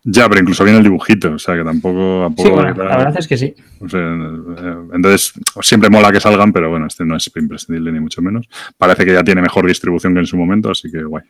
Ya, 0.02 0.28
pero 0.28 0.40
incluso 0.40 0.64
viene 0.64 0.78
el 0.78 0.84
dibujito, 0.84 1.32
o 1.32 1.38
sea 1.38 1.56
que 1.56 1.64
tampoco. 1.64 2.32
sí, 2.36 2.48
la 2.48 2.72
verdad 2.72 3.16
es 3.18 3.26
que 3.26 3.36
sí. 3.36 3.54
Eh, 3.92 4.76
entonces, 4.92 5.32
siempre 5.60 5.90
mola 5.90 6.12
que 6.12 6.20
salgan, 6.20 6.52
pero 6.52 6.70
bueno, 6.70 6.86
este 6.86 7.04
no 7.04 7.16
es 7.16 7.30
imprescindible 7.34 7.92
ni 7.92 8.00
mucho 8.00 8.22
menos. 8.22 8.48
Parece 8.76 9.04
que 9.04 9.12
ya 9.12 9.24
tiene 9.24 9.42
mejor 9.42 9.66
distribución 9.66 10.14
que 10.14 10.20
en 10.20 10.26
su 10.26 10.36
momento, 10.36 10.70
así 10.70 10.90
que 10.90 11.02
guay. 11.02 11.24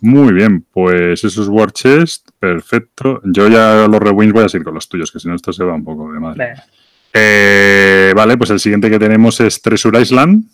Muy 0.00 0.32
bien, 0.32 0.64
pues 0.72 1.22
esos 1.24 1.48
War 1.48 1.72
Chest, 1.72 2.30
perfecto. 2.38 3.20
Yo 3.24 3.48
ya 3.48 3.86
los 3.86 4.00
rewins 4.00 4.32
voy 4.32 4.44
a 4.44 4.48
seguir 4.48 4.64
con 4.64 4.74
los 4.74 4.88
tuyos, 4.88 5.12
que 5.12 5.20
si 5.20 5.28
no 5.28 5.34
esto 5.34 5.52
se 5.52 5.62
va 5.62 5.74
un 5.74 5.84
poco 5.84 6.10
de 6.10 6.20
madre. 6.20 6.54
Eh, 7.12 8.12
vale, 8.16 8.38
pues 8.38 8.50
el 8.50 8.60
siguiente 8.60 8.88
que 8.88 8.98
tenemos 8.98 9.40
es 9.40 9.60
Treasure 9.60 10.00
Island, 10.00 10.44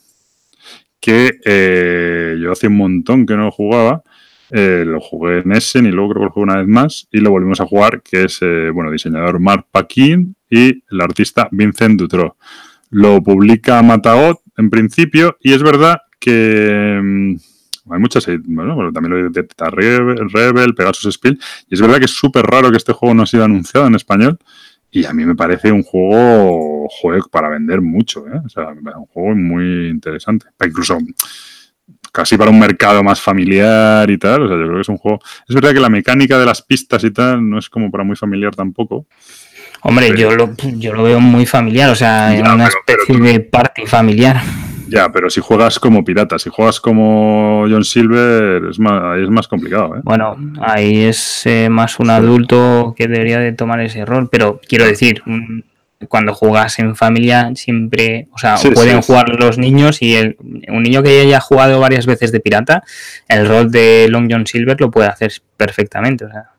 que 0.98 1.38
eh, 1.44 2.36
yo 2.40 2.50
hace 2.50 2.66
un 2.66 2.76
montón 2.76 3.24
que 3.24 3.36
no 3.36 3.50
jugaba. 3.52 4.02
Eh, 4.50 4.84
lo 4.86 5.00
jugué 5.00 5.40
en 5.40 5.52
Essen 5.52 5.86
y 5.86 5.90
luego 5.90 6.10
creo 6.10 6.20
que 6.20 6.26
lo 6.26 6.32
jugué 6.32 6.44
una 6.44 6.58
vez 6.58 6.68
más 6.68 7.08
y 7.10 7.18
lo 7.18 7.30
volvimos 7.30 7.60
a 7.60 7.66
jugar, 7.66 8.02
que 8.02 8.24
es, 8.24 8.40
bueno, 8.72 8.90
diseñador 8.90 9.40
Mark 9.40 9.66
Paquin 9.70 10.36
y 10.48 10.82
el 10.90 11.00
artista 11.00 11.48
Vincent 11.50 11.98
Dutro. 11.98 12.36
Lo 12.90 13.22
publica 13.22 13.82
Matagot 13.82 14.40
en 14.56 14.70
principio 14.70 15.36
y 15.40 15.52
es 15.52 15.62
verdad 15.62 15.98
que 16.20 17.00
mm, 17.02 17.36
hay 17.92 18.00
muchas, 18.00 18.26
eh, 18.28 18.38
bueno, 18.44 18.92
también 18.92 19.24
lo 19.24 19.30
de 19.30 19.46
Rebel, 19.70 20.30
Rebel, 20.30 20.74
Pegasus 20.74 21.14
Spiel, 21.14 21.38
y 21.68 21.74
es 21.74 21.80
verdad 21.80 21.98
que 21.98 22.06
es 22.06 22.10
súper 22.10 22.44
raro 22.44 22.70
que 22.70 22.76
este 22.76 22.92
juego 22.92 23.14
no 23.14 23.22
ha 23.22 23.26
sido 23.26 23.44
anunciado 23.44 23.86
en 23.86 23.94
español, 23.94 24.38
y 24.90 25.04
a 25.04 25.12
mí 25.12 25.24
me 25.24 25.34
parece 25.34 25.70
un 25.70 25.82
juego, 25.82 26.88
para 27.30 27.48
vender 27.48 27.80
mucho, 27.80 28.26
¿eh? 28.26 28.40
o 28.44 28.48
sea, 28.48 28.68
un 28.68 29.06
juego 29.06 29.34
muy 29.34 29.88
interesante, 29.88 30.46
incluso 30.64 30.98
casi 32.16 32.38
para 32.38 32.50
un 32.50 32.58
mercado 32.58 33.02
más 33.02 33.20
familiar 33.20 34.10
y 34.10 34.16
tal, 34.16 34.42
o 34.42 34.48
sea, 34.48 34.56
yo 34.56 34.62
creo 34.62 34.76
que 34.76 34.80
es 34.80 34.88
un 34.88 34.96
juego, 34.96 35.20
es 35.46 35.54
verdad 35.54 35.74
que 35.74 35.80
la 35.80 35.90
mecánica 35.90 36.38
de 36.38 36.46
las 36.46 36.62
pistas 36.62 37.04
y 37.04 37.10
tal 37.10 37.48
no 37.48 37.58
es 37.58 37.68
como 37.68 37.90
para 37.90 38.04
muy 38.04 38.16
familiar 38.16 38.56
tampoco, 38.56 39.06
Hombre, 39.82 40.16
yo 40.16 40.34
lo, 40.34 40.50
yo 40.78 40.94
lo 40.94 41.04
veo 41.04 41.20
muy 41.20 41.46
familiar, 41.46 41.90
o 41.90 41.94
sea, 41.94 42.34
una 42.40 42.66
especie 42.66 43.20
de 43.20 43.40
party 43.40 43.86
familiar. 43.86 44.40
Ya, 44.88 45.10
pero 45.12 45.30
si 45.30 45.40
juegas 45.40 45.78
como 45.78 46.04
pirata, 46.04 46.38
si 46.38 46.50
juegas 46.50 46.80
como 46.80 47.66
John 47.68 47.84
Silver, 47.84 48.64
es 48.70 48.78
más, 48.78 49.18
es 49.18 49.28
más 49.28 49.48
complicado. 49.48 49.96
¿eh? 49.96 50.00
Bueno, 50.02 50.36
ahí 50.60 51.02
es 51.02 51.42
eh, 51.46 51.68
más 51.68 51.98
un 51.98 52.10
adulto 52.10 52.94
que 52.96 53.06
debería 53.06 53.38
de 53.38 53.52
tomar 53.52 53.80
ese 53.80 54.04
rol, 54.04 54.28
pero 54.30 54.60
quiero 54.66 54.86
decir, 54.86 55.22
cuando 56.08 56.34
juegas 56.34 56.78
en 56.78 56.94
familia 56.94 57.50
siempre, 57.54 58.28
o 58.32 58.38
sea, 58.38 58.56
pueden 58.74 59.00
jugar 59.00 59.30
los 59.30 59.58
niños 59.58 60.02
y 60.02 60.14
el, 60.14 60.36
un 60.68 60.82
niño 60.82 61.02
que 61.02 61.20
haya 61.20 61.40
jugado 61.40 61.80
varias 61.80 62.06
veces 62.06 62.32
de 62.32 62.40
pirata, 62.40 62.82
el 63.28 63.48
rol 63.48 63.70
de 63.70 64.06
Long 64.10 64.28
John 64.30 64.46
Silver 64.46 64.80
lo 64.80 64.90
puede 64.90 65.08
hacer 65.08 65.32
perfectamente. 65.56 66.26
O 66.26 66.30
sea. 66.30 66.55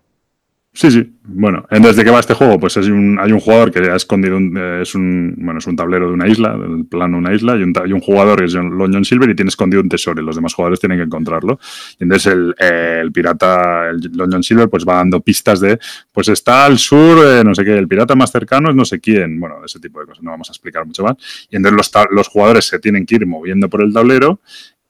Sí, 0.78 0.92
sí. 0.92 1.12
Bueno, 1.24 1.66
¿desde 1.72 2.04
qué 2.04 2.12
va 2.12 2.20
este 2.20 2.36
juego? 2.36 2.60
Pues 2.60 2.78
hay 2.78 2.92
un, 2.92 3.18
hay 3.20 3.32
un 3.32 3.40
jugador 3.40 3.72
que 3.72 3.80
ha 3.80 3.96
escondido, 3.96 4.38
un, 4.38 4.56
eh, 4.56 4.84
es 4.84 4.94
un 4.94 5.34
bueno, 5.36 5.58
es 5.58 5.66
un 5.66 5.76
tablero 5.76 6.08
de 6.08 6.14
una 6.14 6.28
isla, 6.28 6.56
del 6.56 6.86
plano 6.86 7.18
de 7.18 7.22
una 7.24 7.34
isla, 7.34 7.56
y 7.56 7.64
un, 7.64 7.74
un 7.76 8.00
jugador 8.00 8.38
que 8.38 8.46
es 8.46 8.54
Long 8.54 8.94
John 8.94 9.04
Silver 9.04 9.28
y 9.28 9.36
tiene 9.36 9.50
escondido 9.50 9.82
un 9.82 9.90
tesoro 9.90 10.22
y 10.22 10.24
los 10.24 10.36
demás 10.36 10.54
jugadores 10.54 10.80
tienen 10.80 11.00
que 11.00 11.06
encontrarlo. 11.06 11.60
Y 12.00 12.04
entonces 12.04 12.32
el, 12.32 12.54
el 12.60 13.12
pirata, 13.12 13.90
el 13.90 14.02
Long 14.14 14.32
John 14.32 14.44
Silver, 14.44 14.70
pues 14.70 14.86
va 14.88 14.98
dando 14.98 15.20
pistas 15.20 15.60
de, 15.62 15.80
pues 16.12 16.30
está 16.30 16.66
al 16.66 16.78
sur, 16.78 17.26
eh, 17.26 17.44
no 17.44 17.56
sé 17.56 17.66
qué, 17.66 17.76
el 17.76 17.88
pirata 17.88 18.14
más 18.14 18.32
cercano 18.32 18.70
es 18.70 18.76
no 18.76 18.86
sé 18.86 19.00
quién, 19.00 19.40
bueno, 19.40 19.66
ese 19.66 19.80
tipo 19.80 20.00
de 20.00 20.06
cosas, 20.06 20.22
no 20.22 20.30
vamos 20.30 20.48
a 20.48 20.52
explicar 20.52 20.86
mucho 20.86 21.02
más. 21.04 21.16
Y 21.50 21.56
entonces 21.56 21.76
los, 21.76 21.92
los 22.12 22.28
jugadores 22.28 22.66
se 22.66 22.78
tienen 22.78 23.04
que 23.08 23.16
ir 23.16 23.26
moviendo 23.26 23.68
por 23.68 23.82
el 23.82 23.92
tablero 23.92 24.42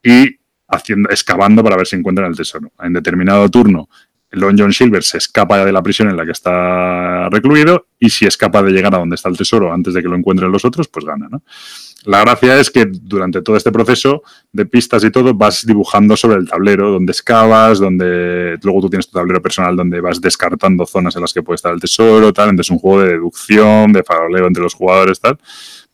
y 0.03 0.35
haciendo, 0.67 1.09
excavando 1.09 1.63
para 1.63 1.77
ver 1.77 1.87
si 1.87 1.95
encuentran 1.95 2.29
el 2.29 2.35
tesoro. 2.35 2.73
En 2.83 2.91
determinado 2.91 3.49
turno 3.49 3.87
Long 4.31 4.55
John 4.57 4.73
Silver 4.73 5.03
se 5.03 5.17
escapa 5.17 5.63
de 5.63 5.71
la 5.71 5.81
prisión 5.81 6.09
en 6.09 6.17
la 6.17 6.25
que 6.25 6.31
está 6.31 7.29
recluido 7.29 7.87
y 7.99 8.09
si 8.09 8.25
es 8.25 8.35
capaz 8.35 8.63
de 8.63 8.71
llegar 8.71 8.93
a 8.93 8.99
donde 8.99 9.15
está 9.15 9.29
el 9.29 9.37
tesoro 9.37 9.71
antes 9.71 9.93
de 9.93 10.01
que 10.01 10.09
lo 10.09 10.15
encuentren 10.15 10.51
los 10.51 10.65
otros, 10.65 10.87
pues 10.87 11.05
gana, 11.05 11.27
¿no? 11.29 11.41
La 12.03 12.21
gracia 12.21 12.57
es 12.59 12.69
que 12.69 12.85
durante 12.85 13.41
todo 13.41 13.57
este 13.57 13.71
proceso 13.71 14.21
de 14.53 14.65
pistas 14.65 15.03
y 15.03 15.11
todo 15.11 15.33
vas 15.33 15.65
dibujando 15.65 16.15
sobre 16.15 16.37
el 16.37 16.47
tablero, 16.47 16.91
donde 16.91 17.11
excavas, 17.11 17.79
donde 17.79 18.57
luego 18.63 18.81
tú 18.81 18.89
tienes 18.89 19.09
tu 19.09 19.17
tablero 19.17 19.41
personal 19.41 19.75
donde 19.75 19.99
vas 19.99 20.21
descartando 20.21 20.85
zonas 20.85 21.15
en 21.15 21.21
las 21.23 21.33
que 21.33 21.43
puede 21.43 21.55
estar 21.55 21.73
el 21.73 21.81
tesoro, 21.81 22.31
tal. 22.31 22.49
Entonces 22.49 22.67
es 22.67 22.71
un 22.71 22.79
juego 22.79 23.01
de 23.01 23.09
deducción, 23.09 23.91
de 23.91 24.03
faroleo 24.03 24.47
entre 24.47 24.63
los 24.63 24.73
jugadores, 24.73 25.19
tal 25.19 25.37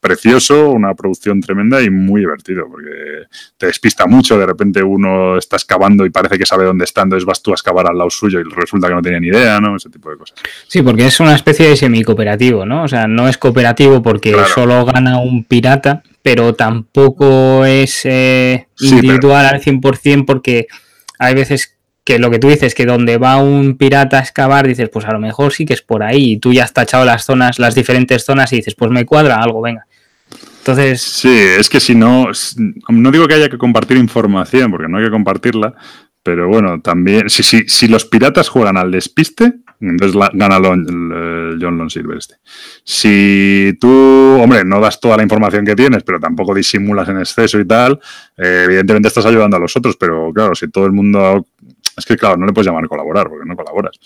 precioso, 0.04 0.70
una 0.70 0.94
producción 0.94 1.40
tremenda 1.40 1.82
y 1.82 1.90
muy 1.90 2.20
divertido, 2.20 2.68
porque 2.70 3.24
te 3.58 3.68
despista 3.68 4.06
mucho, 4.06 4.38
de 4.38 4.46
repente 4.46 4.84
uno 4.84 5.38
está 5.38 5.56
excavando 5.56 6.06
y 6.06 6.10
parece 6.10 6.38
que 6.38 6.46
sabe 6.46 6.66
dónde 6.66 6.84
está, 6.84 7.04
entonces 7.04 7.26
vas 7.26 7.42
tú 7.42 7.52
a 7.52 7.54
excavar 7.54 7.88
al 7.88 7.98
lado 7.98 8.10
suyo 8.10 8.42
y 8.42 8.44
resulta 8.44 8.90
que 8.90 8.96
no 8.96 9.02
tenía 9.02 9.22
ni 9.22 9.28
idea, 9.28 9.62
¿no? 9.62 9.78
Ese 9.78 9.90
tipo 9.90 10.12
de 10.12 10.18
cosas. 10.18 10.38
Sí, 10.68 10.82
porque 10.82 11.06
es 11.06 11.20
una 11.22 11.34
especie 11.34 11.70
de 11.70 11.78
semi-cooperativo, 11.78 12.66
¿no? 12.66 12.84
O 12.84 12.88
sea, 12.90 13.08
no 13.08 13.30
es 13.30 13.38
cooperativo 13.38 14.04
porque 14.04 14.36
solo 14.54 14.86
gana 14.86 15.20
un 15.20 15.46
pirata, 15.46 16.04
pero 16.22 16.54
tampoco 16.54 17.64
es 17.64 18.02
eh, 18.04 18.68
individual 18.82 19.46
al 19.46 19.62
100% 19.62 20.26
porque 20.26 20.68
hay 21.18 21.34
veces 21.34 21.78
que 22.04 22.20
lo 22.20 22.30
que 22.30 22.40
tú 22.40 22.50
dices, 22.50 22.76
que 22.76 22.86
donde 22.86 23.18
va 23.18 23.38
un 23.38 23.78
pirata 23.78 24.18
a 24.18 24.22
excavar, 24.22 24.68
dices, 24.68 24.90
pues 24.90 25.06
a 25.06 25.14
lo 25.14 25.20
mejor 25.20 25.54
sí 25.54 25.66
que 25.66 25.74
es 25.74 25.82
por 25.82 26.04
ahí, 26.04 26.34
y 26.34 26.38
tú 26.38 26.52
ya 26.52 26.66
has 26.66 26.74
tachado 26.74 27.06
las 27.06 27.24
zonas, 27.24 27.60
las 27.60 27.76
diferentes 27.76 28.26
zonas, 28.26 28.52
y 28.52 28.58
dices, 28.58 28.76
pues 28.76 28.92
me 28.92 29.06
cuadra 29.06 29.38
algo, 29.38 29.62
venga. 29.62 29.88
Entonces. 30.64 31.02
Sí, 31.02 31.30
es 31.30 31.70
que 31.70 31.82
si 31.82 31.94
no. 31.94 32.28
No 32.88 33.12
digo 33.12 33.28
que 33.28 33.34
haya 33.34 33.50
que 33.50 33.58
compartir 33.58 33.98
información, 33.98 34.72
porque 34.72 34.88
no 34.88 34.98
hay 34.98 35.04
que 35.04 35.12
compartirla. 35.12 35.74
Pero 36.24 36.48
bueno, 36.48 36.80
también. 36.80 37.30
Si, 37.30 37.44
si, 37.44 37.68
si 37.68 37.90
los 37.90 38.06
piratas 38.06 38.48
juegan 38.48 38.78
al 38.78 38.90
despiste, 38.90 39.56
entonces 39.82 40.18
gana 40.34 40.62
John 40.64 41.78
Lon 41.78 41.90
Silver 41.90 42.18
este. 42.18 42.36
Si 42.86 43.78
tú, 43.82 43.90
hombre, 43.90 44.64
no 44.64 44.80
das 44.80 45.02
toda 45.02 45.18
la 45.18 45.24
información 45.24 45.66
que 45.66 45.76
tienes, 45.76 46.02
pero 46.04 46.18
tampoco 46.18 46.56
disimulas 46.56 47.10
en 47.10 47.20
exceso 47.20 47.60
y 47.60 47.66
tal, 47.66 48.00
eh, 48.38 48.62
evidentemente 48.64 49.10
estás 49.10 49.26
ayudando 49.26 49.58
a 49.58 49.60
los 49.60 49.76
otros, 49.76 49.98
pero 49.98 50.32
claro, 50.34 50.56
si 50.56 50.70
todo 50.70 50.86
el 50.86 50.94
mundo... 50.94 51.46
Es 51.98 52.06
que 52.06 52.16
claro, 52.16 52.38
no 52.38 52.46
le 52.46 52.54
puedes 52.54 52.68
llamar 52.68 52.88
colaborar, 52.88 53.28
porque 53.28 53.46
no 53.46 53.56
colaboras. 53.56 54.00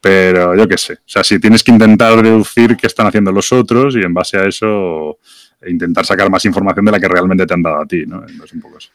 Pero 0.00 0.56
yo 0.56 0.66
qué 0.66 0.76
sé. 0.76 0.94
O 0.94 1.06
sea, 1.06 1.22
si 1.22 1.38
tienes 1.38 1.62
que 1.62 1.70
intentar 1.70 2.20
deducir 2.20 2.76
qué 2.76 2.88
están 2.88 3.06
haciendo 3.06 3.30
los 3.30 3.52
otros 3.52 3.94
y 3.94 4.00
en 4.00 4.12
base 4.12 4.36
a 4.36 4.48
eso 4.48 5.18
intentar 5.66 6.04
sacar 6.04 6.30
más 6.30 6.44
información 6.44 6.84
de 6.84 6.92
la 6.92 7.00
que 7.00 7.08
realmente 7.08 7.46
te 7.46 7.54
han 7.54 7.62
dado 7.62 7.80
a 7.80 7.86
ti, 7.86 8.04
¿no? 8.06 8.24
Es 8.24 8.52
un 8.52 8.60
poco 8.60 8.78
eso. 8.78 8.90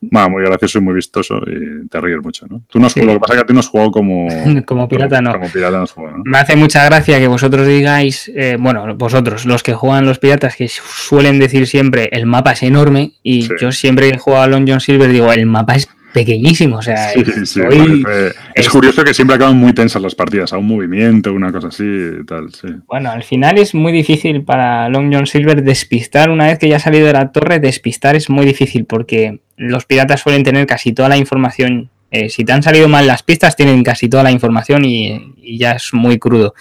muy 0.00 0.42
gracioso 0.42 0.78
y 0.78 0.80
muy 0.80 0.94
vistoso 0.94 1.40
y 1.46 1.86
te 1.88 2.00
ríes 2.00 2.22
mucho, 2.22 2.46
¿no? 2.48 2.62
Tú 2.68 2.78
no 2.78 2.86
has 2.86 2.96
Lo 2.96 3.14
que 3.14 3.20
pasa 3.20 3.34
es 3.34 3.38
que 3.38 3.42
a 3.42 3.46
ti 3.46 3.52
no 3.52 3.60
has 3.60 3.68
jugado 3.68 3.90
como... 3.90 4.28
como 4.66 4.88
pirata, 4.88 5.20
no. 5.20 5.32
Como 5.32 5.48
pirata 5.48 5.76
no 5.76 5.84
has 5.84 5.92
jugado, 5.92 6.18
Me 6.24 6.38
hace 6.38 6.56
mucha 6.56 6.84
gracia 6.84 7.18
que 7.18 7.28
vosotros 7.28 7.66
digáis, 7.66 8.30
eh, 8.34 8.56
bueno, 8.58 8.94
vosotros, 8.96 9.46
los 9.46 9.62
que 9.62 9.74
juegan 9.74 10.06
los 10.06 10.18
piratas, 10.18 10.56
que 10.56 10.68
suelen 10.68 11.38
decir 11.38 11.66
siempre 11.66 12.08
el 12.12 12.26
mapa 12.26 12.52
es 12.52 12.62
enorme 12.62 13.12
y 13.22 13.48
yo 13.60 13.72
siempre 13.72 14.08
que 14.08 14.16
he 14.16 14.18
jugado 14.18 14.44
a 14.44 14.46
Long 14.48 14.68
John 14.68 14.80
Silver 14.80 15.10
digo 15.10 15.32
el 15.32 15.46
mapa 15.46 15.74
es 15.74 15.88
pequeñísimo. 16.16 16.78
O 16.78 16.82
sea, 16.82 17.12
es, 17.12 18.68
curioso 18.70 19.04
que 19.04 19.12
siempre 19.12 19.36
acaban 19.36 19.58
muy 19.58 19.74
tensas 19.74 20.00
las 20.00 20.14
partidas, 20.14 20.50
a 20.54 20.56
un 20.56 20.66
movimiento, 20.66 21.30
una 21.34 21.52
cosa 21.52 21.68
así 21.68 21.84
y 21.84 22.24
tal. 22.24 22.50
Sí. 22.54 22.68
Bueno, 22.86 23.10
al 23.10 23.22
final 23.22 23.58
es 23.58 23.74
muy 23.74 23.92
difícil 23.92 24.42
para 24.42 24.88
Long 24.88 25.12
John 25.12 25.26
Silver 25.26 25.62
despistar. 25.62 26.30
Una 26.30 26.46
vez 26.46 26.58
que 26.58 26.70
ya 26.70 26.76
ha 26.76 26.80
salido 26.80 27.06
de 27.06 27.12
la 27.12 27.32
torre, 27.32 27.60
despistar 27.60 28.16
es 28.16 28.30
muy 28.30 28.46
difícil 28.46 28.86
porque 28.86 29.40
los 29.58 29.84
piratas 29.84 30.22
suelen 30.22 30.42
tener 30.42 30.66
casi 30.66 30.94
toda 30.94 31.10
la 31.10 31.18
información. 31.18 31.90
Eh, 32.10 32.30
si 32.30 32.46
te 32.46 32.52
han 32.52 32.62
salido 32.62 32.88
mal 32.88 33.06
las 33.06 33.22
pistas, 33.22 33.54
tienen 33.54 33.84
casi 33.84 34.08
toda 34.08 34.22
la 34.22 34.30
información 34.30 34.86
y, 34.86 35.34
ya 35.58 35.72
es 35.72 35.92
muy 35.92 36.18
crudo. 36.18 36.54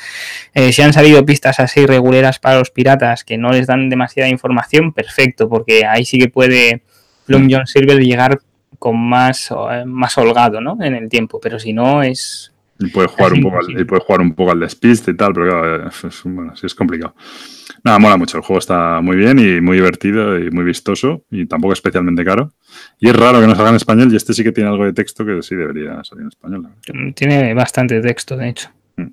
Eh, 0.54 0.74
si 0.74 0.82
han 0.82 0.92
salido 0.92 1.26
pistas 1.26 1.62
así 1.62 1.86
reguleras 1.86 2.40
para 2.40 2.60
los 2.60 2.72
piratas 2.72 3.24
que 3.24 3.38
no 3.38 3.52
les 3.52 3.68
dan 3.68 3.88
demasiada 3.88 4.28
información, 4.28 4.92
perfecto, 4.92 5.48
porque 5.48 5.86
ahí 5.86 6.04
sí 6.04 6.20
que 6.20 6.28
puede 6.28 6.82
Long 7.28 7.48
John 7.50 7.68
Silver 7.68 8.00
llegar 8.00 8.42
con 8.80 8.98
más, 8.98 9.52
eh, 9.52 9.84
más 9.86 10.18
holgado 10.18 10.62
¿no? 10.62 10.78
en 10.82 10.96
el 10.96 11.10
tiempo, 11.10 11.40
pero 11.42 11.60
si 11.60 11.74
no 11.74 12.04
es... 12.04 12.52
Y 12.78 12.88
puede 12.88 13.08
jugar, 13.08 13.34
un 13.34 13.42
poco, 13.42 13.58
al, 13.60 13.80
y 13.80 13.86
puede 13.86 14.02
jugar 14.02 14.22
un 14.22 14.34
poco 14.34 14.52
al 14.52 14.60
despiste 14.60 15.12
y 15.12 15.16
tal, 15.16 15.34
pero 15.34 15.50
claro, 15.50 15.88
es, 15.88 16.22
bueno, 16.26 16.56
sí 16.58 16.66
es 16.66 16.76
complicado. 16.76 17.16
Nada, 17.86 18.00
mola 18.00 18.18
mucho. 18.18 18.38
El 18.38 18.44
juego 18.44 18.60
está 18.60 19.00
muy 19.00 19.16
bien 19.16 19.40
y 19.40 19.62
muy 19.62 19.78
divertido 19.78 20.38
y 20.38 20.50
muy 20.52 20.66
vistoso 20.66 21.24
y 21.30 21.46
tampoco 21.46 21.74
especialmente 21.74 22.26
caro. 22.26 22.52
Y 23.00 23.08
es 23.08 23.16
raro 23.16 23.40
que 23.40 23.48
no 23.48 23.56
salga 23.56 23.70
en 23.70 23.76
español 23.76 24.12
y 24.12 24.16
este 24.16 24.34
sí 24.34 24.44
que 24.44 24.52
tiene 24.52 24.70
algo 24.70 24.86
de 24.86 24.92
texto 24.92 25.26
que 25.26 25.42
sí 25.42 25.56
debería 25.56 26.04
salir 26.04 26.24
en 26.24 26.28
español. 26.28 26.68
Tiene 27.16 27.54
bastante 27.54 28.02
texto, 28.02 28.36
de 28.36 28.50
hecho. 28.50 28.70
Mm. 28.98 29.08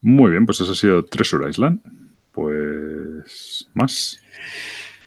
Muy 0.00 0.30
bien, 0.32 0.46
pues 0.46 0.60
eso 0.60 0.72
ha 0.72 0.74
sido 0.74 1.04
Treasure 1.04 1.48
Island. 1.48 1.80
Pues 2.32 3.68
más. 3.74 4.18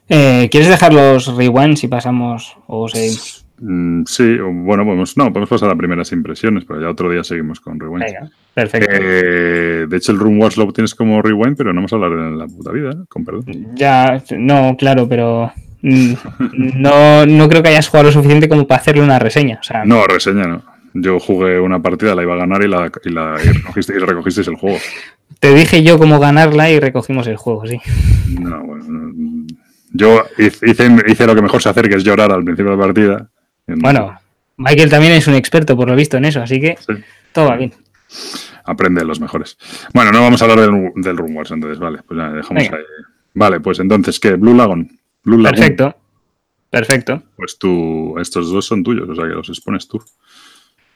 Eh, 0.07 0.47
¿Quieres 0.49 0.69
dejar 0.69 0.93
los 0.93 1.35
rewinds 1.35 1.83
y 1.83 1.87
pasamos 1.87 2.57
o 2.67 2.87
seguimos? 2.87 3.36
Mm, 3.59 4.03
sí, 4.05 4.37
bueno, 4.37 4.85
podemos, 4.85 5.17
no, 5.17 5.29
podemos 5.29 5.49
pasar 5.49 5.69
a 5.69 5.75
primeras 5.75 6.11
impresiones, 6.11 6.63
pero 6.65 6.81
ya 6.81 6.89
otro 6.89 7.09
día 7.09 7.23
seguimos 7.23 7.59
con 7.59 7.79
Rewind. 7.79 8.05
perfecto. 8.53 8.87
Eh, 8.91 9.87
de 9.89 9.97
hecho, 9.97 10.11
el 10.11 10.19
Room 10.19 10.39
Wars 10.39 10.57
lo 10.57 10.71
tienes 10.71 10.93
como 10.93 11.21
Rewind, 11.21 11.57
pero 11.57 11.73
no 11.73 11.77
vamos 11.77 11.93
a 11.93 11.95
hablar 11.95 12.11
de 12.11 12.37
la 12.37 12.47
puta 12.47 12.71
vida, 12.71 12.91
con 13.09 13.25
perdón. 13.25 13.45
Ya, 13.75 14.21
no, 14.37 14.75
claro, 14.77 15.07
pero 15.07 15.51
mm, 15.81 16.13
no, 16.75 17.25
no 17.25 17.49
creo 17.49 17.63
que 17.63 17.69
hayas 17.69 17.87
jugado 17.87 18.09
lo 18.09 18.11
suficiente 18.11 18.47
como 18.47 18.67
para 18.67 18.81
hacerle 18.81 19.03
una 19.03 19.19
reseña. 19.19 19.59
no, 19.85 20.05
reseña 20.05 20.45
no. 20.45 20.61
Yo 20.93 21.19
jugué 21.19 21.59
una 21.59 21.79
partida, 21.79 22.15
la 22.15 22.23
iba 22.23 22.33
a 22.33 22.37
ganar 22.37 22.63
y 22.63 22.67
la, 22.67 22.91
y 23.03 23.09
la 23.09 23.35
y 23.43 23.99
recogisteis 23.99 24.47
el 24.47 24.55
juego. 24.55 24.77
Te 25.39 25.53
dije 25.53 25.83
yo 25.83 25.99
cómo 25.99 26.19
ganarla 26.19 26.71
y 26.71 26.79
recogimos 26.79 27.27
el 27.27 27.37
juego, 27.37 27.67
sí. 27.67 27.79
No, 28.39 28.63
bueno, 28.63 29.45
yo 29.93 30.23
hice, 30.39 30.87
hice 31.07 31.27
lo 31.27 31.35
que 31.35 31.41
mejor 31.41 31.61
sé 31.61 31.69
hacer, 31.69 31.87
que 31.87 31.97
es 31.97 32.03
llorar 32.03 32.31
al 32.31 32.43
principio 32.43 32.71
de 32.71 32.77
la 32.77 32.83
partida 32.83 33.29
bueno, 33.67 34.17
Michael 34.57 34.89
también 34.89 35.13
es 35.13 35.27
un 35.27 35.35
experto 35.35 35.75
por 35.75 35.87
lo 35.87 35.95
visto 35.95 36.17
en 36.17 36.25
eso, 36.25 36.41
así 36.41 36.59
que 36.59 36.77
todo 37.31 37.49
va 37.49 37.57
bien. 37.57 37.73
Aprende 38.63 39.01
de 39.01 39.07
los 39.07 39.19
mejores. 39.19 39.57
Bueno, 39.93 40.11
no 40.11 40.21
vamos 40.21 40.41
a 40.41 40.45
hablar 40.45 40.61
del, 40.61 40.91
del 40.95 41.17
Room 41.17 41.35
Wars, 41.35 41.51
entonces, 41.51 41.79
vale, 41.79 41.99
pues 42.05 42.17
ya 42.17 42.29
dejamos 42.29 42.63
ahí. 42.63 42.69
Vale, 43.33 43.59
pues 43.59 43.79
entonces, 43.79 44.19
¿qué? 44.19 44.33
Blue 44.33 44.55
Lagoon. 44.55 44.89
Blue 45.23 45.37
Lagoon. 45.37 45.59
Perfecto. 45.59 45.95
Perfecto. 46.69 47.23
Pues 47.35 47.57
tú, 47.57 48.15
estos 48.19 48.51
dos 48.51 48.65
son 48.65 48.83
tuyos, 48.83 49.07
o 49.07 49.15
sea 49.15 49.25
que 49.25 49.33
los 49.33 49.47
expones 49.49 49.87
tú. 49.87 50.03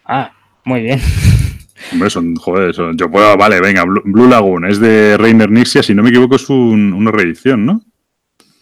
Ah, 0.05 0.31
muy 0.65 0.81
bien. 0.81 0.99
Hombre, 1.93 2.09
son, 2.09 2.35
joder, 2.35 2.73
son, 2.73 2.97
yo 2.97 3.09
puedo, 3.09 3.37
vale, 3.37 3.59
venga, 3.59 3.83
Blue, 3.85 4.27
Lagoon, 4.27 4.65
es 4.65 4.79
de 4.79 5.17
Reiner 5.17 5.49
Nixia, 5.49 5.81
si 5.81 5.95
no 5.95 6.03
me 6.03 6.09
equivoco 6.09 6.35
es 6.35 6.49
una 6.49 7.11
reedición, 7.11 7.65
¿no? 7.65 7.81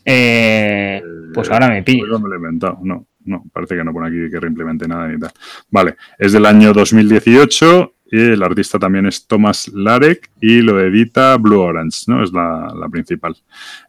Eh, 0.05 1.01
pues 1.34 1.49
ahora 1.51 1.70
me 1.70 1.84
pillo. 1.84 2.05
Pues 2.07 2.22
me 2.22 2.30
lo 2.30 2.36
he 2.36 2.38
inventado, 2.38 2.80
no 2.84 3.09
no, 3.30 3.43
parece 3.53 3.75
que 3.75 3.84
no 3.84 3.93
pone 3.93 4.07
aquí 4.07 4.32
que 4.32 4.39
reimplemente 4.39 4.88
nada 4.88 5.07
ni 5.07 5.19
tal. 5.19 5.32
Vale, 5.69 5.95
es 6.17 6.34
del 6.34 6.45
año 6.45 6.73
2018 6.73 7.93
y 8.11 8.19
el 8.19 8.41
artista 8.43 8.80
también 8.80 9.05
es 9.05 9.27
Thomas 9.27 9.67
Larek 9.67 10.32
y 10.41 10.61
lo 10.61 10.80
edita 10.80 11.38
Blue 11.38 11.59
Orange, 11.59 12.05
¿no? 12.07 12.23
Es 12.23 12.32
la, 12.32 12.88
principal. 12.91 13.36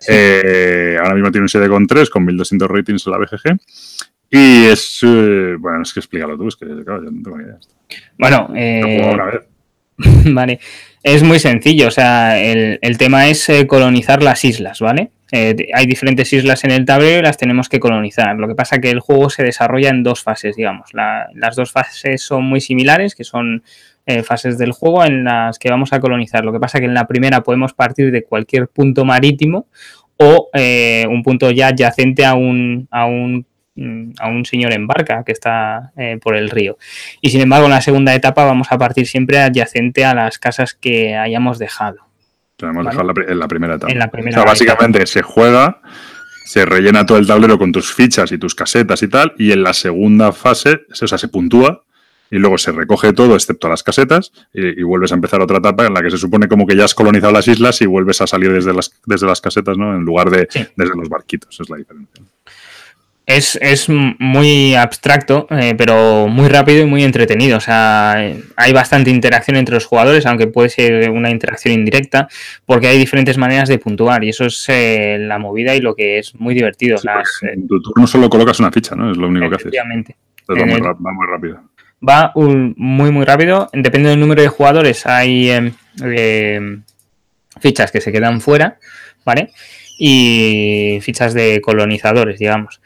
Eh, 0.06 0.96
ahora 1.00 1.14
mismo 1.14 1.30
tiene 1.30 1.44
un 1.44 1.48
7,3 1.48 2.10
con 2.10 2.24
1200 2.26 2.70
ratings 2.70 3.06
en 3.06 3.12
la 3.12 3.18
BGG. 3.18 3.58
Y 4.30 4.66
es. 4.66 5.00
Eh, 5.02 5.56
bueno, 5.58 5.82
es 5.82 5.92
que 5.92 6.00
explícalo 6.00 6.36
tú, 6.36 6.48
es 6.48 6.56
que 6.56 6.66
claro, 6.66 7.02
yo 7.04 7.10
no 7.10 7.22
tengo 7.22 7.38
ni 7.38 7.44
idea. 7.44 7.58
Bueno, 8.18 8.50
eh, 8.54 9.40
vale. 10.26 10.60
Es 11.02 11.22
muy 11.22 11.38
sencillo, 11.38 11.88
o 11.88 11.90
sea, 11.90 12.38
el, 12.38 12.78
el 12.82 12.98
tema 12.98 13.28
es 13.28 13.50
colonizar 13.66 14.22
las 14.22 14.44
islas, 14.44 14.80
¿vale? 14.80 15.12
Eh, 15.32 15.68
hay 15.74 15.86
diferentes 15.86 16.32
islas 16.32 16.64
en 16.64 16.72
el 16.72 16.84
tablero 16.84 17.20
y 17.20 17.22
las 17.22 17.36
tenemos 17.36 17.68
que 17.68 17.78
colonizar. 17.78 18.36
Lo 18.36 18.48
que 18.48 18.54
pasa 18.54 18.76
es 18.76 18.82
que 18.82 18.90
el 18.90 19.00
juego 19.00 19.30
se 19.30 19.42
desarrolla 19.42 19.90
en 19.90 20.02
dos 20.02 20.22
fases, 20.22 20.56
digamos. 20.56 20.90
las 20.92 21.56
dos 21.56 21.70
fases 21.70 22.22
son 22.22 22.44
muy 22.44 22.60
similares, 22.60 23.14
que 23.14 23.24
son 23.24 23.62
eh, 24.06 24.22
fases 24.22 24.58
del 24.58 24.72
juego 24.72 25.04
en 25.04 25.24
las 25.24 25.58
que 25.58 25.70
vamos 25.70 25.92
a 25.92 26.00
colonizar. 26.00 26.44
Lo 26.44 26.52
que 26.52 26.60
pasa 26.60 26.78
es 26.78 26.82
que 26.82 26.86
en 26.86 26.94
la 26.94 27.06
primera 27.06 27.42
podemos 27.42 27.72
partir 27.72 28.10
de 28.10 28.24
cualquier 28.24 28.68
punto 28.68 29.04
marítimo 29.04 29.66
o 30.16 30.50
eh, 30.52 31.06
un 31.08 31.22
punto 31.22 31.50
ya 31.50 31.68
adyacente 31.68 32.24
a 32.24 32.34
un, 32.34 32.88
a 32.90 33.06
un 33.06 33.46
mm, 33.76 34.12
a 34.18 34.28
un 34.28 34.44
señor 34.44 34.72
en 34.72 34.86
barca 34.86 35.22
que 35.24 35.32
está 35.32 35.92
por 36.22 36.36
el 36.36 36.50
río. 36.50 36.76
Y 37.20 37.30
sin 37.30 37.40
embargo, 37.40 37.66
en 37.66 37.72
la 37.72 37.80
segunda 37.80 38.14
etapa 38.14 38.44
vamos 38.44 38.68
a 38.70 38.78
partir 38.78 39.06
siempre 39.06 39.38
adyacente 39.38 40.04
a 40.04 40.14
las 40.14 40.38
casas 40.38 40.74
que 40.74 41.14
hayamos 41.16 41.58
dejado 41.58 42.09
dejado 42.66 43.12
en 43.28 43.38
la 43.38 43.48
primera 43.48 43.74
etapa. 43.74 43.92
En 43.92 43.98
la 43.98 44.10
primera 44.10 44.44
básicamente 44.44 45.06
se 45.06 45.22
juega, 45.22 45.80
se 46.44 46.64
rellena 46.64 47.06
todo 47.06 47.18
el 47.18 47.26
tablero 47.26 47.58
con 47.58 47.72
tus 47.72 47.92
fichas 47.92 48.32
y 48.32 48.38
tus 48.38 48.54
casetas 48.54 49.02
y 49.02 49.08
tal, 49.08 49.34
y 49.38 49.52
en 49.52 49.62
la 49.62 49.72
segunda 49.72 50.32
fase, 50.32 50.80
o 50.90 50.94
sea, 50.94 51.18
se 51.18 51.28
puntúa 51.28 51.84
y 52.30 52.38
luego 52.38 52.58
se 52.58 52.72
recoge 52.72 53.12
todo 53.12 53.34
excepto 53.34 53.68
las 53.68 53.82
casetas 53.82 54.32
y, 54.52 54.82
vuelves 54.82 55.12
a 55.12 55.16
empezar 55.16 55.40
otra 55.40 55.58
etapa 55.58 55.86
en 55.86 55.94
la 55.94 56.02
que 56.02 56.10
se 56.10 56.18
supone 56.18 56.48
como 56.48 56.66
que 56.66 56.76
ya 56.76 56.84
has 56.84 56.94
colonizado 56.94 57.32
las 57.32 57.48
islas 57.48 57.80
y 57.82 57.86
vuelves 57.86 58.20
a 58.20 58.26
salir 58.26 58.52
desde 58.52 58.72
las, 58.72 58.92
desde 59.04 59.26
las 59.26 59.40
casetas, 59.40 59.76
¿no? 59.76 59.94
En 59.94 60.02
lugar 60.02 60.30
de 60.30 60.48
desde 60.76 60.96
los 60.96 61.08
barquitos, 61.08 61.58
es 61.60 61.68
la 61.68 61.76
diferencia. 61.76 62.24
Es, 63.36 63.88
muy 63.88 64.74
abstracto, 64.74 65.46
eh, 65.50 65.74
pero 65.78 66.26
muy 66.26 66.48
rápido 66.48 66.82
y 66.82 66.86
muy 66.86 67.04
entretenido. 67.04 67.58
O 67.58 67.60
sea, 67.60 68.12
hay 68.56 68.72
bastante 68.72 69.10
interacción 69.10 69.56
entre 69.56 69.74
los 69.74 69.86
jugadores, 69.86 70.26
aunque 70.26 70.48
puede 70.48 70.68
ser 70.68 71.10
una 71.10 71.30
interacción 71.30 71.74
indirecta, 71.74 72.28
porque 72.66 72.88
hay 72.88 72.98
diferentes 72.98 73.38
maneras 73.38 73.68
de 73.68 73.78
puntuar 73.78 74.24
y 74.24 74.30
eso 74.30 74.46
es 74.46 74.64
eh, 74.68 75.16
la 75.20 75.38
movida 75.38 75.76
y 75.76 75.80
lo 75.80 75.94
que 75.94 76.18
es 76.18 76.34
muy 76.40 76.54
divertido. 76.54 76.98
en 77.42 77.68
tu 77.68 77.80
turno 77.80 78.06
solo 78.08 78.28
colocas 78.28 78.58
una 78.58 78.72
ficha, 78.72 78.96
¿no? 78.96 79.12
Es 79.12 79.16
lo 79.16 79.28
único 79.28 79.48
que 79.48 79.54
haces. 79.54 79.66
Efectivamente. 79.66 80.16
Va 80.50 80.66
muy, 80.66 80.80
va 80.80 80.94
muy, 81.12 81.26
rápido. 81.28 81.60
Va 82.06 82.32
muy, 82.34 83.12
muy 83.12 83.24
rápido. 83.24 83.68
Depende 83.72 84.08
del 84.08 84.18
número 84.18 84.42
de 84.42 84.48
jugadores, 84.48 85.06
hay 85.06 85.50
em, 85.50 86.82
fichas 87.60 87.92
que 87.92 88.00
se 88.00 88.10
quedan 88.10 88.40
fuera, 88.40 88.78
¿vale? 89.24 89.50
Y 90.00 90.98
fichas 91.02 91.32
de 91.32 91.60
colonizadores, 91.60 92.40
digamos. 92.40 92.80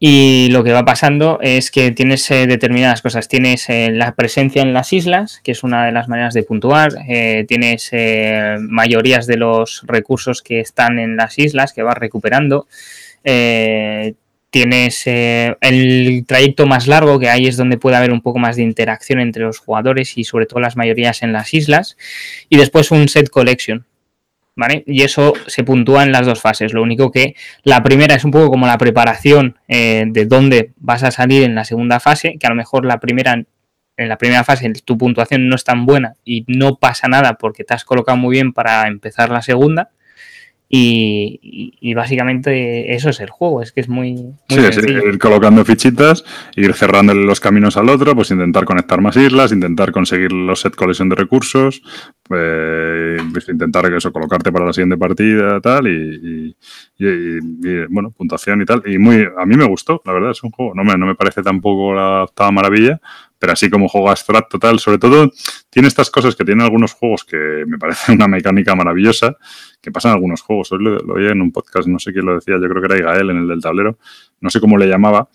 Y 0.00 0.48
lo 0.50 0.62
que 0.62 0.72
va 0.72 0.84
pasando 0.84 1.40
es 1.42 1.72
que 1.72 1.90
tienes 1.90 2.30
eh, 2.30 2.46
determinadas 2.46 3.02
cosas. 3.02 3.26
Tienes 3.26 3.68
eh, 3.68 3.90
la 3.90 4.14
presencia 4.14 4.62
en 4.62 4.72
las 4.72 4.92
islas, 4.92 5.40
que 5.42 5.52
es 5.52 5.64
una 5.64 5.86
de 5.86 5.92
las 5.92 6.08
maneras 6.08 6.34
de 6.34 6.44
puntuar. 6.44 6.92
Eh, 7.08 7.44
tienes 7.48 7.90
mayorías 8.60 9.26
de 9.26 9.36
los 9.36 9.82
recursos 9.86 10.42
que 10.42 10.60
están 10.60 10.98
en 11.00 11.16
las 11.16 11.38
islas 11.38 11.72
que 11.72 11.82
vas 11.82 11.98
recuperando. 11.98 12.66
tienes 14.50 15.06
el 15.06 16.24
trayecto 16.26 16.66
más 16.66 16.86
largo, 16.86 17.18
que 17.18 17.28
ahí 17.28 17.46
es 17.46 17.56
donde 17.56 17.76
puede 17.76 17.96
haber 17.96 18.12
un 18.12 18.22
poco 18.22 18.38
más 18.38 18.56
de 18.56 18.62
interacción 18.62 19.20
entre 19.20 19.42
los 19.42 19.58
jugadores 19.58 20.16
y 20.16 20.24
sobre 20.24 20.46
todo 20.46 20.60
las 20.60 20.76
mayorías 20.76 21.22
en 21.22 21.32
las 21.32 21.52
islas. 21.52 21.96
Y 22.48 22.56
después 22.56 22.90
un 22.92 23.08
set 23.08 23.28
collection, 23.30 23.84
y 24.86 25.02
eso 25.02 25.34
se 25.46 25.64
puntúa 25.64 26.02
en 26.02 26.12
las 26.12 26.26
dos 26.26 26.40
fases. 26.40 26.72
Lo 26.72 26.82
único 26.82 27.10
que 27.10 27.34
la 27.62 27.82
primera 27.82 28.14
es 28.14 28.24
un 28.24 28.30
poco 28.30 28.50
como 28.50 28.66
la 28.66 28.78
preparación 28.78 29.56
eh, 29.68 30.04
de 30.08 30.26
dónde 30.26 30.72
vas 30.76 31.02
a 31.02 31.10
salir 31.10 31.44
en 31.44 31.54
la 31.54 31.64
segunda 31.64 32.00
fase, 32.00 32.36
que 32.38 32.46
a 32.46 32.50
lo 32.50 32.56
mejor 32.56 32.84
la 32.84 32.98
primera, 32.98 33.32
en 33.96 34.08
la 34.08 34.18
primera 34.18 34.44
fase 34.44 34.70
tu 34.84 34.98
puntuación 34.98 35.48
no 35.48 35.54
es 35.54 35.64
tan 35.64 35.86
buena 35.86 36.14
y 36.24 36.44
no 36.48 36.76
pasa 36.76 37.08
nada 37.08 37.34
porque 37.34 37.64
te 37.64 37.74
has 37.74 37.84
colocado 37.84 38.18
muy 38.18 38.32
bien 38.32 38.52
para 38.52 38.88
empezar 38.88 39.30
la 39.30 39.42
segunda. 39.42 39.90
Y, 40.70 41.94
básicamente 41.94 42.94
eso 42.94 43.08
es 43.08 43.20
el 43.20 43.30
juego, 43.30 43.62
es 43.62 43.72
que 43.72 43.80
es 43.80 43.88
muy, 43.88 44.34
sí, 44.48 44.60
ir 44.60 45.18
colocando 45.18 45.64
fichitas, 45.64 46.24
ir 46.56 46.74
cerrando 46.74 47.14
los 47.14 47.40
caminos 47.40 47.78
al 47.78 47.88
otro, 47.88 48.14
pues 48.14 48.30
intentar 48.30 48.66
conectar 48.66 49.00
más 49.00 49.16
islas, 49.16 49.50
intentar 49.50 49.92
conseguir 49.92 50.30
los 50.30 50.60
set 50.60 50.76
collection 50.76 51.08
de 51.08 51.16
recursos, 51.16 51.80
pues 52.22 53.48
intentar 53.48 53.90
eso, 53.94 54.12
colocarte 54.12 54.52
para 54.52 54.66
la 54.66 54.72
siguiente 54.74 54.98
partida, 54.98 55.58
tal, 55.62 55.88
y, 55.88 56.54
bueno, 57.88 58.10
puntuación 58.10 58.60
y 58.60 58.66
tal. 58.66 58.82
Y 58.84 58.98
muy, 58.98 59.26
a 59.38 59.46
mí 59.46 59.56
me 59.56 59.64
gustó, 59.64 60.02
la 60.04 60.12
verdad, 60.12 60.32
es 60.32 60.42
un 60.42 60.50
juego. 60.50 60.74
No 60.74 60.84
me, 60.84 60.98
no 60.98 61.06
me 61.06 61.14
parece 61.14 61.42
tampoco 61.42 61.94
la 61.94 62.24
octava 62.24 62.52
maravilla, 62.52 63.00
pero 63.38 63.52
así 63.52 63.70
como 63.70 63.88
juego 63.88 64.10
abstracto, 64.10 64.58
tal, 64.58 64.78
sobre 64.78 64.98
todo 64.98 65.30
tiene 65.70 65.88
estas 65.88 66.10
cosas 66.10 66.34
que 66.34 66.44
tienen 66.44 66.64
algunos 66.64 66.92
juegos 66.92 67.24
que 67.24 67.64
me 67.66 67.78
parecen 67.78 68.14
una 68.16 68.28
mecánica 68.28 68.74
maravillosa, 68.74 69.36
que 69.80 69.90
pasan 69.90 70.12
algunos 70.12 70.42
juegos. 70.42 70.72
Hoy 70.72 70.82
lo, 70.82 70.98
lo 70.98 71.14
oí 71.14 71.26
en 71.26 71.40
un 71.40 71.52
podcast, 71.52 71.88
no 71.88 71.98
sé 71.98 72.12
quién 72.12 72.26
lo 72.26 72.34
decía, 72.34 72.54
yo 72.60 72.68
creo 72.68 72.82
que 72.82 72.94
era 72.94 72.98
Igael 72.98 73.30
en 73.30 73.38
el 73.38 73.48
del 73.48 73.60
tablero, 73.60 73.98
no 74.40 74.50
sé 74.50 74.60
cómo 74.60 74.76
le 74.76 74.86
llamaba, 74.86 75.28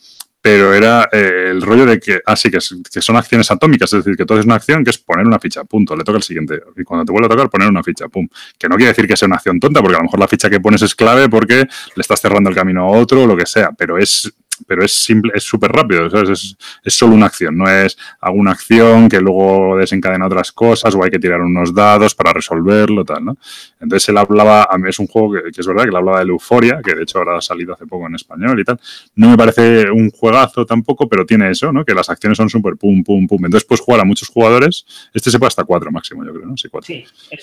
pero 0.43 0.73
era 0.73 1.07
eh, 1.09 1.51
el 1.51 1.61
rollo 1.61 1.85
de 1.85 2.01
que, 2.01 2.19
ah, 2.25 2.35
sí, 2.35 2.51
que, 2.51 2.57
que, 2.91 3.01
son 3.01 3.15
acciones 3.15 3.49
atómicas, 3.49 3.93
es 3.93 4.03
decir, 4.03 4.17
que 4.17 4.25
todo 4.25 4.37
es 4.37 4.45
una 4.45 4.55
acción 4.55 4.83
que 4.83 4.89
es 4.89 4.97
poner 4.97 5.25
una 5.25 5.39
ficha, 5.39 5.63
punto, 5.63 5.95
le 5.95 6.03
toca 6.03 6.17
el 6.17 6.23
siguiente. 6.23 6.61
Y 6.75 6.83
cuando 6.83 7.05
te 7.05 7.13
vuelve 7.13 7.27
a 7.27 7.29
tocar, 7.29 7.49
poner 7.49 7.69
una 7.69 7.81
ficha, 7.81 8.09
pum. 8.09 8.27
Que 8.57 8.67
no 8.67 8.75
quiere 8.75 8.89
decir 8.89 9.07
que 9.07 9.15
sea 9.15 9.27
una 9.27 9.37
acción 9.37 9.57
tonta, 9.57 9.79
porque 9.79 9.95
a 9.95 9.99
lo 9.99 10.03
mejor 10.03 10.19
la 10.19 10.27
ficha 10.27 10.49
que 10.49 10.59
pones 10.59 10.81
es 10.81 10.95
clave 10.95 11.29
porque 11.29 11.55
le 11.55 12.01
estás 12.01 12.19
cerrando 12.19 12.49
el 12.49 12.57
camino 12.57 12.81
a 12.81 12.87
otro 12.87 13.23
o 13.23 13.25
lo 13.25 13.37
que 13.37 13.45
sea, 13.45 13.71
pero 13.71 13.97
es 13.97 14.33
pero 14.67 14.83
es 14.83 14.93
simple, 14.93 15.31
es 15.35 15.43
súper 15.43 15.71
rápido, 15.71 16.05
Es, 16.07 16.55
es, 16.83 16.93
solo 16.93 17.13
una 17.15 17.25
acción, 17.25 17.57
no 17.57 17.69
es 17.69 17.97
alguna 18.21 18.51
acción 18.51 19.09
que 19.09 19.19
luego 19.19 19.77
desencadena 19.77 20.27
otras 20.27 20.51
cosas 20.51 20.93
o 20.95 21.03
hay 21.03 21.11
que 21.11 21.19
tirar 21.19 21.41
unos 21.41 21.73
dados 21.73 22.15
para 22.15 22.33
resolverlo, 22.33 23.03
tal, 23.03 23.25
¿no? 23.25 23.37
Entonces 23.79 24.09
él 24.09 24.17
hablaba, 24.17 24.67
a 24.69 24.77
mí 24.77 24.89
es 24.89 24.99
un 24.99 25.07
juego 25.07 25.33
que, 25.33 25.49
es 25.59 25.67
verdad 25.67 25.83
que 25.83 25.89
él 25.89 25.95
hablaba 25.95 26.23
de 26.23 26.29
Euforia, 26.29 26.81
que 26.83 26.95
de 26.95 27.03
hecho 27.03 27.19
ahora 27.19 27.37
ha 27.37 27.41
salido 27.41 27.73
hace 27.73 27.85
poco 27.85 28.07
en 28.07 28.15
español 28.15 28.59
y 28.59 28.63
tal. 28.63 28.79
No 29.15 29.29
me 29.29 29.37
parece 29.37 29.89
un 29.89 30.09
juegazo 30.11 30.65
tampoco, 30.65 31.07
pero 31.07 31.25
tiene 31.25 31.49
eso, 31.49 31.71
¿no? 31.71 31.83
Que 31.83 31.93
las 31.93 32.09
acciones 32.09 32.37
son 32.37 32.49
súper 32.49 32.75
pum, 32.77 33.03
pum, 33.03 33.27
pum. 33.27 33.45
Entonces 33.45 33.67
puedes 33.67 33.81
jugar 33.81 34.01
a 34.01 34.05
muchos 34.05 34.29
jugadores, 34.29 34.85
este 35.13 35.31
se 35.31 35.39
puede 35.39 35.49
hasta 35.49 35.63
cuatro 35.63 35.91
máximo, 35.91 36.23
yo 36.23 36.33
creo, 36.33 36.45
¿no? 36.45 36.57
Sí, 36.57 36.69
cuatro. 36.69 36.93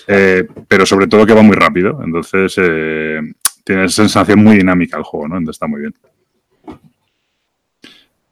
Eh, 0.07 0.47
pero 0.67 0.85
sobre 0.85 1.07
todo 1.07 1.25
que 1.25 1.33
va 1.33 1.41
muy 1.41 1.55
rápido, 1.55 2.01
entonces 2.03 2.55
eh, 2.57 3.21
tiene 3.63 3.89
sensación 3.89 4.43
muy 4.43 4.57
dinámica 4.57 4.97
el 4.97 5.03
juego, 5.03 5.27
¿no? 5.27 5.37
Entonces 5.37 5.55
está 5.57 5.67
muy 5.67 5.81
bien. 5.81 5.93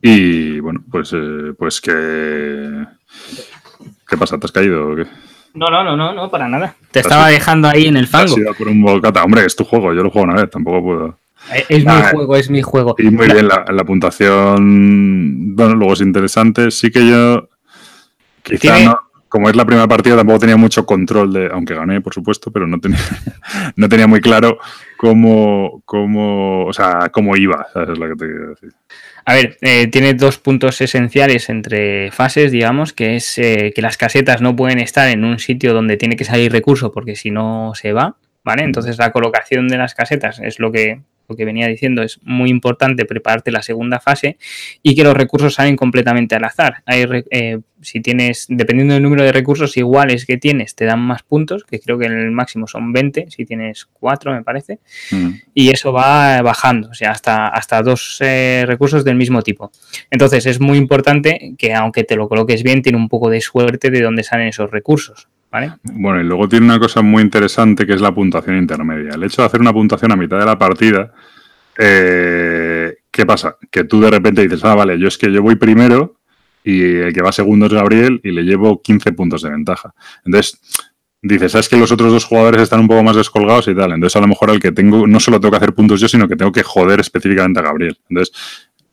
Y 0.01 0.59
bueno, 0.59 0.83
pues, 0.89 1.13
eh, 1.13 1.53
pues 1.57 1.81
que. 1.81 2.85
¿Qué 4.07 4.17
pasa? 4.17 4.37
¿Te 4.37 4.45
has 4.45 4.51
caído 4.51 4.91
o 4.91 4.95
qué? 4.95 5.05
No, 5.53 5.67
no, 5.69 5.83
no, 5.83 5.97
no, 5.97 6.13
no, 6.13 6.29
para 6.29 6.47
nada. 6.47 6.75
Te 6.91 6.99
estaba 6.99 7.27
dejando 7.27 7.67
ahí 7.67 7.87
en 7.87 7.97
el 7.97 8.07
fango. 8.07 8.35
Has 8.49 8.57
por 8.57 8.67
un 8.67 8.81
bocata. 8.81 9.23
Hombre, 9.23 9.45
es 9.45 9.55
tu 9.55 9.63
juego, 9.63 9.93
yo 9.93 10.03
lo 10.03 10.09
juego 10.09 10.31
una 10.31 10.41
vez, 10.41 10.49
tampoco 10.49 10.83
puedo. 10.83 11.17
Eh, 11.53 11.65
es, 11.69 11.85
mi 11.85 11.91
juego, 12.11 12.35
es 12.35 12.49
mi 12.49 12.61
juego. 12.61 12.95
Y 12.97 13.09
muy 13.09 13.27
bien, 13.27 13.47
la, 13.47 13.65
la, 13.69 13.83
puntuación. 13.83 15.55
Bueno, 15.55 15.75
luego 15.75 15.93
es 15.93 16.01
interesante. 16.01 16.69
Sí 16.71 16.91
que 16.91 17.07
yo. 17.07 17.49
Quizá 18.43 18.79
no. 18.79 18.99
Como 19.27 19.47
es 19.47 19.55
la 19.55 19.65
primera 19.65 19.87
partida, 19.87 20.15
tampoco 20.15 20.39
tenía 20.39 20.57
mucho 20.57 20.85
control 20.85 21.33
de. 21.33 21.49
Aunque 21.51 21.75
gané, 21.75 22.01
por 22.01 22.13
supuesto, 22.13 22.51
pero 22.51 22.67
no 22.67 22.79
tenía, 22.79 22.99
no 23.75 23.89
tenía 23.89 24.07
muy 24.07 24.21
claro 24.21 24.59
cómo, 24.97 25.81
cómo. 25.85 26.65
O 26.65 26.73
sea, 26.73 27.09
cómo 27.11 27.35
iba. 27.35 27.67
¿sabes? 27.73 27.89
Es 27.89 27.97
lo 27.97 28.07
que 28.07 28.15
te 28.15 28.25
quiero 28.25 28.49
decir. 28.49 28.73
A 29.29 29.35
ver, 29.35 29.59
eh, 29.61 29.85
tiene 29.85 30.15
dos 30.15 30.39
puntos 30.39 30.81
esenciales 30.81 31.49
entre 31.49 32.09
fases, 32.09 32.51
digamos, 32.51 32.93
que 32.93 33.15
es 33.15 33.37
eh, 33.37 33.71
que 33.75 33.83
las 33.83 33.95
casetas 33.95 34.41
no 34.41 34.55
pueden 34.55 34.79
estar 34.79 35.07
en 35.07 35.23
un 35.23 35.37
sitio 35.37 35.75
donde 35.75 35.97
tiene 35.97 36.15
que 36.15 36.25
salir 36.25 36.51
recurso 36.51 36.91
porque 36.91 37.15
si 37.15 37.29
no 37.29 37.73
se 37.75 37.93
va, 37.93 38.15
¿vale? 38.43 38.63
Entonces 38.63 38.97
la 38.97 39.11
colocación 39.11 39.67
de 39.67 39.77
las 39.77 39.93
casetas 39.93 40.39
es 40.39 40.57
lo 40.57 40.71
que 40.71 41.01
lo 41.29 41.35
que 41.35 41.45
venía 41.45 41.67
diciendo, 41.67 42.01
es 42.01 42.19
muy 42.23 42.49
importante 42.49 43.05
prepararte 43.05 43.51
la 43.51 43.61
segunda 43.61 43.99
fase 43.99 44.37
y 44.81 44.95
que 44.95 45.03
los 45.03 45.13
recursos 45.13 45.53
salen 45.53 45.75
completamente 45.75 46.35
al 46.35 46.43
azar. 46.43 46.83
Hay, 46.85 47.05
eh, 47.29 47.59
si 47.81 48.01
tienes, 48.01 48.45
dependiendo 48.49 48.95
del 48.95 49.03
número 49.03 49.23
de 49.23 49.31
recursos 49.31 49.77
iguales 49.77 50.25
que 50.25 50.37
tienes, 50.37 50.75
te 50.75 50.85
dan 50.85 50.99
más 50.99 51.23
puntos, 51.23 51.63
que 51.63 51.79
creo 51.79 51.97
que 51.97 52.07
en 52.07 52.13
el 52.13 52.31
máximo 52.31 52.67
son 52.67 52.91
20, 52.91 53.27
si 53.29 53.45
tienes 53.45 53.87
4 53.93 54.33
me 54.33 54.43
parece, 54.43 54.79
mm. 55.11 55.29
y 55.53 55.69
eso 55.69 55.93
va 55.93 56.41
bajando, 56.41 56.89
o 56.89 56.93
sea, 56.93 57.11
hasta, 57.11 57.47
hasta 57.47 57.81
dos 57.81 58.17
eh, 58.21 58.63
recursos 58.67 59.05
del 59.05 59.15
mismo 59.15 59.41
tipo. 59.41 59.71
Entonces 60.09 60.45
es 60.45 60.59
muy 60.59 60.77
importante 60.77 61.53
que 61.57 61.73
aunque 61.73 62.03
te 62.03 62.15
lo 62.15 62.27
coloques 62.27 62.63
bien, 62.63 62.81
tiene 62.81 62.97
un 62.97 63.09
poco 63.09 63.29
de 63.29 63.41
suerte 63.41 63.91
de 63.91 64.01
dónde 64.01 64.23
salen 64.23 64.47
esos 64.47 64.71
recursos. 64.71 65.29
Bueno, 65.83 66.21
y 66.21 66.23
luego 66.23 66.47
tiene 66.47 66.65
una 66.65 66.79
cosa 66.79 67.01
muy 67.01 67.23
interesante 67.23 67.85
que 67.85 67.93
es 67.93 68.01
la 68.01 68.13
puntuación 68.13 68.57
intermedia. 68.57 69.11
El 69.15 69.23
hecho 69.23 69.41
de 69.41 69.47
hacer 69.47 69.61
una 69.61 69.73
puntuación 69.73 70.11
a 70.11 70.15
mitad 70.15 70.39
de 70.39 70.45
la 70.45 70.57
partida, 70.57 71.11
eh, 71.77 72.97
¿qué 73.09 73.25
pasa? 73.25 73.57
Que 73.71 73.83
tú 73.83 73.99
de 74.01 74.11
repente 74.11 74.43
dices, 74.43 74.63
ah, 74.63 74.75
vale, 74.75 74.99
yo 74.99 75.07
es 75.07 75.17
que 75.17 75.31
yo 75.31 75.41
voy 75.41 75.55
primero 75.55 76.17
y 76.63 76.97
el 76.97 77.13
que 77.13 77.21
va 77.21 77.31
segundo 77.31 77.65
es 77.65 77.73
Gabriel 77.73 78.21
y 78.23 78.31
le 78.31 78.43
llevo 78.43 78.81
15 78.81 79.11
puntos 79.13 79.41
de 79.41 79.49
ventaja. 79.49 79.93
Entonces, 80.23 80.59
dices, 81.21 81.51
sabes 81.51 81.67
que 81.67 81.77
los 81.77 81.91
otros 81.91 82.11
dos 82.11 82.25
jugadores 82.25 82.61
están 82.61 82.81
un 82.81 82.87
poco 82.87 83.03
más 83.03 83.15
descolgados 83.15 83.67
y 83.67 83.75
tal. 83.75 83.93
Entonces, 83.93 84.15
a 84.15 84.21
lo 84.21 84.27
mejor 84.27 84.51
el 84.51 84.59
que 84.59 84.71
tengo, 84.71 85.07
no 85.07 85.19
solo 85.19 85.39
tengo 85.39 85.51
que 85.51 85.57
hacer 85.57 85.73
puntos 85.73 85.99
yo, 85.99 86.07
sino 86.07 86.27
que 86.27 86.35
tengo 86.35 86.51
que 86.51 86.63
joder 86.63 86.99
específicamente 86.99 87.59
a 87.59 87.63
Gabriel. 87.63 87.97
Entonces, 88.09 88.35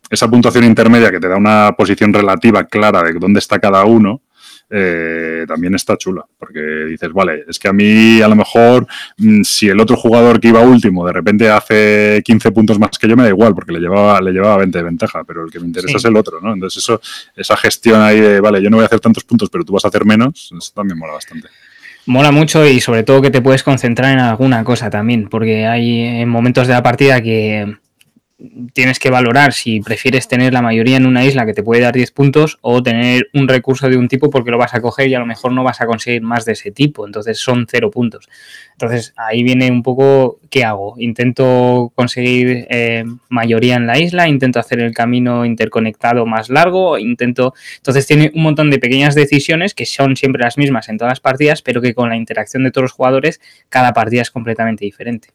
esa 0.09 0.29
puntuación 0.29 0.63
intermedia 0.63 1.11
que 1.11 1.19
te 1.19 1.27
da 1.27 1.35
una 1.35 1.73
posición 1.77 2.13
relativa 2.13 2.63
clara 2.63 3.03
de 3.03 3.13
dónde 3.13 3.39
está 3.39 3.59
cada 3.59 3.83
uno, 3.83 4.21
eh, 4.69 5.45
también 5.47 5.75
está 5.75 5.97
chula, 5.97 6.25
porque 6.37 6.59
dices, 6.59 7.11
vale, 7.13 7.45
es 7.47 7.57
que 7.57 7.69
a 7.69 7.73
mí 7.73 8.21
a 8.21 8.27
lo 8.27 8.35
mejor 8.35 8.85
mm, 9.17 9.41
si 9.43 9.69
el 9.69 9.79
otro 9.79 9.95
jugador 9.95 10.39
que 10.39 10.49
iba 10.49 10.59
último 10.59 11.05
de 11.05 11.13
repente 11.13 11.49
hace 11.49 12.21
15 12.23 12.51
puntos 12.51 12.77
más 12.77 12.97
que 12.99 13.07
yo, 13.07 13.15
me 13.15 13.23
da 13.23 13.29
igual, 13.29 13.55
porque 13.55 13.71
le 13.71 13.79
llevaba, 13.79 14.19
le 14.19 14.31
llevaba 14.31 14.57
20 14.57 14.77
de 14.77 14.83
ventaja, 14.83 15.23
pero 15.23 15.45
el 15.45 15.51
que 15.51 15.59
me 15.59 15.67
interesa 15.67 15.97
es 15.97 16.05
el 16.05 16.17
otro, 16.17 16.41
¿no? 16.41 16.53
Entonces 16.53 16.83
eso, 16.83 16.99
esa 17.35 17.55
gestión 17.55 18.01
ahí 18.01 18.19
de, 18.19 18.41
vale, 18.41 18.61
yo 18.61 18.69
no 18.69 18.77
voy 18.77 18.83
a 18.83 18.87
hacer 18.87 18.99
tantos 18.99 19.23
puntos, 19.23 19.49
pero 19.49 19.63
tú 19.63 19.73
vas 19.73 19.85
a 19.85 19.87
hacer 19.87 20.03
menos, 20.03 20.51
eso 20.57 20.71
también 20.73 20.97
mola 20.99 21.13
bastante. 21.13 21.47
Mola 22.05 22.31
mucho 22.31 22.65
y 22.65 22.79
sobre 22.79 23.03
todo 23.03 23.21
que 23.21 23.31
te 23.31 23.41
puedes 23.41 23.63
concentrar 23.63 24.13
en 24.13 24.19
alguna 24.19 24.63
cosa 24.63 24.89
también, 24.89 25.29
porque 25.29 25.65
hay 25.65 26.25
momentos 26.25 26.67
de 26.67 26.73
la 26.73 26.83
partida 26.83 27.21
que 27.21 27.77
tienes 28.73 28.99
que 28.99 29.09
valorar 29.09 29.51
si 29.51 29.79
prefieres 29.79 30.27
tener 30.27 30.53
la 30.53 30.61
mayoría 30.61 30.97
en 30.97 31.07
una 31.07 31.25
isla 31.25 31.45
que 31.45 31.53
te 31.53 31.63
puede 31.63 31.81
dar 31.81 31.95
10 31.95 32.11
puntos 32.11 32.59
o 32.61 32.83
tener 32.83 33.29
un 33.33 33.47
recurso 33.47 33.89
de 33.89 33.97
un 33.97 34.07
tipo 34.07 34.29
porque 34.29 34.51
lo 34.51 34.59
vas 34.59 34.75
a 34.75 34.81
coger 34.81 35.07
y 35.07 35.15
a 35.15 35.19
lo 35.19 35.25
mejor 35.25 35.53
no 35.53 35.63
vas 35.63 35.81
a 35.81 35.87
conseguir 35.87 36.21
más 36.21 36.45
de 36.45 36.51
ese 36.51 36.71
tipo, 36.71 37.07
entonces 37.07 37.39
son 37.39 37.65
0 37.67 37.89
puntos. 37.89 38.29
Entonces 38.73 39.13
ahí 39.17 39.41
viene 39.41 39.71
un 39.71 39.81
poco 39.81 40.39
qué 40.51 40.63
hago. 40.63 40.95
Intento 40.99 41.91
conseguir 41.95 42.67
eh, 42.69 43.05
mayoría 43.29 43.75
en 43.75 43.87
la 43.87 43.97
isla, 43.97 44.27
intento 44.27 44.59
hacer 44.59 44.81
el 44.81 44.93
camino 44.93 45.43
interconectado 45.43 46.25
más 46.27 46.49
largo, 46.49 46.99
intento... 46.99 47.55
Entonces 47.77 48.05
tiene 48.05 48.31
un 48.35 48.43
montón 48.43 48.69
de 48.69 48.77
pequeñas 48.77 49.15
decisiones 49.15 49.73
que 49.73 49.87
son 49.87 50.15
siempre 50.15 50.43
las 50.43 50.59
mismas 50.59 50.89
en 50.89 50.97
todas 50.99 51.11
las 51.11 51.21
partidas, 51.21 51.63
pero 51.63 51.81
que 51.81 51.95
con 51.95 52.09
la 52.09 52.17
interacción 52.17 52.63
de 52.63 52.71
todos 52.71 52.83
los 52.83 52.91
jugadores 52.91 53.41
cada 53.69 53.93
partida 53.93 54.21
es 54.21 54.29
completamente 54.29 54.85
diferente. 54.85 55.29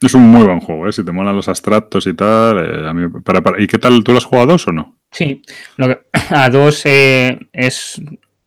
Es 0.00 0.12
un 0.14 0.28
muy 0.28 0.42
buen 0.42 0.60
juego, 0.60 0.88
¿eh? 0.88 0.92
si 0.92 1.04
te 1.04 1.12
molan 1.12 1.36
los 1.36 1.48
abstractos 1.48 2.06
y 2.06 2.14
tal. 2.14 2.58
Eh, 2.58 3.08
para, 3.24 3.42
¿Y 3.60 3.66
qué 3.66 3.78
tal? 3.78 4.04
¿Tú 4.04 4.12
lo 4.12 4.18
has 4.18 4.24
jugado 4.24 4.44
a 4.44 4.52
dos 4.52 4.68
o 4.68 4.72
no? 4.72 4.96
Sí, 5.10 5.42
a 6.30 6.50
dos 6.50 6.82
eh, 6.84 7.38
es. 7.52 8.00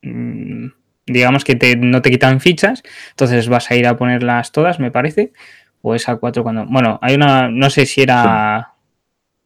Mm, 0.04 0.68
digamos 1.08 1.44
que 1.44 1.56
no 1.78 2.02
te 2.04 2.12
quitan 2.12 2.40
fichas, 2.40 2.84
entonces 3.10 3.50
vas 3.50 3.72
a 3.72 3.76
ir 3.76 3.88
a 3.88 3.98
ponerlas 3.98 4.52
todas, 4.52 4.80
me 4.80 4.92
parece. 4.92 5.34
O 5.82 5.96
es 5.96 6.08
a 6.08 6.18
cuatro 6.18 6.44
cuando. 6.44 6.66
Bueno, 6.66 7.00
hay 7.02 7.16
una. 7.16 7.50
No 7.50 7.70
sé 7.70 7.86
si 7.86 8.02
era. 8.02 8.74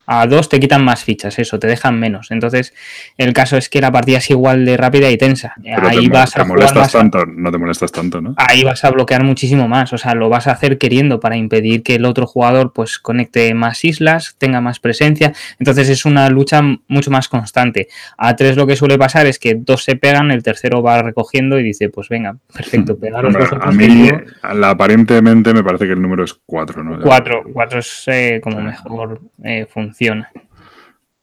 A 0.05 0.27
dos 0.27 0.49
te 0.49 0.59
quitan 0.59 0.84
más 0.84 1.03
fichas, 1.03 1.39
eso, 1.39 1.59
te 1.59 1.67
dejan 1.67 1.99
menos. 1.99 2.31
Entonces, 2.31 2.73
el 3.17 3.34
caso 3.34 3.57
es 3.57 3.69
que 3.69 3.80
la 3.80 3.91
partida 3.91 4.17
es 4.17 4.30
igual 4.30 4.65
de 4.65 4.77
rápida 4.77 5.09
y 5.09 5.17
tensa. 5.17 5.53
ahí 5.81 6.07
vas 6.07 6.35
a 6.38 6.43
molestas 6.43 6.91
tanto, 6.91 7.25
no 7.25 7.51
te 7.51 7.57
molestas 7.57 7.91
tanto, 7.91 8.21
¿no? 8.21 8.35
Ahí 8.38 8.63
vas 8.63 8.84
a 8.84 8.91
bloquear 8.91 9.23
muchísimo 9.23 9.67
más, 9.67 9.93
o 9.93 9.97
sea, 9.97 10.13
lo 10.13 10.30
vas 10.30 10.47
a 10.47 10.51
hacer 10.51 10.77
queriendo 10.77 11.19
para 11.19 11.38
impedir 11.38 11.84
que 11.84 11.95
el 11.95 12.05
otro 12.05 12.27
jugador 12.27 12.73
pues 12.73 12.99
conecte 12.99 13.53
más 13.53 13.85
islas, 13.85 14.35
tenga 14.38 14.61
más 14.61 14.80
presencia. 14.80 15.34
Entonces 15.59 15.89
es 15.89 16.05
una 16.05 16.30
lucha 16.30 16.61
mucho 16.88 17.11
más 17.11 17.27
constante. 17.30 17.88
A 18.17 18.35
tres 18.35 18.57
lo 18.57 18.67
que 18.67 18.75
suele 18.75 18.97
pasar 18.97 19.25
es 19.27 19.39
que 19.39 19.55
dos 19.55 19.84
se 19.84 19.95
pegan, 19.95 20.31
el 20.31 20.43
tercero 20.43 20.81
va 20.81 21.01
recogiendo 21.01 21.59
y 21.59 21.63
dice, 21.63 21.89
pues 21.89 22.09
venga, 22.09 22.35
perfecto, 22.53 22.97
pegaros 22.99 23.35
A 23.59 23.71
mí, 23.71 24.09
aparentemente 24.41 25.53
me 25.53 25.63
parece 25.63 25.85
que 25.85 25.93
el 25.93 26.01
número 26.01 26.23
es 26.23 26.34
cuatro, 26.45 26.84
¿no? 26.84 26.99
Cuatro, 27.01 27.43
cuatro 27.51 27.80
es 27.80 28.03
eh, 28.07 28.39
como 28.43 28.61
mejor 28.61 29.21
eh, 29.43 29.65
funciona 29.94 30.32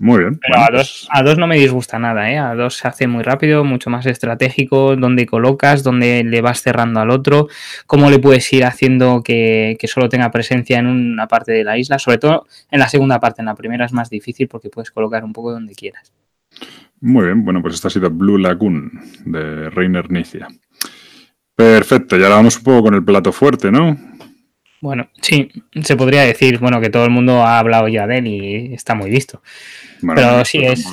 muy 0.00 0.20
bien. 0.20 0.40
Pero 0.40 0.58
a, 0.58 0.70
dos, 0.70 0.70
pues 0.72 1.08
a 1.10 1.22
dos 1.22 1.36
no 1.36 1.46
me 1.46 1.58
disgusta 1.58 1.98
nada, 1.98 2.32
¿eh? 2.32 2.38
A 2.38 2.54
dos 2.54 2.74
se 2.76 2.88
hace 2.88 3.06
muy 3.06 3.22
rápido, 3.22 3.64
mucho 3.64 3.90
más 3.90 4.06
estratégico, 4.06 4.96
donde 4.96 5.26
colocas, 5.26 5.82
donde 5.84 6.24
le 6.24 6.40
vas 6.40 6.62
cerrando 6.62 7.00
al 7.00 7.10
otro, 7.10 7.48
cómo 7.86 8.08
le 8.08 8.18
puedes 8.18 8.50
ir 8.54 8.64
haciendo 8.64 9.22
que, 9.22 9.76
solo 9.84 10.08
tenga 10.08 10.30
presencia 10.30 10.78
en 10.78 10.86
una 10.86 11.28
parte 11.28 11.52
de 11.52 11.64
la 11.64 11.76
isla, 11.76 11.98
sobre 11.98 12.16
todo 12.16 12.46
en 12.70 12.80
la 12.80 12.88
segunda 12.88 13.20
parte, 13.20 13.42
en 13.42 13.46
la 13.46 13.54
primera 13.54 13.84
es 13.84 13.92
más 13.92 14.08
difícil 14.08 14.48
porque 14.48 14.70
puedes 14.70 14.90
colocar 14.90 15.22
un 15.22 15.34
poco 15.34 15.52
donde 15.52 15.74
quieras. 15.74 16.14
Muy 17.02 17.26
bien, 17.26 17.44
bueno, 17.44 17.60
pues 17.60 17.74
esta 17.74 17.88
ha 17.88 17.90
sido 17.90 18.08
Blue 18.08 18.38
Lagoon 18.38 18.90
de 19.26 19.68
Reiner 19.68 20.10
Nicia. 20.10 20.48
Perfecto, 21.54 22.16
y 22.16 22.22
ahora 22.22 22.36
vamos 22.36 22.56
un 22.56 22.62
poco 22.62 22.84
con 22.84 22.94
el 22.94 23.04
plato 23.04 23.32
fuerte, 23.32 23.70
¿no? 23.70 23.98
Bueno, 24.80 25.10
sí, 25.20 25.50
se 25.82 25.96
podría 25.96 26.22
decir, 26.22 26.58
bueno, 26.58 26.80
que 26.80 26.88
todo 26.88 27.04
el 27.04 27.10
mundo 27.10 27.42
ha 27.44 27.58
hablado 27.58 27.88
ya 27.88 28.06
de 28.06 28.18
él 28.18 28.26
y 28.26 28.74
está 28.74 28.94
muy 28.94 29.10
visto. 29.10 29.42
Pero 30.14 30.44
sí 30.44 30.64
es. 30.64 30.86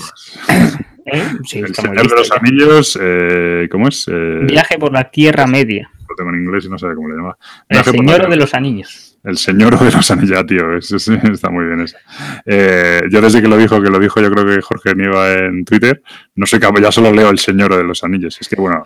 ¿Eh? 1.05 1.23
Sí, 1.45 1.59
el 1.59 1.73
Señor 1.73 2.09
de 2.09 2.15
los 2.15 2.31
Anillos, 2.34 2.99
eh, 3.01 3.69
¿cómo 3.72 3.88
es? 3.88 4.09
Eh, 4.11 4.39
Viaje 4.41 4.77
por 4.77 4.91
la 4.91 5.09
Tierra 5.09 5.47
Media. 5.47 5.89
Lo 6.09 6.15
tengo 6.18 6.31
en 6.31 6.41
inglés 6.41 6.65
y 6.65 6.69
no 6.69 6.77
sé 6.77 6.88
cómo 6.95 7.07
le 7.07 7.15
llama. 7.15 7.38
el 7.69 7.84
Señor 7.85 8.30
de 8.30 8.35
los 8.35 8.53
Anillos. 8.53 9.07
El 9.28 9.38
Señor 9.38 9.78
de 9.78 9.91
los 9.91 10.10
Anillos, 10.10 10.45
tío, 10.45 10.78
eso, 10.78 10.95
está 10.95 11.49
muy 11.49 11.66
bien 11.66 11.82
eso. 11.82 11.98
Eh, 12.45 13.02
yo 13.12 13.20
desde 13.20 13.41
que 13.41 13.49
lo 13.49 13.58
dijo, 13.58 13.82
que 13.82 13.90
lo 13.90 13.99
dijo 13.99 14.22
yo 14.22 14.32
creo 14.32 14.45
que 14.45 14.62
Jorge 14.62 14.95
Niva 14.95 15.34
en 15.34 15.66
Twitter, 15.66 16.02
no 16.36 16.45
sé 16.45 16.62
cómo, 16.62 16.80
ya 16.80 16.94
solo 16.94 17.12
leo 17.12 17.30
El 17.30 17.38
Señor 17.38 17.76
de 17.76 17.84
los 17.84 18.06
Anillos. 18.06 18.38
Es 18.40 18.48
que 18.48 18.56
bueno. 18.56 18.86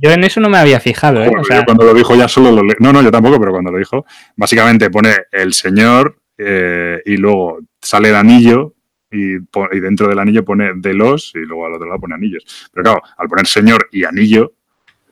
yo, 0.00 0.10
en 0.12 0.22
eso 0.22 0.38
no 0.38 0.48
me 0.48 0.58
había 0.58 0.78
fijado, 0.78 1.24
¿eh? 1.24 1.32
cuando 1.64 1.84
lo 1.84 1.92
dijo 1.92 2.14
ya 2.14 2.28
solo 2.28 2.52
lo 2.52 2.62
leo. 2.62 2.76
No, 2.78 2.92
no, 2.92 3.02
yo 3.02 3.10
tampoco, 3.10 3.40
pero 3.40 3.50
cuando 3.50 3.72
lo 3.72 3.78
dijo, 3.78 4.06
básicamente 4.36 4.90
pone 4.90 5.12
El 5.32 5.52
Señor 5.52 6.20
eh, 6.38 7.02
y 7.04 7.16
luego 7.16 7.58
sale 7.82 8.10
el 8.10 8.14
anillo 8.14 8.74
y, 9.10 9.38
y, 9.38 9.80
dentro 9.80 10.06
del 10.06 10.20
anillo 10.20 10.44
pone 10.44 10.70
de 10.76 10.94
los 10.94 11.32
y 11.34 11.40
luego 11.40 11.66
al 11.66 11.72
otro 11.72 11.88
lado 11.88 11.98
pone 11.98 12.14
anillos. 12.14 12.70
Pero 12.72 12.84
claro, 12.84 13.02
al 13.16 13.26
poner 13.26 13.46
señor 13.48 13.88
y 13.90 14.04
anillo, 14.04 14.52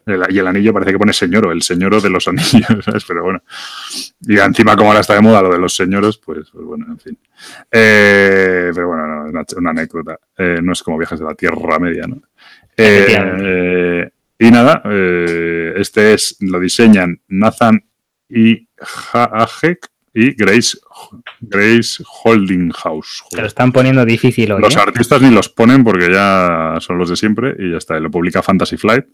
y 0.06 0.38
el 0.38 0.46
anillo 0.46 0.72
parece 0.72 0.92
que 0.92 0.98
pone 0.98 1.12
señor 1.12 1.46
o 1.46 1.52
el 1.52 1.62
señoro 1.62 2.00
de 2.00 2.10
los 2.10 2.28
anillos, 2.28 2.84
¿sabes? 2.84 3.04
Pero 3.04 3.24
bueno. 3.24 3.42
Y 4.20 4.38
encima, 4.38 4.76
como 4.76 4.90
ahora 4.90 5.00
está 5.00 5.14
de 5.14 5.20
moda 5.20 5.42
lo 5.42 5.50
de 5.50 5.58
los 5.58 5.74
señoros, 5.74 6.18
pues, 6.18 6.48
pues 6.50 6.64
bueno, 6.64 6.86
en 6.88 6.98
fin. 6.98 7.18
Eh, 7.70 8.70
pero 8.74 8.88
bueno, 8.88 9.06
no, 9.06 9.24
una, 9.30 9.44
una 9.56 9.70
anécdota. 9.70 10.18
Eh, 10.38 10.60
no 10.62 10.72
es 10.72 10.82
como 10.82 10.98
viajes 10.98 11.18
de 11.18 11.24
la 11.24 11.34
Tierra 11.34 11.78
Media, 11.78 12.06
¿no? 12.06 12.22
Eh, 12.76 14.08
y 14.38 14.50
nada, 14.50 14.82
este 14.84 16.12
es, 16.12 16.36
lo 16.40 16.60
diseñan 16.60 17.20
Nathan 17.28 17.82
y 18.28 18.68
Hajek 19.12 19.88
y 20.12 20.34
Grace, 20.34 20.78
Grace 21.40 22.02
Holding 22.22 22.70
House. 22.70 23.24
Se 23.30 23.40
lo 23.40 23.46
están 23.46 23.72
poniendo 23.72 24.04
difícil 24.04 24.52
hoy. 24.52 24.60
Los 24.60 24.76
artistas 24.76 25.20
ni 25.22 25.30
los 25.30 25.48
ponen 25.48 25.84
porque 25.84 26.10
ya 26.10 26.76
son 26.80 26.98
los 26.98 27.08
de 27.08 27.16
siempre 27.16 27.54
y 27.58 27.70
ya 27.70 27.78
está. 27.78 27.98
Lo 27.98 28.10
publica 28.10 28.42
Fantasy 28.42 28.76
Flight 28.76 29.06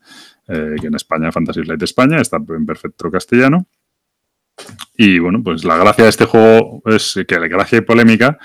eh, 0.49 0.77
que 0.81 0.87
en 0.87 0.95
España, 0.95 1.33
Fantasy 1.33 1.63
Flight 1.63 1.83
España, 1.83 2.21
está 2.21 2.37
en 2.37 2.67
perfecto 2.67 3.11
castellano. 3.11 3.67
Y 4.97 5.19
bueno, 5.19 5.43
pues 5.43 5.65
la 5.65 5.77
gracia 5.77 6.05
de 6.05 6.11
este 6.11 6.25
juego 6.25 6.83
es 6.87 7.19
que 7.27 7.39
la 7.39 7.49
gracia 7.49 7.79
y 7.79 7.81
polémica 7.83 8.39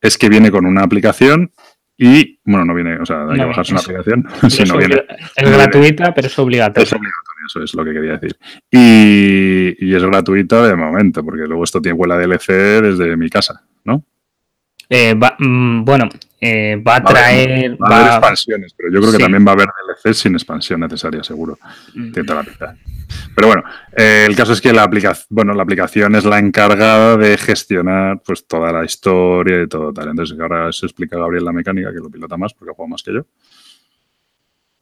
es 0.00 0.18
que 0.18 0.28
viene 0.28 0.50
con 0.50 0.66
una 0.66 0.82
aplicación 0.82 1.52
y, 1.96 2.40
bueno, 2.44 2.64
no 2.64 2.74
viene, 2.74 2.98
o 2.98 3.06
sea, 3.06 3.26
hay 3.28 3.38
que 3.38 3.44
bajarse 3.44 3.72
una 3.72 3.80
aplicación. 3.80 4.26
sino 4.48 4.76
viene, 4.76 5.02
es 5.36 5.50
gratuita, 5.50 6.12
pero 6.12 6.26
es 6.26 6.38
obligatoria. 6.38 6.84
Es 6.84 6.92
obligatoria, 6.92 7.44
eso 7.46 7.62
es 7.62 7.74
lo 7.74 7.84
que 7.84 7.92
quería 7.92 8.12
decir. 8.12 8.36
Y, 8.70 9.86
y, 9.86 9.94
es 9.94 10.02
gratuita 10.02 10.66
de 10.66 10.74
momento, 10.74 11.24
porque 11.24 11.46
luego 11.46 11.62
esto 11.64 11.80
tiene 11.80 11.96
huela 11.96 12.18
DLC 12.18 12.48
desde 12.82 13.16
mi 13.16 13.30
casa, 13.30 13.62
¿no? 13.84 14.04
Eh, 14.96 15.14
va, 15.14 15.34
mm, 15.36 15.84
bueno, 15.84 16.08
eh, 16.40 16.76
va 16.76 16.96
a 16.96 17.04
traer. 17.04 17.76
Va, 17.82 17.88
a 17.88 17.96
haber 17.96 18.12
expansiones, 18.12 18.74
pero 18.76 18.92
yo 18.92 19.00
creo 19.00 19.12
que 19.12 19.18
también 19.18 19.44
va 19.44 19.50
a 19.50 19.54
haber 19.54 19.66
DLC 19.66 20.14
sin 20.14 20.34
expansión 20.34 20.78
necesaria, 20.78 21.24
seguro. 21.24 21.58
Mm. 21.94 22.12
Pero 22.12 23.48
bueno, 23.48 23.64
eh, 23.96 24.24
el 24.28 24.36
caso 24.36 24.52
es 24.52 24.60
que 24.60 24.72
la 24.72 24.84
aplicación, 24.84 25.26
bueno, 25.30 25.52
la 25.52 25.64
aplicación 25.64 26.14
es 26.14 26.24
la 26.24 26.38
encargada 26.38 27.16
de 27.16 27.36
gestionar 27.36 28.22
pues 28.24 28.46
toda 28.46 28.70
la 28.70 28.84
historia 28.84 29.62
y 29.62 29.66
todo 29.66 29.92
tal. 29.92 30.10
Entonces 30.10 30.38
ahora 30.38 30.70
se 30.70 30.86
explica 30.86 31.18
Gabriel 31.18 31.44
la 31.44 31.52
mecánica, 31.52 31.92
que 31.92 31.98
lo 31.98 32.08
pilota 32.08 32.36
más 32.36 32.54
porque 32.54 32.72
juega 32.76 32.90
más 32.90 33.02
que 33.02 33.14
yo. 33.14 33.26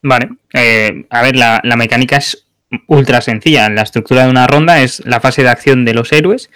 Vale. 0.03 0.29
a 1.09 1.21
ver, 1.23 1.35
la, 1.35 1.59
la 1.63 1.75
mecánica 1.75 2.17
es 2.17 2.45
ultra 2.87 3.21
sencilla. 3.21 3.69
La 3.69 3.83
estructura 3.83 4.25
de 4.25 4.31
una 4.31 4.47
ronda 4.47 4.81
es 4.81 5.01
la 5.05 5.19
fase 5.19 5.43
de 5.43 5.49
acción 5.49 5.85
de 5.85 5.93
los 5.93 6.11
héroes, 6.11 6.49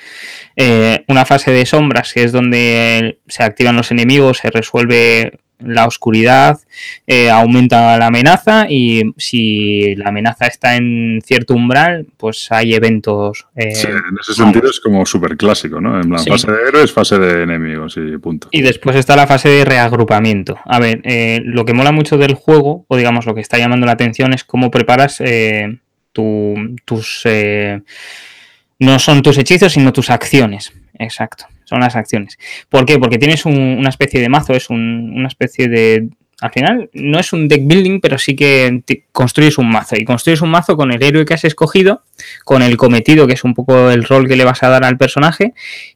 eh, 0.55 1.03
una 1.07 1.25
fase 1.25 1.51
de 1.51 1.65
sombras, 1.65 2.13
que 2.13 2.23
es 2.23 2.31
donde 2.31 3.19
se 3.27 3.43
activan 3.43 3.75
los 3.75 3.91
enemigos, 3.91 4.37
se 4.37 4.49
resuelve 4.49 5.39
la 5.59 5.87
oscuridad, 5.87 6.59
eh, 7.07 7.31
aumenta 7.31 7.97
la 7.97 8.07
amenaza 8.07 8.67
y 8.69 9.01
si 9.17 9.95
la 9.95 10.09
amenaza 10.09 10.45
está 10.45 10.75
en 10.75 11.19
cierto 11.25 11.55
umbral, 11.55 12.05
pues 12.15 12.47
hay 12.51 12.75
eventos. 12.75 13.47
Eh, 13.55 13.73
sí, 13.73 13.87
en 13.87 14.17
ese 14.21 14.35
sentido 14.35 14.69
es 14.69 14.79
como 14.79 15.03
súper 15.07 15.35
clásico, 15.35 15.81
¿no? 15.81 15.99
En 15.99 16.11
la 16.11 16.19
fase 16.19 16.51
de 16.51 16.57
héroes, 16.67 16.91
fase 16.91 17.17
de 17.17 17.41
enemigos 17.41 17.97
y 17.97 18.17
punto. 18.19 18.49
Y 18.51 18.61
después 18.61 18.95
está 18.97 19.15
la 19.15 19.25
fase 19.25 19.49
de 19.49 19.65
reagrupamiento. 19.65 20.59
A 20.63 20.79
ver, 20.79 21.01
lo 21.43 21.65
que 21.65 21.73
mola 21.73 21.91
mucho 21.91 22.19
del 22.19 22.35
juego, 22.35 22.85
o 22.87 22.95
digamos 22.95 23.25
lo 23.25 23.33
que 23.33 23.41
está 23.41 23.57
llamando 23.57 23.87
la 23.87 23.93
atención, 23.93 24.33
es 24.33 24.43
cómo 24.43 24.69
preparas 24.69 25.21
tus... 26.85 27.21
Eh, 27.25 27.81
no 28.79 28.99
son 28.99 29.21
tus 29.21 29.37
hechizos, 29.37 29.73
sino 29.73 29.91
tus 29.93 30.09
acciones. 30.09 30.73
Exacto, 30.99 31.45
son 31.65 31.79
las 31.79 31.95
acciones. 31.95 32.37
¿Por 32.69 32.85
qué? 32.85 32.97
Porque 32.99 33.17
tienes 33.17 33.45
una 33.45 33.89
especie 33.89 34.19
de 34.19 34.29
mazo, 34.29 34.53
es 34.53 34.69
una 34.69 35.27
especie 35.27 35.67
de... 35.67 36.09
Al 36.39 36.51
final 36.51 36.87
no 36.93 37.19
es 37.19 37.33
un 37.33 37.47
deck 37.47 37.65
building, 37.65 37.99
pero 37.99 38.19
sí 38.19 38.35
que 38.35 38.83
construyes 39.11 39.57
un 39.57 39.69
mazo. 39.69 39.95
Y 39.97 40.05
construyes 40.05 40.41
un 40.41 40.51
mazo 40.51 40.77
con 40.77 40.91
el 40.91 41.01
héroe 41.01 41.25
que 41.25 41.33
has 41.33 41.43
escogido, 41.45 42.03
con 42.45 42.61
el 42.61 42.77
cometido, 42.77 43.25
que 43.25 43.33
es 43.33 43.43
un 43.43 43.55
poco 43.55 43.89
el 43.89 44.03
rol 44.03 44.27
que 44.27 44.35
le 44.35 44.43
vas 44.43 44.61
a 44.61 44.69
dar 44.69 44.83
al 44.83 44.99
personaje, 44.99 45.53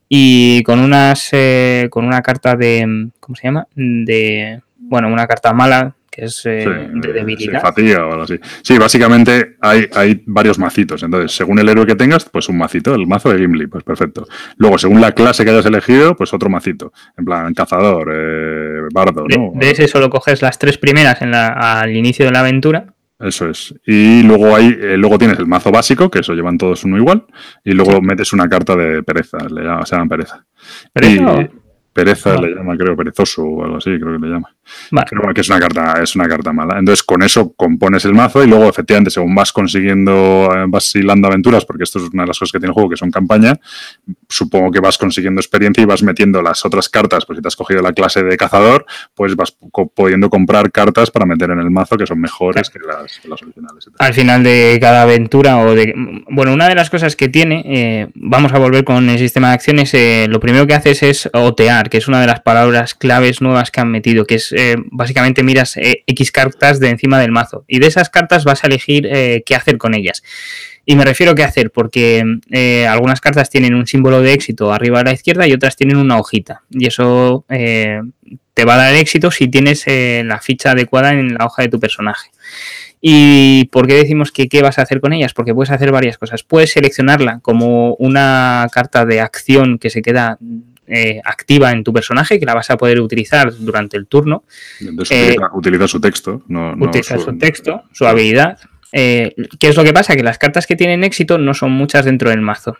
y 0.09 0.63
con 0.63 0.79
unas. 0.79 1.29
Eh, 1.31 1.89
con 1.91 2.05
una 2.05 2.23
carta 2.23 2.55
de. 2.55 3.09
¿Cómo 3.19 3.35
se 3.35 3.43
llama? 3.43 3.67
De. 3.75 4.61
Bueno, 4.79 5.09
una 5.09 5.27
carta 5.27 5.53
mala 5.53 5.95
que 6.11 6.25
es 6.25 6.45
eh, 6.45 6.65
de 6.93 7.13
debilidad. 7.13 7.59
Sí, 7.59 7.61
fatiga 7.61 8.05
o 8.05 8.11
algo 8.11 8.23
así. 8.23 8.37
Sí, 8.61 8.77
básicamente 8.77 9.55
hay, 9.61 9.87
hay, 9.95 10.21
varios 10.25 10.59
macitos. 10.59 11.01
Entonces, 11.03 11.31
según 11.31 11.57
el 11.59 11.69
héroe 11.69 11.85
que 11.85 11.95
tengas, 11.95 12.25
pues 12.25 12.49
un 12.49 12.57
macito, 12.57 12.93
el 12.93 13.07
mazo 13.07 13.31
de 13.31 13.39
Gimli, 13.39 13.67
pues 13.67 13.85
perfecto. 13.85 14.27
Luego, 14.57 14.77
según 14.77 14.99
la 14.99 15.13
clase 15.13 15.45
que 15.45 15.51
hayas 15.51 15.65
elegido, 15.65 16.15
pues 16.17 16.33
otro 16.33 16.49
macito. 16.49 16.91
En 17.17 17.23
plan, 17.23 17.53
cazador, 17.53 18.11
eh, 18.13 18.81
bardo, 18.93 19.25
¿no? 19.27 19.53
De, 19.55 19.71
ese 19.71 19.87
solo 19.87 20.09
coges 20.09 20.41
las 20.41 20.59
tres 20.59 20.77
primeras 20.77 21.21
en 21.21 21.31
la, 21.31 21.79
al 21.79 21.95
inicio 21.95 22.25
de 22.25 22.31
la 22.31 22.41
aventura. 22.41 22.93
Eso 23.17 23.49
es. 23.49 23.73
Y 23.85 24.23
luego 24.23 24.53
hay, 24.55 24.67
eh, 24.67 24.97
luego 24.97 25.17
tienes 25.17 25.39
el 25.39 25.47
mazo 25.47 25.71
básico, 25.71 26.11
que 26.11 26.19
eso 26.19 26.33
llevan 26.33 26.57
todos 26.57 26.83
uno 26.83 26.97
igual, 26.97 27.25
y 27.63 27.71
luego 27.71 28.01
metes 28.01 28.33
una 28.33 28.49
carta 28.49 28.75
de 28.75 29.03
pereza, 29.03 29.37
le 29.47 29.61
llaman, 29.61 29.85
se 29.85 29.95
llaman 29.95 30.09
pereza. 30.09 30.45
¿Pereza? 30.91 31.49
Pereza 31.93 32.41
le 32.41 32.55
llama, 32.55 32.77
creo, 32.77 32.95
perezoso 32.95 33.43
o 33.43 33.63
algo 33.63 33.77
así, 33.77 33.91
creo 33.99 34.13
que 34.13 34.25
le 34.25 34.33
llama. 34.33 34.49
Creo 35.07 35.33
que 35.33 35.41
es 35.41 35.49
una 35.49 35.59
carta, 35.59 36.01
es 36.01 36.15
una 36.15 36.27
carta 36.27 36.53
mala. 36.53 36.79
Entonces, 36.79 37.03
con 37.03 37.23
eso 37.23 37.53
compones 37.53 38.05
el 38.05 38.13
mazo 38.13 38.43
y 38.43 38.47
luego, 38.47 38.69
efectivamente, 38.69 39.11
según 39.11 39.33
vas 39.35 39.51
consiguiendo, 39.51 40.49
eh, 40.55 40.65
vas 40.67 40.93
hilando 40.95 41.27
aventuras, 41.27 41.65
porque 41.65 41.83
esto 41.83 41.99
es 41.99 42.05
una 42.13 42.23
de 42.23 42.27
las 42.27 42.39
cosas 42.39 42.51
que 42.51 42.59
tiene 42.59 42.69
el 42.69 42.73
juego, 42.73 42.89
que 42.89 42.97
son 42.97 43.11
campaña, 43.11 43.59
supongo 44.29 44.71
que 44.71 44.79
vas 44.79 44.97
consiguiendo 44.97 45.39
experiencia 45.41 45.81
y 45.81 45.85
vas 45.85 46.03
metiendo 46.03 46.41
las 46.41 46.65
otras 46.65 46.89
cartas, 46.89 47.25
pues 47.25 47.37
si 47.37 47.41
te 47.41 47.47
has 47.47 47.55
cogido 47.55 47.81
la 47.81 47.93
clase 47.93 48.23
de 48.23 48.37
cazador, 48.37 48.85
pues 49.15 49.35
vas 49.35 49.55
pudiendo 49.95 50.29
comprar 50.29 50.71
cartas 50.71 51.11
para 51.11 51.25
meter 51.25 51.51
en 51.51 51.59
el 51.59 51.69
mazo 51.69 51.97
que 51.97 52.05
son 52.05 52.19
mejores 52.19 52.69
que, 52.69 52.79
las, 52.79 53.41
originales. 53.41 53.89
Al 53.99 54.13
final 54.13 54.43
de 54.43 54.77
cada 54.81 55.03
aventura 55.03 55.57
o 55.59 55.75
de... 55.75 55.93
Bueno, 56.29 56.53
una 56.53 56.67
de 56.67 56.75
las 56.75 56.89
cosas 56.89 57.15
que 57.15 57.29
tiene, 57.29 57.63
eh, 57.65 58.09
vamos 58.15 58.53
a 58.53 58.59
volver 58.59 58.83
con 58.83 59.09
el 59.09 59.19
sistema 59.19 59.49
de 59.49 59.53
acciones, 59.55 59.93
eh, 59.93 60.27
lo 60.29 60.39
primero 60.39 60.67
que 60.67 60.73
haces 60.73 61.03
es 61.03 61.29
otear 61.33 61.89
que 61.89 61.97
es 61.97 62.07
una 62.07 62.21
de 62.21 62.27
las 62.27 62.41
palabras 62.41 62.95
claves 62.95 63.41
nuevas 63.41 63.71
que 63.71 63.81
han 63.81 63.91
metido, 63.91 64.25
que 64.25 64.35
es 64.35 64.51
eh, 64.61 64.75
básicamente 64.91 65.41
miras 65.41 65.75
eh, 65.77 66.03
X 66.05 66.31
cartas 66.31 66.79
de 66.79 66.89
encima 66.89 67.19
del 67.19 67.31
mazo 67.31 67.65
y 67.67 67.79
de 67.79 67.87
esas 67.87 68.11
cartas 68.11 68.43
vas 68.43 68.63
a 68.63 68.67
elegir 68.67 69.07
eh, 69.07 69.41
qué 69.43 69.55
hacer 69.55 69.79
con 69.79 69.95
ellas. 69.95 70.21
Y 70.85 70.95
me 70.95 71.03
refiero 71.03 71.31
a 71.31 71.35
qué 71.35 71.43
hacer, 71.43 71.71
porque 71.71 72.23
algunas 72.89 73.21
cartas 73.21 73.51
tienen 73.51 73.75
un 73.75 73.85
símbolo 73.85 74.21
de 74.21 74.33
éxito 74.33 74.73
arriba 74.73 74.99
a 74.99 75.03
la 75.03 75.13
izquierda 75.13 75.47
y 75.47 75.53
otras 75.53 75.75
tienen 75.75 75.97
una 75.97 76.17
hojita. 76.17 76.63
Y 76.71 76.87
eso 76.87 77.45
te 77.47 78.65
va 78.65 78.73
a 78.73 78.77
dar 78.77 78.95
éxito 78.95 79.29
si 79.29 79.47
tienes 79.47 79.85
la 79.87 80.39
ficha 80.39 80.71
adecuada 80.71 81.11
en 81.11 81.35
la 81.35 81.45
hoja 81.45 81.61
de 81.61 81.69
tu 81.69 81.79
personaje. 81.79 82.31
¿Y 82.99 83.65
por 83.65 83.87
qué 83.87 83.93
decimos 83.95 84.31
que 84.31 84.47
qué 84.47 84.63
vas 84.63 84.79
a 84.79 84.81
hacer 84.81 85.01
con 85.01 85.13
ellas? 85.13 85.33
Porque 85.33 85.53
puedes 85.53 85.71
hacer 85.71 85.91
varias 85.91 86.17
cosas. 86.17 86.41
Puedes 86.43 86.71
seleccionarla 86.71 87.39
como 87.41 87.93
una 87.95 88.67
carta 88.71 89.05
de 89.05 89.21
acción 89.21 89.77
que 89.77 89.91
se 89.91 90.01
queda 90.01 90.39
eh, 90.87 91.21
activa 91.23 91.71
en 91.71 91.83
tu 91.83 91.93
personaje 91.93 92.39
que 92.39 92.45
la 92.45 92.53
vas 92.53 92.69
a 92.69 92.77
poder 92.77 92.99
utilizar 92.99 93.53
durante 93.55 93.97
el 93.97 94.07
turno. 94.07 94.43
Eh, 95.09 95.35
utiliza, 95.53 95.87
su 95.87 96.01
texto. 96.01 96.43
No, 96.47 96.73
utiliza 96.73 97.17
su, 97.17 97.37
texto, 97.37 97.83
su 97.93 98.05
habilidad. 98.05 98.59
Eh, 98.91 99.33
¿Qué 99.59 99.69
es 99.69 99.75
lo 99.77 99.83
que 99.83 99.93
pasa? 99.93 100.15
Que 100.15 100.23
las 100.23 100.37
cartas 100.37 100.67
que 100.67 100.75
tienen 100.75 101.03
éxito 101.03 101.37
no 101.37 101.53
son 101.53 101.71
muchas 101.71 102.05
dentro 102.05 102.29
del 102.29 102.41
mazo. 102.41 102.77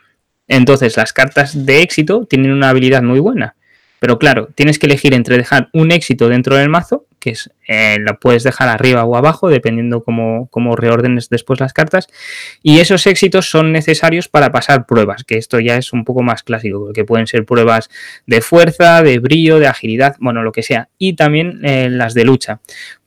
Entonces, 0.47 0.97
las 0.97 1.13
cartas 1.13 1.65
de 1.65 1.81
éxito 1.81 2.25
tienen 2.25 2.51
una 2.51 2.69
habilidad 2.69 3.01
muy 3.03 3.19
buena. 3.19 3.55
Pero 3.99 4.17
claro, 4.17 4.49
tienes 4.55 4.79
que 4.79 4.87
elegir 4.87 5.13
entre 5.13 5.37
dejar 5.37 5.69
un 5.73 5.91
éxito 5.91 6.27
dentro 6.27 6.55
del 6.57 6.69
mazo, 6.69 7.05
que 7.21 7.29
es, 7.29 7.49
eh, 7.67 7.97
la 7.99 8.17
puedes 8.17 8.43
dejar 8.43 8.67
arriba 8.67 9.05
o 9.05 9.15
abajo, 9.15 9.47
dependiendo 9.47 10.03
cómo, 10.03 10.49
cómo, 10.51 10.75
reordenes 10.75 11.29
después 11.29 11.61
las 11.61 11.71
cartas. 11.71 12.07
Y 12.63 12.79
esos 12.79 13.07
éxitos 13.07 13.49
son 13.49 13.71
necesarios 13.71 14.27
para 14.27 14.51
pasar 14.51 14.85
pruebas, 14.85 15.23
que 15.23 15.37
esto 15.37 15.59
ya 15.59 15.77
es 15.77 15.93
un 15.93 16.03
poco 16.03 16.23
más 16.23 16.43
clásico, 16.43 16.83
porque 16.83 17.05
pueden 17.05 17.27
ser 17.27 17.45
pruebas 17.45 17.89
de 18.25 18.41
fuerza, 18.41 19.03
de 19.03 19.19
brillo, 19.19 19.59
de 19.59 19.67
agilidad, 19.67 20.17
bueno, 20.19 20.43
lo 20.43 20.51
que 20.51 20.63
sea. 20.63 20.89
Y 20.97 21.13
también 21.13 21.61
eh, 21.63 21.89
las 21.89 22.13
de 22.13 22.25
lucha 22.25 22.59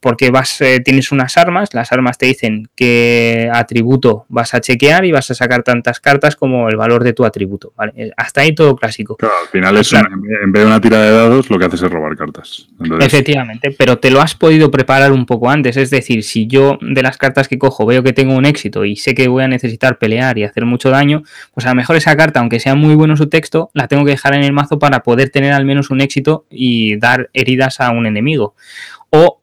porque 0.05 0.31
vas, 0.31 0.61
eh, 0.61 0.81
tienes 0.81 1.13
unas 1.13 1.39
armas, 1.39 1.73
las 1.73 1.91
armas 1.91 2.19
te 2.19 2.27
dicen 2.27 2.69
qué 2.77 3.49
atributo 3.51 4.27
vas 4.29 4.53
a 4.53 4.61
chequear 4.61 5.07
y 5.07 5.13
vas 5.13 5.31
a 5.31 5.35
sacar 5.35 5.63
tantas 5.63 5.99
cartas 5.99 6.37
como 6.37 6.69
el 6.69 6.77
valor 6.77 7.03
de 7.03 7.15
tu 7.15 7.25
atributo. 7.25 7.73
Eh, 7.97 8.11
hasta 8.15 8.43
ahí 8.43 8.55
todo 8.55 8.77
clásico. 8.77 9.17
Claro, 9.17 9.33
al 9.41 9.49
final 9.49 9.79
es 9.79 9.91
en 9.95 10.53
vez 10.53 10.63
de 10.63 10.67
una 10.67 10.79
tira 10.79 11.01
de 11.01 11.11
dados, 11.11 11.49
lo 11.49 11.59
que 11.59 11.65
haces 11.65 11.81
es 11.81 11.91
robar 11.91 12.19
cartas. 12.19 12.69
Efectivamente, 13.01 13.75
pero 13.79 13.99
te 14.05 14.11
lo 14.11 14.21
has 14.21 14.35
podido 14.35 14.71
preparar 14.71 15.13
un 15.13 15.25
poco 15.25 15.49
antes. 15.49 15.79
Es 15.79 15.89
decir, 15.89 16.25
si 16.25 16.47
yo 16.47 16.77
de 16.83 17.03
las 17.03 17.17
cartas 17.17 17.49
que 17.49 17.57
cojo 17.57 17.87
veo 17.87 18.03
que 18.03 18.13
tengo 18.13 18.35
un 18.35 18.45
éxito 18.45 18.85
y 18.85 18.97
sé 18.97 19.15
que 19.15 19.29
voy 19.29 19.45
a 19.45 19.49
necesitar 19.49 19.97
pelear 19.99 20.37
y 20.37 20.45
hacer 20.45 20.67
mucho 20.67 20.91
daño, 20.91 21.23
pues 21.55 21.65
a 21.65 21.71
lo 21.71 21.77
mejor 21.77 21.97
esa 21.97 22.15
carta, 22.15 22.41
aunque 22.41 22.61
sea 22.61 22.75
muy 22.75 22.95
bueno 22.97 23.17
su 23.17 23.31
texto, 23.31 23.71
la 23.73 23.89
tengo 23.89 24.05
que 24.05 24.11
dejar 24.11 24.35
en 24.35 24.43
el 24.43 24.53
mazo 24.53 24.79
para 24.79 25.03
poder 25.03 25.31
tener 25.31 25.55
al 25.55 25.65
menos 25.65 25.89
un 25.89 26.03
éxito 26.03 26.45
y 26.51 26.99
dar 26.99 27.31
heridas 27.33 27.81
a 27.81 27.93
un 27.93 28.05
enemigo. 28.05 28.55
O 29.09 29.41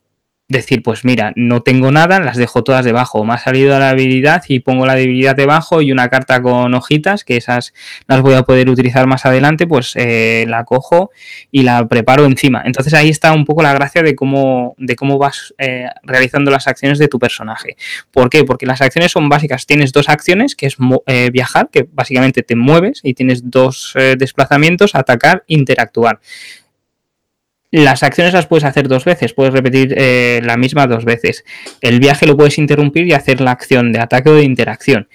decir, 0.52 0.84
pues 0.84 1.06
mira, 1.06 1.34
no 1.36 1.62
tengo 1.62 1.92
nada, 1.92 2.20
las 2.20 2.38
dejo 2.38 2.64
todas 2.64 2.86
debajo. 2.86 3.24
Me 3.24 3.34
ha 3.34 3.38
salido 3.38 3.78
la 3.80 3.90
habilidad 3.90 4.44
y 4.48 4.60
pongo 4.60 4.86
la 4.86 4.96
debilidad 4.96 5.36
debajo 5.36 5.82
y 5.82 5.92
una 5.92 6.10
carta 6.10 6.42
con 6.42 6.74
hojitas, 6.74 7.24
que 7.24 7.38
esas 7.38 7.74
las 8.08 8.22
voy 8.22 8.36
a 8.36 8.44
poder 8.44 8.70
utilizar 8.70 9.08
más 9.08 9.26
adelante, 9.26 9.66
pues 9.66 9.94
eh, 9.96 10.46
la 10.48 10.66
cojo 10.66 11.12
y 11.52 11.64
la 11.64 11.88
preparo 11.88 12.26
encima. 12.26 12.62
Entonces 12.66 12.94
ahí 12.94 13.10
está 13.10 13.34
un 13.34 13.46
poco 13.46 13.64
la 13.64 13.74
gracia 13.74 14.04
de 14.04 14.16
cómo, 14.16 14.76
de 14.78 14.96
cómo 14.96 15.18
vas 15.18 15.54
eh, 15.58 15.88
realizando 16.04 16.52
las 16.52 16.68
acciones 16.68 17.00
de 17.00 17.08
tu 17.08 17.18
personaje. 17.18 17.78
¿Por 18.12 18.30
qué? 18.30 18.44
Porque 18.44 18.66
las 18.66 18.82
acciones 18.82 19.12
son 19.12 19.30
básicas. 19.30 19.66
Tienes 19.66 19.92
dos 19.92 20.10
acciones, 20.10 20.56
que 20.56 20.68
es 20.68 20.78
eh, 21.08 21.30
viajar, 21.32 21.70
que 21.72 21.88
básicamente 21.92 22.44
te 22.44 22.56
mueves 22.56 23.00
y 23.04 23.14
tienes 23.14 23.50
dos 23.50 23.94
desplazamientos, 24.18 24.96
atacar, 24.96 25.44
interactuar. 25.48 26.20
Las 27.72 28.04
acciones 28.04 28.34
las 28.34 28.48
puedes 28.48 28.66
hacer 28.66 28.90
dos 28.90 29.06
veces, 29.06 29.34
puedes 29.34 29.54
repetir 29.54 29.96
eh, 29.98 30.42
la 30.44 30.58
misma 30.58 30.88
dos 30.88 31.06
veces. 31.06 31.46
El 31.80 32.02
viaje 32.02 32.28
lo 32.28 32.36
puedes 32.36 32.58
interrumpir 32.58 33.08
y 33.08 33.14
hacer 33.14 33.40
la 33.40 33.52
acción 33.52 33.94
de 33.94 34.00
ataque 34.00 34.30
o 34.30 34.36
de 34.36 34.44
interacción. 34.44 35.08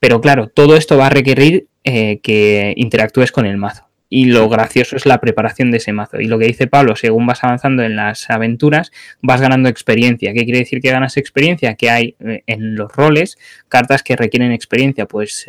Pero 0.00 0.20
claro, 0.20 0.48
todo 0.48 0.76
esto 0.76 0.98
va 0.98 1.06
a 1.06 1.10
requerir 1.10 1.68
eh, 1.82 2.20
que 2.22 2.74
interactúes 2.76 3.32
con 3.32 3.46
el 3.46 3.56
mazo. 3.56 3.88
Y 4.10 4.26
lo 4.26 4.50
gracioso 4.50 4.96
es 4.96 5.06
la 5.06 5.18
preparación 5.18 5.70
de 5.70 5.78
ese 5.78 5.94
mazo. 5.94 6.20
Y 6.20 6.26
lo 6.26 6.38
que 6.38 6.46
dice 6.46 6.66
Pablo, 6.66 6.94
según 6.94 7.26
vas 7.26 7.42
avanzando 7.42 7.82
en 7.82 7.96
las 7.96 8.28
aventuras, 8.28 8.92
vas 9.22 9.40
ganando 9.40 9.70
experiencia. 9.70 10.34
¿Qué 10.34 10.44
quiere 10.44 10.58
decir 10.58 10.80
que 10.82 10.90
ganas 10.90 11.16
experiencia? 11.16 11.74
Que 11.74 11.88
hay 11.88 12.16
eh, 12.20 12.42
en 12.46 12.74
los 12.74 12.92
roles 12.92 13.38
cartas 13.70 14.02
que 14.02 14.14
requieren 14.14 14.52
experiencia. 14.52 15.06
Pues 15.06 15.46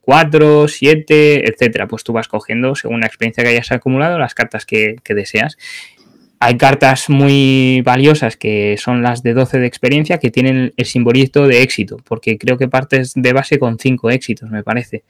4, 0.00 0.68
7, 0.68 1.48
etcétera. 1.48 1.86
Pues 1.86 2.04
tú 2.04 2.12
vas 2.12 2.28
cogiendo, 2.28 2.74
según 2.74 3.00
la 3.00 3.06
experiencia 3.06 3.42
que 3.42 3.50
hayas 3.50 3.72
acumulado, 3.72 4.18
las 4.18 4.34
cartas 4.34 4.66
que, 4.66 4.96
deseas. 5.08 5.56
Hay 6.40 6.58
cartas 6.58 7.08
muy 7.08 7.80
valiosas 7.86 8.36
que 8.36 8.76
son 8.76 9.02
las 9.02 9.22
de 9.22 9.32
12 9.32 9.60
de 9.60 9.66
experiencia 9.66 10.18
que 10.18 10.30
tienen 10.30 10.74
el 10.76 10.84
simbolito 10.84 11.46
de 11.46 11.62
éxito, 11.62 11.96
porque 12.04 12.36
creo 12.36 12.58
que 12.58 12.68
partes 12.68 13.12
de 13.14 13.32
base 13.32 13.58
con 13.58 13.78
5 13.78 14.10
éxitos, 14.10 14.50
me 14.50 14.62
parece. 14.62 15.04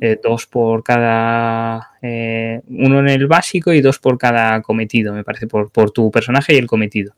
Eh, 0.00 0.20
dos 0.22 0.46
por 0.46 0.84
cada. 0.84 1.90
Eh, 2.02 2.60
uno 2.68 3.00
en 3.00 3.08
el 3.08 3.26
básico 3.26 3.72
y 3.72 3.80
dos 3.80 3.98
por 3.98 4.16
cada 4.16 4.62
cometido, 4.62 5.12
me 5.12 5.24
parece, 5.24 5.48
por, 5.48 5.72
por 5.72 5.90
tu 5.90 6.10
personaje 6.12 6.54
y 6.54 6.58
el 6.58 6.68
cometido. 6.68 7.14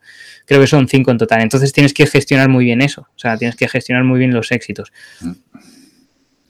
Creo 0.46 0.60
que 0.62 0.66
son 0.66 0.88
5 0.88 1.10
en 1.10 1.18
total. 1.18 1.42
Entonces 1.42 1.72
tienes 1.72 1.92
que 1.92 2.06
gestionar 2.06 2.48
muy 2.48 2.64
bien 2.64 2.80
eso. 2.80 3.02
O 3.02 3.18
sea, 3.18 3.36
tienes 3.36 3.56
que 3.56 3.68
gestionar 3.68 4.04
muy 4.04 4.18
bien 4.18 4.32
los 4.32 4.50
éxitos. 4.50 4.92
Mm, 5.20 5.32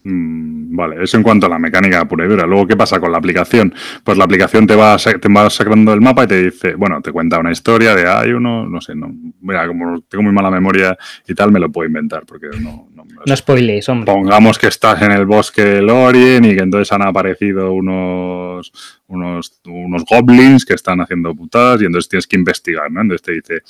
vale, 0.04 1.02
eso 1.02 1.16
en 1.16 1.22
cuanto 1.22 1.46
a 1.46 1.48
la 1.48 1.58
mecánica 1.58 2.06
pura 2.06 2.24
y 2.24 2.28
dura. 2.28 2.46
Luego, 2.46 2.66
¿qué 2.66 2.76
pasa 2.76 3.00
con 3.00 3.12
la 3.12 3.18
aplicación? 3.18 3.74
Pues 4.04 4.16
la 4.16 4.24
aplicación 4.24 4.66
te 4.66 4.74
va, 4.74 4.96
te 4.96 5.28
va 5.28 5.50
sacando 5.50 5.92
el 5.92 6.00
mapa 6.00 6.24
y 6.24 6.26
te 6.26 6.42
dice, 6.44 6.74
bueno, 6.74 7.00
te 7.02 7.12
cuenta 7.12 7.38
una 7.38 7.52
historia 7.52 7.94
de 7.94 8.08
hay 8.08 8.30
uno, 8.30 8.66
no 8.66 8.80
sé, 8.80 8.94
no. 8.94 9.12
Mira, 9.40 9.66
como 9.66 10.00
tengo 10.02 10.22
muy 10.22 10.32
mala 10.32 10.50
memoria 10.50 10.96
y 11.26 11.34
tal, 11.34 11.52
me 11.52 11.60
lo 11.60 11.70
puedo 11.70 11.86
inventar 11.86 12.24
porque 12.26 12.48
no. 12.60 12.88
No, 12.94 13.04
no 13.26 13.36
spoilees, 13.36 13.88
hombre. 13.88 14.12
Pongamos 14.12 14.58
que 14.58 14.68
estás 14.68 15.02
en 15.02 15.12
el 15.12 15.26
bosque 15.26 15.64
de 15.64 15.82
Lorien 15.82 16.44
y 16.44 16.54
que 16.54 16.62
entonces 16.62 16.92
han 16.92 17.02
aparecido 17.02 17.72
unos, 17.72 18.72
unos, 19.06 19.60
unos 19.66 20.04
goblins 20.04 20.64
que 20.64 20.74
están 20.74 21.00
haciendo 21.00 21.34
putadas 21.34 21.82
y 21.82 21.86
entonces 21.86 22.08
tienes 22.08 22.26
que 22.26 22.36
investigar, 22.36 22.90
¿no? 22.90 23.00
Entonces 23.00 23.22
te 23.22 23.32
dice 23.32 23.62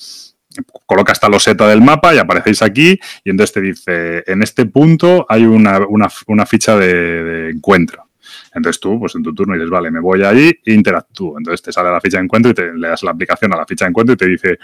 coloca 0.86 1.12
esta 1.12 1.28
loseta 1.28 1.68
del 1.68 1.82
mapa 1.82 2.14
y 2.14 2.18
aparecéis 2.18 2.62
aquí 2.62 2.98
y 3.24 3.30
entonces 3.30 3.54
te 3.54 3.60
dice, 3.60 4.24
en 4.26 4.42
este 4.42 4.66
punto 4.66 5.26
hay 5.28 5.44
una, 5.44 5.78
ficha 6.46 6.76
de, 6.76 7.50
encuentro. 7.50 8.04
Entonces 8.54 8.80
tú, 8.80 8.98
pues 8.98 9.14
en 9.14 9.22
tu 9.22 9.34
turno 9.34 9.54
dices, 9.54 9.70
vale, 9.70 9.90
me 9.90 10.00
voy 10.00 10.22
allí 10.22 10.50
e 10.64 10.72
interactúo. 10.72 11.38
Entonces 11.38 11.62
te 11.62 11.72
sale 11.72 11.90
la 11.90 12.00
ficha 12.00 12.18
de 12.18 12.24
encuentro 12.24 12.50
y 12.50 12.54
te, 12.54 12.72
le 12.72 12.88
das 12.88 13.02
la 13.02 13.10
aplicación 13.12 13.52
a 13.52 13.56
la 13.56 13.66
ficha 13.66 13.84
de 13.84 13.90
encuentro 13.90 14.14
y 14.14 14.16
te 14.16 14.26
dice, 14.26 14.58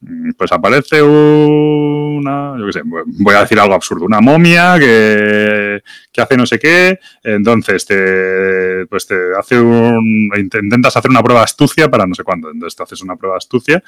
mm, 0.00 0.30
pues 0.36 0.52
aparece 0.52 1.02
una, 1.02 2.56
yo 2.58 2.66
qué 2.66 2.72
sé, 2.72 2.82
voy 2.84 3.34
a 3.34 3.40
decir 3.40 3.58
algo 3.58 3.74
absurdo, 3.74 4.04
una 4.04 4.20
momia 4.20 4.78
que, 4.78 5.82
que 6.12 6.20
hace 6.20 6.36
no 6.36 6.46
sé 6.46 6.58
qué, 6.58 6.98
entonces 7.22 7.86
te, 7.86 8.86
pues 8.86 9.06
te 9.06 9.16
hace 9.38 9.58
un, 9.58 10.30
intentas 10.36 10.96
hacer 10.96 11.10
una 11.10 11.22
prueba 11.22 11.42
astucia 11.42 11.88
para 11.88 12.06
no 12.06 12.14
sé 12.14 12.24
cuánto, 12.24 12.50
entonces 12.50 12.76
te 12.76 12.82
haces 12.82 13.02
una 13.02 13.16
prueba 13.16 13.36
astucia 13.36 13.82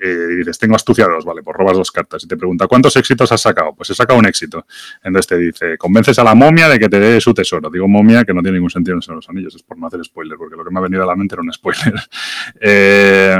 y 0.00 0.36
dices, 0.36 0.58
tengo 0.58 0.76
astucia 0.76 1.06
dos, 1.06 1.24
vale, 1.24 1.42
pues 1.42 1.56
robas 1.56 1.76
dos 1.76 1.90
cartas. 1.90 2.24
Y 2.24 2.28
te 2.28 2.36
pregunta, 2.36 2.66
¿cuántos 2.66 2.96
éxitos 2.96 3.30
has 3.32 3.40
sacado? 3.40 3.74
Pues 3.74 3.90
he 3.90 3.94
sacado 3.94 4.18
un 4.18 4.26
éxito. 4.26 4.66
Entonces 5.02 5.26
te 5.26 5.38
dice, 5.38 5.78
convences 5.78 6.18
a 6.18 6.24
la 6.24 6.34
momia 6.34 6.68
de 6.68 6.78
que 6.78 6.88
te 6.88 6.98
dé 6.98 7.20
su 7.20 7.34
tesoro. 7.34 7.70
Digo 7.70 7.88
momia 7.88 8.24
que 8.24 8.34
no 8.34 8.42
tiene 8.42 8.56
ningún 8.56 8.70
sentido 8.70 8.98
en 9.06 9.14
los 9.14 9.28
anillos, 9.28 9.54
es 9.54 9.62
por 9.62 9.78
no 9.78 9.86
hacer 9.86 10.04
spoiler, 10.04 10.36
porque 10.36 10.56
lo 10.56 10.64
que 10.64 10.70
me 10.70 10.78
ha 10.78 10.82
venido 10.82 11.02
a 11.02 11.06
la 11.06 11.16
mente 11.16 11.34
era 11.34 11.42
un 11.42 11.52
spoiler. 11.52 11.94
eh, 12.60 13.36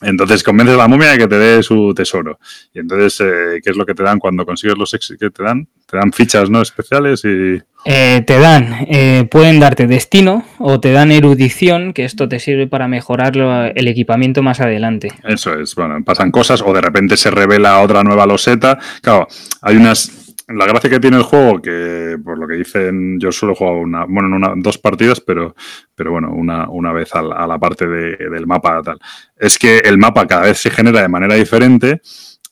entonces 0.00 0.42
convences 0.42 0.76
a 0.76 0.78
la 0.78 0.88
momia 0.88 1.10
de 1.10 1.18
que 1.18 1.28
te 1.28 1.38
dé 1.38 1.62
su 1.62 1.92
tesoro. 1.94 2.38
Y 2.72 2.80
entonces, 2.80 3.20
eh, 3.20 3.60
¿qué 3.62 3.70
es 3.70 3.76
lo 3.76 3.84
que 3.84 3.94
te 3.94 4.02
dan 4.02 4.18
cuando 4.18 4.46
consigues 4.46 4.78
los 4.78 4.94
éxitos 4.94 5.18
que 5.18 5.30
te 5.30 5.42
dan? 5.42 5.66
Te 5.86 5.96
dan 5.96 6.12
fichas 6.12 6.50
no 6.50 6.62
especiales 6.62 7.24
y... 7.24 7.60
Eh, 7.84 8.22
te 8.26 8.38
dan, 8.38 8.86
eh, 8.88 9.26
pueden 9.30 9.60
darte 9.60 9.86
destino 9.86 10.44
o 10.58 10.78
te 10.80 10.92
dan 10.92 11.10
erudición, 11.10 11.92
que 11.92 12.04
esto 12.04 12.28
te 12.28 12.38
sirve 12.38 12.66
para 12.66 12.88
mejorar 12.88 13.36
el 13.74 13.88
equipamiento 13.88 14.42
más 14.42 14.60
adelante. 14.60 15.12
Eso 15.24 15.58
es, 15.58 15.74
bueno, 15.74 16.02
pasan 16.04 16.30
cosas 16.30 16.62
o 16.62 16.72
de 16.72 16.80
repente 16.80 17.16
se 17.16 17.30
revela 17.30 17.80
otra 17.80 18.02
nueva 18.02 18.26
loseta. 18.26 18.78
Claro, 19.00 19.28
hay 19.62 19.76
unas 19.76 20.27
la 20.48 20.66
gracia 20.66 20.88
que 20.88 21.00
tiene 21.00 21.18
el 21.18 21.22
juego, 21.22 21.60
que 21.60 22.16
por 22.24 22.38
lo 22.38 22.48
que 22.48 22.54
dicen, 22.54 23.20
yo 23.20 23.30
solo 23.30 23.54
he 23.58 23.64
una, 23.64 24.06
bueno, 24.06 24.34
una, 24.34 24.54
dos 24.56 24.78
partidas, 24.78 25.20
pero, 25.20 25.54
pero 25.94 26.12
bueno, 26.12 26.32
una, 26.32 26.68
una 26.70 26.92
vez 26.92 27.14
a 27.14 27.22
la, 27.22 27.58
parte 27.58 27.86
del 27.86 28.46
mapa 28.46 28.82
tal, 28.82 28.98
es 29.36 29.58
que 29.58 29.78
el 29.78 29.98
mapa 29.98 30.26
cada 30.26 30.42
vez 30.42 30.58
se 30.58 30.70
genera 30.70 31.02
de 31.02 31.08
manera 31.08 31.34
diferente 31.34 32.00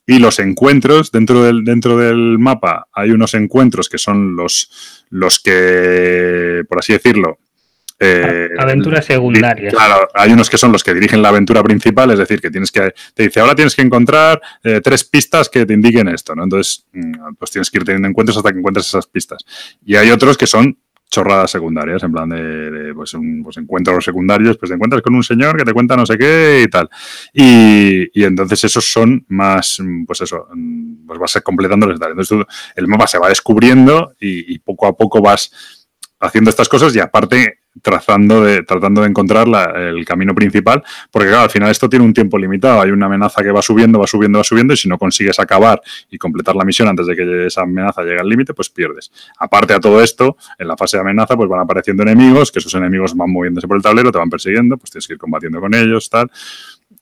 y 0.06 0.18
los 0.18 0.38
encuentros 0.38 1.10
dentro 1.10 1.42
del, 1.42 1.64
dentro 1.64 1.96
del 1.96 2.38
mapa 2.38 2.86
hay 2.92 3.10
unos 3.12 3.34
encuentros 3.34 3.88
que 3.88 3.98
son 3.98 4.36
los, 4.36 5.04
los 5.08 5.40
que, 5.40 6.64
por 6.68 6.78
así 6.78 6.92
decirlo, 6.92 7.38
eh, 7.98 8.50
Aventuras 8.58 9.04
secundarias. 9.06 9.72
Claro, 9.72 10.08
hay 10.14 10.32
unos 10.32 10.50
que 10.50 10.58
son 10.58 10.70
los 10.70 10.84
que 10.84 10.92
dirigen 10.92 11.22
la 11.22 11.30
aventura 11.30 11.62
principal, 11.62 12.10
es 12.10 12.18
decir, 12.18 12.40
que 12.40 12.50
tienes 12.50 12.70
que, 12.70 12.92
te 13.14 13.24
dice, 13.24 13.40
ahora 13.40 13.54
tienes 13.54 13.74
que 13.74 13.82
encontrar 13.82 14.40
eh, 14.62 14.80
tres 14.82 15.04
pistas 15.04 15.48
que 15.48 15.64
te 15.64 15.72
indiquen 15.72 16.08
esto, 16.08 16.34
¿no? 16.34 16.44
Entonces, 16.44 16.86
mm, 16.92 17.34
pues 17.38 17.50
tienes 17.50 17.70
que 17.70 17.78
ir 17.78 17.84
teniendo 17.84 18.08
encuentros 18.08 18.36
hasta 18.36 18.52
que 18.52 18.58
encuentres 18.58 18.88
esas 18.88 19.06
pistas. 19.06 19.44
Y 19.84 19.96
hay 19.96 20.10
otros 20.10 20.36
que 20.36 20.46
son 20.46 20.78
chorradas 21.08 21.52
secundarias, 21.52 22.02
en 22.02 22.12
plan 22.12 22.28
de, 22.28 22.92
pues, 22.94 23.14
un, 23.14 23.42
pues, 23.42 23.56
encuentros 23.56 24.04
secundarios, 24.04 24.58
pues 24.58 24.68
te 24.68 24.74
encuentras 24.74 25.02
con 25.02 25.14
un 25.14 25.22
señor 25.22 25.56
que 25.56 25.64
te 25.64 25.72
cuenta 25.72 25.96
no 25.96 26.04
sé 26.04 26.18
qué 26.18 26.64
y 26.66 26.68
tal. 26.68 26.90
Y, 27.32 28.24
entonces 28.24 28.64
esos 28.64 28.92
son 28.92 29.24
más, 29.28 29.80
pues 30.06 30.20
eso, 30.20 30.48
mm, 30.52 31.06
pues 31.06 31.18
vas 31.18 31.40
completándoles 31.42 31.98
tal. 31.98 32.10
Entonces 32.10 32.38
el 32.74 32.88
mapa 32.88 33.06
se 33.06 33.18
va 33.18 33.28
descubriendo 33.28 34.14
y 34.20 34.58
poco 34.58 34.86
a 34.86 34.96
poco 34.96 35.22
vas 35.22 35.50
haciendo 36.18 36.50
estas 36.50 36.68
cosas 36.68 36.94
y 36.96 37.00
aparte 37.00 37.65
trazando 37.82 38.42
de, 38.42 38.62
tratando 38.62 39.02
de 39.02 39.08
encontrar 39.08 39.46
el 39.76 40.04
camino 40.04 40.34
principal, 40.34 40.82
porque 41.10 41.28
claro, 41.28 41.44
al 41.44 41.50
final 41.50 41.70
esto 41.70 41.88
tiene 41.88 42.04
un 42.04 42.14
tiempo 42.14 42.38
limitado, 42.38 42.80
hay 42.80 42.90
una 42.90 43.06
amenaza 43.06 43.42
que 43.42 43.50
va 43.50 43.62
subiendo, 43.62 43.98
va 43.98 44.06
subiendo, 44.06 44.38
va 44.38 44.44
subiendo, 44.44 44.74
y 44.74 44.76
si 44.76 44.88
no 44.88 44.98
consigues 44.98 45.38
acabar 45.38 45.80
y 46.10 46.18
completar 46.18 46.56
la 46.56 46.64
misión 46.64 46.88
antes 46.88 47.06
de 47.06 47.16
que 47.16 47.46
esa 47.46 47.62
amenaza 47.62 48.02
llegue 48.02 48.20
al 48.20 48.28
límite, 48.28 48.54
pues 48.54 48.70
pierdes. 48.70 49.10
Aparte 49.38 49.74
a 49.74 49.80
todo 49.80 50.02
esto, 50.02 50.36
en 50.58 50.68
la 50.68 50.76
fase 50.76 50.96
de 50.96 51.02
amenaza, 51.02 51.36
pues 51.36 51.48
van 51.48 51.60
apareciendo 51.60 52.02
enemigos, 52.02 52.50
que 52.50 52.58
esos 52.58 52.74
enemigos 52.74 53.14
van 53.14 53.30
moviéndose 53.30 53.66
por 53.66 53.76
el 53.76 53.82
tablero, 53.82 54.10
te 54.10 54.18
van 54.18 54.30
persiguiendo, 54.30 54.76
pues 54.76 54.90
tienes 54.90 55.06
que 55.06 55.14
ir 55.14 55.18
combatiendo 55.18 55.60
con 55.60 55.74
ellos, 55.74 56.08
tal. 56.10 56.30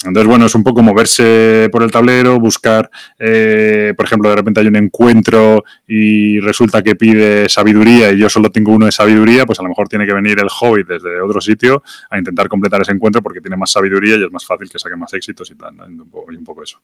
Entonces, 0.04 0.28
bueno, 0.28 0.46
es 0.46 0.54
un 0.54 0.62
poco 0.62 0.82
moverse 0.82 1.68
por 1.72 1.82
el 1.82 1.90
tablero, 1.90 2.38
buscar, 2.38 2.90
eh, 3.18 3.94
por 3.96 4.06
ejemplo, 4.06 4.28
de 4.28 4.36
repente 4.36 4.60
hay 4.60 4.66
un 4.66 4.76
encuentro 4.76 5.64
y 5.86 6.40
resulta 6.40 6.82
que 6.82 6.94
pide 6.94 7.48
sabiduría 7.48 8.12
y 8.12 8.18
yo 8.18 8.28
solo 8.28 8.50
tengo 8.50 8.72
uno 8.72 8.86
de 8.86 8.92
sabiduría, 8.92 9.46
pues 9.46 9.58
a 9.60 9.62
lo 9.62 9.68
mejor 9.68 9.88
tiene 9.88 10.06
que 10.06 10.12
venir 10.12 10.38
el 10.38 10.48
hobbit 10.48 10.86
desde 10.86 11.20
otro 11.20 11.40
sitio 11.40 11.82
a 12.10 12.18
intentar 12.18 12.48
completar 12.48 12.82
ese 12.82 12.92
encuentro 12.92 13.22
porque 13.22 13.40
tiene 13.40 13.56
más 13.56 13.70
sabiduría 13.70 14.16
y 14.16 14.24
es 14.24 14.32
más 14.32 14.44
fácil 14.44 14.68
que 14.68 14.78
saque 14.78 14.96
más 14.96 15.12
éxitos 15.14 15.50
y 15.50 15.54
tal, 15.54 15.74
un, 15.80 16.10
poco, 16.10 16.32
y 16.32 16.36
un 16.36 16.44
poco 16.44 16.62
eso. 16.62 16.80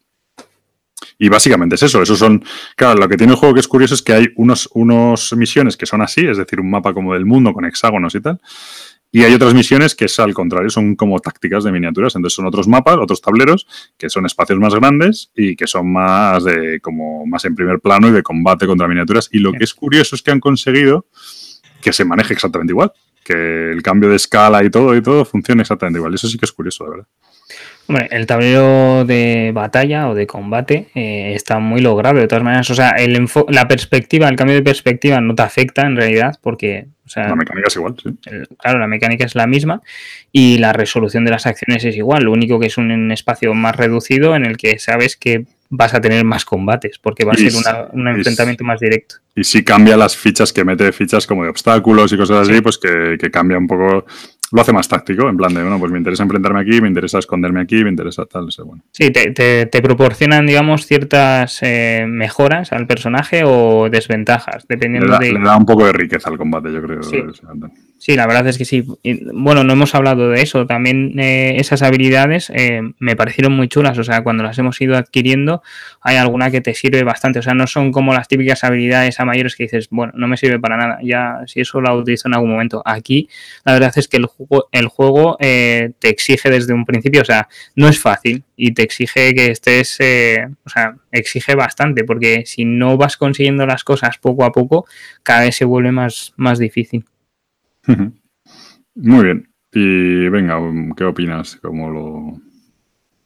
Y 1.19 1.29
básicamente 1.29 1.75
es 1.75 1.83
eso. 1.83 2.03
Eso 2.03 2.17
son. 2.17 2.43
Claro, 2.75 2.99
lo 2.99 3.09
que 3.09 3.17
tiene 3.17 3.35
el 3.35 3.39
juego 3.39 3.55
que 3.55 3.61
es 3.61 3.69
curioso 3.69 3.95
es 3.95 4.03
que 4.03 4.15
hay 4.15 4.29
unos, 4.37 4.69
unos 4.73 5.35
misiones 5.37 5.77
que 5.77 5.85
son 5.85 6.01
así, 6.01 6.27
es 6.27 6.39
decir, 6.39 6.59
un 6.61 6.71
mapa 6.71 6.95
como 6.95 7.13
del 7.13 7.27
mundo 7.27 7.53
con 7.53 7.67
hexágonos 7.67 8.15
y 8.15 8.21
tal. 8.21 8.41
Y 9.13 9.25
hay 9.25 9.35
otras 9.35 9.55
misiones 9.55 9.95
que 9.97 10.05
es 10.05 10.21
al 10.21 10.33
contrario, 10.35 10.71
son 10.71 10.95
como 10.95 11.19
tácticas 11.19 11.65
de 11.65 11.73
miniaturas. 11.73 12.15
Entonces 12.15 12.37
son 12.37 12.47
otros 12.47 12.69
mapas, 12.69 12.97
otros 12.97 13.21
tableros, 13.21 13.67
que 13.99 14.09
son 14.09 14.25
espacios 14.27 14.59
más 14.59 14.75
grandes 14.75 15.31
y 15.35 15.57
que 15.57 15.67
son 15.67 15.93
más 15.93 16.45
de 16.45 16.81
como 16.81 17.27
más 17.27 17.45
en 17.45 17.57
primer 17.57 17.81
plano 17.81 18.09
y 18.09 18.13
de 18.13 18.23
combate 18.23 18.67
contra 18.67 18.87
miniaturas. 18.87 19.29
Y 19.33 19.39
lo 19.39 19.53
que 19.53 19.65
es 19.65 19.75
curioso 19.75 20.15
es 20.15 20.23
que 20.23 20.31
han 20.31 20.41
conseguido 20.41 21.07
que 21.81 21.93
se 21.93 22.05
maneje 22.05 22.35
exactamente 22.35 22.73
igual. 22.73 22.93
Que 23.25 23.71
el 23.71 23.83
cambio 23.83 24.09
de 24.09 24.17
escala 24.17 24.63
y 24.63 24.71
todo 24.71 24.97
y 24.97 25.03
todo 25.03 25.25
funcione 25.25 25.63
exactamente 25.63 25.99
igual. 25.99 26.13
Y 26.13 26.15
eso 26.15 26.29
sí 26.29 26.39
que 26.39 26.47
es 26.47 26.53
curioso, 26.53 26.85
de 26.85 26.91
verdad. 26.91 27.07
Hombre, 27.89 28.09
el 28.13 28.25
tablero 28.27 29.05
de 29.05 29.51
batalla 29.53 30.09
o 30.09 30.15
de 30.15 30.29
combate 30.29 30.91
eh, 30.95 31.33
está 31.35 31.59
muy 31.59 31.81
logrado 31.81 32.21
de 32.21 32.29
todas 32.29 32.45
maneras. 32.45 32.71
O 32.71 32.75
sea, 32.77 32.91
el 32.91 33.29
la 33.49 33.67
perspectiva, 33.67 34.29
el 34.29 34.37
cambio 34.37 34.55
de 34.55 34.63
perspectiva 34.63 35.21
no 35.21 35.35
te 35.35 35.43
afecta 35.43 35.83
en 35.83 35.97
realidad 35.97 36.39
porque... 36.41 36.87
la 37.17 37.35
mecánica 37.35 37.69
es 37.69 37.77
igual, 37.77 37.97
sí. 38.03 38.11
claro, 38.59 38.79
la 38.79 38.87
mecánica 38.87 39.25
es 39.25 39.35
la 39.35 39.47
misma 39.47 39.83
y 40.33 40.59
la 40.59 40.73
resolución 40.73 41.25
de 41.25 41.31
las 41.31 41.47
acciones 41.47 41.85
es 41.85 41.97
igual. 41.97 42.25
Lo 42.25 42.33
único 42.33 42.59
que 42.59 42.67
es 42.67 42.79
un 42.79 43.11
espacio 43.13 43.55
más 43.55 43.77
reducido 43.77 44.37
en 44.37 44.45
el 44.45 44.57
que 44.57 44.79
sabes 44.79 45.17
que 45.17 45.47
vas 45.71 45.95
a 45.95 46.01
tener 46.01 46.25
más 46.25 46.45
combates, 46.45 46.99
porque 46.99 47.25
va 47.25 47.33
a 47.33 47.37
ser 47.37 47.53
un 47.93 48.09
enfrentamiento 48.09 48.65
más 48.65 48.81
directo. 48.81 49.17
Y 49.35 49.45
si 49.45 49.65
cambia 49.65 49.97
las 49.97 50.17
fichas, 50.17 50.53
que 50.53 50.65
mete 50.65 50.91
fichas 50.93 51.27
como 51.27 51.45
de 51.45 51.51
obstáculos 51.51 52.13
y 52.13 52.17
cosas 52.17 52.49
así, 52.49 52.61
pues 52.61 52.77
que, 52.77 53.17
que, 53.19 53.31
cambia 53.31 53.57
un 53.57 53.69
poco 53.69 54.05
lo 54.53 54.61
hace 54.61 54.73
más 54.73 54.89
táctico, 54.89 55.29
en 55.29 55.37
plan 55.37 55.55
de, 55.55 55.63
bueno, 55.63 55.79
pues 55.79 55.93
me 55.93 55.99
interesa 55.99 56.25
enfrentarme 56.25 56.61
aquí, 56.61 56.81
me 56.81 56.89
interesa 56.89 57.21
esconderme 57.21 57.61
aquí, 57.61 57.85
me 57.85 57.91
interesa 57.91 58.27
tal, 58.27 58.49
eso, 58.49 58.65
bueno. 58.65 58.83
Sí, 58.91 59.13
te, 59.13 59.31
te, 59.31 59.83
proporcionan, 59.83 60.45
digamos, 60.45 60.87
ciertas 60.87 61.61
eh, 61.63 62.05
mejoras 62.09 62.73
al 62.73 62.89
personaje 62.89 63.43
o 63.45 63.89
desventajas, 63.89 64.67
dependiendo 64.69 65.17
de... 65.19 65.33
Le 65.35 65.41
da 65.41 65.57
un 65.57 65.67
poco 65.67 65.87
de 65.87 65.93
riqueza 65.93 66.31
al 66.31 66.37
combate, 66.37 66.73
yo 66.73 66.83
creo. 66.83 67.03
Sí, 67.05 67.23
la 68.09 68.27
verdad 68.27 68.47
es 68.49 68.57
que 68.57 68.65
sí. 68.65 68.85
bueno, 69.33 69.63
no 69.63 69.75
hemos 69.75 69.95
hablado 69.95 70.31
de 70.31 70.43
eso. 70.43 70.67
También 70.67 71.19
eh, 71.19 71.57
esas 71.59 71.83
habilidades 71.83 72.51
eh, 72.55 72.81
me 72.99 73.15
parecieron 73.15 73.53
muy 73.53 73.69
chulas. 73.69 73.99
O 73.99 74.05
sea, 74.05 74.23
cuando 74.23 74.43
las 74.43 74.59
hemos 74.59 74.81
ido 74.81 74.97
adquiriendo, 74.97 75.63
hay 76.01 76.17
alguna 76.17 76.51
que 76.51 76.61
te 76.61 76.75
sirve 76.75 77.05
bastante. 77.05 77.41
O 77.41 77.43
sea, 77.43 77.55
no 77.55 77.67
son 77.67 77.93
como 77.93 78.15
las 78.15 78.27
típicas 78.27 78.65
habilidades 78.65 79.21
a 79.21 79.25
mayores 79.25 79.55
que 79.55 79.65
dices, 79.65 79.89
bueno, 79.91 80.13
no 80.17 80.29
me 80.29 80.37
sirve 80.37 80.59
para 80.59 80.77
nada. 80.77 80.99
Ya, 81.03 81.41
si 81.47 81.61
eso 81.61 81.81
la 81.81 81.95
utilizo 81.95 82.29
en 82.29 82.35
algún 82.35 82.51
momento. 82.51 82.83
Aquí, 82.85 83.29
la 83.65 83.75
verdad 83.75 83.93
es 83.95 84.09
que 84.09 84.17
el 84.17 84.27
juego, 84.27 84.69
el 84.73 84.89
juego 84.89 85.37
eh, 85.39 85.93
te 85.99 86.09
exige 86.09 86.51
desde 86.51 86.73
un 86.73 86.87
principio. 86.87 87.21
O 87.23 87.27
sea, 87.27 87.49
no 87.77 87.89
es 87.89 87.99
fácil 88.01 88.45
y 88.57 88.73
te 88.73 88.83
exige 88.83 89.35
que 89.35 89.51
estés, 89.51 89.99
o 90.65 90.69
sea, 90.71 90.97
exige 91.13 91.55
bastante. 91.55 92.05
Porque 92.05 92.45
si 92.47 92.65
no 92.65 92.97
vas 92.97 93.19
consiguiendo 93.19 93.67
las 93.67 93.85
cosas 93.85 94.17
poco 94.19 94.45
a 94.45 94.53
poco, 94.53 94.87
cada 95.23 95.43
vez 95.43 95.57
se 95.57 95.67
vuelve 95.67 95.93
más, 95.93 96.33
más 96.37 96.59
difícil. 96.59 97.05
Muy 98.95 99.25
bien. 99.25 99.51
Y 99.73 100.29
venga, 100.29 100.59
¿qué 100.97 101.05
opinas 101.05 101.57
como 101.57 101.91
lo 101.91 102.41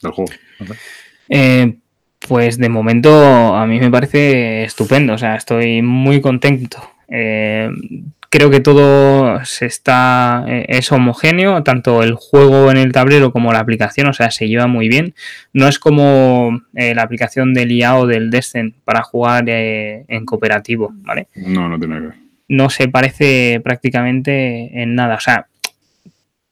del 0.02 0.12
juego? 0.12 0.32
Eh, 1.28 1.78
pues 2.26 2.58
de 2.58 2.68
momento 2.68 3.54
a 3.54 3.66
mí 3.66 3.80
me 3.80 3.90
parece 3.90 4.64
estupendo, 4.64 5.14
o 5.14 5.18
sea, 5.18 5.36
estoy 5.36 5.80
muy 5.80 6.20
contento. 6.20 6.78
Eh, 7.08 7.70
creo 8.28 8.50
que 8.50 8.60
todo 8.60 9.42
se 9.44 9.66
está 9.66 10.44
eh, 10.46 10.66
es 10.68 10.92
homogéneo, 10.92 11.62
tanto 11.62 12.02
el 12.02 12.14
juego 12.14 12.70
en 12.70 12.76
el 12.76 12.92
tablero 12.92 13.32
como 13.32 13.52
la 13.52 13.60
aplicación, 13.60 14.08
o 14.08 14.12
sea, 14.12 14.30
se 14.30 14.46
lleva 14.46 14.66
muy 14.66 14.88
bien. 14.88 15.14
No 15.54 15.66
es 15.66 15.78
como 15.78 16.60
la 16.74 17.02
aplicación 17.02 17.54
del 17.54 17.72
IA 17.72 17.96
o 17.96 18.06
del 18.06 18.30
Descent 18.30 18.74
para 18.84 19.02
jugar 19.02 19.44
en 19.48 20.26
cooperativo, 20.26 20.92
¿vale? 20.96 21.28
No, 21.36 21.70
no 21.70 21.78
tiene 21.78 22.00
que 22.00 22.06
ver 22.08 22.23
no 22.48 22.70
se 22.70 22.88
parece 22.88 23.60
prácticamente 23.62 24.82
en 24.82 24.94
nada. 24.94 25.16
O 25.16 25.20
sea, 25.20 25.46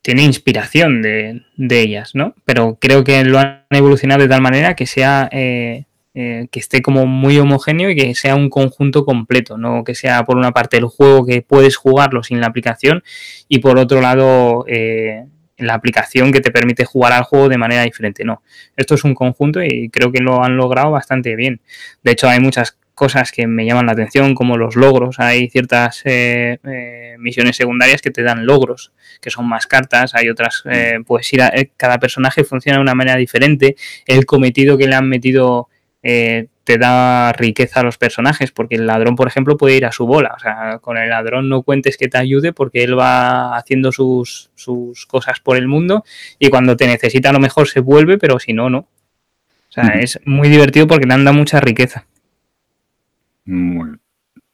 tiene 0.02 0.24
inspiración 0.24 1.00
de, 1.00 1.44
ellas, 1.56 2.14
¿no? 2.14 2.34
Pero 2.44 2.76
creo 2.80 3.04
que 3.04 3.24
lo 3.24 3.38
han 3.38 3.64
evolucionado 3.70 4.22
de 4.22 4.28
tal 4.28 4.42
manera 4.42 4.74
que 4.74 4.86
sea 4.86 5.28
eh, 5.32 5.84
eh, 6.14 6.48
que 6.50 6.60
esté 6.60 6.82
como 6.82 7.06
muy 7.06 7.38
homogéneo 7.38 7.88
y 7.88 7.96
que 7.96 8.14
sea 8.14 8.34
un 8.34 8.50
conjunto 8.50 9.06
completo, 9.06 9.56
no 9.56 9.84
que 9.84 9.94
sea 9.94 10.24
por 10.24 10.36
una 10.36 10.52
parte 10.52 10.76
el 10.76 10.84
juego 10.84 11.24
que 11.24 11.40
puedes 11.40 11.76
jugarlo 11.76 12.22
sin 12.22 12.40
la 12.40 12.48
aplicación 12.48 13.02
y 13.48 13.60
por 13.60 13.78
otro 13.78 14.02
lado 14.02 14.66
eh, 14.68 15.24
la 15.56 15.74
aplicación 15.74 16.32
que 16.32 16.40
te 16.40 16.50
permite 16.50 16.84
jugar 16.84 17.12
al 17.12 17.22
juego 17.22 17.48
de 17.48 17.56
manera 17.58 17.82
diferente. 17.84 18.24
No, 18.24 18.42
esto 18.76 18.94
es 18.94 19.04
un 19.04 19.14
conjunto 19.14 19.62
y 19.62 19.88
creo 19.88 20.12
que 20.12 20.20
lo 20.20 20.42
han 20.42 20.56
logrado 20.56 20.90
bastante 20.90 21.36
bien. 21.36 21.60
De 22.02 22.12
hecho, 22.12 22.28
hay 22.28 22.40
muchas 22.40 22.76
cosas 23.02 23.32
que 23.32 23.48
me 23.48 23.66
llaman 23.66 23.86
la 23.86 23.92
atención, 23.92 24.32
como 24.32 24.56
los 24.56 24.76
logros. 24.76 25.18
Hay 25.18 25.50
ciertas 25.50 26.02
eh, 26.04 26.60
eh, 26.62 27.16
misiones 27.18 27.56
secundarias 27.56 28.00
que 28.00 28.12
te 28.12 28.22
dan 28.22 28.46
logros, 28.46 28.92
que 29.20 29.28
son 29.28 29.48
más 29.48 29.66
cartas. 29.66 30.14
Hay 30.14 30.28
otras, 30.28 30.62
eh, 30.70 31.00
pues 31.04 31.32
ir 31.32 31.42
a, 31.42 31.50
cada 31.76 31.98
personaje 31.98 32.44
funciona 32.44 32.78
de 32.78 32.82
una 32.82 32.94
manera 32.94 33.18
diferente. 33.18 33.74
El 34.06 34.24
cometido 34.24 34.78
que 34.78 34.86
le 34.86 34.94
han 34.94 35.08
metido 35.08 35.68
te 36.00 36.78
da 36.78 37.32
riqueza 37.32 37.80
a 37.80 37.82
los 37.82 37.98
personajes, 37.98 38.52
porque 38.52 38.76
el 38.76 38.86
ladrón, 38.86 39.16
por 39.16 39.26
ejemplo, 39.26 39.56
puede 39.56 39.76
ir 39.76 39.84
a 39.84 39.90
su 39.90 40.06
bola. 40.06 40.34
O 40.36 40.38
sea, 40.38 40.78
con 40.80 40.96
el 40.96 41.08
ladrón 41.08 41.48
no 41.48 41.62
cuentes 41.62 41.96
que 41.96 42.06
te 42.06 42.18
ayude 42.18 42.52
porque 42.52 42.84
él 42.84 42.96
va 42.96 43.56
haciendo 43.56 43.90
sus, 43.90 44.50
sus 44.54 45.06
cosas 45.06 45.40
por 45.40 45.56
el 45.56 45.66
mundo 45.66 46.04
y 46.38 46.50
cuando 46.50 46.76
te 46.76 46.86
necesita 46.86 47.30
a 47.30 47.32
lo 47.32 47.40
mejor 47.40 47.68
se 47.68 47.80
vuelve, 47.80 48.16
pero 48.16 48.38
si 48.38 48.52
no, 48.52 48.70
no. 48.70 48.78
O 48.78 49.72
sea, 49.72 49.88
es 49.98 50.20
muy 50.24 50.48
divertido 50.48 50.86
porque 50.86 51.06
le 51.06 51.14
han 51.14 51.24
dado 51.24 51.36
mucha 51.36 51.58
riqueza. 51.58 52.06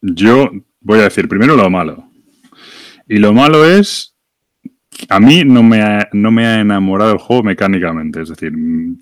Yo 0.00 0.50
voy 0.80 1.00
a 1.00 1.04
decir 1.04 1.28
primero 1.28 1.56
lo 1.56 1.68
malo. 1.70 2.04
Y 3.06 3.18
lo 3.18 3.32
malo 3.32 3.64
es, 3.64 4.14
a 5.08 5.20
mí 5.20 5.42
no 5.44 5.62
me, 5.62 5.82
ha, 5.82 6.08
no 6.12 6.30
me 6.30 6.46
ha 6.46 6.60
enamorado 6.60 7.12
el 7.12 7.18
juego 7.18 7.42
mecánicamente. 7.42 8.22
Es 8.22 8.28
decir, 8.28 8.52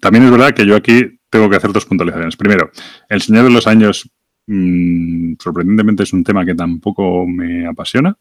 también 0.01 0.25
es 0.25 0.31
verdad 0.31 0.55
que 0.55 0.67
yo 0.67 0.77
aquí 0.77 1.19
tengo 1.29 1.51
que 1.51 1.57
hacer 1.57 1.73
dos 1.73 1.87
puntualizaciones. 1.87 2.37
Primero, 2.37 2.71
El 3.09 3.21
Señor 3.21 3.45
de 3.45 3.51
los 3.51 3.67
Años, 3.67 4.09
mm, 4.47 5.35
sorprendentemente, 5.41 6.05
es 6.05 6.13
un 6.13 6.25
tema 6.25 6.45
que 6.45 6.55
tampoco 6.55 7.27
me 7.27 7.67
apasiona. 7.67 8.17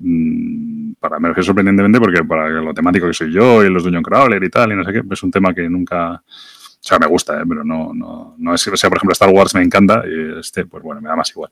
Mm, 0.00 0.92
para 0.98 1.18
me 1.18 1.28
refiero 1.28 1.46
sorprendentemente 1.46 2.00
porque 2.00 2.24
para 2.24 2.48
lo 2.48 2.74
temático 2.74 3.06
que 3.06 3.14
soy 3.14 3.32
yo 3.32 3.64
y 3.64 3.70
los 3.70 3.84
Dungeon 3.84 4.02
Crawler 4.02 4.42
y 4.42 4.50
tal, 4.50 4.72
y 4.72 4.76
no 4.76 4.84
sé 4.84 4.92
qué, 4.92 5.02
es 5.08 5.22
un 5.22 5.30
tema 5.30 5.54
que 5.54 5.68
nunca 5.68 6.22
o 6.82 6.88
sea, 6.88 6.98
me 6.98 7.06
gusta, 7.06 7.40
¿eh? 7.40 7.44
pero 7.48 7.62
no, 7.62 7.92
no, 7.94 8.34
no 8.38 8.54
es 8.54 8.64
que, 8.64 8.76
sea, 8.76 8.90
por 8.90 8.98
ejemplo, 8.98 9.12
Star 9.12 9.28
Wars 9.28 9.54
me 9.54 9.62
encanta 9.62 10.02
y 10.04 10.40
este, 10.40 10.66
pues 10.66 10.82
bueno, 10.82 11.00
me 11.00 11.08
da 11.08 11.14
más 11.14 11.30
igual. 11.30 11.50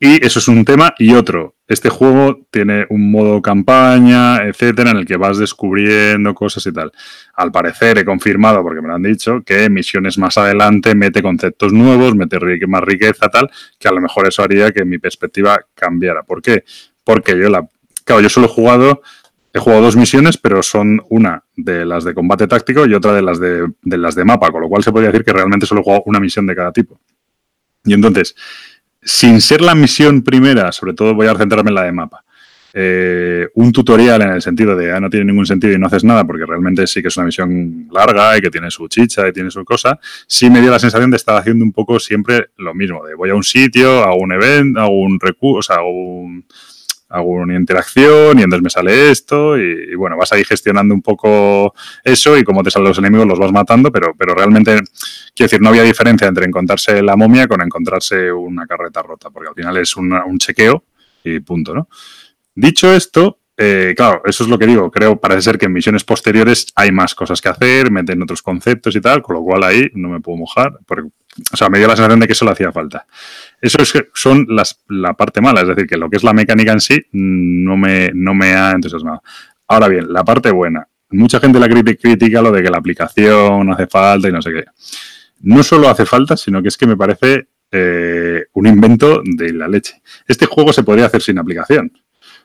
Y 0.00 0.24
eso 0.24 0.38
es 0.38 0.48
un 0.48 0.64
tema. 0.64 0.94
Y 0.98 1.12
otro, 1.12 1.56
este 1.66 1.90
juego 1.90 2.46
tiene 2.50 2.86
un 2.88 3.10
modo 3.10 3.42
campaña, 3.42 4.44
etcétera, 4.44 4.92
en 4.92 4.98
el 4.98 5.06
que 5.06 5.16
vas 5.16 5.38
descubriendo 5.38 6.34
cosas 6.34 6.64
y 6.66 6.72
tal. 6.72 6.90
Al 7.34 7.52
parecer, 7.52 7.98
he 7.98 8.04
confirmado, 8.04 8.62
porque 8.62 8.80
me 8.80 8.88
lo 8.88 8.94
han 8.94 9.02
dicho, 9.02 9.42
que 9.44 9.68
misiones 9.68 10.16
más 10.16 10.38
adelante 10.38 10.94
mete 10.94 11.20
conceptos 11.20 11.72
nuevos, 11.72 12.14
mete 12.14 12.38
más 12.66 12.82
riqueza, 12.82 13.28
tal, 13.28 13.50
que 13.78 13.88
a 13.88 13.92
lo 13.92 14.00
mejor 14.00 14.28
eso 14.28 14.42
haría 14.42 14.72
que 14.72 14.84
mi 14.84 14.98
perspectiva 14.98 15.58
cambiara. 15.74 16.22
¿Por 16.22 16.40
qué? 16.40 16.64
Porque 17.04 17.36
yo 17.38 17.50
la. 17.50 17.68
Claro, 18.04 18.22
yo 18.22 18.30
solo 18.30 18.46
he 18.46 18.50
jugado 18.50 19.02
He 19.52 19.58
jugado 19.58 19.82
dos 19.82 19.96
misiones, 19.96 20.36
pero 20.36 20.62
son 20.62 21.02
una 21.08 21.42
de 21.56 21.84
las 21.84 22.04
de 22.04 22.14
combate 22.14 22.46
táctico 22.46 22.86
y 22.86 22.94
otra 22.94 23.14
de 23.14 23.22
las 23.22 23.40
de, 23.40 23.66
las 23.82 24.14
de 24.14 24.24
mapa, 24.24 24.50
con 24.50 24.60
lo 24.60 24.68
cual 24.68 24.84
se 24.84 24.92
podría 24.92 25.10
decir 25.10 25.24
que 25.24 25.32
realmente 25.32 25.66
solo 25.66 25.80
he 25.80 25.84
jugado 25.84 26.02
una 26.06 26.20
misión 26.20 26.46
de 26.46 26.54
cada 26.54 26.72
tipo. 26.72 27.00
Y 27.84 27.94
entonces, 27.94 28.34
sin 29.02 29.40
ser 29.40 29.62
la 29.62 29.74
misión 29.74 30.22
primera, 30.22 30.70
sobre 30.72 30.92
todo 30.92 31.14
voy 31.14 31.26
a 31.26 31.34
centrarme 31.34 31.70
en 31.70 31.74
la 31.74 31.84
de 31.84 31.92
mapa. 31.92 32.24
Eh, 32.74 33.48
un 33.54 33.72
tutorial 33.72 34.20
en 34.20 34.28
el 34.28 34.42
sentido 34.42 34.76
de 34.76 34.92
ah, 34.92 35.00
no 35.00 35.08
tiene 35.08 35.24
ningún 35.24 35.46
sentido 35.46 35.72
y 35.72 35.78
no 35.78 35.86
haces 35.86 36.04
nada, 36.04 36.24
porque 36.24 36.44
realmente 36.44 36.86
sí 36.86 37.00
que 37.00 37.08
es 37.08 37.16
una 37.16 37.26
misión 37.26 37.88
larga 37.90 38.36
y 38.36 38.42
que 38.42 38.50
tiene 38.50 38.70
su 38.70 38.86
chicha 38.88 39.26
y 39.26 39.32
tiene 39.32 39.50
su 39.50 39.64
cosa, 39.64 39.98
sí 40.26 40.50
me 40.50 40.60
dio 40.60 40.70
la 40.70 40.78
sensación 40.78 41.10
de 41.10 41.16
estar 41.16 41.36
haciendo 41.36 41.64
un 41.64 41.72
poco 41.72 41.98
siempre 41.98 42.50
lo 42.58 42.74
mismo, 42.74 43.06
de 43.06 43.14
voy 43.14 43.30
a 43.30 43.34
un 43.34 43.42
sitio, 43.42 44.04
hago 44.04 44.18
un 44.18 44.32
evento, 44.32 44.80
hago 44.80 45.00
un 45.00 45.18
recurso, 45.18 45.58
o 45.58 45.62
sea, 45.62 45.76
hago 45.76 45.90
un, 45.90 46.44
hago 47.08 47.30
una 47.30 47.56
interacción 47.56 48.38
y 48.38 48.42
entonces 48.42 48.62
me 48.62 48.70
sale 48.70 49.10
esto 49.10 49.58
y, 49.58 49.94
bueno, 49.94 50.16
vas 50.16 50.32
ahí 50.32 50.44
gestionando 50.44 50.94
un 50.94 51.02
poco 51.02 51.74
eso 52.04 52.36
y 52.36 52.44
como 52.44 52.62
te 52.62 52.70
salen 52.70 52.88
los 52.88 52.98
enemigos 52.98 53.26
los 53.26 53.38
vas 53.38 53.52
matando, 53.52 53.90
pero, 53.90 54.14
pero 54.16 54.34
realmente, 54.34 54.78
quiero 55.34 55.48
decir, 55.48 55.60
no 55.60 55.70
había 55.70 55.82
diferencia 55.82 56.26
entre 56.26 56.44
encontrarse 56.44 57.02
la 57.02 57.16
momia 57.16 57.48
con 57.48 57.62
encontrarse 57.62 58.30
una 58.30 58.66
carreta 58.66 59.02
rota, 59.02 59.30
porque 59.30 59.48
al 59.48 59.54
final 59.54 59.76
es 59.78 59.96
un 59.96 60.38
chequeo 60.38 60.84
y 61.24 61.40
punto, 61.40 61.74
¿no? 61.74 61.88
Dicho 62.54 62.92
esto, 62.92 63.38
eh, 63.60 63.94
claro, 63.96 64.22
eso 64.24 64.44
es 64.44 64.48
lo 64.48 64.56
que 64.56 64.68
digo. 64.68 64.88
Creo, 64.88 65.20
parece 65.20 65.42
ser 65.42 65.58
que 65.58 65.66
en 65.66 65.72
misiones 65.72 66.04
posteriores 66.04 66.68
hay 66.76 66.92
más 66.92 67.16
cosas 67.16 67.40
que 67.40 67.48
hacer, 67.48 67.90
meten 67.90 68.22
otros 68.22 68.40
conceptos 68.40 68.94
y 68.94 69.00
tal, 69.00 69.20
con 69.20 69.34
lo 69.34 69.42
cual 69.42 69.64
ahí 69.64 69.90
no 69.94 70.10
me 70.10 70.20
puedo 70.20 70.38
mojar. 70.38 70.78
Porque, 70.86 71.08
o 71.52 71.56
sea, 71.56 71.68
me 71.68 71.78
dio 71.78 71.88
la 71.88 71.96
sensación 71.96 72.20
de 72.20 72.28
que 72.28 72.34
eso 72.34 72.44
le 72.44 72.52
hacía 72.52 72.70
falta. 72.70 73.04
Eso 73.60 73.78
es 73.82 73.92
son 74.14 74.46
las, 74.48 74.84
la 74.88 75.14
parte 75.14 75.40
mala, 75.40 75.62
es 75.62 75.68
decir, 75.68 75.88
que 75.88 75.96
lo 75.96 76.08
que 76.08 76.18
es 76.18 76.22
la 76.22 76.32
mecánica 76.32 76.70
en 76.70 76.80
sí 76.80 77.04
no 77.10 77.76
me, 77.76 78.12
no 78.14 78.32
me 78.32 78.54
ha 78.54 78.70
entusiasmado. 78.70 79.24
Ahora 79.66 79.88
bien, 79.88 80.12
la 80.12 80.22
parte 80.24 80.52
buena. 80.52 80.86
Mucha 81.10 81.40
gente 81.40 81.58
la 81.58 81.68
critica 81.68 82.40
lo 82.40 82.52
de 82.52 82.62
que 82.62 82.70
la 82.70 82.78
aplicación 82.78 83.72
hace 83.72 83.88
falta 83.88 84.28
y 84.28 84.32
no 84.32 84.40
sé 84.40 84.52
qué. 84.52 84.64
No 85.40 85.64
solo 85.64 85.88
hace 85.88 86.06
falta, 86.06 86.36
sino 86.36 86.62
que 86.62 86.68
es 86.68 86.76
que 86.76 86.86
me 86.86 86.96
parece 86.96 87.48
eh, 87.72 88.46
un 88.52 88.66
invento 88.68 89.20
de 89.24 89.52
la 89.52 89.66
leche. 89.66 90.00
Este 90.28 90.46
juego 90.46 90.72
se 90.72 90.84
podría 90.84 91.06
hacer 91.06 91.22
sin 91.22 91.38
aplicación, 91.38 91.92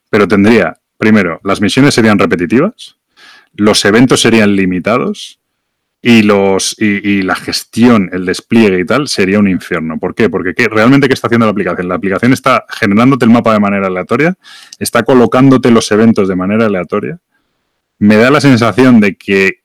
pero 0.10 0.28
tendría 0.28 0.76
primero, 1.04 1.42
las 1.44 1.60
misiones 1.60 1.94
serían 1.94 2.18
repetitivas, 2.18 2.96
los 3.56 3.84
eventos 3.84 4.22
serían 4.22 4.56
limitados 4.56 5.42
y, 6.02 6.22
los, 6.22 6.78
y, 6.80 7.22
la 7.24 7.36
gestión, 7.36 8.10
el 8.14 8.26
despliegue 8.26 8.80
y 8.80 8.86
tal 8.86 9.10
sería 9.10 9.38
un 9.38 9.50
infierno. 9.50 10.00
¿Por 10.00 10.16
qué? 10.16 10.30
Porque 10.30 10.54
realmente 10.72 11.10
¿qué 11.10 11.14
está 11.14 11.28
haciendo 11.28 11.46
la 11.46 11.52
aplicación? 11.52 11.90
La 11.90 11.96
aplicación 11.96 12.32
está 12.32 12.64
generándote 12.70 13.26
el 13.26 13.32
mapa 13.32 13.52
de 13.52 13.60
manera 13.60 13.88
aleatoria, 13.88 14.34
está 14.80 15.04
colocándote 15.04 15.72
los 15.72 15.92
eventos 15.92 16.30
de 16.30 16.38
manera 16.38 16.68
aleatoria. 16.68 17.20
Me 18.00 18.16
da 18.16 18.32
la 18.32 18.40
sensación 18.40 19.02
de 19.02 19.18
que 19.18 19.63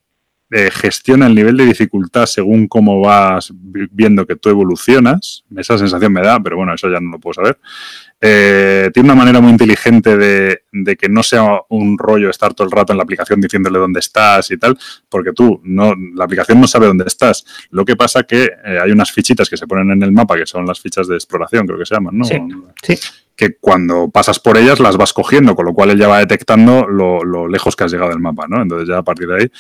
eh, 0.50 0.70
gestiona 0.70 1.26
el 1.26 1.34
nivel 1.34 1.58
de 1.58 1.66
dificultad 1.66 2.24
según 2.24 2.68
cómo 2.68 3.00
vas 3.00 3.52
viendo 3.52 4.26
que 4.26 4.36
tú 4.36 4.48
evolucionas. 4.48 5.44
Esa 5.54 5.76
sensación 5.76 6.12
me 6.12 6.22
da, 6.22 6.40
pero 6.40 6.56
bueno, 6.56 6.74
eso 6.74 6.88
ya 6.88 7.00
no 7.00 7.10
lo 7.10 7.18
puedo 7.18 7.34
saber. 7.34 7.58
Eh, 8.20 8.90
tiene 8.92 9.08
una 9.08 9.14
manera 9.14 9.40
muy 9.40 9.50
inteligente 9.50 10.16
de, 10.16 10.96
que 10.96 11.08
no 11.08 11.22
sea 11.22 11.60
un 11.68 11.98
rollo 11.98 12.30
estar 12.30 12.54
todo 12.54 12.66
el 12.66 12.72
rato 12.72 12.92
en 12.92 12.96
la 12.96 13.04
aplicación 13.04 13.40
diciéndole 13.40 13.78
dónde 13.78 14.00
estás 14.00 14.50
y 14.50 14.56
tal, 14.56 14.76
porque 15.08 15.32
tú, 15.32 15.60
no, 15.64 15.94
la 16.14 16.24
aplicación 16.24 16.60
no 16.60 16.66
sabe 16.66 16.86
dónde 16.86 17.04
estás. 17.06 17.44
Lo 17.70 17.84
que 17.84 17.94
pasa 17.94 18.22
que 18.22 18.44
eh, 18.44 18.78
hay 18.82 18.90
unas 18.90 19.12
fichitas 19.12 19.48
que 19.48 19.56
se 19.56 19.66
ponen 19.66 19.90
en 19.90 20.02
el 20.02 20.12
mapa, 20.12 20.36
que 20.36 20.46
son 20.46 20.66
las 20.66 20.80
fichas 20.80 21.06
de 21.06 21.14
exploración, 21.14 21.66
creo 21.66 21.78
que 21.78 21.86
se 21.86 21.94
llaman, 21.94 22.16
¿no? 22.16 22.24
sí 22.24 22.38
que 23.38 23.56
cuando 23.56 24.10
pasas 24.10 24.40
por 24.40 24.56
ellas 24.56 24.80
las 24.80 24.96
vas 24.96 25.12
cogiendo, 25.12 25.54
con 25.54 25.64
lo 25.64 25.72
cual 25.72 25.90
él 25.90 25.98
ya 25.98 26.08
va 26.08 26.18
detectando 26.18 26.88
lo, 26.88 27.46
lejos 27.46 27.76
que 27.76 27.84
has 27.84 27.92
llegado 27.92 28.10
del 28.10 28.18
mapa, 28.18 28.46
¿no? 28.48 28.60
Entonces 28.60 28.88
ya 28.88 28.98
a 28.98 29.04
partir 29.04 29.28
de 29.28 29.42
ahí 29.42 29.52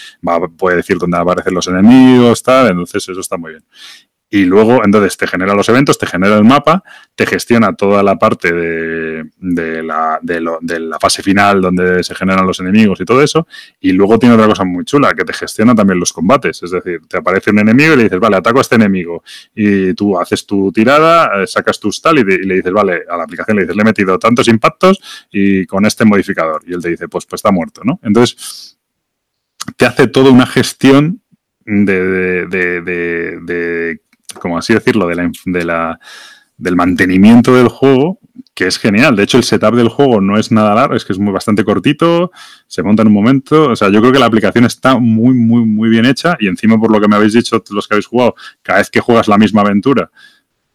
puede 0.56 0.78
decir 0.78 0.98
dónde 0.98 1.16
aparecen 1.16 1.54
los 1.54 1.68
enemigos, 1.68 2.42
tal, 2.42 2.72
entonces 2.72 3.08
eso 3.08 3.20
está 3.20 3.36
muy 3.36 3.52
bien 3.52 3.64
y 4.30 4.44
luego 4.44 4.84
entonces 4.84 5.16
te 5.16 5.26
genera 5.26 5.54
los 5.54 5.68
eventos, 5.68 5.98
te 5.98 6.06
genera 6.06 6.36
el 6.36 6.44
mapa, 6.44 6.82
te 7.14 7.26
gestiona 7.26 7.74
toda 7.74 8.02
la 8.02 8.16
parte 8.16 8.52
de, 8.52 9.30
de, 9.38 9.82
la, 9.82 10.18
de, 10.22 10.90
fase 11.00 11.22
final 11.22 11.60
donde 11.60 12.02
se 12.04 12.14
generan 12.14 12.46
los 12.46 12.60
enemigos 12.60 13.00
y 13.00 13.04
todo 13.04 13.22
eso, 13.22 13.46
y 13.80 13.92
luego 13.92 14.18
tiene 14.18 14.34
otra 14.34 14.46
cosa 14.46 14.64
muy 14.64 14.84
chula, 14.84 15.14
que 15.14 15.24
te 15.24 15.32
gestiona 15.32 15.74
también 15.74 15.98
los 15.98 16.12
combates, 16.12 16.62
es 16.62 16.70
decir, 16.70 17.00
te 17.08 17.18
aparece 17.18 17.50
un 17.50 17.60
enemigo 17.60 17.94
y 17.94 17.96
le 17.96 18.02
dices, 18.04 18.20
vale, 18.20 18.36
ataco 18.36 18.58
a 18.58 18.62
este 18.62 18.76
enemigo, 18.76 19.22
y 19.54 19.94
tú 19.94 20.18
haces 20.18 20.46
tu 20.46 20.70
tirada, 20.72 21.42
eh, 21.42 21.46
sacas 21.46 21.80
tu 21.80 21.90
tal 22.02 22.18
y, 22.18 22.24
le 22.24 22.54
dices, 22.56 22.72
vale, 22.72 23.04
a 23.08 23.16
la 23.16 23.24
aplicación 23.24 23.56
le 23.56 23.62
dices, 23.62 23.76
le 23.76 23.82
he 23.82 23.84
metido 23.84 24.18
tantos 24.18 24.46
impactos 24.48 25.00
y 25.32 25.64
con 25.66 25.86
este 25.86 26.04
modificador, 26.04 26.62
y 26.66 26.74
él 26.74 26.82
te 26.82 26.90
dice, 26.90 27.08
pues, 27.08 27.24
pues 27.24 27.38
está 27.38 27.50
muerto, 27.50 27.80
¿no? 27.84 27.98
Entonces, 28.02 28.78
te 29.76 29.86
hace 29.86 30.06
toda 30.06 30.30
una 30.30 30.46
gestión 30.46 31.22
de, 31.64 32.46
de, 32.46 32.82
de, 33.42 34.00
como 34.40 34.58
así 34.58 34.74
decirlo, 34.74 35.06
de 35.06 35.16
la, 35.16 35.30
de 35.44 35.64
la, 35.64 36.00
del 36.56 36.76
mantenimiento 36.76 37.54
del 37.54 37.68
juego, 37.68 38.18
que 38.54 38.66
es 38.66 38.78
genial. 38.78 39.14
De 39.14 39.22
hecho, 39.22 39.38
el 39.38 39.44
setup 39.44 39.74
del 39.74 39.88
juego 39.88 40.20
no 40.20 40.36
es 40.36 40.50
nada 40.50 40.74
largo, 40.74 40.96
es 40.96 41.04
que 41.04 41.12
es 41.12 41.18
muy 41.18 41.32
bastante 41.32 41.64
cortito, 41.64 42.32
se 42.66 42.82
monta 42.82 43.02
en 43.02 43.08
un 43.08 43.14
momento. 43.14 43.70
O 43.70 43.76
sea, 43.76 43.88
yo 43.88 44.00
creo 44.00 44.12
que 44.12 44.18
la 44.18 44.26
aplicación 44.26 44.64
está 44.64 44.98
muy, 44.98 45.34
muy, 45.34 45.64
muy 45.64 45.88
bien 45.88 46.04
hecha 46.06 46.36
y 46.40 46.48
encima, 46.48 46.78
por 46.78 46.90
lo 46.90 47.00
que 47.00 47.08
me 47.08 47.16
habéis 47.16 47.34
dicho 47.34 47.62
los 47.70 47.86
que 47.86 47.94
habéis 47.94 48.06
jugado, 48.06 48.34
cada 48.62 48.80
vez 48.80 48.90
que 48.90 49.00
juegas 49.00 49.28
la 49.28 49.38
misma 49.38 49.60
aventura, 49.60 50.10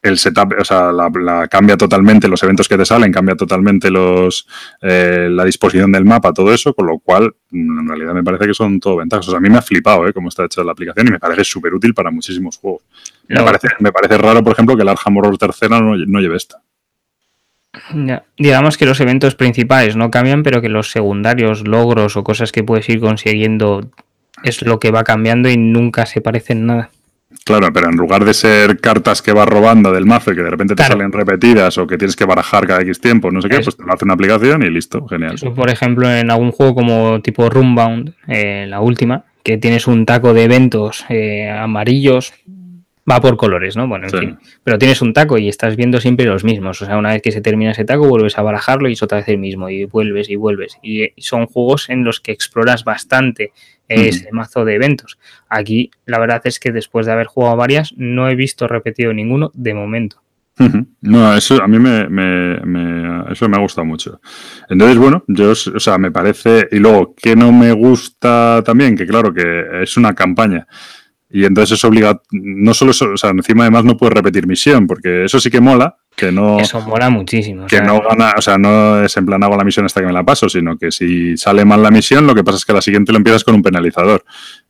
el 0.03 0.17
setup, 0.17 0.53
o 0.59 0.65
sea, 0.65 0.91
la, 0.91 1.47
cambia 1.47 1.77
totalmente 1.77 2.27
los 2.27 2.43
eventos 2.43 2.67
que 2.67 2.77
te 2.77 2.85
salen, 2.85 3.11
cambia 3.11 3.35
totalmente 3.35 3.89
los 3.89 4.47
eh, 4.81 5.29
la 5.31 5.45
disposición 5.45 5.91
del 5.93 6.03
mapa, 6.03 6.33
todo 6.33 6.53
eso, 6.53 6.73
con 6.73 6.87
lo 6.87 6.99
cual 6.99 7.33
mm, 7.49 7.79
en 7.79 7.87
realidad 7.87 8.13
me 8.13 8.23
parece 8.23 8.45
que 8.47 8.53
son 8.53 8.79
todo 8.81 8.97
ventajas. 8.97 9.29
O 9.29 9.31
sea, 9.31 9.37
a 9.37 9.41
mí 9.41 9.49
me 9.49 9.57
ha 9.57 9.61
flipado 9.61 10.05
¿eh? 10.07 10.13
cómo 10.13 10.27
está 10.27 10.43
hecha 10.43 10.63
la 10.63 10.73
aplicación 10.73 11.07
y 11.07 11.11
me 11.11 11.19
parece 11.19 11.45
súper 11.45 11.73
útil 11.73 11.93
para 11.93 12.11
muchísimos 12.11 12.57
juegos. 12.57 12.83
Me, 13.29 13.41
parece, 13.41 13.69
me 13.79 13.93
parece 13.93 14.17
raro, 14.17 14.43
por 14.43 14.53
ejemplo, 14.53 14.75
que 14.75 14.83
el 14.83 14.89
Arkham 14.89 15.17
Horror 15.17 15.37
tercera 15.37 15.79
no, 15.79 15.95
no 15.95 16.19
lleve 16.19 16.35
esta. 16.35 16.61
Digamos 18.37 18.77
que 18.77 18.85
los 18.85 18.99
eventos 18.99 19.35
principales 19.35 19.95
no 19.95 20.11
cambian, 20.11 20.43
pero 20.43 20.61
que 20.61 20.69
los 20.69 20.91
secundarios, 20.91 21.67
logros 21.67 22.17
o 22.17 22.23
cosas 22.23 22.51
que 22.51 22.63
puedes 22.63 22.87
ir 22.89 22.99
consiguiendo 22.99 23.89
es 24.43 24.61
lo 24.61 24.79
que 24.79 24.91
va 24.91 25.03
cambiando 25.03 25.49
y 25.49 25.57
nunca 25.57 26.05
se 26.05 26.21
parecen 26.21 26.67
nada. 26.67 26.91
Claro, 27.45 27.71
pero 27.73 27.89
en 27.89 27.95
lugar 27.95 28.23
de 28.23 28.33
ser 28.33 28.79
cartas 28.79 29.21
que 29.21 29.33
vas 29.33 29.47
robando 29.47 29.91
del 29.91 30.05
mazo 30.05 30.31
y 30.31 30.35
que 30.35 30.43
de 30.43 30.49
repente 30.49 30.75
te 30.75 30.83
salen 30.83 31.11
repetidas 31.11 31.77
o 31.77 31.87
que 31.87 31.97
tienes 31.97 32.15
que 32.15 32.25
barajar 32.25 32.65
cada 32.65 32.81
X 32.81 33.01
tiempo, 33.01 33.31
no 33.31 33.41
sé 33.41 33.49
qué, 33.49 33.59
pues 33.59 33.75
te 33.75 33.83
lo 33.83 33.93
hace 33.93 34.05
una 34.05 34.13
aplicación 34.13 34.63
y 34.63 34.69
listo, 34.69 35.05
genial. 35.07 35.35
por 35.55 35.69
ejemplo, 35.69 36.09
en 36.11 36.31
algún 36.31 36.51
juego 36.51 36.75
como 36.75 37.21
tipo 37.21 37.49
Runbound, 37.49 38.13
eh, 38.27 38.65
la 38.67 38.79
última, 38.79 39.25
que 39.43 39.57
tienes 39.57 39.87
un 39.87 40.05
taco 40.05 40.33
de 40.33 40.43
eventos 40.45 41.05
eh, 41.09 41.49
amarillos, 41.49 42.33
va 43.09 43.19
por 43.21 43.37
colores, 43.37 43.75
¿no? 43.75 43.87
Bueno, 43.87 44.07
en 44.07 44.19
fin. 44.19 44.37
Pero 44.63 44.77
tienes 44.77 45.01
un 45.01 45.13
taco 45.13 45.37
y 45.37 45.49
estás 45.49 45.75
viendo 45.75 45.99
siempre 45.99 46.25
los 46.25 46.43
mismos. 46.43 46.81
O 46.81 46.85
sea, 46.85 46.97
una 46.97 47.11
vez 47.13 47.21
que 47.21 47.31
se 47.31 47.41
termina 47.41 47.71
ese 47.71 47.85
taco, 47.85 48.07
vuelves 48.07 48.37
a 48.37 48.41
barajarlo 48.41 48.89
y 48.89 48.93
es 48.93 49.03
otra 49.03 49.19
vez 49.19 49.27
el 49.29 49.37
mismo. 49.37 49.69
Y 49.69 49.85
vuelves 49.85 50.29
y 50.29 50.35
vuelves. 50.35 50.77
Y 50.81 51.09
son 51.17 51.45
juegos 51.47 51.89
en 51.89 52.03
los 52.03 52.19
que 52.19 52.31
exploras 52.31 52.83
bastante 52.83 53.51
ese 53.87 54.29
mazo 54.31 54.65
de 54.65 54.75
eventos. 54.75 55.19
Aquí, 55.49 55.91
la 56.05 56.19
verdad 56.19 56.41
es 56.45 56.59
que 56.59 56.71
después 56.71 57.05
de 57.05 57.11
haber 57.11 57.27
jugado 57.27 57.57
varias, 57.57 57.93
no 57.97 58.29
he 58.29 58.35
visto 58.35 58.67
repetido 58.67 59.13
ninguno 59.13 59.51
de 59.53 59.73
momento. 59.73 60.23
No, 61.01 61.35
eso 61.35 61.61
a 61.61 61.67
mí 61.67 61.79
me, 61.79 62.03
eso 63.31 63.49
me 63.49 63.57
ha 63.57 63.59
gustado 63.59 63.85
mucho. 63.85 64.21
Entonces, 64.69 64.97
bueno, 64.97 65.23
yo, 65.27 65.51
o 65.51 65.55
sea, 65.55 65.97
me 65.97 66.11
parece. 66.11 66.67
Y 66.71 66.77
luego, 66.77 67.15
que 67.15 67.35
no 67.35 67.51
me 67.51 67.71
gusta 67.71 68.61
también? 68.63 68.95
Que 68.95 69.07
claro, 69.07 69.33
que 69.33 69.81
es 69.81 69.97
una 69.97 70.13
campaña. 70.13 70.67
Y 71.35 71.45
entonces 71.45 71.79
es 71.79 71.83
obligado, 71.83 72.21
no 72.31 72.75
solo 72.75 72.91
eso, 72.91 73.09
o 73.11 73.17
sea, 73.17 73.31
encima 73.31 73.63
además 73.63 73.83
no 73.83 73.97
puedes 73.97 74.13
repetir 74.13 74.45
misión, 74.45 74.85
porque 74.85 75.25
eso 75.25 75.39
sí 75.39 75.49
que 75.49 75.59
mola, 75.59 75.97
que 76.15 76.31
no... 76.31 76.59
Eso 76.59 76.79
mola 76.81 77.09
muchísimo. 77.09 77.65
Que 77.65 77.81
no 77.81 78.01
gana, 78.01 78.35
o 78.37 78.41
sea, 78.41 78.59
no 78.59 79.03
es 79.03 79.17
en 79.17 79.25
plan 79.25 79.43
hago 79.43 79.57
la 79.57 79.63
misión 79.63 79.83
hasta 79.83 79.99
que 79.99 80.05
me 80.05 80.13
la 80.13 80.23
paso, 80.23 80.47
sino 80.47 80.77
que 80.77 80.91
si 80.91 81.35
sale 81.35 81.65
mal 81.65 81.81
la 81.81 81.89
misión, 81.89 82.27
lo 82.27 82.35
que 82.35 82.43
pasa 82.43 82.57
es 82.57 82.65
que 82.65 82.73
la 82.73 82.83
siguiente 82.83 83.11
lo 83.11 83.17
empiezas 83.17 83.43
con 83.43 83.55
un 83.55 83.63
penalizador. 83.63 84.23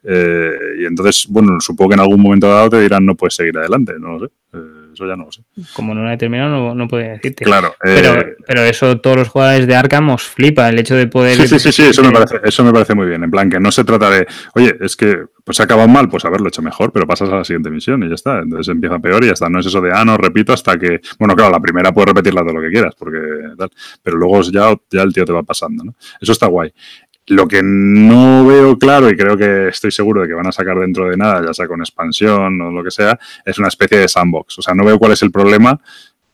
Eh, 0.06 0.52
y 0.80 0.86
entonces, 0.86 1.28
bueno, 1.30 1.60
supongo 1.60 1.90
que 1.90 1.96
en 1.96 2.00
algún 2.00 2.22
momento 2.22 2.48
dado 2.48 2.70
te 2.70 2.80
dirán 2.80 3.06
no 3.06 3.16
puedes 3.16 3.36
seguir 3.36 3.58
adelante, 3.58 3.96
no 4.00 4.14
lo 4.14 4.20
sé. 4.20 4.34
Eh, 4.54 4.83
eso 4.94 5.08
ya 5.08 5.16
no 5.16 5.26
lo 5.26 5.32
sé. 5.32 5.44
Como 5.74 5.94
no 5.94 6.04
la 6.04 6.14
he 6.14 6.18
terminado, 6.18 6.50
no, 6.50 6.76
no 6.76 6.88
puedo 6.88 7.04
decirte. 7.04 7.44
Claro. 7.44 7.76
Pero, 7.82 8.20
eh, 8.20 8.36
pero 8.46 8.62
eso 8.62 9.00
todos 9.00 9.18
los 9.18 9.28
jugadores 9.30 9.68
de 9.68 9.76
Arkham 9.76 10.10
os 10.10 10.24
flipa, 10.24 10.70
el 10.70 10.80
hecho 10.80 10.96
de 10.96 11.08
poder... 11.08 11.36
Sí, 11.36 11.60
sí, 11.60 11.72
sí, 11.72 11.84
eso, 11.84 12.04
me 12.04 12.12
parece, 12.12 12.40
eso 12.44 12.64
me 12.64 12.72
parece 12.72 12.96
muy 12.96 13.08
bien. 13.08 13.24
En 13.24 13.32
plan, 13.32 13.50
que 13.50 13.60
no 13.60 13.72
se 13.72 13.84
trata 13.84 14.10
de, 14.10 14.28
oye, 14.56 14.76
es 14.82 14.96
que 14.96 15.26
pues 15.44 15.58
se 15.58 15.64
ha 15.64 15.66
acabado 15.66 15.88
mal, 15.88 16.08
pues 16.10 16.24
haberlo 16.24 16.48
hecho 16.48 16.62
mejor, 16.62 16.92
pero 16.92 17.06
pasas 17.06 17.30
a 17.30 17.36
la 17.36 17.44
siguiente 17.44 17.70
misión 17.70 18.02
y 18.04 18.08
ya 18.08 18.16
está. 18.16 18.40
Entonces 18.40 18.72
empieza 18.72 19.00
peor 19.00 19.24
y 19.24 19.28
ya 19.28 19.34
está. 19.34 19.50
No 19.50 19.60
es 19.60 19.66
eso 19.66 19.82
de, 19.82 19.92
ah, 19.92 20.06
no, 20.06 20.18
repito 20.18 20.54
hasta 20.54 20.78
que... 20.78 21.02
Bueno, 21.20 21.36
claro, 21.36 21.52
la 21.52 21.60
primera 21.60 21.92
puedes 21.92 22.10
repetirla 22.10 22.42
todo 22.42 22.54
lo 22.54 22.62
que 22.62 22.70
quieras, 22.70 22.96
porque 22.98 23.20
tal. 23.58 23.70
Pero 24.02 24.18
luego 24.18 24.42
ya, 24.44 24.74
ya 24.92 25.02
el 25.02 25.14
tío 25.14 25.26
te 25.26 25.34
va 25.34 25.44
pasando, 25.44 25.84
¿no? 25.84 25.96
Eso 26.22 26.32
está 26.32 26.48
guay. 26.48 26.72
Lo 27.28 27.48
que 27.48 27.62
no 27.64 28.46
veo 28.46 28.78
claro, 28.78 29.10
y 29.10 29.16
creo 29.16 29.38
que 29.38 29.70
estoy 29.70 29.92
seguro 29.92 30.22
de 30.22 30.28
que 30.28 30.34
van 30.34 30.48
a 30.48 30.52
sacar 30.52 30.78
dentro 30.78 31.10
de 31.10 31.16
nada, 31.16 31.46
ya 31.46 31.54
sea 31.54 31.68
con 31.68 31.80
expansión 31.80 32.62
o 32.62 32.72
lo 32.72 32.84
que 32.84 32.92
sea, 32.92 33.18
es 33.46 33.58
una 33.58 33.70
especie 33.70 33.98
de 33.98 34.10
sandbox. 34.10 34.60
O 34.60 34.62
sea, 34.62 34.74
no 34.74 34.84
veo 34.84 35.00
cuál 35.00 35.14
es 35.14 35.22
el 35.22 35.32
problema 35.32 35.80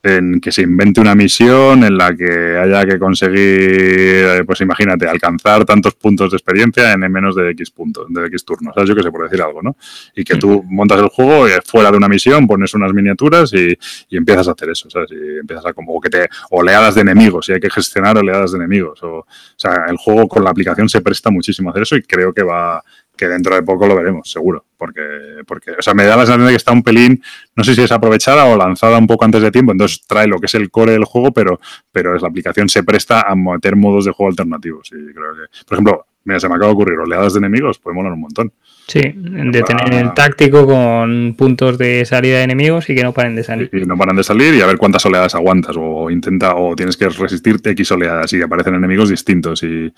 en 0.02 0.40
que 0.40 0.50
se 0.50 0.62
invente 0.62 1.00
una 1.00 1.14
misión 1.14 1.84
en 1.84 1.98
la 1.98 2.14
que 2.14 2.56
haya 2.56 2.86
que 2.86 2.98
conseguir, 2.98 3.38
eh, 3.38 4.44
pues 4.46 4.60
imagínate, 4.62 5.06
alcanzar 5.06 5.64
tantos 5.64 5.94
puntos 5.94 6.30
de 6.30 6.36
experiencia 6.38 6.92
en 6.92 7.00
menos 7.12 7.36
de 7.36 7.50
X 7.50 7.70
puntos, 7.70 8.06
de 8.08 8.26
X 8.26 8.44
turnos, 8.44 8.74
¿sabes? 8.74 8.88
Yo 8.88 8.96
que 8.96 9.02
sé, 9.02 9.10
por 9.10 9.24
decir 9.24 9.42
algo, 9.42 9.62
¿no? 9.62 9.76
Y 10.14 10.24
que 10.24 10.36
tú 10.36 10.64
montas 10.66 11.00
el 11.00 11.08
juego 11.08 11.48
y 11.48 11.52
fuera 11.64 11.90
de 11.90 11.98
una 11.98 12.08
misión, 12.08 12.46
pones 12.46 12.72
unas 12.74 12.92
miniaturas 12.92 13.52
y, 13.52 13.76
empiezas 14.10 14.48
a 14.48 14.52
hacer 14.52 14.70
eso, 14.70 14.88
¿sabes? 14.90 15.10
Y 15.12 15.38
empiezas 15.38 15.66
a 15.66 15.72
como, 15.72 16.00
que 16.00 16.10
te, 16.10 16.28
oleadas 16.50 16.94
de 16.94 17.02
enemigos, 17.02 17.48
y 17.48 17.52
hay 17.52 17.60
que 17.60 17.70
gestionar 17.70 18.16
oleadas 18.16 18.52
de 18.52 18.58
enemigos. 18.58 19.02
O, 19.02 19.18
o 19.18 19.26
sea, 19.56 19.86
el 19.88 19.96
juego 19.96 20.28
con 20.28 20.44
la 20.44 20.50
aplicación 20.50 20.88
se 20.88 21.00
presta 21.00 21.30
muchísimo 21.30 21.68
a 21.68 21.72
hacer 21.72 21.82
eso 21.82 21.96
y 21.96 22.02
creo 22.02 22.32
que 22.32 22.42
va, 22.42 22.82
que 23.20 23.28
dentro 23.28 23.54
de 23.54 23.62
poco 23.62 23.86
lo 23.86 23.94
veremos, 23.94 24.30
seguro. 24.30 24.64
Porque, 24.78 25.02
porque, 25.46 25.72
o 25.72 25.82
sea, 25.82 25.92
me 25.92 26.04
da 26.04 26.16
la 26.16 26.22
sensación 26.22 26.46
de 26.46 26.52
que 26.52 26.56
está 26.56 26.72
un 26.72 26.82
pelín, 26.82 27.22
no 27.54 27.62
sé 27.62 27.74
si 27.74 27.82
es 27.82 27.92
aprovechada 27.92 28.46
o 28.46 28.56
lanzada 28.56 28.96
un 28.96 29.06
poco 29.06 29.26
antes 29.26 29.42
de 29.42 29.50
tiempo, 29.50 29.72
entonces 29.72 30.06
trae 30.06 30.26
lo 30.26 30.38
que 30.38 30.46
es 30.46 30.54
el 30.54 30.70
core 30.70 30.92
del 30.92 31.04
juego, 31.04 31.30
pero, 31.30 31.60
pero 31.92 32.16
la 32.16 32.28
aplicación 32.28 32.70
se 32.70 32.82
presta 32.82 33.20
a 33.20 33.34
meter 33.34 33.76
modos 33.76 34.06
de 34.06 34.12
juego 34.12 34.30
alternativos. 34.30 34.88
Y 34.88 35.12
creo 35.12 35.34
que, 35.34 35.64
por 35.66 35.74
ejemplo, 35.74 36.06
mira, 36.24 36.40
se 36.40 36.48
me 36.48 36.54
acaba 36.54 36.68
de 36.68 36.74
ocurrir, 36.74 36.98
oleadas 36.98 37.34
de 37.34 37.38
enemigos, 37.38 37.78
puede 37.78 37.94
molar 37.94 38.12
un 38.12 38.20
montón. 38.20 38.52
Sí, 38.86 39.00
de 39.00 39.62
tener 39.62 39.94
el 39.94 40.12
táctico 40.14 40.66
con 40.66 41.36
puntos 41.38 41.78
de 41.78 42.04
salida 42.04 42.38
de 42.38 42.42
enemigos 42.42 42.90
y 42.90 42.96
que 42.96 43.04
no 43.04 43.14
paren 43.14 43.36
de 43.36 43.44
salir. 43.44 43.70
Y 43.72 43.84
no 43.84 43.96
paran 43.96 44.16
de 44.16 44.24
salir 44.24 44.52
y 44.52 44.60
a 44.62 44.66
ver 44.66 44.78
cuántas 44.78 45.06
oleadas 45.06 45.36
aguantas 45.36 45.76
o 45.78 46.10
intenta 46.10 46.56
o 46.56 46.74
tienes 46.74 46.96
que 46.96 47.08
resistirte 47.08 47.70
X 47.70 47.92
oleadas 47.92 48.32
y 48.32 48.42
aparecen 48.42 48.74
enemigos 48.74 49.08
distintos 49.08 49.62
y, 49.62 49.92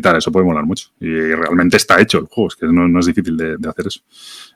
tal, 0.00 0.16
eso 0.16 0.32
puede 0.32 0.46
molar 0.46 0.64
mucho. 0.64 0.88
Y 0.98 1.10
realmente 1.10 1.76
está 1.76 2.00
hecho 2.00 2.20
el 2.20 2.24
juego, 2.24 2.48
es 2.48 2.56
que 2.56 2.66
no, 2.66 2.98
es 2.98 3.06
difícil 3.06 3.36
de, 3.36 3.56
hacer 3.68 3.86
eso. 3.86 4.00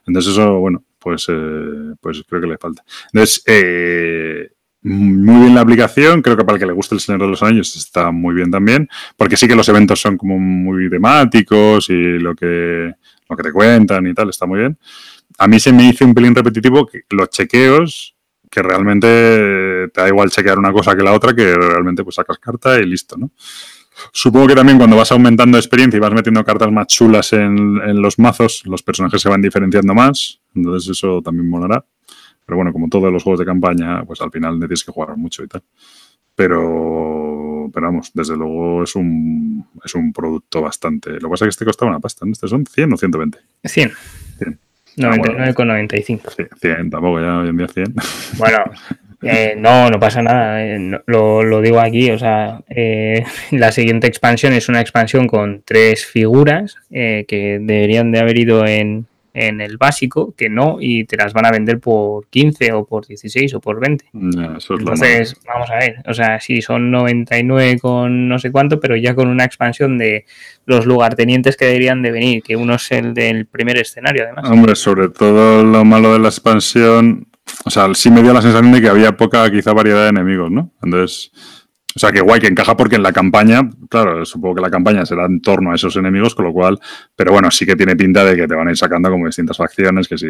Entonces 0.07 0.33
eso, 0.33 0.57
bueno, 0.57 0.83
pues, 0.97 1.27
eh, 1.29 1.93
pues 2.01 2.23
creo 2.27 2.41
que 2.41 2.47
le 2.47 2.57
falta. 2.57 2.83
Entonces, 3.13 3.43
eh, 3.45 4.52
muy 4.83 5.41
bien 5.41 5.55
la 5.55 5.61
aplicación, 5.61 6.21
creo 6.21 6.35
que 6.35 6.43
para 6.43 6.55
el 6.55 6.59
que 6.59 6.65
le 6.65 6.73
guste 6.73 6.95
el 6.95 7.01
Señor 7.01 7.21
de 7.21 7.27
los 7.27 7.41
Años 7.41 7.75
está 7.75 8.11
muy 8.11 8.35
bien 8.35 8.51
también, 8.51 8.89
porque 9.17 9.37
sí 9.37 9.47
que 9.47 9.55
los 9.55 9.67
eventos 9.69 10.01
son 10.01 10.17
como 10.17 10.37
muy 10.37 10.89
temáticos 10.89 11.89
y 11.89 12.19
lo 12.19 12.35
que 12.35 12.93
lo 13.29 13.37
que 13.37 13.43
te 13.43 13.51
cuentan 13.51 14.05
y 14.07 14.13
tal, 14.13 14.29
está 14.29 14.45
muy 14.45 14.59
bien. 14.59 14.77
A 15.37 15.47
mí 15.47 15.59
se 15.59 15.73
me 15.73 15.87
hizo 15.87 16.05
un 16.05 16.13
pelín 16.13 16.35
repetitivo 16.35 16.85
que 16.85 17.01
los 17.09 17.29
chequeos, 17.29 18.15
que 18.49 18.61
realmente 18.61 19.07
te 19.93 20.01
da 20.01 20.07
igual 20.07 20.29
chequear 20.29 20.59
una 20.59 20.71
cosa 20.71 20.95
que 20.95 21.03
la 21.03 21.13
otra, 21.13 21.33
que 21.33 21.55
realmente 21.55 22.03
pues 22.03 22.15
sacas 22.15 22.37
carta 22.37 22.79
y 22.79 22.85
listo, 22.85 23.17
¿no? 23.17 23.31
Supongo 24.11 24.47
que 24.47 24.55
también 24.55 24.77
cuando 24.77 24.95
vas 24.95 25.11
aumentando 25.11 25.57
experiencia 25.57 25.97
y 25.97 25.99
vas 25.99 26.13
metiendo 26.13 26.43
cartas 26.43 26.71
más 26.71 26.87
chulas 26.87 27.33
en, 27.33 28.01
los 28.01 28.17
mazos, 28.17 28.63
los 28.65 28.81
personajes 28.81 29.21
se 29.21 29.29
van 29.29 29.41
diferenciando 29.41 29.93
más, 29.93 30.39
entonces 30.55 30.89
eso 30.89 31.21
también 31.23 31.49
molará. 31.49 31.85
Pero 32.45 32.57
bueno, 32.57 32.73
como 32.73 32.89
todos 32.89 33.11
los 33.11 33.23
juegos 33.23 33.39
de 33.39 33.45
campaña, 33.45 34.03
pues 34.05 34.21
al 34.21 34.31
final 34.31 34.59
tienes 34.59 34.83
que 34.83 34.91
jugar 34.91 35.15
mucho 35.17 35.43
y 35.43 35.47
tal. 35.47 35.63
Pero 36.35 37.43
pero 37.71 37.87
vamos, 37.87 38.11
desde 38.13 38.35
luego 38.35 38.83
es 38.83 38.95
un, 38.95 39.65
es 39.83 39.95
un 39.95 40.11
producto 40.11 40.61
bastante. 40.61 41.11
Lo 41.11 41.19
que 41.19 41.29
pasa 41.29 41.45
es 41.45 41.47
que 41.47 41.49
este 41.49 41.65
costaba 41.65 41.91
una 41.91 41.99
pasta, 41.99 42.25
¿no? 42.25 42.31
¿Este 42.31 42.47
son 42.47 42.65
100 42.65 42.93
o 42.93 42.97
120? 42.97 43.39
100. 43.63 43.91
100. 44.37 44.59
99,95. 44.97 46.21
Sí, 46.35 46.43
100, 46.61 46.89
tampoco 46.89 47.19
ya 47.19 47.39
hoy 47.39 47.49
en 47.49 47.57
día 47.57 47.67
100. 47.67 47.95
Bueno, 48.37 48.59
eh, 49.23 49.55
no, 49.57 49.89
no 49.89 49.99
pasa 49.99 50.21
nada. 50.21 50.63
Eh, 50.63 51.01
lo, 51.07 51.43
lo, 51.43 51.61
digo 51.61 51.79
aquí, 51.79 52.11
o 52.11 52.19
sea, 52.19 52.61
eh, 52.69 53.25
la 53.51 53.71
siguiente 53.71 54.07
expansión 54.07 54.53
es 54.53 54.69
una 54.69 54.81
expansión 54.81 55.27
con 55.27 55.63
tres 55.65 56.05
figuras 56.05 56.75
eh, 56.91 57.25
que 57.27 57.59
deberían 57.59 58.11
de 58.11 58.19
haber 58.19 58.37
ido 58.37 58.65
en, 58.65 59.07
en 59.33 59.61
el 59.61 59.77
básico, 59.77 60.33
que 60.37 60.47
no, 60.47 60.77
y 60.79 61.05
te 61.05 61.17
las 61.17 61.33
van 61.33 61.47
a 61.47 61.51
vender 61.51 61.79
por 61.79 62.27
15 62.27 62.71
o 62.73 62.85
por 62.85 63.07
16 63.07 63.55
o 63.55 63.59
por 63.59 63.79
20. 63.79 64.05
Entonces, 64.13 65.35
vamos 65.47 65.69
a 65.71 65.75
ver, 65.77 65.95
o 66.05 66.13
sea, 66.13 66.39
sí, 66.39 66.61
son 66.61 66.91
99 66.91 67.79
con 67.79 68.27
no 68.27 68.37
sé 68.37 68.51
cuánto, 68.51 68.79
pero 68.79 68.95
ya 68.95 69.15
con 69.15 69.27
una 69.27 69.43
expansión 69.43 69.97
de 69.97 70.25
los 70.65 70.85
lugartenientes 70.85 71.57
que 71.57 71.65
deberían 71.65 72.01
de 72.03 72.11
venir, 72.11 72.43
que 72.43 72.55
uno 72.55 72.75
es 72.75 72.91
el 72.91 73.13
del 73.13 73.47
primer 73.47 73.77
escenario, 73.77 74.23
además. 74.23 74.49
Hombre, 74.49 74.75
sobre 74.75 75.09
todo 75.09 75.63
lo 75.63 75.83
malo 75.83 76.13
de 76.13 76.19
la 76.19 76.27
expansión, 76.29 77.27
o 77.65 77.69
sea, 77.71 77.91
sí 77.95 78.11
me 78.11 78.21
dio 78.21 78.33
la 78.33 78.41
sensación 78.41 78.71
de 78.71 78.81
que 78.81 78.89
había 78.89 79.17
poca, 79.17 79.49
quizá, 79.49 79.73
variedad 79.73 80.03
de 80.03 80.09
enemigos, 80.09 80.51
¿no? 80.51 80.71
Entonces 80.83 81.31
o 81.95 81.99
sea, 81.99 82.11
que 82.11 82.21
guay, 82.21 82.41
que 82.41 82.47
encaja 82.47 82.75
porque 82.75 82.95
en 82.95 83.03
la 83.03 83.13
campaña, 83.13 83.61
claro, 83.89 84.25
supongo 84.25 84.55
que 84.55 84.61
la 84.61 84.71
campaña 84.71 85.05
será 85.05 85.25
en 85.25 85.41
torno 85.41 85.71
a 85.71 85.75
esos 85.75 85.95
enemigos, 85.95 86.33
con 86.33 86.45
lo 86.45 86.53
cual, 86.53 86.79
pero 87.15 87.31
bueno, 87.31 87.51
sí 87.51 87.65
que 87.65 87.75
tiene 87.75 87.95
pinta 87.95 88.25
de 88.25 88.35
que 88.35 88.47
te 88.47 88.55
van 88.55 88.67
a 88.67 88.71
ir 88.71 88.77
sacando 88.77 89.11
como 89.11 89.27
distintas 89.27 89.57
facciones, 89.57 90.07
que 90.07 90.17
si, 90.17 90.27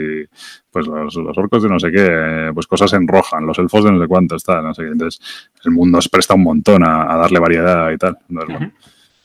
pues 0.69 0.87
los, 0.87 1.15
orcos 1.17 1.63
de 1.63 1.69
no 1.69 1.79
sé 1.79 1.91
qué, 1.91 2.51
pues 2.53 2.67
cosas 2.67 2.91
en 2.93 3.07
roja, 3.07 3.39
los 3.39 3.57
elfos 3.59 3.85
de 3.85 3.91
no 3.91 4.01
sé 4.01 4.07
cuánto, 4.07 4.35
está, 4.35 4.61
no 4.61 4.73
sé 4.73 4.83
qué. 4.83 4.89
Entonces, 4.89 5.49
el 5.63 5.71
mundo 5.71 6.01
se 6.01 6.09
presta 6.09 6.33
un 6.33 6.43
montón 6.43 6.83
a, 6.83 7.15
darle 7.15 7.39
variedad 7.39 7.91
y 7.91 7.97
tal. 7.97 8.17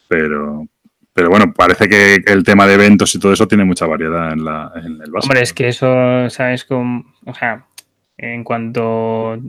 Pero, 0.07 0.67
pero 1.13 1.31
bueno, 1.31 1.53
parece 1.53 1.89
que 1.89 2.23
el 2.27 2.45
tema 2.45 2.67
de 2.67 2.75
eventos 2.75 3.15
y 3.15 3.19
todo 3.19 3.33
eso 3.33 3.49
tiene 3.49 3.65
mucha 3.65 3.87
variedad 3.87 4.33
en, 4.33 4.45
la, 4.45 4.71
en 4.77 4.93
el 4.93 5.11
básico. 5.11 5.19
Hombre, 5.25 5.43
es 5.43 5.53
que 5.53 5.69
eso, 5.69 6.31
¿sabes? 6.31 6.65
Como, 6.65 7.05
o 7.27 7.35
sea, 7.35 7.67
en 8.17 8.45
cuanto 8.45 9.41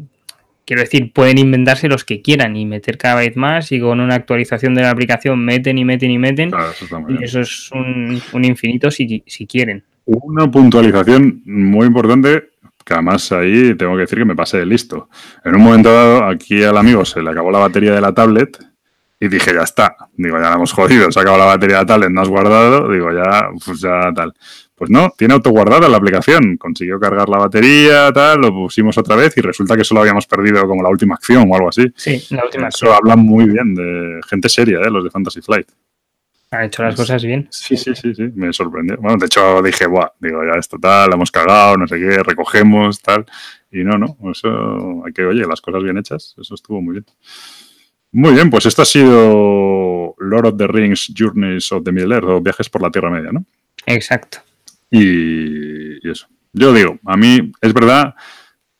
Quiero 0.69 0.83
decir, 0.83 1.11
pueden 1.11 1.39
inventarse 1.39 1.87
los 1.87 2.05
que 2.05 2.21
quieran 2.21 2.55
y 2.55 2.63
meter 2.63 2.99
cada 2.99 3.15
vez 3.15 3.35
más 3.35 3.71
y 3.71 3.79
con 3.79 3.99
una 3.99 4.13
actualización 4.13 4.75
de 4.75 4.83
la 4.83 4.91
aplicación 4.91 5.43
meten 5.43 5.79
y 5.79 5.83
meten 5.83 6.11
y 6.11 6.19
meten. 6.19 6.51
eso 6.53 7.05
y 7.09 7.23
eso 7.23 7.39
es 7.39 7.71
un, 7.71 8.45
infinito 8.45 8.91
si, 8.91 9.23
si, 9.25 9.47
quieren. 9.47 9.83
Una 10.05 10.45
puntualización 10.51 11.41
muy 11.43 11.87
importante 11.87 12.49
que 12.85 12.93
además 12.93 13.31
ahí 13.31 13.73
tengo 13.73 13.95
que 13.95 14.01
decir 14.01 14.19
que 14.19 14.25
me 14.25 14.35
pasé 14.35 14.59
de 14.59 14.67
listo. 14.67 15.09
En 15.43 15.55
un 15.55 15.63
momento 15.63 15.91
dado, 15.91 16.25
aquí 16.25 16.61
al 16.61 16.77
amigo 16.77 17.03
se 17.03 17.23
le 17.23 17.31
acabó 17.31 17.49
la 17.49 17.57
batería 17.57 17.93
de 17.93 18.01
la 18.01 18.13
tablet 18.13 18.59
y 19.19 19.27
dije, 19.27 19.51
ya 19.55 19.63
está. 19.63 19.95
Digo, 20.13 20.37
ya 20.37 20.49
la 20.49 20.53
hemos 20.53 20.71
jodido, 20.71 21.11
se 21.11 21.17
ha 21.17 21.23
acabado 21.23 21.45
la 21.45 21.49
batería 21.49 21.77
de 21.77 21.81
la 21.81 21.87
tablet, 21.87 22.11
no 22.11 22.21
has 22.21 22.29
guardado. 22.29 22.91
Digo, 22.91 23.11
ya, 23.11 23.49
pues 23.65 23.81
ya 23.81 24.13
tal. 24.13 24.35
Pues 24.79 24.89
no, 24.89 25.13
tiene 25.17 25.33
autoguardada 25.33 25.89
la 25.89 25.97
aplicación. 25.97 26.55
Consiguió 26.55 26.97
cargar 27.01 27.27
la 27.27 27.37
batería, 27.37 28.13
tal, 28.13 28.39
lo 28.39 28.51
pusimos 28.51 28.97
otra 28.97 29.17
vez 29.17 29.35
y 29.35 29.41
resulta 29.41 29.75
que 29.75 29.83
solo 29.83 29.99
habíamos 29.99 30.25
perdido 30.25 30.65
como 30.65 30.81
la 30.81 30.87
última 30.87 31.15
acción 31.15 31.51
o 31.51 31.53
algo 31.53 31.67
así. 31.67 31.85
Sí, 31.97 32.25
la 32.29 32.45
última 32.45 32.69
Eso 32.69 32.93
hablan 32.93 33.19
muy 33.19 33.43
bien 33.43 33.75
de 33.75 34.21
gente 34.29 34.47
seria, 34.47 34.79
¿eh? 34.79 34.89
los 34.89 35.03
de 35.03 35.09
Fantasy 35.09 35.41
Flight. 35.41 35.67
Han 36.51 36.63
hecho 36.63 36.81
las 36.81 36.95
cosas 36.95 37.21
bien. 37.21 37.49
Sí, 37.51 37.75
sí, 37.75 37.93
sí, 37.93 38.15
sí, 38.15 38.31
me 38.33 38.53
sorprendió. 38.53 38.95
Bueno, 39.01 39.17
de 39.17 39.25
hecho 39.25 39.61
dije, 39.61 39.85
Buah, 39.85 40.13
digo, 40.17 40.45
ya 40.45 40.57
esto 40.57 40.77
tal, 40.79 41.09
la 41.09 41.15
hemos 41.17 41.29
cagado, 41.29 41.75
no 41.75 41.85
sé 41.85 41.99
qué, 41.99 42.23
recogemos, 42.23 43.01
tal. 43.01 43.25
Y 43.69 43.83
no, 43.83 43.97
no, 43.97 44.17
eso 44.31 45.03
hay 45.05 45.11
que, 45.11 45.25
oye, 45.25 45.45
las 45.45 45.59
cosas 45.59 45.83
bien 45.83 45.97
hechas, 45.97 46.35
eso 46.41 46.55
estuvo 46.55 46.81
muy 46.81 46.93
bien. 46.93 47.05
Muy 48.13 48.33
bien, 48.33 48.49
pues 48.49 48.65
esto 48.65 48.83
ha 48.83 48.85
sido 48.85 50.15
Lord 50.19 50.45
of 50.45 50.57
the 50.57 50.67
Rings 50.67 51.11
Journeys 51.13 51.69
of 51.73 51.83
the 51.83 51.91
Middle 51.91 52.15
Earth, 52.15 52.29
o 52.29 52.39
Viajes 52.39 52.69
por 52.69 52.81
la 52.81 52.89
Tierra 52.89 53.09
Media, 53.09 53.33
¿no? 53.33 53.43
Exacto. 53.85 54.39
Y, 54.91 56.07
eso. 56.09 56.27
Yo 56.53 56.73
digo, 56.73 56.97
a 57.05 57.17
mí 57.17 57.51
es 57.61 57.73
verdad 57.73 58.15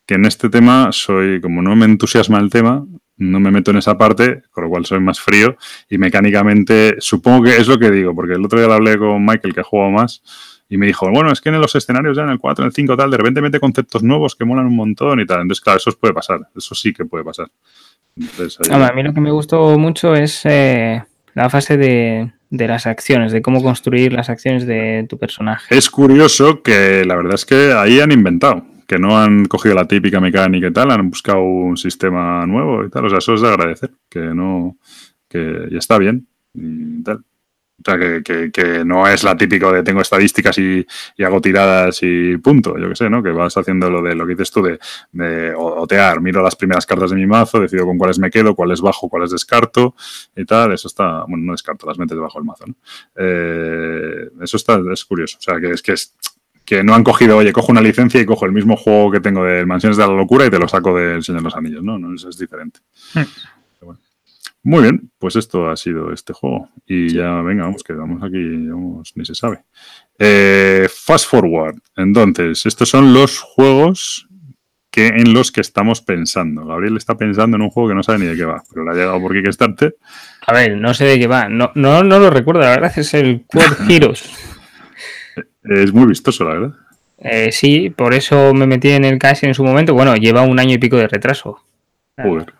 que 0.06 0.14
en 0.14 0.24
este 0.24 0.48
tema 0.48 0.88
soy, 0.90 1.40
como 1.40 1.62
no 1.62 1.76
me 1.76 1.84
entusiasma 1.84 2.38
el 2.38 2.50
tema, 2.50 2.84
no 3.16 3.38
me 3.38 3.50
meto 3.50 3.70
en 3.70 3.76
esa 3.76 3.96
parte, 3.96 4.42
con 4.50 4.64
lo 4.64 4.70
cual 4.70 4.86
soy 4.86 4.98
más 5.00 5.20
frío 5.20 5.56
y 5.88 5.98
mecánicamente 5.98 6.96
supongo 6.98 7.44
que 7.44 7.56
es 7.56 7.68
lo 7.68 7.78
que 7.78 7.90
digo, 7.90 8.14
porque 8.14 8.34
el 8.34 8.44
otro 8.44 8.58
día 8.58 8.66
lo 8.66 8.74
hablé 8.74 8.98
con 8.98 9.24
Michael 9.24 9.54
que 9.54 9.60
ha 9.60 9.90
más 9.90 10.22
y 10.68 10.78
me 10.78 10.86
dijo, 10.86 11.10
bueno, 11.10 11.32
es 11.32 11.40
que 11.40 11.48
en 11.48 11.60
los 11.60 11.74
escenarios 11.74 12.16
ya 12.16 12.22
en 12.22 12.30
el 12.30 12.38
4, 12.38 12.64
en 12.64 12.66
el 12.68 12.72
5 12.72 12.96
tal, 12.96 13.10
de 13.10 13.16
repente 13.16 13.42
mete 13.42 13.58
conceptos 13.58 14.04
nuevos 14.04 14.36
que 14.36 14.44
molan 14.44 14.66
un 14.66 14.76
montón 14.76 15.20
y 15.20 15.26
tal. 15.26 15.42
Entonces, 15.42 15.60
claro, 15.60 15.78
eso 15.78 15.90
puede 15.98 16.14
pasar, 16.14 16.40
eso 16.56 16.76
sí 16.76 16.92
que 16.92 17.04
puede 17.04 17.24
pasar. 17.24 17.48
A 18.70 18.92
mí 18.92 19.02
lo 19.02 19.12
que 19.12 19.20
me 19.20 19.32
gustó 19.32 19.76
mucho 19.78 20.14
es 20.14 20.42
eh, 20.44 21.02
la 21.34 21.50
fase 21.50 21.76
de, 21.76 22.32
de 22.50 22.66
las 22.68 22.86
acciones, 22.86 23.32
de 23.32 23.42
cómo 23.42 23.62
construir 23.62 24.12
las 24.12 24.28
acciones 24.28 24.66
de 24.66 25.06
tu 25.08 25.18
personaje. 25.18 25.76
Es 25.76 25.88
curioso 25.88 26.62
que 26.62 27.04
la 27.04 27.14
verdad 27.14 27.34
es 27.34 27.46
que 27.46 27.72
ahí 27.72 28.00
han 28.00 28.12
inventado, 28.12 28.64
que 28.86 28.98
no 28.98 29.18
han 29.18 29.44
cogido 29.46 29.76
la 29.76 29.86
típica 29.86 30.20
mecánica 30.20 30.66
y 30.66 30.72
tal, 30.72 30.90
han 30.90 31.10
buscado 31.10 31.42
un 31.42 31.76
sistema 31.76 32.44
nuevo 32.46 32.84
y 32.84 32.90
tal. 32.90 33.06
O 33.06 33.08
sea, 33.08 33.18
eso 33.18 33.34
es 33.34 33.40
de 33.40 33.48
agradecer, 33.48 33.92
que 34.08 34.20
no, 34.20 34.76
que 35.28 35.68
ya 35.70 35.78
está 35.78 35.96
bien 35.96 36.26
y 36.52 37.02
tal. 37.04 37.24
O 37.80 37.84
sea, 37.84 38.22
que, 38.22 38.84
no 38.84 39.08
es 39.08 39.24
la 39.24 39.36
típica 39.36 39.72
de 39.72 39.82
tengo 39.82 40.00
estadísticas 40.00 40.58
y, 40.58 40.86
hago 41.24 41.40
tiradas 41.40 41.98
y 42.02 42.36
punto, 42.38 42.78
yo 42.78 42.88
qué 42.88 42.96
sé, 42.96 43.10
¿no? 43.10 43.22
Que 43.22 43.30
vas 43.30 43.56
haciendo 43.56 43.90
lo 43.90 44.02
de 44.02 44.14
lo 44.14 44.26
que 44.26 44.34
dices 44.34 44.50
tú 44.50 44.62
de, 44.62 44.78
de, 45.12 45.54
otear, 45.56 46.20
miro 46.20 46.42
las 46.42 46.56
primeras 46.56 46.86
cartas 46.86 47.10
de 47.10 47.16
mi 47.16 47.26
mazo, 47.26 47.60
decido 47.60 47.86
con 47.86 47.98
cuáles 47.98 48.18
me 48.18 48.30
quedo, 48.30 48.54
cuáles 48.54 48.80
bajo, 48.80 49.08
cuáles 49.08 49.30
descarto 49.30 49.94
y 50.36 50.44
tal. 50.44 50.72
Eso 50.72 50.88
está, 50.88 51.24
bueno, 51.26 51.44
no 51.44 51.52
descarto, 51.52 51.86
las 51.86 51.98
metes 51.98 52.16
debajo 52.16 52.38
del 52.38 52.46
mazo, 52.46 52.64
¿no? 52.66 52.74
Eh, 53.16 54.30
eso 54.42 54.56
está, 54.56 54.80
es 54.92 55.04
curioso. 55.04 55.38
O 55.38 55.42
sea, 55.42 55.60
que 55.60 55.70
es 55.70 55.82
que 55.82 55.92
es 55.92 56.14
que 56.70 56.84
no 56.84 56.94
han 56.94 57.02
cogido, 57.02 57.36
oye, 57.36 57.52
cojo 57.52 57.72
una 57.72 57.80
licencia 57.80 58.20
y 58.20 58.24
cojo 58.24 58.46
el 58.46 58.52
mismo 58.52 58.76
juego 58.76 59.10
que 59.10 59.18
tengo 59.18 59.44
de 59.44 59.66
Mansiones 59.66 59.96
de 59.96 60.06
la 60.06 60.12
Locura 60.12 60.46
y 60.46 60.50
te 60.50 60.58
lo 60.58 60.68
saco 60.68 60.96
del 60.96 61.24
Señor 61.24 61.40
de 61.40 61.44
los 61.46 61.56
Anillos, 61.56 61.82
¿no? 61.82 61.98
no 61.98 62.14
eso 62.14 62.28
es 62.28 62.38
diferente. 62.38 62.78
Muy 64.62 64.82
bien, 64.82 65.10
pues 65.18 65.36
esto 65.36 65.70
ha 65.70 65.76
sido 65.76 66.12
este 66.12 66.32
juego. 66.34 66.68
Y 66.86 67.14
ya, 67.14 67.40
venga, 67.40 67.64
vamos, 67.64 67.82
que 67.82 67.94
vamos 67.94 68.22
aquí, 68.22 68.68
vamos, 68.68 69.12
ni 69.14 69.24
se 69.24 69.34
sabe. 69.34 69.60
Eh, 70.18 70.86
fast 70.94 71.28
forward. 71.30 71.76
Entonces, 71.96 72.66
estos 72.66 72.88
son 72.90 73.14
los 73.14 73.40
juegos 73.40 74.28
que 74.90 75.06
en 75.06 75.32
los 75.32 75.50
que 75.50 75.62
estamos 75.62 76.02
pensando. 76.02 76.66
Gabriel 76.66 76.98
está 76.98 77.16
pensando 77.16 77.56
en 77.56 77.62
un 77.62 77.70
juego 77.70 77.88
que 77.88 77.94
no 77.94 78.02
sabe 78.02 78.18
ni 78.18 78.26
de 78.26 78.36
qué 78.36 78.44
va, 78.44 78.62
pero 78.68 78.84
le 78.84 78.90
ha 78.90 78.94
llegado 78.94 79.20
por 79.20 79.32
Kickstarter. 79.32 79.96
A 80.46 80.52
ver, 80.52 80.76
no 80.76 80.92
sé 80.92 81.06
de 81.06 81.18
qué 81.18 81.26
va. 81.26 81.48
No, 81.48 81.72
no, 81.74 82.02
no 82.02 82.18
lo 82.18 82.28
recuerdo, 82.28 82.60
la 82.60 82.70
verdad 82.70 82.92
es 82.94 83.14
el 83.14 83.44
Quad 83.46 83.88
Heroes. 83.90 84.30
es 85.62 85.92
muy 85.92 86.06
vistoso, 86.06 86.44
la 86.44 86.50
verdad. 86.50 86.72
Eh, 87.18 87.52
sí, 87.52 87.88
por 87.90 88.12
eso 88.12 88.52
me 88.52 88.66
metí 88.66 88.90
en 88.90 89.04
el 89.04 89.18
casi 89.18 89.46
en 89.46 89.54
su 89.54 89.64
momento. 89.64 89.94
Bueno, 89.94 90.16
lleva 90.16 90.42
un 90.42 90.58
año 90.58 90.74
y 90.74 90.78
pico 90.78 90.96
de 90.96 91.08
retraso. 91.08 91.64
Joder 92.16 92.59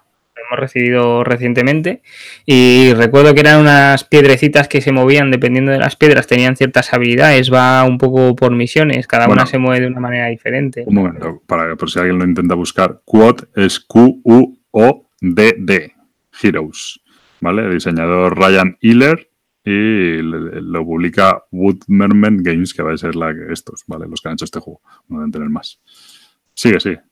hemos 0.50 0.60
recibido 0.60 1.24
recientemente. 1.24 2.02
Y 2.44 2.92
recuerdo 2.94 3.34
que 3.34 3.40
eran 3.40 3.60
unas 3.60 4.04
piedrecitas 4.04 4.68
que 4.68 4.80
se 4.80 4.92
movían 4.92 5.30
dependiendo 5.30 5.72
de 5.72 5.78
las 5.78 5.96
piedras, 5.96 6.26
tenían 6.26 6.56
ciertas 6.56 6.92
habilidades, 6.92 7.52
va 7.52 7.84
un 7.84 7.98
poco 7.98 8.34
por 8.34 8.52
misiones, 8.52 9.06
cada 9.06 9.28
una 9.28 9.46
se 9.46 9.58
mueve 9.58 9.82
de 9.82 9.86
una 9.86 10.00
manera 10.00 10.26
diferente. 10.26 10.84
Un 10.86 10.94
momento, 10.94 11.42
para, 11.46 11.76
por 11.76 11.90
si 11.90 11.98
alguien 11.98 12.18
lo 12.18 12.24
intenta 12.24 12.54
buscar, 12.54 13.00
Quad 13.04 13.44
es 13.54 13.80
Q-U-O-D-D, 13.80 14.22
Heroes, 16.42 17.00
¿vale? 17.40 17.62
El 17.62 17.74
diseñador 17.74 18.38
Ryan 18.38 18.76
Hiller 18.80 19.28
y 19.62 20.22
lo 20.22 20.84
publica 20.84 21.44
Woodmerman 21.52 22.42
Games, 22.42 22.72
que 22.72 22.82
va 22.82 22.92
a 22.92 22.96
ser 22.96 23.14
la, 23.14 23.34
estos, 23.50 23.84
¿vale? 23.86 24.06
Los 24.08 24.20
que 24.20 24.28
han 24.28 24.34
hecho 24.34 24.46
este 24.46 24.58
juego, 24.58 24.80
no 25.08 25.18
deben 25.18 25.32
tener 25.32 25.48
más. 25.48 25.80
Sigue, 26.54 26.80
sigue. 26.80 27.02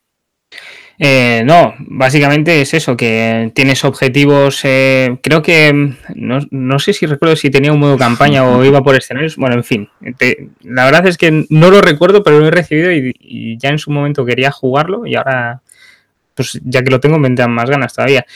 Eh, 1.01 1.43
no, 1.45 1.75
básicamente 1.79 2.61
es 2.61 2.75
eso, 2.75 2.97
que 2.97 3.53
tienes 3.55 3.85
objetivos, 3.85 4.61
eh, 4.65 5.17
creo 5.23 5.43
que, 5.43 5.95
no, 6.17 6.79
sé 6.81 6.93
si 6.93 7.07
recuerdo 7.07 7.37
si 7.37 7.51
tenía 7.51 7.73
un 7.73 7.79
modo 7.79 7.97
campaña 7.97 8.45
o 8.45 8.65
iba 8.65 8.83
por 8.83 8.97
escenarios, 8.97 9.37
bueno, 9.37 9.55
en 9.55 9.63
fin, 9.63 9.89
la 10.63 10.87
verdad 10.87 11.07
es 11.07 11.17
que 11.17 11.47
no 11.51 11.71
lo 11.71 11.81
recuerdo, 11.81 12.25
pero 12.25 12.41
lo 12.41 12.49
he 12.49 12.51
recibido 12.51 12.91
y, 12.91 13.57
ya 13.59 13.69
en 13.69 13.79
su 13.79 13.93
momento 13.93 14.25
quería 14.25 14.51
jugarlo 14.51 15.07
y 15.07 15.15
ahora, 15.15 15.61
pues 16.35 16.61
ya 16.65 16.83
que 16.83 16.91
lo 16.91 16.99
tengo, 16.99 17.19
me 17.19 17.31
dan 17.31 17.53
más 17.53 17.71
ganas 17.71 17.95
todavía. 17.95 18.27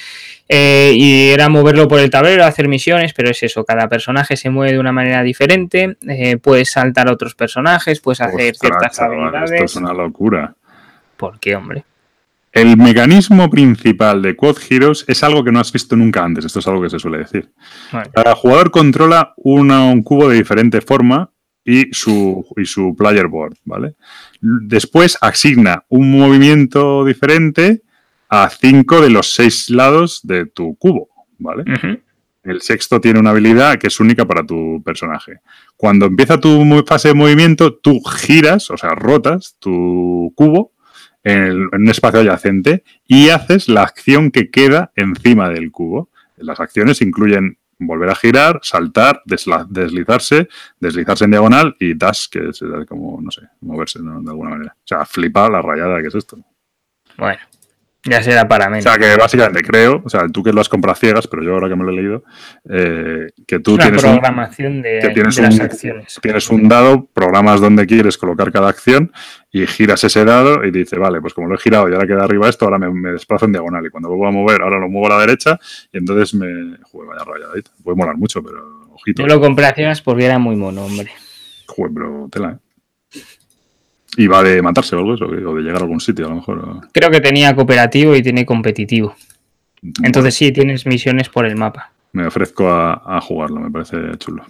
Eh, 0.48 0.92
y 0.94 1.30
era 1.30 1.48
moverlo 1.48 1.88
por 1.88 1.98
el 1.98 2.10
tablero, 2.10 2.44
hacer 2.44 2.68
misiones, 2.68 3.12
pero 3.12 3.30
es 3.30 3.42
eso, 3.42 3.64
cada 3.64 3.88
personaje 3.88 4.36
se 4.36 4.50
mueve 4.50 4.74
de 4.74 4.78
una 4.78 4.92
manera 4.92 5.24
diferente, 5.24 5.96
puedes 6.40 6.70
saltar 6.70 7.08
a 7.08 7.12
otros 7.12 7.34
personajes, 7.34 7.98
puedes 7.98 8.20
hacer 8.20 8.54
ciertas 8.54 9.00
habilidades. 9.00 9.50
Esto 9.50 9.64
es 9.64 9.76
una 9.76 9.92
locura. 9.92 10.54
¿Por 11.16 11.40
qué, 11.40 11.56
hombre? 11.56 11.84
El 12.52 12.76
mecanismo 12.76 13.48
principal 13.48 14.20
de 14.20 14.36
Quad 14.36 14.56
Heroes 14.68 15.06
es 15.08 15.22
algo 15.22 15.42
que 15.42 15.50
no 15.50 15.58
has 15.58 15.72
visto 15.72 15.96
nunca 15.96 16.22
antes, 16.22 16.44
esto 16.44 16.58
es 16.58 16.68
algo 16.68 16.82
que 16.82 16.90
se 16.90 16.98
suele 16.98 17.18
decir. 17.18 17.50
Cada 18.12 18.34
jugador 18.34 18.70
controla 18.70 19.32
un 19.38 20.02
cubo 20.02 20.28
de 20.28 20.36
diferente 20.36 20.82
forma 20.82 21.30
y 21.64 21.88
su, 21.92 22.44
y 22.58 22.66
su 22.66 22.94
player 22.94 23.28
board, 23.28 23.56
¿vale? 23.64 23.94
Después 24.42 25.16
asigna 25.22 25.84
un 25.88 26.10
movimiento 26.10 27.06
diferente 27.06 27.82
a 28.28 28.50
cinco 28.50 29.00
de 29.00 29.08
los 29.08 29.32
seis 29.32 29.70
lados 29.70 30.20
de 30.22 30.44
tu 30.44 30.76
cubo, 30.76 31.08
¿vale? 31.38 31.64
El 32.42 32.60
sexto 32.60 33.00
tiene 33.00 33.18
una 33.18 33.30
habilidad 33.30 33.78
que 33.78 33.86
es 33.86 33.98
única 33.98 34.26
para 34.26 34.44
tu 34.44 34.82
personaje. 34.84 35.40
Cuando 35.74 36.04
empieza 36.04 36.38
tu 36.38 36.84
fase 36.86 37.08
de 37.08 37.14
movimiento, 37.14 37.74
tú 37.76 38.02
giras, 38.02 38.70
o 38.70 38.76
sea, 38.76 38.90
rotas 38.90 39.56
tu 39.58 40.32
cubo 40.34 40.72
en, 41.24 41.68
un 41.72 41.88
espacio 41.88 42.20
adyacente 42.20 42.84
y 43.06 43.30
haces 43.30 43.68
la 43.68 43.82
acción 43.82 44.30
que 44.30 44.50
queda 44.50 44.92
encima 44.96 45.48
del 45.48 45.70
cubo. 45.70 46.10
Las 46.36 46.60
acciones 46.60 47.02
incluyen 47.02 47.58
volver 47.78 48.10
a 48.10 48.14
girar, 48.14 48.60
saltar, 48.62 49.22
deslizarse, 49.24 50.48
deslizarse 50.78 51.24
en 51.24 51.30
diagonal 51.32 51.76
y 51.80 51.94
dash, 51.94 52.28
que 52.28 52.48
es 52.48 52.62
como, 52.88 53.20
no 53.20 53.30
sé, 53.30 53.42
moverse 53.60 54.00
de 54.00 54.08
alguna 54.08 54.50
manera. 54.50 54.76
O 54.76 54.86
sea, 54.86 55.04
flipa 55.04 55.48
la 55.48 55.62
rayada 55.62 56.00
que 56.00 56.08
es 56.08 56.14
esto. 56.14 56.38
Bueno, 57.16 57.40
ya 58.04 58.22
será 58.22 58.48
para 58.48 58.68
menos. 58.68 58.84
O 58.84 58.88
sea, 58.88 58.98
que 58.98 59.16
básicamente 59.16 59.62
creo, 59.62 60.02
o 60.04 60.08
sea, 60.08 60.28
tú 60.28 60.42
que 60.42 60.52
lo 60.52 60.60
has 60.60 60.68
comprado 60.68 60.96
ciegas, 60.96 61.26
pero 61.28 61.42
yo 61.42 61.52
ahora 61.54 61.68
que 61.68 61.76
me 61.76 61.84
lo 61.84 61.90
he 61.90 61.94
leído, 61.94 62.24
eh, 62.68 63.28
que 63.46 63.60
tú 63.60 63.74
Una 63.74 63.84
tienes, 63.84 64.02
programación 64.02 64.72
un, 64.72 64.82
de, 64.82 64.98
que 65.00 65.08
tienes, 65.10 65.36
de 65.36 65.42
las 65.42 65.54
un, 65.54 65.62
acciones. 65.62 66.18
tienes 66.20 66.50
un 66.50 66.68
dado, 66.68 67.06
programas 67.12 67.60
donde 67.60 67.86
quieres 67.86 68.18
colocar 68.18 68.50
cada 68.50 68.68
acción 68.68 69.12
y 69.52 69.66
giras 69.66 70.02
ese 70.04 70.24
dado 70.24 70.64
y 70.64 70.70
dice, 70.70 70.98
vale, 70.98 71.20
pues 71.20 71.34
como 71.34 71.48
lo 71.48 71.54
he 71.54 71.58
girado 71.58 71.88
y 71.88 71.92
ahora 71.92 72.06
queda 72.06 72.24
arriba 72.24 72.48
esto, 72.48 72.64
ahora 72.64 72.78
me, 72.78 72.90
me 72.90 73.12
desplazo 73.12 73.44
en 73.46 73.52
diagonal 73.52 73.86
y 73.86 73.90
cuando 73.90 74.08
vuelvo 74.08 74.26
a 74.26 74.30
mover, 74.32 74.62
ahora 74.62 74.78
lo 74.78 74.88
muevo 74.88 75.06
a 75.06 75.16
la 75.16 75.20
derecha 75.20 75.58
y 75.92 75.98
entonces 75.98 76.34
me... 76.34 76.76
Joder, 76.90 77.08
vaya 77.08 77.24
rayadita. 77.24 77.70
Puede 77.82 77.96
molar 77.96 78.16
mucho, 78.16 78.42
pero 78.42 78.88
ojito. 78.90 79.22
Yo 79.22 79.28
lo 79.28 79.40
compré 79.40 79.66
a 79.66 79.74
ciegas 79.74 80.02
porque 80.02 80.24
era 80.24 80.38
muy 80.38 80.56
mono, 80.56 80.84
hombre. 80.84 81.10
Joder, 81.66 81.92
pero 81.94 82.28
tela, 82.30 82.50
¿eh? 82.52 82.71
Y 84.16 84.26
va 84.26 84.42
de 84.42 84.60
matarse 84.60 84.94
o 84.94 84.98
algo 84.98 85.14
eso, 85.14 85.24
o 85.26 85.54
de 85.54 85.62
llegar 85.62 85.80
a 85.80 85.84
algún 85.84 86.00
sitio 86.00 86.26
a 86.26 86.28
lo 86.30 86.36
mejor. 86.36 86.88
Creo 86.92 87.10
que 87.10 87.20
tenía 87.20 87.54
cooperativo 87.54 88.14
y 88.14 88.22
tiene 88.22 88.44
competitivo. 88.44 89.14
Entonces 90.02 90.34
sí, 90.34 90.52
tienes 90.52 90.86
misiones 90.86 91.28
por 91.28 91.46
el 91.46 91.56
mapa. 91.56 91.90
Me 92.12 92.26
ofrezco 92.26 92.68
a, 92.68 93.02
a 93.04 93.20
jugarlo, 93.20 93.60
me 93.60 93.70
parece 93.70 93.96
chulo. 94.18 94.44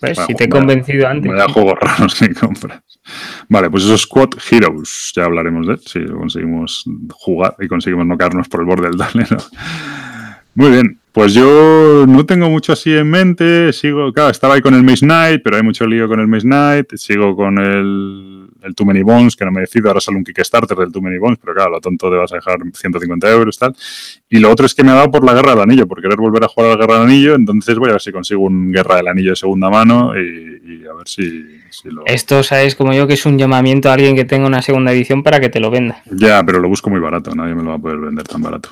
¿Ves? 0.00 0.16
Vaya- 0.18 0.26
si 0.26 0.34
te 0.34 0.44
he 0.44 0.48
convencido 0.48 1.06
antes. 1.06 1.30
Vaya 1.30 1.48
juegos 1.48 1.78
raros 1.80 2.14
que 2.16 2.34
compras. 2.34 2.82
Vale, 3.48 3.70
pues 3.70 3.84
eso 3.84 3.94
es 3.94 4.00
Squad 4.02 4.30
Heroes. 4.50 5.12
Ya 5.14 5.24
hablaremos 5.24 5.66
de 5.68 5.74
él, 5.74 5.80
si 5.86 6.00
lo 6.00 6.18
conseguimos 6.18 6.84
jugar 7.12 7.54
y 7.60 7.68
conseguimos 7.68 8.06
no 8.06 8.18
caernos 8.18 8.48
por 8.48 8.60
el 8.60 8.66
borde 8.66 8.88
del 8.88 8.96
tablero. 8.98 9.36
Muy 10.54 10.70
bien, 10.70 10.98
pues 11.12 11.34
yo 11.34 12.06
no 12.08 12.24
tengo 12.24 12.48
mucho 12.48 12.72
así 12.72 12.90
en 12.90 13.10
mente. 13.10 13.72
Sigo, 13.74 14.12
claro, 14.14 14.30
estaba 14.30 14.54
ahí 14.54 14.62
con 14.62 14.74
el 14.74 14.82
Maze 14.82 15.04
Knight, 15.04 15.42
pero 15.44 15.56
hay 15.56 15.62
mucho 15.62 15.86
lío 15.86 16.08
con 16.08 16.20
el 16.20 16.26
Maze 16.26 16.46
Knight. 16.46 16.94
Sigo 16.94 17.36
con 17.36 17.58
el, 17.58 18.48
el 18.62 18.74
Too 18.74 18.86
Many 18.86 19.02
Bones, 19.02 19.36
que 19.36 19.44
no 19.44 19.52
me 19.52 19.60
decido. 19.60 19.88
Ahora 19.88 20.00
sale 20.00 20.16
un 20.16 20.24
Kickstarter 20.24 20.76
del 20.76 20.90
Too 20.90 21.02
Many 21.02 21.18
Bones, 21.18 21.38
pero 21.38 21.54
claro, 21.54 21.72
lo 21.72 21.80
tonto 21.80 22.10
te 22.10 22.16
vas 22.16 22.32
a 22.32 22.36
dejar 22.36 22.58
150 22.72 23.30
euros 23.30 23.58
tal. 23.58 23.76
Y 24.30 24.38
lo 24.38 24.50
otro 24.50 24.64
es 24.64 24.74
que 24.74 24.82
me 24.82 24.90
ha 24.92 24.94
dado 24.94 25.10
por 25.10 25.22
la 25.22 25.34
Guerra 25.34 25.50
del 25.50 25.60
Anillo, 25.60 25.86
por 25.86 26.00
querer 26.00 26.16
volver 26.16 26.44
a 26.44 26.48
jugar 26.48 26.70
a 26.70 26.74
la 26.74 26.80
Guerra 26.80 27.00
del 27.00 27.08
Anillo. 27.08 27.34
Entonces 27.34 27.76
voy 27.76 27.90
a 27.90 27.92
ver 27.92 28.00
si 28.00 28.10
consigo 28.10 28.40
un 28.40 28.72
Guerra 28.72 28.96
del 28.96 29.08
Anillo 29.08 29.30
de 29.30 29.36
segunda 29.36 29.68
mano 29.68 30.14
y, 30.18 30.62
y 30.64 30.86
a 30.86 30.94
ver 30.94 31.06
si, 31.06 31.60
si 31.68 31.90
lo. 31.90 32.06
Esto 32.06 32.42
sabes 32.42 32.74
como 32.74 32.94
yo 32.94 33.06
que 33.06 33.14
es 33.14 33.26
un 33.26 33.36
llamamiento 33.36 33.90
a 33.90 33.94
alguien 33.94 34.16
que 34.16 34.24
tenga 34.24 34.46
una 34.46 34.62
segunda 34.62 34.92
edición 34.92 35.22
para 35.22 35.40
que 35.40 35.50
te 35.50 35.60
lo 35.60 35.70
venda. 35.70 36.02
Ya, 36.10 36.42
pero 36.42 36.58
lo 36.58 36.68
busco 36.68 36.88
muy 36.88 37.00
barato. 37.00 37.34
Nadie 37.34 37.54
me 37.54 37.62
lo 37.62 37.68
va 37.68 37.76
a 37.76 37.78
poder 37.78 37.98
vender 37.98 38.26
tan 38.26 38.40
barato. 38.40 38.70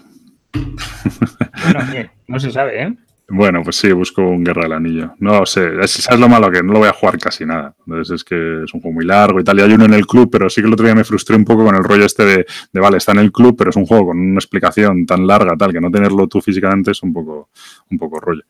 Bueno, 0.52 2.10
no 2.28 2.40
se 2.40 2.50
sabe, 2.50 2.82
¿eh? 2.82 2.94
Bueno, 3.32 3.62
pues 3.62 3.76
sí, 3.76 3.92
busco 3.92 4.22
un 4.22 4.42
Guerra 4.42 4.64
del 4.64 4.72
Anillo. 4.72 5.14
No 5.20 5.46
sé, 5.46 5.70
es- 5.80 5.92
¿sabes 5.92 6.18
lo 6.20 6.28
malo? 6.28 6.50
Que 6.50 6.64
no 6.64 6.72
lo 6.72 6.80
voy 6.80 6.88
a 6.88 6.92
jugar 6.92 7.16
casi 7.16 7.46
nada. 7.46 7.76
Entonces 7.86 8.16
es 8.16 8.24
que 8.24 8.64
es 8.64 8.74
un 8.74 8.80
juego 8.80 8.94
muy 8.94 9.04
largo 9.04 9.38
y 9.40 9.44
tal. 9.44 9.56
Y 9.58 9.62
hay 9.62 9.72
uno 9.72 9.84
en 9.84 9.94
el 9.94 10.04
club, 10.04 10.28
pero 10.32 10.50
sí 10.50 10.60
que 10.60 10.66
el 10.66 10.72
otro 10.72 10.84
día 10.84 10.96
me 10.96 11.04
frustré 11.04 11.36
un 11.36 11.44
poco 11.44 11.64
con 11.64 11.76
el 11.76 11.84
rollo 11.84 12.04
este 12.04 12.24
de, 12.24 12.46
de, 12.72 12.80
vale, 12.80 12.96
está 12.96 13.12
en 13.12 13.20
el 13.20 13.30
club, 13.30 13.54
pero 13.56 13.70
es 13.70 13.76
un 13.76 13.86
juego 13.86 14.06
con 14.06 14.18
una 14.18 14.38
explicación 14.38 15.06
tan 15.06 15.24
larga, 15.28 15.56
tal, 15.56 15.72
que 15.72 15.80
no 15.80 15.92
tenerlo 15.92 16.26
tú 16.26 16.40
físicamente 16.40 16.90
es 16.90 17.00
un 17.04 17.12
poco, 17.12 17.50
un 17.92 17.98
poco 17.98 18.18
rollo. 18.18 18.42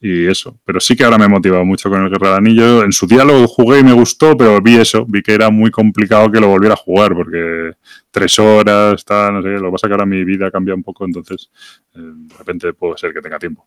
Y 0.00 0.26
eso. 0.28 0.56
Pero 0.64 0.78
sí 0.78 0.94
que 0.94 1.02
ahora 1.04 1.18
me 1.18 1.24
he 1.24 1.28
motivado 1.28 1.64
mucho 1.64 1.90
con 1.90 2.00
el 2.04 2.08
Guerra 2.08 2.28
del 2.28 2.36
Anillo. 2.38 2.84
En 2.84 2.92
su 2.92 3.04
día 3.06 3.24
lo 3.24 3.46
jugué 3.48 3.80
y 3.80 3.84
me 3.84 3.92
gustó, 3.92 4.36
pero 4.36 4.60
vi 4.62 4.76
eso. 4.76 5.04
Vi 5.06 5.22
que 5.22 5.32
era 5.34 5.50
muy 5.50 5.70
complicado 5.72 6.30
que 6.30 6.38
lo 6.38 6.46
volviera 6.48 6.74
a 6.74 6.76
jugar, 6.76 7.14
porque 7.14 7.72
tres 8.12 8.38
horas, 8.38 8.94
está, 8.94 9.32
no 9.32 9.42
sé, 9.42 9.48
lo 9.48 9.66
que 9.66 9.72
pasa 9.72 9.88
que 9.88 9.94
ahora 9.94 10.06
mi 10.06 10.22
vida 10.24 10.50
cambia 10.52 10.74
un 10.74 10.84
poco, 10.84 11.04
entonces 11.04 11.50
eh, 11.96 11.98
de 12.00 12.34
repente 12.38 12.72
puede 12.74 12.96
ser 12.96 13.12
que 13.12 13.20
tenga 13.20 13.38
tiempo. 13.40 13.66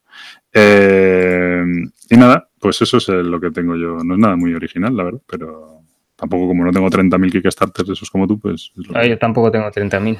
Eh, 0.53 1.63
y 2.09 2.17
nada, 2.17 2.47
pues 2.59 2.81
eso 2.81 2.97
es 2.97 3.09
eh, 3.09 3.23
lo 3.23 3.39
que 3.39 3.51
tengo 3.51 3.75
yo. 3.75 3.97
No 4.03 4.13
es 4.13 4.19
nada 4.19 4.35
muy 4.35 4.53
original, 4.53 4.95
la 4.95 5.03
verdad, 5.03 5.21
pero 5.27 5.79
tampoco 6.15 6.47
como 6.47 6.63
no 6.63 6.71
tengo 6.71 6.87
30.000 6.89 7.31
Kickstarters, 7.31 7.89
esos 7.89 8.09
como 8.09 8.27
tú, 8.27 8.39
pues... 8.39 8.71
es 8.79 8.87
lo 8.87 8.97
Ah, 8.97 9.01
que- 9.01 9.09
yo 9.09 9.17
tampoco 9.17 9.51
tengo 9.51 9.69
30.000. 9.69 10.17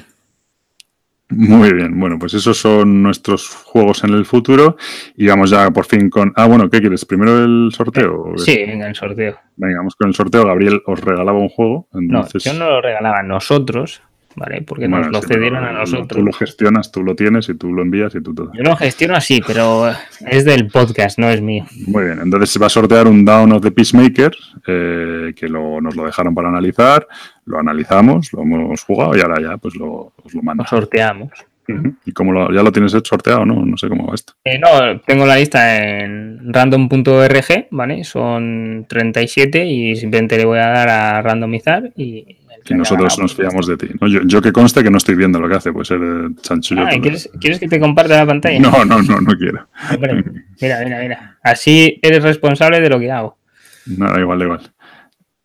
Muy 1.34 1.72
bien, 1.72 1.98
bueno, 1.98 2.18
pues 2.18 2.34
esos 2.34 2.58
son 2.58 3.02
nuestros 3.02 3.48
juegos 3.48 4.04
en 4.04 4.10
el 4.10 4.24
futuro 4.24 4.76
y 5.16 5.26
vamos 5.26 5.50
ya 5.50 5.70
por 5.70 5.84
fin 5.86 6.10
con... 6.10 6.32
Ah, 6.36 6.46
bueno, 6.46 6.68
¿qué 6.68 6.80
quieres? 6.80 7.04
¿Primero 7.04 7.44
el 7.44 7.70
sorteo? 7.72 8.32
Sí, 8.36 8.56
venga, 8.66 8.86
el 8.86 8.94
sorteo. 8.94 9.36
Venga, 9.56 9.78
vamos 9.78 9.96
con 9.96 10.08
el 10.08 10.14
sorteo. 10.14 10.44
Gabriel 10.46 10.82
os 10.86 11.00
regalaba 11.00 11.38
un 11.38 11.48
juego, 11.48 11.88
No, 11.92 12.00
entonces... 12.00 12.44
yo 12.44 12.52
no 12.54 12.68
lo 12.70 12.80
regalaba 12.80 13.20
a 13.20 13.22
nosotros, 13.22 14.02
¿vale? 14.36 14.62
Porque 14.62 14.88
Bueno, 14.88 15.08
nos 15.10 15.12
lo 15.12 15.22
cedieron 15.22 15.64
a 15.64 15.70
Tú 15.72 15.78
nosotros. 15.78 16.24
lo 16.24 16.32
gestionas, 16.32 16.90
tú 16.92 17.02
lo 17.02 17.14
tienes 17.14 17.48
y 17.48 17.54
tú 17.54 17.72
lo 17.72 17.82
envías 17.82 18.14
y 18.14 18.20
tú 18.22 18.34
todo. 18.34 18.50
Yo 18.54 18.62
lo 18.62 18.76
gestiono 18.76 19.14
así, 19.16 19.40
pero 19.46 19.90
es 20.28 20.44
del 20.44 20.68
podcast, 20.68 21.18
no 21.18 21.28
es 21.30 21.40
mío. 21.40 21.64
Muy 21.86 22.04
bien, 22.04 22.18
entonces 22.22 22.50
se 22.50 22.58
va 22.58 22.66
a 22.66 22.70
sortear 22.70 23.06
un 23.06 23.24
Down 23.24 23.52
of 23.52 23.62
the 23.62 23.70
Peacemaker, 23.72 24.32
eh, 24.66 25.32
que 25.36 25.48
lo- 25.48 25.80
nos 25.80 25.96
lo 25.96 26.04
dejaron 26.06 26.34
para 26.34 26.48
analizar, 26.48 27.06
lo 27.46 27.58
analizamos, 27.58 28.32
lo 28.32 28.42
hemos 28.42 28.82
jugado 28.84 29.16
y 29.16 29.20
ahora 29.20 29.40
ya 29.40 29.56
pues 29.58 29.74
lo, 29.76 30.12
os 30.22 30.34
lo 30.34 30.42
mando. 30.42 30.62
Lo 30.64 30.68
sorteamos. 30.68 31.30
¿Y 32.04 32.12
cómo 32.12 32.32
lo, 32.32 32.52
ya 32.52 32.60
lo 32.62 32.72
tienes 32.72 32.90
sorteado 33.04 33.46
no? 33.46 33.64
No 33.64 33.76
sé 33.76 33.88
cómo 33.88 34.08
va 34.08 34.14
esto. 34.16 34.32
Eh, 34.44 34.58
no, 34.58 35.00
tengo 35.06 35.24
la 35.24 35.36
lista 35.36 36.00
en 36.02 36.52
random.org, 36.52 37.68
¿vale? 37.70 38.02
Son 38.02 38.84
37 38.88 39.64
y 39.64 39.94
simplemente 39.96 40.36
le 40.38 40.44
voy 40.44 40.58
a 40.58 40.66
dar 40.68 40.88
a 40.88 41.22
randomizar 41.22 41.92
y... 41.96 42.36
que 42.64 42.74
nosotros 42.74 43.18
nos 43.18 43.34
fiamos 43.34 43.66
de 43.66 43.76
ti. 43.76 43.88
¿no? 44.00 44.08
Yo, 44.08 44.20
yo 44.24 44.40
que 44.40 44.52
conste 44.52 44.82
que 44.82 44.90
no 44.90 44.98
estoy 44.98 45.14
viendo 45.14 45.40
lo 45.40 45.48
que 45.48 45.56
hace, 45.56 45.72
puede 45.72 45.84
ser 45.84 46.00
eh, 46.02 46.28
chanchullo. 46.40 46.86
Ah. 46.86 46.90
¿quieres, 47.00 47.30
¿Quieres 47.40 47.58
que 47.58 47.68
te 47.68 47.80
comparte 47.80 48.14
la 48.14 48.26
pantalla? 48.26 48.58
No, 48.58 48.84
no, 48.84 49.02
no, 49.02 49.20
no 49.20 49.32
quiero. 49.36 49.68
Hombre, 49.92 50.24
mira, 50.60 50.80
mira, 50.84 51.00
mira. 51.00 51.38
Así 51.42 51.98
eres 52.02 52.22
responsable 52.22 52.80
de 52.80 52.88
lo 52.88 52.98
que 52.98 53.10
hago. 53.10 53.38
Nada, 53.86 54.20
igual, 54.20 54.38
da 54.38 54.44
igual. 54.44 54.72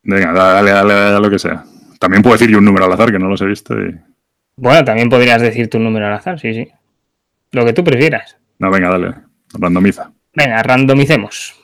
Venga, 0.04 0.32
dale, 0.32 0.72
dale, 0.72 0.94
dale 0.94 1.20
lo 1.20 1.30
que 1.30 1.40
sea. 1.40 1.64
También 2.00 2.22
puedo 2.22 2.36
decir 2.36 2.50
yo 2.50 2.60
un 2.60 2.66
número 2.66 2.86
al 2.86 2.94
azar 2.94 3.12
que 3.12 3.20
no 3.20 3.28
los 3.28 3.42
he 3.42 3.46
visto. 3.46 3.80
Y... 3.80 3.96
Bueno, 4.56 4.84
también 4.86 5.10
podrías 5.10 5.42
decir 5.42 5.70
tu 5.70 5.80
número 5.80 6.08
al 6.08 6.14
azar, 6.14 6.40
sí, 6.40 6.54
sí. 6.54 6.68
Lo 7.52 7.66
que 7.66 7.74
tú 7.74 7.84
prefieras. 7.84 8.38
No, 8.60 8.70
venga, 8.70 8.90
dale. 8.90 9.16
Randomiza. 9.54 10.12
Venga, 10.34 10.62
randomicemos. 10.64 11.56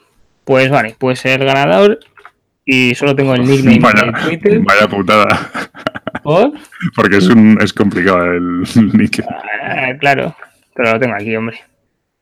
Pues 0.44 0.70
vale, 0.70 0.96
pues 0.98 1.26
el 1.26 1.46
ganador 1.46 2.00
y 2.66 2.96
solo 2.96 3.16
tengo 3.16 3.34
el 3.36 3.44
nickname 3.46 3.80
Vaya, 3.80 4.06
de 4.06 4.12
Twitter. 4.40 4.60
vaya 4.60 4.88
putada. 4.88 5.52
por- 6.24 6.52
Porque 6.96 7.18
es, 7.18 7.28
un, 7.28 7.58
es 7.62 7.74
complicado 7.74 8.24
el 8.34 8.64
nick. 8.94 9.24
Ah, 9.62 9.94
claro, 10.00 10.36
pero 10.76 10.94
lo 10.94 11.00
tengo 11.00 11.16
aquí, 11.16 11.36
hombre. 11.36 11.58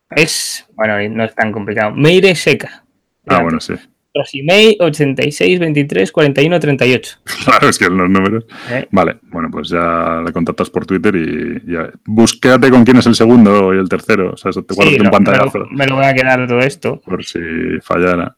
Es, 0.09 0.67
bueno, 0.75 0.97
no 1.15 1.23
es 1.23 1.33
tan 1.35 1.51
complicado. 1.51 1.91
Meire 1.95 2.35
Seca. 2.35 2.83
Ah, 3.27 3.41
bueno, 3.41 3.59
sí. 3.59 3.73
Rosimei 4.13 4.75
86 4.77 5.57
23 5.57 6.11
41 6.11 6.59
38. 6.59 7.17
Claro, 7.45 7.69
es 7.69 7.77
que 7.79 7.85
los 7.89 8.09
números. 8.09 8.43
¿eh? 8.69 8.85
Vale, 8.91 9.19
bueno, 9.31 9.47
pues 9.49 9.69
ya 9.69 10.21
le 10.25 10.33
contactas 10.33 10.69
por 10.69 10.85
Twitter 10.85 11.15
y 11.15 11.71
ya. 11.71 11.89
Búsquete 12.03 12.69
con 12.69 12.83
quién 12.83 12.97
es 12.97 13.05
el 13.07 13.15
segundo 13.15 13.73
y 13.73 13.77
el 13.77 13.87
tercero. 13.87 14.31
O 14.33 14.37
sea, 14.37 14.49
eso 14.49 14.63
te 14.65 14.73
guardas 14.73 14.95
Sí, 14.95 14.99
un 14.99 15.05
me, 15.05 15.11
pantallazo 15.11 15.59
lo, 15.59 15.67
me 15.69 15.87
lo 15.87 15.95
voy 15.95 16.03
a 16.05 16.13
quedar 16.13 16.45
todo 16.45 16.59
esto, 16.59 16.99
por 16.99 17.23
si 17.23 17.39
fallara. 17.81 18.35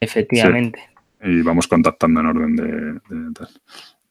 efectivamente. 0.00 0.80
Y 1.24 1.42
vamos 1.42 1.66
contactando 1.66 2.20
en 2.20 2.26
orden 2.26 2.56
de, 2.56 2.64
de 2.64 3.32
tal. 3.34 3.48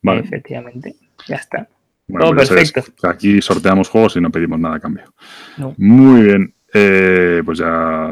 Vale. 0.01 0.21
Efectivamente. 0.21 0.95
Ya 1.27 1.35
está. 1.37 1.67
Bueno, 2.07 2.25
Todo 2.25 2.35
pues 2.35 2.51
es- 2.51 2.71
perfecto. 2.71 3.07
aquí 3.07 3.41
sorteamos 3.41 3.87
juegos 3.87 4.15
y 4.17 4.21
no 4.21 4.29
pedimos 4.31 4.59
nada 4.59 4.75
a 4.75 4.79
cambio. 4.79 5.13
No. 5.57 5.73
Muy 5.77 6.23
bien. 6.23 6.53
Eh, 6.73 7.41
pues 7.45 7.59
ya. 7.59 8.09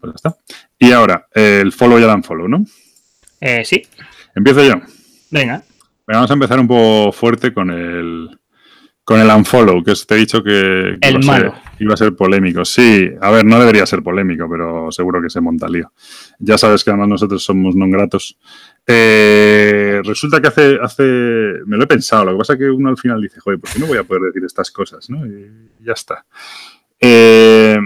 Pues 0.00 0.12
ya 0.12 0.14
está. 0.30 0.36
Y 0.78 0.92
ahora, 0.92 1.26
el 1.32 1.72
follow 1.72 1.98
y 1.98 2.02
el 2.02 2.08
unfollow, 2.10 2.48
¿no? 2.48 2.64
Eh, 3.40 3.64
sí, 3.64 3.82
Empiezo 4.34 4.64
yo. 4.64 4.80
venga. 5.30 5.62
Vamos 6.06 6.30
a 6.30 6.34
empezar 6.34 6.58
un 6.58 6.66
poco 6.68 7.12
fuerte 7.12 7.52
con 7.52 7.70
el 7.70 8.38
con 9.04 9.20
el 9.20 9.28
unfollow, 9.28 9.82
que 9.82 9.92
os 9.92 10.06
te 10.06 10.14
he 10.14 10.18
dicho 10.18 10.42
que, 10.42 10.96
que 11.00 11.08
El 11.08 11.24
malo. 11.24 11.54
Iba 11.80 11.94
a 11.94 11.96
ser 11.96 12.14
polémico. 12.14 12.64
Sí, 12.64 13.10
a 13.20 13.30
ver, 13.30 13.44
no 13.44 13.58
debería 13.58 13.86
ser 13.86 14.02
polémico, 14.02 14.48
pero 14.50 14.90
seguro 14.90 15.20
que 15.22 15.30
se 15.30 15.40
monta 15.40 15.68
lío. 15.68 15.92
Ya 16.38 16.58
sabes 16.58 16.84
que 16.84 16.90
además 16.90 17.08
nosotros 17.08 17.42
somos 17.42 17.74
non 17.74 17.90
gratos. 17.90 18.38
Eh, 18.86 20.00
resulta 20.04 20.40
que 20.40 20.48
hace, 20.48 20.78
hace, 20.80 21.02
me 21.66 21.76
lo 21.76 21.84
he 21.84 21.86
pensado, 21.86 22.24
lo 22.24 22.32
que 22.32 22.38
pasa 22.38 22.52
es 22.54 22.58
que 22.58 22.70
uno 22.70 22.88
al 22.88 22.96
final 22.96 23.20
dice, 23.20 23.38
joder, 23.40 23.60
¿por 23.60 23.70
qué 23.70 23.78
no 23.78 23.86
voy 23.86 23.98
a 23.98 24.04
poder 24.04 24.22
decir 24.24 24.44
estas 24.44 24.70
cosas? 24.70 25.08
¿no? 25.10 25.26
Y 25.26 25.46
ya 25.84 25.92
está. 25.92 26.24
Eh, 26.98 27.76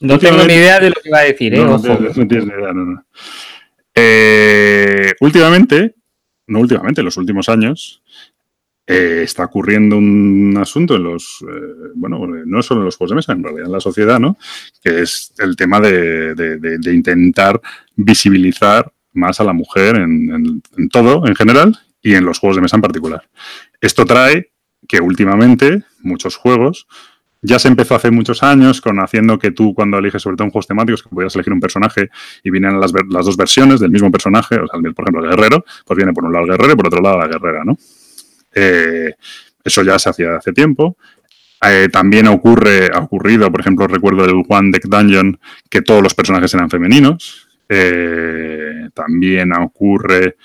No 0.00 0.18
tengo 0.18 0.44
ni 0.44 0.54
idea 0.54 0.80
de 0.80 0.90
lo 0.90 0.96
que 1.02 1.10
va 1.10 1.18
a 1.18 1.24
decir, 1.24 1.54
¿eh? 1.54 1.58
no, 1.58 1.78
no 1.78 1.98
no 1.98 2.28
tienes 2.28 2.46
ni 2.46 2.52
idea, 2.54 2.72
no, 2.72 2.84
no. 2.84 3.04
Eh, 3.94 5.12
últimamente, 5.20 5.94
no 6.46 6.60
últimamente, 6.60 7.00
en 7.00 7.06
los 7.06 7.16
últimos 7.16 7.48
años, 7.48 8.02
eh, 8.88 9.22
está 9.24 9.44
ocurriendo 9.44 9.98
un 9.98 10.56
asunto 10.60 10.94
en 10.94 11.02
los, 11.02 11.44
eh, 11.48 11.90
bueno, 11.96 12.24
no 12.24 12.62
solo 12.62 12.80
en 12.80 12.84
los 12.84 12.96
juegos 12.96 13.10
de 13.10 13.16
mesa, 13.16 13.32
en 13.32 13.42
realidad 13.42 13.66
en 13.66 13.72
la 13.72 13.80
sociedad, 13.80 14.20
¿no? 14.20 14.38
Que 14.80 15.02
es 15.02 15.32
el 15.38 15.56
tema 15.56 15.80
de, 15.80 16.78
intentar 16.92 17.60
visibilizar 17.96 18.92
más 19.12 19.40
a 19.40 19.44
la 19.44 19.52
mujer 19.52 19.96
en, 19.96 20.62
todo 20.92 21.26
en 21.26 21.34
general 21.34 21.76
y 22.00 22.14
en 22.14 22.24
los 22.24 22.38
juegos 22.38 22.56
de 22.56 22.62
mesa 22.62 22.76
en 22.76 22.82
particular. 22.82 23.28
Esto 23.80 24.04
trae 24.04 24.52
que 24.86 25.00
últimamente 25.00 25.82
muchos 26.02 26.36
juegos 26.36 26.86
ya 27.42 27.58
se 27.58 27.66
empezó 27.66 27.96
hace 27.96 28.12
muchos 28.12 28.44
años 28.44 28.80
con 28.80 29.00
haciendo 29.00 29.38
que 29.38 29.50
tú 29.50 29.74
cuando 29.74 29.98
eliges 29.98 30.22
sobre 30.22 30.36
todo 30.36 30.46
en 30.46 30.52
juegos 30.52 30.68
temáticos 30.68 31.02
que 31.02 31.08
podías 31.08 31.34
elegir 31.34 31.52
un 31.52 31.60
personaje 31.60 32.08
y 32.44 32.50
vienen 32.50 32.80
las, 32.80 32.92
las 33.08 33.26
dos 33.26 33.36
versiones 33.36 33.80
del 33.80 33.90
mismo 33.90 34.12
personaje, 34.12 34.56
o 34.56 34.66
sea, 34.68 34.80
por 34.80 35.04
ejemplo 35.04 35.24
el 35.24 35.30
guerrero, 35.30 35.64
pues 35.84 35.96
viene 35.96 36.12
por 36.12 36.24
un 36.24 36.32
lado 36.32 36.44
el 36.44 36.52
guerrero 36.52 36.72
y 36.72 36.76
por 36.76 36.86
otro 36.86 37.00
lado 37.00 37.18
la 37.18 37.26
guerrera, 37.26 37.64
¿no? 37.64 37.76
Eh, 38.56 39.12
eso 39.62 39.82
ya 39.82 39.98
se 39.98 40.08
hacía 40.08 40.36
hace 40.36 40.52
tiempo. 40.52 40.96
Eh, 41.62 41.88
también 41.92 42.26
ocurre, 42.28 42.90
ha 42.92 43.00
ocurrido, 43.00 43.50
por 43.50 43.60
ejemplo, 43.60 43.86
recuerdo 43.86 44.24
el 44.24 44.42
One 44.48 44.70
Deck 44.72 44.86
Dungeon, 44.86 45.38
que 45.68 45.82
todos 45.82 46.02
los 46.02 46.14
personajes 46.14 46.54
eran 46.54 46.70
femeninos. 46.70 47.46
Eh, 47.68 48.88
también 48.94 49.52
ocurre, 49.52 50.36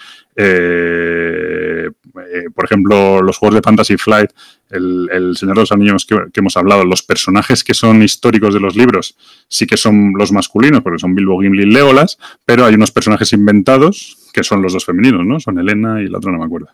por 2.55 2.65
ejemplo, 2.65 3.21
los 3.21 3.37
juegos 3.37 3.55
de 3.55 3.61
Fantasy 3.61 3.95
Flight, 3.97 4.31
el, 4.71 5.35
Señor 5.37 5.55
de 5.55 5.61
los 5.61 5.71
Anillos 5.71 6.05
que, 6.05 6.17
hemos 6.33 6.57
hablado, 6.57 6.83
los 6.83 7.03
personajes 7.03 7.63
que 7.63 7.73
son 7.73 8.01
históricos 8.01 8.53
de 8.53 8.59
los 8.59 8.75
libros 8.75 9.15
sí 9.47 9.67
que 9.67 9.77
son 9.77 10.13
los 10.17 10.31
masculinos, 10.31 10.81
porque 10.81 10.99
son 10.99 11.13
Bilbo, 11.13 11.39
Gimli 11.41 11.63
y 11.63 11.71
Legolas, 11.71 12.17
pero 12.45 12.65
hay 12.65 12.73
unos 12.73 12.91
personajes 12.91 13.33
inventados 13.33 14.17
que 14.31 14.43
son 14.43 14.61
los 14.61 14.73
dos 14.73 14.85
femeninos, 14.85 15.25
¿no? 15.25 15.39
Son 15.39 15.57
Elena 15.59 16.01
y 16.01 16.07
la 16.07 16.17
otra 16.17 16.31
no 16.31 16.39
me 16.39 16.45
acuerdo 16.45 16.67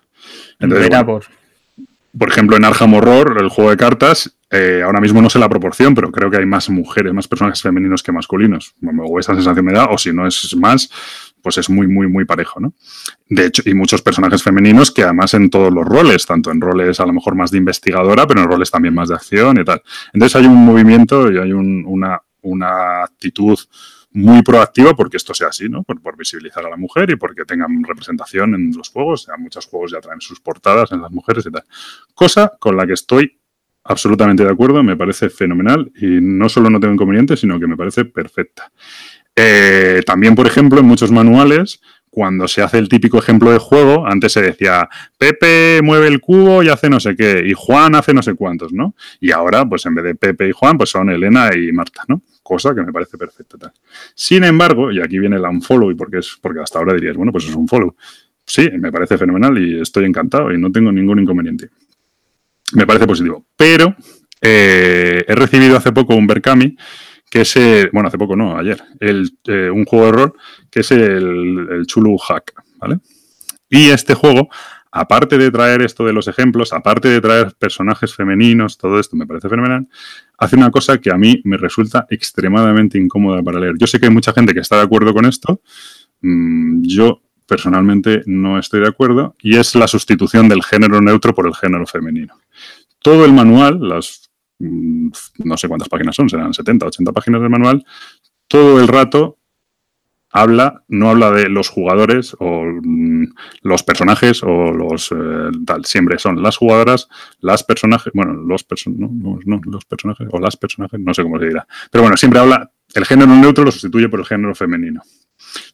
por 2.18 2.30
ejemplo, 2.30 2.58
en 2.58 2.66
Arkham 2.66 2.94
Horror, 2.96 3.38
el 3.40 3.50
juego 3.50 3.70
de 3.70 3.78
cartas, 3.78 4.36
eh, 4.50 4.82
ahora 4.84 5.02
mismo 5.02 5.22
no 5.22 5.30
sé 5.30 5.40
la 5.40 5.50
proporción, 5.50 5.94
pero 5.94 6.12
creo 6.12 6.32
que 6.32 6.38
hay 6.38 6.46
más 6.46 6.70
mujeres, 6.70 7.14
más 7.14 7.28
personajes 7.28 7.62
femeninos 7.62 8.02
que 8.02 8.12
masculinos. 8.12 8.74
o 8.82 9.20
esa 9.20 9.36
sensación 9.36 9.66
me 9.66 9.74
da, 9.74 9.86
o 9.86 9.98
si 9.98 10.12
no 10.14 10.26
es 10.26 10.56
más, 10.56 10.90
pues 11.42 11.58
es 11.58 11.70
muy, 11.70 11.88
muy, 11.88 12.08
muy 12.08 12.26
parejo, 12.26 12.60
¿no? 12.60 12.74
De 13.30 13.46
hecho, 13.46 13.62
y 13.66 13.74
muchos 13.74 14.02
personajes 14.02 14.42
femeninos 14.42 14.92
que 14.92 15.04
además 15.04 15.34
en 15.34 15.50
todos 15.50 15.72
los 15.72 15.86
roles, 15.86 16.26
tanto 16.26 16.52
en 16.52 16.62
roles 16.62 17.00
a 17.00 17.06
lo 17.06 17.14
mejor 17.14 17.36
más 17.36 17.52
de 17.52 17.58
investigadora, 17.58 18.26
pero 18.26 18.42
en 18.42 18.48
roles 18.48 18.72
también 18.72 18.94
más 18.94 19.10
de 19.10 19.16
acción 19.16 19.60
y 19.60 19.66
tal. 19.66 19.82
Entonces 20.14 20.36
hay 20.38 20.48
un 20.48 20.66
movimiento 20.66 21.32
y 21.32 21.38
hay 21.38 21.52
una, 21.52 22.22
una 22.42 23.04
actitud 23.04 23.60
muy 24.18 24.42
proactiva 24.42 24.96
porque 24.96 25.18
esto 25.18 25.34
sea 25.34 25.50
así, 25.50 25.70
¿no? 25.70 25.84
Por, 25.84 26.18
visibilizar 26.18 26.66
a 26.66 26.70
la 26.70 26.78
mujer 26.78 27.12
y 27.12 27.16
porque 27.16 27.46
tengan 27.46 27.84
representación 27.84 28.56
en 28.56 28.72
los 28.76 28.90
juegos. 28.90 29.28
Ya 29.28 29.38
muchos 29.38 29.68
juegos 29.68 29.92
ya 29.92 30.02
traen 30.02 30.20
sus 30.20 30.40
portadas 30.40 30.92
en 30.92 31.02
las 31.02 31.12
mujeres 31.12 31.46
y 31.46 31.52
tal. 31.52 31.64
Cosa 32.16 32.54
con 32.60 32.76
la 32.76 32.88
que 32.88 32.94
estoy 32.94 33.40
absolutamente 33.84 34.44
de 34.44 34.50
acuerdo, 34.50 34.84
me 34.84 34.98
parece 34.98 35.30
fenomenal 35.30 35.92
y 35.96 36.20
no 36.20 36.50
solo 36.50 36.70
no 36.70 36.80
tengo 36.80 36.96
inconveniente, 36.96 37.38
sino 37.38 37.60
que 37.60 37.68
me 37.68 37.78
parece 37.78 38.06
perfecta. 38.06 38.72
Eh, 39.36 40.02
también, 40.04 40.34
por 40.34 40.48
ejemplo, 40.48 40.80
en 40.80 40.88
muchos 40.88 41.12
manuales 41.12 41.80
cuando 42.18 42.48
se 42.48 42.64
hace 42.64 42.80
el 42.80 42.90
típico 42.90 43.20
ejemplo 43.20 43.52
de 43.52 43.60
juego, 43.60 44.08
antes 44.08 44.32
se 44.34 44.42
decía, 44.42 44.90
Pepe 45.20 45.82
mueve 45.84 46.08
el 46.08 46.20
cubo 46.20 46.64
y 46.64 46.70
hace 46.70 46.90
no 46.90 47.00
sé 47.00 47.16
qué, 47.16 47.44
y 47.46 47.54
Juan 47.56 47.94
hace 47.94 48.12
no 48.12 48.24
sé 48.24 48.34
cuántos, 48.34 48.74
¿no? 48.74 48.96
Y 49.20 49.30
ahora, 49.30 49.70
pues 49.70 49.86
en 49.86 49.94
vez 49.94 50.04
de 50.04 50.16
Pepe 50.16 50.50
y 50.50 50.52
Juan, 50.52 50.80
pues 50.80 50.90
son 50.90 51.12
Elena 51.12 51.52
y 51.56 51.72
Marta, 51.72 52.02
¿no? 52.08 52.24
Cosa 52.42 52.74
que 52.74 52.82
me 52.82 52.92
parece 52.92 53.20
perfecta. 53.20 53.72
Sin 54.16 54.44
embargo, 54.46 54.92
y 54.92 55.00
aquí 55.00 55.20
viene 55.20 55.36
el 55.36 55.44
unfollow, 55.44 55.92
y 55.92 55.94
porque, 55.94 56.18
es, 56.18 56.40
porque 56.42 56.60
hasta 56.60 56.80
ahora 56.80 56.96
dirías, 56.96 57.16
bueno, 57.16 57.32
pues 57.32 57.46
es 57.46 57.54
un 57.54 57.68
follow. 57.68 57.96
Sí, 58.44 58.68
me 58.80 58.92
parece 58.92 59.16
fenomenal 59.16 59.56
y 59.60 59.80
estoy 59.80 60.06
encantado 60.06 60.52
y 60.52 60.58
no 60.58 60.72
tengo 60.72 60.92
ningún 60.92 61.20
inconveniente. 61.20 61.70
Me 62.74 62.88
parece 62.88 63.06
positivo. 63.06 63.46
Pero 63.56 63.96
eh, 64.42 65.24
he 65.28 65.36
recibido 65.36 65.78
hace 65.78 65.92
poco 65.92 66.16
un 66.16 66.26
Berkami 66.26 66.76
que 67.30 67.42
es, 67.42 67.56
bueno, 67.92 68.08
hace 68.08 68.18
poco 68.18 68.36
no, 68.36 68.58
ayer, 68.58 68.82
el, 69.00 69.32
eh, 69.46 69.70
un 69.70 69.86
juego 69.86 70.06
de 70.06 70.12
rol 70.12 70.34
que 70.70 70.80
es 70.82 70.92
el, 70.92 71.68
el 71.70 71.86
Chulu 71.86 72.18
Hack, 72.18 72.54
¿vale? 72.78 73.00
Y 73.70 73.90
este 73.90 74.14
juego, 74.14 74.50
aparte 74.92 75.38
de 75.38 75.52
traer 75.52 75.82
esto 75.82 76.06
de 76.06 76.14
los 76.14 76.28
ejemplos, 76.28 76.72
aparte 76.72 77.10
de 77.10 77.20
traer 77.20 77.54
personajes 77.60 78.16
femeninos, 78.16 78.78
todo 78.78 79.00
esto 79.00 79.16
me 79.16 79.28
parece 79.28 79.50
fenomenal, 79.50 79.88
hace 80.38 80.56
una 80.56 80.72
cosa 80.72 81.00
que 81.00 81.12
a 81.12 81.18
mí 81.18 81.42
me 81.44 81.58
resulta 81.58 82.08
extremadamente 82.10 82.98
incómoda 82.98 83.44
para 83.44 83.60
leer. 83.60 83.76
Yo 83.78 83.88
sé 83.88 84.00
que 84.00 84.06
hay 84.06 84.14
mucha 84.14 84.34
gente 84.34 84.54
que 84.54 84.62
está 84.62 84.78
de 84.78 84.84
acuerdo 84.84 85.14
con 85.14 85.26
esto, 85.26 85.62
mm, 86.22 86.84
yo 86.84 87.22
personalmente 87.46 88.24
no 88.26 88.60
estoy 88.60 88.82
de 88.82 88.88
acuerdo, 88.88 89.36
y 89.42 89.58
es 89.58 89.76
la 89.76 89.88
sustitución 89.88 90.48
del 90.50 90.64
género 90.64 91.02
neutro 91.02 91.34
por 91.34 91.48
el 91.48 91.56
género 91.56 91.86
femenino. 91.86 92.40
Todo 93.00 93.26
el 93.26 93.34
manual, 93.34 93.80
las 93.82 94.27
no 94.60 95.58
sé 95.58 95.68
cuántas 95.68 95.90
páginas 95.90 96.16
son, 96.16 96.30
serán 96.30 96.54
70, 96.54 96.86
80 96.88 97.12
páginas 97.12 97.42
del 97.42 97.50
manual, 97.50 97.86
todo 98.48 98.80
el 98.80 98.88
rato 98.88 99.38
habla, 100.30 100.84
no 100.88 101.10
habla 101.10 101.32
de 101.32 101.50
los 101.50 101.70
jugadores 101.70 102.36
o 102.40 102.64
mm, 102.64 103.26
los 103.62 103.84
personajes 103.84 104.44
o 104.44 104.72
los 104.72 105.12
eh, 105.12 105.50
tal, 105.66 105.86
siempre 105.86 106.20
son 106.20 106.42
las 106.42 106.58
jugadoras, 106.58 107.08
las 107.40 107.64
personajes, 107.64 108.12
bueno, 108.14 108.34
los, 108.34 108.66
no, 108.88 109.40
no, 109.46 109.62
los 109.66 109.86
personajes 109.86 110.28
o 110.32 110.40
las 110.40 110.58
personajes, 110.58 111.00
no 111.00 111.14
sé 111.14 111.24
cómo 111.24 111.40
se 111.40 111.48
dirá, 111.48 111.68
pero 111.92 112.04
bueno, 112.04 112.18
siempre 112.18 112.40
habla, 112.40 112.72
el 112.94 113.06
género 113.06 113.34
neutro 113.36 113.64
lo 113.64 113.72
sustituye 113.72 114.10
por 114.10 114.20
el 114.20 114.26
género 114.26 114.56
femenino. 114.56 115.02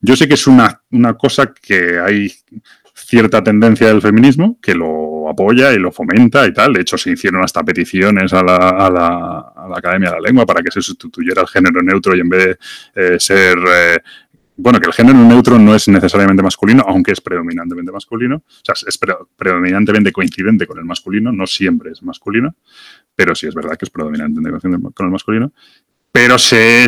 Yo 0.01 0.15
sé 0.15 0.27
que 0.27 0.33
es 0.35 0.45
una, 0.45 0.83
una 0.91 1.15
cosa 1.15 1.53
que 1.53 1.99
hay 1.99 2.31
cierta 3.05 3.43
tendencia 3.43 3.87
del 3.87 4.01
feminismo 4.01 4.57
que 4.61 4.73
lo 4.73 5.29
apoya 5.29 5.73
y 5.73 5.77
lo 5.77 5.91
fomenta 5.91 6.45
y 6.45 6.53
tal. 6.53 6.73
De 6.73 6.81
hecho, 6.81 6.97
se 6.97 7.11
hicieron 7.11 7.43
hasta 7.43 7.63
peticiones 7.63 8.33
a 8.33 8.43
la, 8.43 8.55
a 8.55 8.89
la, 8.89 9.07
a 9.55 9.67
la 9.69 9.77
Academia 9.77 10.09
de 10.09 10.15
la 10.15 10.21
Lengua 10.21 10.45
para 10.45 10.61
que 10.61 10.71
se 10.71 10.81
sustituyera 10.81 11.41
el 11.41 11.47
género 11.47 11.81
neutro 11.81 12.15
y 12.15 12.19
en 12.19 12.29
vez 12.29 12.45
de 12.93 13.15
eh, 13.15 13.19
ser... 13.19 13.57
Eh, 13.57 13.99
bueno, 14.55 14.79
que 14.79 14.85
el 14.85 14.93
género 14.93 15.17
neutro 15.17 15.57
no 15.57 15.73
es 15.73 15.87
necesariamente 15.87 16.43
masculino, 16.43 16.83
aunque 16.87 17.11
es 17.11 17.21
predominantemente 17.21 17.91
masculino. 17.91 18.35
O 18.35 18.61
sea, 18.61 18.75
es 18.87 18.99
predominantemente 19.35 20.11
coincidente 20.11 20.67
con 20.67 20.77
el 20.77 20.85
masculino, 20.85 21.31
no 21.31 21.47
siempre 21.47 21.91
es 21.91 22.03
masculino, 22.03 22.55
pero 23.15 23.33
sí 23.33 23.47
es 23.47 23.55
verdad 23.55 23.75
que 23.77 23.85
es 23.85 23.89
predominantemente 23.89 24.93
con 24.93 25.07
el 25.07 25.11
masculino 25.11 25.51
pero 26.13 26.37
se, 26.37 26.85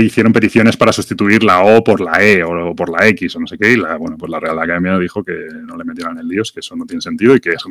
hicieron 0.00 0.32
peticiones 0.32 0.76
para 0.76 0.92
sustituir 0.92 1.42
la 1.42 1.62
O 1.62 1.82
por 1.82 2.00
la 2.00 2.22
E 2.22 2.40
o 2.44 2.72
por 2.72 2.88
la 2.88 3.08
X 3.08 3.34
o 3.34 3.40
no 3.40 3.48
sé 3.48 3.58
qué, 3.58 3.72
y 3.72 3.76
la, 3.76 3.96
bueno, 3.96 4.16
pues 4.16 4.30
la 4.30 4.38
Real 4.38 4.56
Academia 4.60 4.96
dijo 4.96 5.24
que 5.24 5.48
no 5.64 5.76
le 5.76 5.82
metieran 5.82 6.16
el 6.16 6.28
líos, 6.28 6.52
que 6.52 6.60
eso 6.60 6.76
no 6.76 6.86
tiene 6.86 7.02
sentido 7.02 7.34
y 7.34 7.40
que 7.40 7.50
es 7.50 7.64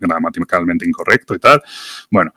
gramaticalmente 0.00 0.88
incorrecto 0.88 1.34
y 1.34 1.38
tal. 1.38 1.62
Bueno, 2.10 2.32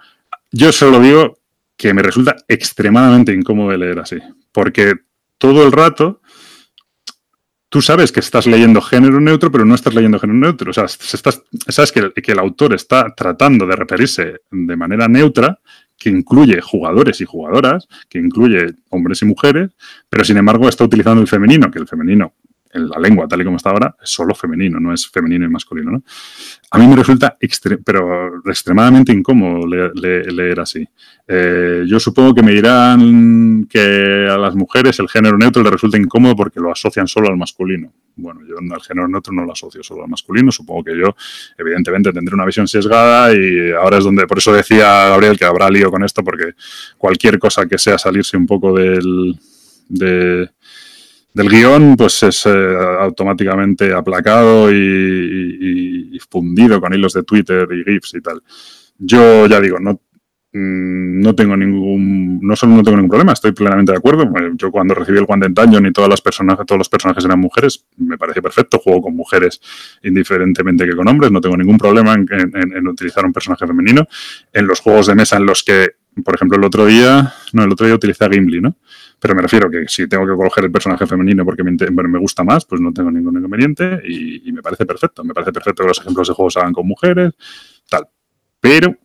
yo 0.51 0.73
solo 0.73 0.99
digo 0.99 1.39
que 1.77 1.93
me 1.93 2.03
resulta 2.03 2.35
extremadamente 2.49 3.31
incómodo 3.31 3.77
leer 3.77 3.99
así, 3.99 4.17
porque 4.51 4.95
todo 5.37 5.65
el 5.65 5.71
rato 5.71 6.19
tú 7.69 7.81
sabes 7.81 8.11
que 8.11 8.19
estás 8.19 8.45
leyendo 8.45 8.81
género 8.81 9.21
neutro, 9.21 9.49
pero 9.53 9.63
no 9.63 9.75
estás 9.75 9.93
leyendo 9.93 10.19
género 10.19 10.37
neutro. 10.37 10.71
O 10.71 10.73
sea, 10.73 10.89
sabes 10.89 11.93
que 11.93 12.31
el 12.33 12.39
autor 12.39 12.73
está 12.73 13.15
tratando 13.15 13.65
de 13.65 13.75
referirse 13.77 14.41
de 14.51 14.75
manera 14.75 15.07
neutra 15.07 15.61
que 15.97 16.09
incluye 16.09 16.61
jugadores 16.61 17.19
y 17.21 17.25
jugadoras, 17.25 17.87
que 18.09 18.19
incluye 18.19 18.67
hombres 18.89 19.21
y 19.21 19.25
mujeres, 19.25 19.71
pero 20.09 20.23
sin 20.23 20.37
embargo 20.37 20.69
está 20.69 20.83
utilizando 20.83 21.21
el 21.21 21.27
femenino, 21.27 21.71
que 21.71 21.79
el 21.79 21.87
femenino 21.87 22.33
en 22.73 22.89
la 22.89 22.99
lengua, 22.99 23.27
tal 23.27 23.41
y 23.41 23.43
como 23.45 23.57
está 23.57 23.69
ahora, 23.69 23.95
es 24.01 24.09
solo 24.09 24.33
femenino, 24.35 24.79
no 24.79 24.93
es 24.93 25.07
femenino 25.07 25.45
y 25.45 25.49
masculino. 25.49 25.91
¿no? 25.91 26.03
A 26.71 26.77
mí 26.77 26.87
me 26.87 26.95
resulta 26.95 27.37
pero 27.85 28.41
extremadamente 28.45 29.11
incómodo 29.11 29.65
leer, 29.67 30.59
así. 30.59 30.87
Eh, 31.27 31.83
yo 31.87 31.99
supongo 31.99 32.33
que 32.33 32.43
me 32.43 32.51
dirán 32.51 33.67
que 33.69 34.27
a 34.29 34.37
las 34.37 34.55
mujeres 34.55 34.99
el 34.99 35.09
género 35.09 35.37
neutro 35.37 35.63
le 35.63 35.69
resulta 35.69 35.97
incómodo 35.97 36.35
porque 36.35 36.59
lo 36.59 36.71
asocian 36.71 37.07
solo 37.07 37.29
al 37.29 37.37
masculino. 37.37 37.91
Bueno, 38.15 38.41
yo 38.47 38.55
al 38.57 38.81
género 38.81 39.07
neutro 39.07 39.33
no 39.33 39.45
lo 39.45 39.51
asocio 39.51 39.83
solo 39.83 40.03
al 40.03 40.09
masculino. 40.09 40.51
Supongo 40.51 40.85
que 40.85 40.97
yo, 40.97 41.15
evidentemente, 41.57 42.11
tendré 42.11 42.33
una 42.33 42.45
visión 42.45 42.67
sesgada 42.67 43.33
y 43.33 43.71
ahora 43.71 43.97
es 43.99 44.03
donde, 44.03 44.25
por 44.27 44.37
eso 44.39 44.51
decía 44.51 45.09
Gabriel 45.09 45.37
que 45.37 45.45
habrá 45.45 45.69
lío 45.69 45.91
con 45.91 46.03
esto, 46.03 46.23
porque 46.23 46.53
cualquier 46.97 47.39
cosa 47.39 47.65
que 47.65 47.77
sea 47.77 47.97
salirse 47.97 48.35
un 48.35 48.47
poco 48.47 48.73
del, 48.73 49.37
de, 49.89 50.49
del 51.37 51.49
guion, 51.49 51.95
pues 51.95 52.23
es 52.23 52.45
eh, 52.47 52.77
automáticamente 52.99 53.93
aplacado 53.93 54.73
y, 54.73 56.19
fundido 56.29 56.81
con 56.81 56.93
hilos 56.93 57.13
de 57.13 57.23
Twitter 57.23 57.67
y 57.71 57.89
GIFs 57.89 58.15
y 58.15 58.21
tal. 58.21 58.41
Yo 58.97 59.45
ya 59.45 59.61
digo, 59.61 59.79
no, 59.79 60.01
mm, 60.51 61.21
no 61.21 61.35
tengo 61.35 61.55
ningún, 61.55 62.39
no 62.41 62.55
solo 62.55 62.75
no 62.75 62.83
tengo 62.83 62.97
ningún 62.97 63.11
problema, 63.11 63.33
estoy 63.33 63.53
plenamente 63.53 63.91
de 63.91 63.99
acuerdo. 63.99 64.23
Eh, 64.23 64.51
yo 64.55 64.71
cuando 64.71 64.93
recibí 64.95 65.19
el 65.19 65.25
Quantum 65.25 65.53
Dungeon 65.53 65.85
y 65.85 65.93
todas 65.93 66.09
las 66.09 66.21
personajes, 66.21 66.65
todos 66.65 66.79
los 66.79 66.89
personajes 66.89 67.23
eran 67.23 67.39
mujeres, 67.39 67.85
me 67.97 68.17
parece 68.17 68.41
perfecto. 68.41 68.79
Juego 68.79 69.03
con 69.03 69.15
mujeres 69.15 69.61
indiferentemente 70.03 70.85
que 70.85 70.95
con 70.95 71.07
hombres, 71.07 71.31
no 71.31 71.39
tengo 71.39 71.55
ningún 71.55 71.77
problema 71.77 72.15
en, 72.15 72.27
en 72.29 72.87
utilizar 72.87 73.23
un 73.25 73.31
personaje 73.31 73.65
femenino. 73.65 74.05
En 74.51 74.67
los 74.67 74.81
juegos 74.81 75.07
de 75.07 75.15
mesa 75.15 75.37
en 75.37 75.45
los 75.45 75.63
que, 75.63 75.91
por 76.25 76.35
ejemplo, 76.35 76.57
el 76.57 76.63
otro 76.65 76.87
día, 76.87 77.33
no, 77.53 77.63
el 77.63 77.71
otro 77.71 77.85
día 77.85 77.95
utilicé 77.95 78.25
a 78.25 78.29
Gimli, 78.29 78.59
¿no? 78.59 78.75
Pero 79.19 79.33
me 79.33 79.41
refiero 79.41 79.69
que 79.69 79.85
si 79.87 80.07
tengo 80.07 80.27
que 80.27 80.33
coger 80.33 80.65
el 80.65 80.71
personaje 80.71 81.07
femenino 81.07 81.43
porque 81.43 81.63
me, 81.63 82.19
gusta 82.19 82.43
más, 82.43 82.65
pues 82.65 82.79
no 82.79 82.93
tengo 82.93 83.09
ningún 83.09 83.37
inconveniente 83.37 84.01
y, 84.07 84.51
me 84.51 84.61
parece 84.61 84.85
perfecto. 84.85 85.23
Me 85.23 85.33
parece 85.33 85.51
perfecto 85.51 85.83
que 85.83 85.87
los 85.87 85.99
ejemplos 85.99 86.27
de 86.27 86.33
juegos 86.33 86.53
se 86.53 86.59
hagan 86.59 86.73
con 86.73 86.87
mujeres, 86.87 87.33
tal. 87.89 88.07
Pero 88.59 88.95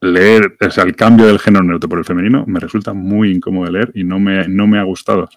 leer, 0.00 0.56
o 0.60 0.70
sea, 0.70 0.84
el 0.84 0.96
cambio 0.96 1.26
del 1.26 1.38
género 1.38 1.64
neutro 1.64 1.88
por 1.88 1.98
el 1.98 2.04
femenino 2.04 2.44
me 2.46 2.60
resulta 2.60 2.92
muy 2.92 3.30
incómodo 3.32 3.66
de 3.66 3.72
leer 3.72 3.92
y 3.94 4.04
no 4.04 4.18
me, 4.18 4.48
no 4.48 4.66
me 4.66 4.78
ha 4.78 4.84
gustado. 4.84 5.28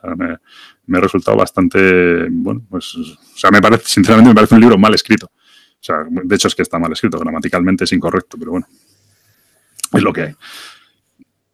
Me 0.85 0.97
ha 0.97 1.01
resultado 1.01 1.37
bastante, 1.37 2.27
bueno, 2.29 2.61
pues, 2.69 2.95
o 2.95 3.37
sea, 3.37 3.51
me 3.51 3.61
parece, 3.61 3.83
sinceramente 3.87 4.29
me 4.29 4.35
parece 4.35 4.55
un 4.55 4.61
libro 4.61 4.77
mal 4.77 4.93
escrito. 4.93 5.27
O 5.27 5.83
sea, 5.83 6.05
de 6.09 6.35
hecho 6.35 6.47
es 6.47 6.55
que 6.55 6.61
está 6.61 6.77
mal 6.79 6.91
escrito, 6.91 7.17
gramaticalmente 7.19 7.85
es 7.85 7.91
incorrecto, 7.91 8.37
pero 8.37 8.51
bueno, 8.51 8.67
es 9.93 10.01
lo 10.01 10.13
que 10.13 10.21
hay. 10.21 10.35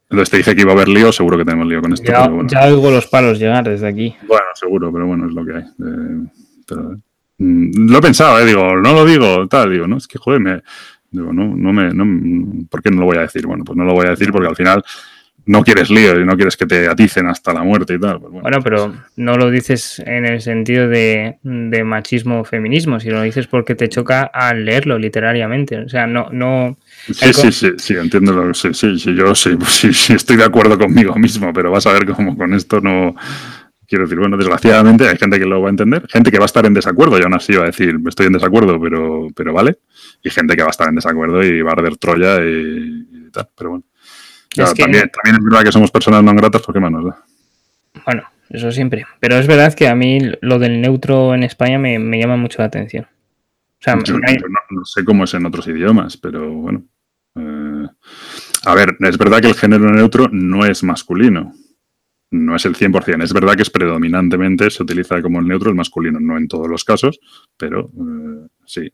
Entonces 0.10 0.30
te 0.30 0.38
dije 0.38 0.56
que 0.56 0.62
iba 0.62 0.72
a 0.72 0.76
haber 0.76 0.88
lío, 0.88 1.12
seguro 1.12 1.38
que 1.38 1.44
tenemos 1.44 1.68
lío 1.68 1.82
con 1.82 1.94
esto. 1.94 2.10
Ya, 2.10 2.30
ya 2.48 2.66
oigo 2.68 2.90
los 2.90 3.08
palos 3.08 3.40
llegar 3.40 3.68
desde 3.68 3.88
aquí. 3.88 4.16
Bueno, 4.26 4.46
seguro, 4.56 4.92
pero 4.92 5.06
bueno, 5.06 5.28
es 5.28 5.34
lo 5.34 5.46
que 5.46 5.54
hay. 5.54 5.64
Eh, 5.64 6.28
pero, 6.66 6.98
mm, 7.38 7.90
lo 7.90 7.98
he 7.98 8.02
pensado, 8.02 8.40
eh, 8.40 8.46
digo, 8.46 8.78
no 8.78 8.94
lo 8.94 9.06
digo, 9.06 9.48
tal, 9.48 9.72
digo, 9.72 9.86
no, 9.86 9.98
es 9.98 10.08
que 10.08 10.18
joder, 10.18 10.40
me, 10.40 10.62
digo, 11.12 11.34
no, 11.34 11.56
no 11.56 11.74
me, 11.74 11.94
no, 11.94 12.68
¿por 12.70 12.82
qué 12.82 12.90
no 12.90 13.02
lo 13.02 13.06
voy 13.08 13.18
a 13.18 13.22
decir? 13.22 13.46
Bueno, 13.46 13.66
pues 13.66 13.78
no 13.78 13.84
lo 13.84 13.94
voy 13.94 14.08
a 14.08 14.12
decir 14.12 14.32
porque 14.32 14.48
al 14.48 14.56
final 14.56 14.84
no 15.48 15.64
quieres 15.64 15.90
lío 15.90 16.20
y 16.20 16.26
no 16.26 16.36
quieres 16.36 16.58
que 16.58 16.66
te 16.66 16.88
aticen 16.88 17.28
hasta 17.28 17.54
la 17.54 17.64
muerte 17.64 17.94
y 17.96 18.00
tal. 18.00 18.20
Pues 18.20 18.34
bueno, 18.34 18.60
pero 18.62 18.94
no 19.16 19.38
lo 19.38 19.50
dices 19.50 20.00
en 20.06 20.26
el 20.26 20.42
sentido 20.42 20.90
de, 20.90 21.38
machismo 21.86 22.42
o 22.42 22.44
feminismo, 22.44 23.00
sino 23.00 23.16
lo 23.16 23.22
dices 23.24 23.48
porque 23.48 23.74
te 23.74 23.88
choca 23.88 24.24
al 24.24 24.66
leerlo 24.66 25.00
literariamente. 25.00 25.80
O 25.80 25.90
sea, 25.90 26.06
no... 26.06 26.28
no 26.32 26.78
sí, 27.06 27.34
sí, 27.34 27.52
sí, 27.52 27.72
sí, 27.78 27.96
entiendo. 27.96 28.34
Lo, 28.34 28.54
sí, 28.54 28.74
sí, 28.74 29.00
sí, 29.00 29.16
yo 29.16 29.34
sí, 29.34 29.58
sí, 29.68 29.94
sí, 29.94 30.14
estoy 30.14 30.36
de 30.36 30.44
acuerdo 30.44 30.78
conmigo 30.78 31.16
mismo, 31.16 31.54
pero 31.54 31.72
vas 31.72 31.88
a 31.88 31.94
ver 31.94 32.06
cómo 32.06 32.38
con 32.38 32.54
esto 32.54 32.82
no... 32.82 33.16
Quiero 33.88 34.04
decir, 34.04 34.20
bueno, 34.20 34.36
desgraciadamente 34.36 35.08
hay 35.08 35.16
gente 35.16 35.40
que 35.40 35.46
lo 35.46 35.62
va 35.62 35.68
a 35.68 35.70
entender, 35.70 36.06
gente 36.10 36.30
que 36.30 36.38
va 36.38 36.44
a 36.44 36.48
estar 36.48 36.66
en 36.66 36.74
desacuerdo, 36.74 37.18
yo 37.18 37.24
aún 37.24 37.36
así 37.36 37.54
va 37.56 37.64
a 37.64 37.68
decir, 37.68 37.96
estoy 38.06 38.26
en 38.26 38.34
desacuerdo, 38.34 38.78
pero, 38.82 39.30
pero 39.34 39.54
vale, 39.54 39.78
y 40.22 40.30
gente 40.30 40.58
que 40.58 40.62
va 40.62 40.68
a 40.68 40.72
estar 40.72 40.90
en 40.90 40.96
desacuerdo 40.96 41.42
y 41.42 41.62
va 41.62 41.70
a 41.70 41.74
arder 41.74 41.96
Troya 41.96 42.44
y, 42.44 43.08
y 43.28 43.32
tal, 43.32 43.48
pero 43.56 43.70
bueno 43.70 43.86
también, 44.78 45.10
es 45.24 45.44
verdad 45.44 45.64
que 45.64 45.72
somos 45.72 45.92
personas 45.92 46.24
no 46.24 46.34
gratas 46.34 46.62
porque 46.62 46.80
más 46.80 46.92
nos 46.92 47.06
da. 47.06 47.24
Bueno, 48.06 48.24
eso 48.50 48.72
siempre. 48.72 49.06
Pero 49.20 49.36
es 49.38 49.48
verdad 49.48 49.74
que 49.74 49.88
a 49.88 49.96
mí 49.96 50.20
lo 50.42 50.60
del 50.60 50.82
neutro 50.82 51.34
en 51.34 51.44
España 51.44 51.80
me, 51.80 52.20
llama 52.20 52.38
mucho 52.38 52.62
la 52.62 52.66
atención. 52.66 53.06
O 53.06 53.80
sea, 53.80 53.96
no, 53.96 54.86
sé 54.86 55.06
cómo 55.06 55.26
es 55.26 55.34
en 55.34 55.46
otros 55.46 55.68
idiomas, 55.68 56.18
pero 56.18 56.52
bueno. 56.52 56.84
Eh, 57.36 57.88
a 58.66 58.76
ver, 58.76 58.98
es 59.00 59.18
verdad 59.18 59.42
que 59.42 59.48
el 59.48 59.56
género 59.56 59.92
neutro 59.92 60.28
no 60.32 60.66
es 60.66 60.84
masculino. 60.84 61.54
No 62.32 62.56
es 62.56 62.66
el 62.66 62.76
100%. 62.76 63.24
Es 63.24 63.34
verdad 63.34 63.56
que 63.56 63.62
es 63.62 63.70
predominantemente 63.70 64.70
se 64.70 64.84
utiliza 64.84 65.22
como 65.22 65.40
el 65.40 65.48
neutro 65.48 65.70
el 65.70 65.76
masculino. 65.76 66.20
No 66.20 66.38
en 66.38 66.48
todos 66.48 66.68
los 66.68 66.84
casos, 66.84 67.20
pero 67.58 67.92
eh, 67.96 68.48
sí 68.66 68.92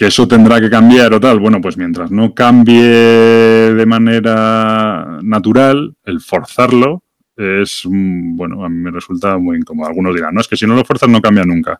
que 0.00 0.06
eso 0.06 0.26
tendrá 0.26 0.58
que 0.58 0.70
cambiar 0.70 1.12
o 1.12 1.20
tal. 1.20 1.38
Bueno, 1.38 1.60
pues 1.60 1.76
mientras 1.76 2.10
no 2.10 2.32
cambie 2.32 2.80
de 2.80 3.84
manera 3.84 5.18
natural, 5.20 5.94
el 6.06 6.20
forzarlo 6.22 7.02
es, 7.36 7.82
bueno, 7.84 8.64
a 8.64 8.70
mí 8.70 8.78
me 8.78 8.90
resulta 8.90 9.36
muy 9.36 9.58
incómodo. 9.58 9.88
Algunos 9.88 10.14
dirán, 10.14 10.32
no, 10.32 10.40
es 10.40 10.48
que 10.48 10.56
si 10.56 10.66
no 10.66 10.74
lo 10.74 10.86
fuerzas 10.86 11.10
no 11.10 11.20
cambia 11.20 11.44
nunca. 11.44 11.78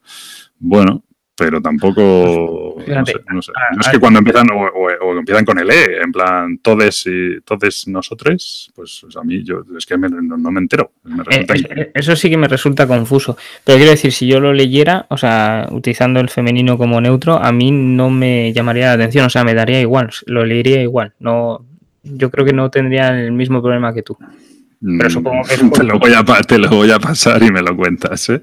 Bueno, 0.59 1.03
pero 1.41 1.63
tampoco. 1.63 2.77
No 2.87 3.07
sé, 3.07 3.53
es 3.81 3.89
que 3.89 3.99
cuando 3.99 4.19
empiezan 4.19 4.47
o, 4.53 5.19
empiezan 5.19 5.47
con 5.47 5.59
el 5.59 5.71
E, 5.71 6.03
en 6.03 6.13
plan, 6.13 6.59
todes 6.59 7.05
y 7.07 7.41
todes 7.41 7.89
nosotros, 7.89 8.71
pues, 8.75 9.07
a 9.19 9.25
mí 9.25 9.43
yo 9.43 9.63
es 9.77 9.87
que 9.87 9.97
no, 9.97 10.51
me 10.51 10.61
entero. 10.61 10.93
Eh, 11.31 11.47
eh, 11.49 11.93
eso 11.95 12.15
sí 12.15 12.29
que 12.29 12.37
me 12.37 12.47
resulta 12.47 12.87
confuso. 12.87 13.39
Pero 13.65 13.79
quiero 13.79 13.93
decir, 13.93 14.13
si 14.13 14.27
yo 14.27 14.39
lo 14.39 14.53
leyera, 14.53 15.07
o 15.09 15.17
sea, 15.17 15.67
utilizando 15.71 16.21
el 16.21 16.29
femenino 16.29 16.77
como 16.77 17.01
neutro, 17.01 17.43
a 17.43 17.53
mí 17.53 17.71
no 17.71 18.11
me 18.11 18.53
llamaría 18.53 18.89
la 18.89 18.93
atención, 18.93 19.25
o 19.25 19.31
sea, 19.31 19.43
me 19.43 19.55
daría 19.55 19.81
igual, 19.81 20.11
lo 20.27 20.45
leería 20.45 20.83
igual. 20.83 21.15
No, 21.21 21.65
yo 22.03 22.31
creo 22.31 22.45
que 22.45 22.53
no 22.53 22.71
tendría 22.71 23.19
el 23.19 23.33
mismo 23.33 23.63
problema 23.63 23.95
que 23.95 24.03
tú. 24.03 24.19
Pero 24.81 25.09
mm, 25.09 25.11
supongo 25.11 25.43
que 25.45 25.57
te, 25.79 25.85
lo 25.85 25.99
voy 25.99 26.13
a, 26.13 26.25
te 26.43 26.59
lo 26.59 26.69
voy 26.69 26.91
a 26.91 26.99
pasar 26.99 27.43
y 27.43 27.51
me 27.51 27.63
lo 27.63 27.75
cuentas, 27.77 28.29
¿eh? 28.29 28.43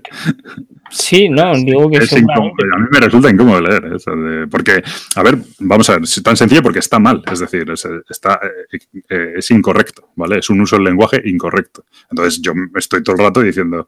Sí, 0.97 1.29
no, 1.29 1.53
digo 1.53 1.89
que 1.91 1.97
es 1.97 2.11
incómodo. 2.11 2.53
A 2.75 2.79
mí 2.79 2.87
me 2.89 2.99
resulta 2.99 3.29
incómodo 3.29 3.61
leer 3.61 3.85
eso, 3.95 4.11
porque, 4.49 4.81
a 5.15 5.23
ver, 5.23 5.37
vamos 5.59 5.87
a 5.89 5.93
ver, 5.93 6.03
es 6.03 6.23
tan 6.23 6.35
sencillo 6.35 6.63
porque 6.63 6.79
está 6.79 6.97
mal, 6.97 7.21
es 7.31 7.39
decir, 7.39 7.69
es, 7.69 7.87
está, 8.09 8.39
eh, 8.71 8.79
eh, 9.07 9.33
es 9.37 9.51
incorrecto, 9.51 10.09
¿vale? 10.15 10.39
Es 10.39 10.49
un 10.49 10.59
uso 10.59 10.75
del 10.75 10.85
lenguaje 10.85 11.21
incorrecto. 11.25 11.85
Entonces 12.09 12.41
yo 12.41 12.51
estoy 12.75 13.03
todo 13.03 13.15
el 13.15 13.21
rato 13.21 13.41
diciendo, 13.41 13.87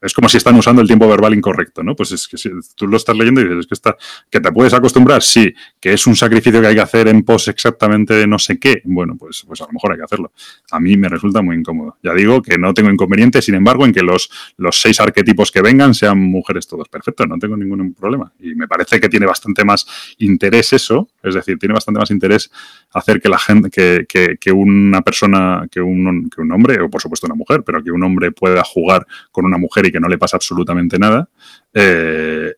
es 0.00 0.14
como 0.14 0.28
si 0.28 0.38
están 0.38 0.54
usando 0.56 0.80
el 0.80 0.86
tiempo 0.86 1.08
verbal 1.08 1.34
incorrecto, 1.34 1.82
¿no? 1.82 1.94
Pues 1.94 2.12
es 2.12 2.26
que 2.26 2.38
si 2.38 2.50
tú 2.74 2.86
lo 2.86 2.96
estás 2.96 3.16
leyendo 3.16 3.40
y 3.40 3.48
dices 3.48 3.66
que 3.66 3.74
está, 3.74 3.96
que 4.30 4.40
te 4.40 4.50
puedes 4.50 4.72
acostumbrar, 4.72 5.22
sí, 5.22 5.52
que 5.78 5.92
es 5.92 6.06
un 6.06 6.16
sacrificio 6.16 6.60
que 6.60 6.68
hay 6.68 6.74
que 6.74 6.80
hacer 6.80 7.08
en 7.08 7.22
pos 7.22 7.48
exactamente 7.48 8.14
de 8.14 8.26
no 8.26 8.38
sé 8.38 8.58
qué, 8.58 8.80
bueno, 8.84 9.16
pues, 9.18 9.44
pues 9.46 9.60
a 9.60 9.66
lo 9.66 9.72
mejor 9.72 9.92
hay 9.92 9.98
que 9.98 10.04
hacerlo. 10.04 10.32
A 10.70 10.80
mí 10.80 10.96
me 10.96 11.08
resulta 11.08 11.42
muy 11.42 11.56
incómodo. 11.56 11.98
Ya 12.02 12.14
digo 12.14 12.40
que 12.40 12.56
no 12.56 12.72
tengo 12.72 12.90
inconveniente, 12.90 13.42
sin 13.42 13.54
embargo, 13.54 13.84
en 13.84 13.92
que 13.92 14.02
los, 14.02 14.30
seis 14.72 15.00
arquetipos 15.00 15.50
que 15.50 15.60
vengan 15.60 15.94
sean 15.94 16.18
mujeres 16.18 16.66
todos. 16.66 16.88
Perfecto, 16.88 17.26
no 17.26 17.38
tengo 17.38 17.56
ningún 17.56 17.92
problema. 17.92 18.32
Y 18.40 18.54
me 18.54 18.66
parece 18.66 19.00
que 19.00 19.08
tiene 19.08 19.26
bastante 19.26 19.64
más 19.64 19.86
interés 20.18 20.72
eso, 20.72 21.08
es 21.22 21.34
decir, 21.34 21.58
tiene 21.58 21.74
bastante 21.74 22.00
más 22.00 22.10
interés 22.10 22.50
hacer 22.92 23.20
que 23.20 23.28
la 23.28 23.38
gente, 23.38 23.70
que, 23.70 24.06
que, 24.08 24.38
que 24.38 24.52
una 24.52 25.02
persona, 25.02 25.66
que 25.70 25.80
un, 25.80 26.30
que 26.34 26.40
un 26.40 26.52
hombre, 26.52 26.80
o 26.80 26.88
por 26.88 27.02
supuesto 27.02 27.26
una 27.26 27.34
mujer, 27.34 27.62
pero 27.64 27.82
que 27.82 27.90
un 27.90 28.02
hombre 28.02 28.32
pueda 28.32 28.64
jugar 28.64 29.06
con 29.30 29.44
una 29.44 29.58
mujer 29.58 29.89
que 29.92 30.00
no 30.00 30.08
le 30.08 30.18
pasa 30.18 30.36
absolutamente 30.36 30.98
nada. 30.98 31.28
Eh, 31.72 32.54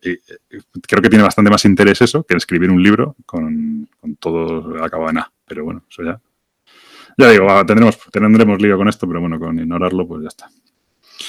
creo 0.87 1.01
que 1.01 1.09
tiene 1.09 1.23
bastante 1.23 1.51
más 1.51 1.65
interés 1.65 2.01
eso 2.01 2.23
que 2.23 2.35
escribir 2.35 2.69
un 2.71 2.81
libro 2.81 3.15
con, 3.25 3.87
todo 4.19 4.83
acabado 4.83 5.09
en 5.11 5.17
A. 5.19 5.31
Pero 5.45 5.63
bueno, 5.65 5.83
eso 5.89 6.03
ya. 6.03 6.19
Ya 7.17 7.29
digo, 7.29 7.47
tendremos, 7.65 7.99
tendremos 8.11 8.61
lío 8.61 8.77
con 8.77 8.87
esto, 8.87 9.07
pero 9.07 9.21
bueno, 9.21 9.39
con 9.39 9.57
ignorarlo, 9.59 10.07
pues 10.07 10.23
ya 10.23 10.29
está. 10.29 10.49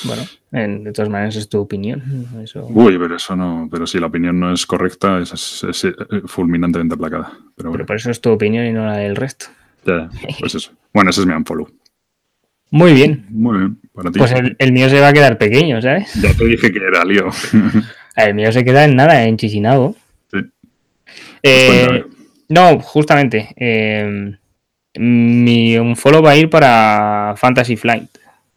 Bueno, 0.05 0.22
de 0.51 0.93
todas 0.93 1.10
maneras 1.10 1.36
es 1.36 1.48
tu 1.48 1.60
opinión. 1.60 2.02
Uy, 2.70 2.98
pero 2.98 3.16
eso 3.16 3.36
no, 3.36 3.68
pero 3.70 3.86
si 3.86 3.98
la 3.98 4.06
opinión 4.06 4.40
no 4.40 4.52
es 4.52 4.66
correcta, 4.66 5.20
es, 5.20 5.64
es, 5.64 5.86
fulminantemente 6.26 6.94
aplacada. 6.94 7.32
Pero, 7.55 7.70
pero, 7.72 7.86
por 7.86 7.97
eso 7.97 8.10
es 8.10 8.20
tu 8.20 8.31
opinión 8.31 8.66
y 8.66 8.72
no 8.72 8.86
la 8.86 8.97
del 8.97 9.16
resto. 9.16 9.47
Ya, 9.85 10.09
pues 10.40 10.55
eso. 10.55 10.72
Bueno, 10.93 11.10
ese 11.10 11.20
es 11.20 11.26
mi 11.26 11.35
unfollow. 11.35 11.68
Muy 12.75 12.93
bien. 12.93 13.25
Muy 13.31 13.59
bien, 13.59 13.79
para 13.93 14.11
ti. 14.11 14.19
Pues 14.19 14.35
el, 14.59 14.73
mío 14.73 14.91
se 14.91 14.99
va 14.99 15.09
a 15.09 15.13
quedar 15.13 15.39
pequeño, 15.39 15.81
¿sabes? 15.81 16.13
Ya 16.21 16.35
te 16.35 16.45
dije 16.45 16.73
que 16.73 16.79
era 16.85 17.05
lío. 17.05 17.29
el 18.17 18.35
mío 18.35 18.51
se 18.51 18.65
queda 18.65 18.85
en 18.85 18.97
nada, 18.97 19.23
en. 19.23 19.39
Sí. 19.39 19.49
Eh, 21.45 21.87
pues 21.87 22.05
no, 22.49 22.81
justamente. 22.81 23.55
Eh, 23.57 24.35
mi 24.97 25.79
un 25.79 25.95
follow 25.95 26.21
va 26.21 26.33
a 26.33 26.37
ir 26.37 26.51
para 26.51 27.35
Fantasy 27.37 27.77
Flight 27.77 28.11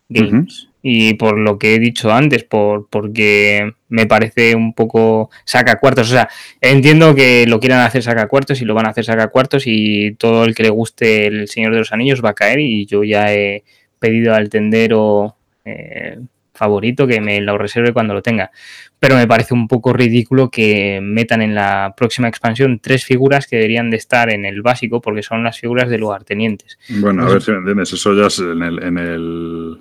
Games. 0.09 0.67
Y 0.81 1.13
por 1.13 1.37
lo 1.37 1.59
que 1.59 1.75
he 1.75 1.79
dicho 1.79 2.11
antes, 2.11 2.43
por, 2.43 2.87
porque 2.89 3.71
me 3.87 4.07
parece 4.07 4.55
un 4.55 4.73
poco 4.73 5.29
saca 5.45 5.77
cuartos. 5.77 6.09
O 6.09 6.13
sea, 6.13 6.27
entiendo 6.59 7.13
que 7.13 7.45
lo 7.45 7.59
quieran 7.59 7.81
hacer 7.81 8.01
saca 8.01 8.27
cuartos 8.27 8.63
y 8.63 8.65
lo 8.65 8.73
van 8.73 8.87
a 8.87 8.89
hacer 8.89 9.05
saca 9.05 9.27
cuartos 9.27 9.63
y 9.67 10.15
todo 10.15 10.45
el 10.45 10.55
que 10.55 10.63
le 10.63 10.69
guste 10.71 11.27
el 11.27 11.47
Señor 11.47 11.73
de 11.73 11.79
los 11.79 11.91
Anillos 11.93 12.25
va 12.25 12.29
a 12.29 12.35
caer 12.35 12.59
y 12.59 12.87
yo 12.87 13.03
ya 13.03 13.31
he, 13.31 13.63
pedido 13.99 14.33
al 14.33 14.49
tendero 14.49 15.35
eh, 15.65 16.19
favorito 16.57 17.07
que 17.07 17.21
me 17.21 17.39
lo 17.39 17.57
reserve 17.57 17.93
cuando 17.93 18.13
lo 18.13 18.21
tenga. 18.21 18.51
Pero 18.99 19.15
me 19.15 19.27
parece 19.27 19.53
un 19.53 19.67
poco 19.67 19.93
ridículo 19.93 20.49
que 20.49 20.99
metan 21.01 21.41
en 21.41 21.53
la 21.53 21.93
próxima 21.95 22.27
expansión 22.27 22.79
tres 22.79 23.05
figuras 23.05 23.45
que 23.47 23.57
deberían 23.57 23.91
de 23.91 23.97
estar 23.97 24.31
en 24.31 24.43
el 24.43 24.61
básico 24.61 24.99
porque 24.99 25.21
son 25.21 25.43
las 25.43 25.59
figuras 25.59 25.89
de 25.89 25.99
lugartenientes. 25.99 26.79
Bueno, 26.89 27.25
a 27.25 27.29
ver 27.29 27.41
si 27.41 27.51
me 27.51 27.57
entiendes. 27.57 27.93
Eso 27.93 28.13
ya 28.15 28.27
es 28.27 28.39
en 28.39 28.63
el, 28.63 28.83
en 28.83 28.97
el, 28.97 29.77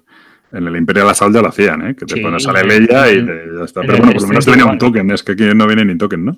en 0.53 0.67
el 0.67 0.77
Imperial 0.77 1.09
Assault 1.09 1.35
ya 1.35 1.43
lo 1.43 1.49
hacían, 1.49 1.89
¿eh? 1.89 1.97
que 1.97 2.05
te 2.05 2.21
pones 2.21 2.47
a 2.47 2.53
la 2.53 2.63
Leia 2.63 3.11
y 3.11 3.27
ya 3.27 3.65
está. 3.65 3.81
Pero 3.81 3.97
bueno, 3.97 4.13
por 4.13 4.23
lo 4.23 4.29
menos 4.29 4.45
te 4.45 4.51
venía 4.51 4.67
un 4.67 4.79
token. 4.79 5.11
Es 5.11 5.23
que 5.23 5.33
aquí 5.33 5.45
no 5.55 5.67
viene 5.67 5.85
ni 5.85 5.97
token, 5.97 6.25
¿no? 6.25 6.37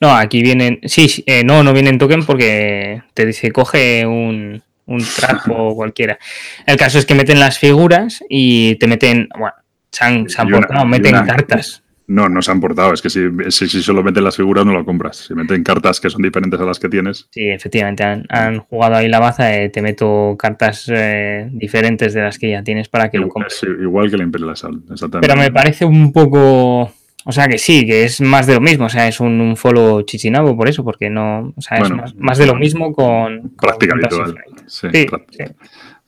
No, 0.00 0.16
aquí 0.16 0.42
vienen. 0.42 0.80
Sí, 0.84 1.22
eh, 1.26 1.44
no, 1.44 1.62
no 1.62 1.72
vienen 1.72 1.98
token 1.98 2.24
porque 2.24 3.02
te 3.12 3.26
dice 3.26 3.52
coge 3.52 4.06
un 4.06 4.62
un 4.86 5.02
trapo 5.16 5.74
cualquiera. 5.74 6.18
El 6.66 6.76
caso 6.76 6.98
es 6.98 7.06
que 7.06 7.14
meten 7.14 7.40
las 7.40 7.58
figuras 7.58 8.22
y 8.28 8.76
te 8.76 8.86
meten, 8.86 9.28
bueno, 9.38 9.54
se 9.90 10.04
han, 10.04 10.26
portado, 10.50 10.84
meten 10.84 11.24
cartas. 11.24 11.82
No, 12.06 12.28
no 12.28 12.42
se 12.42 12.50
han 12.50 12.60
portado, 12.60 12.92
es 12.92 13.00
que 13.00 13.08
si, 13.08 13.22
si, 13.48 13.82
solo 13.82 14.02
meten 14.02 14.24
las 14.24 14.36
figuras 14.36 14.66
no 14.66 14.72
lo 14.72 14.84
compras. 14.84 15.16
Si 15.16 15.34
meten 15.34 15.62
cartas 15.62 16.00
que 16.00 16.10
son 16.10 16.20
diferentes 16.20 16.60
a 16.60 16.64
las 16.64 16.78
que 16.78 16.90
tienes. 16.90 17.28
Sí, 17.30 17.48
efectivamente, 17.48 18.04
han, 18.28 18.58
jugado 18.58 18.96
ahí 18.96 19.08
la 19.08 19.20
baza, 19.20 19.48
te 19.72 19.80
meto 19.80 20.36
cartas 20.38 20.84
eh, 20.88 21.48
diferentes 21.50 22.12
de 22.12 22.20
las 22.20 22.38
que 22.38 22.50
ya 22.50 22.62
tienes 22.62 22.88
para 22.88 23.10
que 23.10 23.18
lo 23.18 23.28
compres. 23.28 23.64
igual 23.80 24.10
que 24.10 24.18
la 24.18 24.24
Imperial 24.24 24.50
exactamente. 24.50 25.20
Pero 25.20 25.36
me 25.36 25.50
parece 25.50 25.86
un 25.86 26.12
poco 26.12 26.92
o 27.24 27.32
sea 27.32 27.48
que 27.48 27.58
sí, 27.58 27.86
que 27.86 28.04
es 28.04 28.20
más 28.20 28.46
de 28.46 28.54
lo 28.54 28.60
mismo, 28.60 28.86
o 28.86 28.88
sea, 28.88 29.08
es 29.08 29.20
un, 29.20 29.56
follow 29.56 30.02
chichinabo 30.02 30.56
por 30.56 30.68
eso, 30.68 30.84
porque 30.84 31.10
no, 31.10 31.52
o 31.56 31.60
sea, 31.60 31.78
es 31.78 31.90
más, 32.16 32.38
de 32.38 32.46
lo 32.46 32.54
mismo 32.54 32.92
con... 32.92 33.52
Práctica 33.60 33.94
habitual. 33.94 34.34
Sí, 34.66 34.88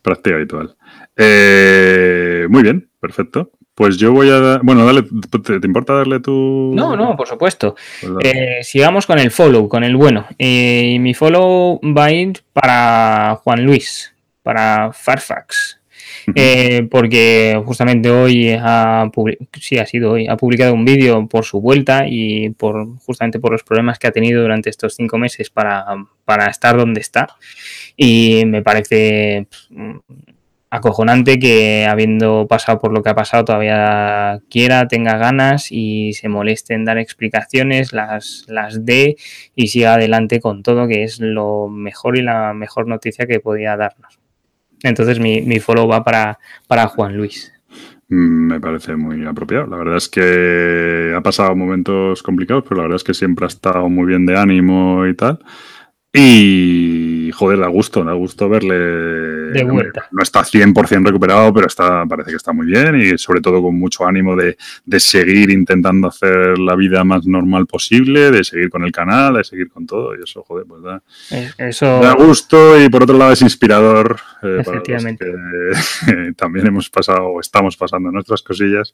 práctica 0.02 0.36
habitual. 0.36 0.76
Eh, 1.16 2.47
muy 2.48 2.62
bien, 2.62 2.88
perfecto. 3.01 3.51
Pues 3.76 3.98
yo 3.98 4.10
voy 4.12 4.30
a 4.30 4.40
dar. 4.40 4.60
Bueno, 4.62 4.86
dale, 4.86 5.02
¿te, 5.02 5.66
importa 5.66 5.93
darle 5.93 6.20
tu.? 6.20 6.72
No, 6.74 6.97
no, 6.97 7.14
por 7.14 7.28
supuesto. 7.28 7.76
Pues 8.01 8.24
eh, 8.24 8.60
sigamos 8.62 9.06
con 9.06 9.18
el 9.18 9.30
follow, 9.30 9.68
con 9.68 9.84
el 9.84 9.97
bueno. 9.97 10.26
Eh, 10.38 10.93
y 10.94 10.98
mi 10.98 11.12
follow 11.12 11.78
va 11.82 12.06
a 12.06 12.12
ir 12.12 12.43
para 12.55 13.38
Juan 13.43 13.66
Luis, 13.66 14.14
para 14.43 14.93
Farfax. 14.94 15.76
Eh, 16.35 16.86
porque 16.90 17.61
justamente 17.65 18.11
hoy 18.11 18.51
ha, 18.59 19.11
sí, 19.61 19.78
ha 19.78 19.86
sido 19.86 20.12
hoy, 20.12 20.27
ha 20.27 20.36
publicado 20.36 20.74
un 20.74 20.85
vídeo 20.85 21.27
por 21.28 21.44
su 21.44 21.61
vuelta 21.61 22.05
y 22.09 22.51
por 22.51 22.98
justamente 22.98 23.39
por 23.39 23.53
los 23.53 23.62
problemas 23.62 23.98
que 23.98 24.09
ha 24.09 24.12
tenido 24.12 24.43
durante 24.43 24.69
estos 24.69 24.94
cinco 24.94 25.19
meses 25.19 25.51
para, 25.51 25.86
para 26.24 26.47
estar 26.47 26.77
donde 26.77 27.01
está. 27.01 27.28
Y 27.97 28.44
me 28.47 28.62
parece 28.62 29.47
acojonante 30.70 31.39
que 31.39 31.86
habiendo 31.86 32.47
pasado 32.48 32.78
por 32.81 32.93
lo 32.93 33.03
que 33.03 33.11
ha 33.11 33.15
pasado 33.15 33.44
todavía 33.44 34.40
quiera, 34.51 34.89
tenga 34.89 35.16
ganas 35.16 35.69
y 35.70 36.12
se 36.15 36.28
moleste 36.28 36.74
en 36.74 36.85
dar 36.85 36.98
explicaciones, 36.98 37.93
las, 37.93 38.44
las 38.48 38.85
dé 38.85 39.16
y 39.55 39.69
siga 39.69 39.94
adelante 39.94 40.40
con 40.40 40.62
todo, 40.62 40.89
que 40.89 41.05
es 41.05 41.20
lo 41.20 41.69
mejor 41.69 42.19
y 42.19 42.23
la 42.23 42.53
mejor 42.53 42.89
noticia 42.89 43.27
que 43.27 43.40
podía 43.40 43.77
darnos. 43.77 44.19
Entonces 44.82 45.19
mi, 45.19 45.43
mi 45.43 45.61
follow 45.61 45.89
va 45.89 46.05
para, 46.05 46.39
para 46.66 46.86
Juan 46.89 47.16
Luis. 47.16 47.53
Mm, 48.09 48.47
me 48.47 48.61
parece 48.61 48.97
muy 48.97 49.24
apropiado. 49.27 49.66
La 49.66 49.77
verdad 49.77 49.97
es 49.97 50.09
que 50.09 51.12
ha 51.16 51.20
pasado 51.20 51.57
momentos 51.57 52.23
complicados, 52.23 52.65
pero 52.65 52.77
la 52.77 52.82
verdad 52.82 52.97
es 52.97 53.05
que 53.05 53.15
siempre 53.15 53.47
ha 53.47 53.48
estado 53.48 53.89
muy 53.89 54.07
bien 54.07 54.27
de 54.27 54.39
ánimo 54.39 55.07
y 55.07 55.15
tal. 55.15 55.40
Y, 56.18 57.30
joder, 57.32 57.59
da 57.59 57.68
gusto, 57.68 58.02
da 58.02 58.14
gusto 58.14 58.48
verle. 58.48 58.74
De 59.52 59.64
vuelta. 59.64 60.09
No 60.10 60.22
está 60.22 60.40
100% 60.40 61.05
recuperado, 61.05 61.52
pero 61.52 61.66
está, 61.66 62.06
parece 62.06 62.30
que 62.30 62.36
está 62.36 62.55
muy 62.55 62.66
bien 62.66 62.98
y 62.98 63.18
sobre 63.18 63.43
todo 63.43 63.60
con 63.60 63.78
mucho 63.78 64.06
ánimo 64.06 64.34
de, 64.34 64.56
seguir 64.98 65.51
intentando 65.51 66.09
hacer 66.09 66.59
la 66.59 66.74
vida 66.74 67.05
más 67.05 67.26
normal 67.26 67.66
posible, 67.66 68.30
de 68.30 68.44
seguir 68.44 68.70
con 68.70 68.84
el 68.84 68.93
canal, 68.93 69.34
de 69.34 69.44
seguir 69.44 69.68
con 69.68 69.86
todo. 69.86 70.16
Y 70.16 70.22
eso, 70.22 70.43
joder, 70.43 70.64
pues 70.66 70.82
da, 70.82 71.02
eh, 71.30 71.51
eso... 71.59 72.01
da 72.01 72.14
gusto 72.14 72.82
y 72.82 72.88
por 72.88 73.02
otro 73.02 73.18
lado 73.18 73.32
es 73.32 73.43
inspirador. 73.43 74.18
Eh, 74.43 74.59
Efectivamente. 74.60 75.26
también 76.36 76.66
hemos 76.66 76.88
pasado 76.88 77.26
o 77.26 77.40
estamos 77.40 77.76
pasando 77.76 78.10
nuestras 78.10 78.40
cosillas 78.43 78.93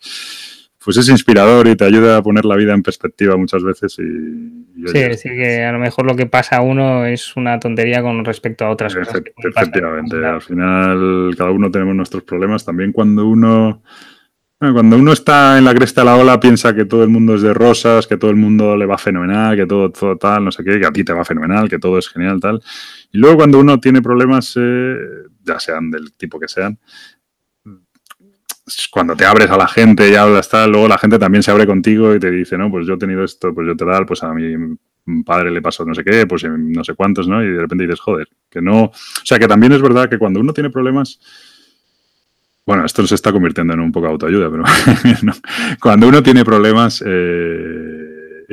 pues 0.84 0.96
es 0.96 1.09
inspirador 1.09 1.68
y 1.68 1.76
te 1.76 1.84
ayuda 1.84 2.16
a 2.16 2.22
poner 2.22 2.44
la 2.44 2.56
vida 2.56 2.74
en 2.74 2.82
perspectiva 2.82 3.36
muchas 3.36 3.62
veces. 3.62 3.98
Y, 3.98 4.86
sí, 4.86 5.14
sí, 5.14 5.28
que 5.28 5.64
a 5.64 5.72
lo 5.72 5.78
mejor 5.78 6.06
lo 6.06 6.16
que 6.16 6.26
pasa 6.26 6.56
a 6.56 6.62
uno 6.62 7.06
es 7.06 7.36
una 7.36 7.59
tontería 7.60 8.02
con 8.02 8.24
respecto 8.24 8.64
a 8.64 8.70
otras 8.70 8.94
cosas. 8.94 9.22
efectivamente, 9.36 10.24
al 10.24 10.42
final 10.42 11.34
cada 11.36 11.50
uno 11.50 11.70
tenemos 11.70 11.94
nuestros 11.94 12.24
problemas. 12.24 12.64
También 12.64 12.92
cuando 12.92 13.26
uno... 13.26 13.82
Cuando 14.59 14.96
uno 14.96 15.12
está 15.12 15.59
en 15.59 15.64
la 15.64 15.74
cresta 15.74 16.02
de 16.02 16.04
la 16.04 16.16
ola 16.16 16.38
piensa 16.38 16.72
que 16.72 16.84
todo 16.84 17.02
el 17.02 17.09
mundo 17.09 17.34
es 17.34 17.42
de 17.42 17.52
rosas, 17.52 18.06
que 18.06 18.16
todo 18.16 18.30
el 18.30 18.36
mundo 18.36 18.76
le 18.76 18.86
va 18.86 18.96
fenomenal, 18.96 19.56
que 19.56 19.66
todo, 19.66 19.90
todo 19.90 20.16
tal, 20.16 20.44
no 20.44 20.52
sé 20.52 20.62
qué, 20.62 20.78
que 20.78 20.86
a 20.86 20.92
ti 20.92 21.02
te 21.02 21.12
va 21.12 21.24
fenomenal, 21.24 21.68
que 21.68 21.80
todo 21.80 21.98
es 21.98 22.09
genial, 22.09 22.38
tal. 22.38 22.62
Y 23.10 23.18
luego 23.18 23.38
cuando 23.38 23.59
uno 23.59 23.80
tiene 23.80 24.00
problemas, 24.00 24.54
eh, 24.56 24.94
ya 25.42 25.59
sean 25.59 25.90
del 25.90 26.12
tipo 26.12 26.38
que 26.38 26.46
sean, 26.46 26.78
cuando 28.90 29.16
te 29.16 29.24
abres 29.24 29.50
a 29.50 29.56
la 29.56 29.68
gente 29.68 30.10
y 30.10 30.14
hablas 30.14 30.48
tal, 30.48 30.70
luego 30.70 30.88
la 30.88 30.98
gente 30.98 31.18
también 31.18 31.42
se 31.42 31.50
abre 31.50 31.66
contigo 31.66 32.14
y 32.14 32.20
te 32.20 32.30
dice, 32.30 32.56
no, 32.58 32.70
pues 32.70 32.86
yo 32.86 32.94
he 32.94 32.98
tenido 32.98 33.24
esto, 33.24 33.54
pues 33.54 33.66
yo 33.66 33.76
te 33.76 33.84
da, 33.84 34.04
pues 34.04 34.22
a 34.22 34.32
mi 34.32 34.76
padre 35.24 35.50
le 35.50 35.60
pasó 35.60 35.84
no 35.84 35.94
sé 35.94 36.04
qué, 36.04 36.26
pues 36.26 36.44
no 36.44 36.84
sé 36.84 36.94
cuántos, 36.94 37.28
¿no? 37.28 37.42
Y 37.42 37.48
de 37.48 37.60
repente 37.60 37.84
dices, 37.84 38.00
joder, 38.00 38.28
que 38.48 38.62
no. 38.62 38.84
O 38.84 38.92
sea, 39.24 39.38
que 39.38 39.48
también 39.48 39.72
es 39.72 39.82
verdad 39.82 40.08
que 40.08 40.18
cuando 40.18 40.40
uno 40.40 40.52
tiene 40.52 40.70
problemas. 40.70 41.18
Bueno, 42.64 42.84
esto 42.84 43.04
se 43.06 43.16
está 43.16 43.32
convirtiendo 43.32 43.74
en 43.74 43.80
un 43.80 43.90
poco 43.90 44.06
autoayuda, 44.06 44.48
pero 44.48 44.62
cuando 45.80 46.06
uno 46.06 46.22
tiene 46.22 46.44
problemas, 46.44 47.02
eh, 47.04 48.01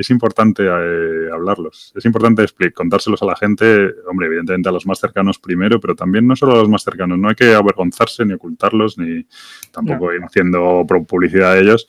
es 0.00 0.10
importante 0.10 0.64
eh, 0.64 1.30
hablarlos, 1.32 1.92
es 1.94 2.04
importante 2.06 2.46
contárselos 2.72 3.22
a 3.22 3.26
la 3.26 3.36
gente, 3.36 3.92
hombre, 4.08 4.28
evidentemente 4.28 4.68
a 4.68 4.72
los 4.72 4.86
más 4.86 4.98
cercanos 4.98 5.38
primero, 5.38 5.78
pero 5.78 5.94
también 5.94 6.26
no 6.26 6.34
solo 6.36 6.54
a 6.54 6.56
los 6.56 6.68
más 6.68 6.82
cercanos, 6.82 7.18
no 7.18 7.28
hay 7.28 7.34
que 7.34 7.54
avergonzarse 7.54 8.24
ni 8.24 8.32
ocultarlos, 8.32 8.96
ni 8.96 9.26
tampoco 9.70 10.12
ir 10.14 10.22
haciendo 10.22 10.86
publicidad 11.06 11.54
de 11.54 11.60
ellos. 11.60 11.86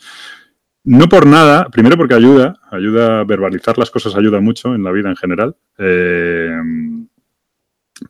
No 0.84 1.08
por 1.08 1.26
nada, 1.26 1.70
primero 1.70 1.96
porque 1.96 2.16
ayuda, 2.16 2.60
ayuda 2.72 3.22
a 3.22 3.24
verbalizar 3.24 3.78
las 3.78 3.92
cosas, 3.92 4.16
ayuda 4.16 4.42
mucho 4.42 4.76
en 4.76 4.84
la 4.84 4.92
vida 4.92 5.10
en 5.10 5.16
general. 5.16 5.56
Eh, 5.78 6.58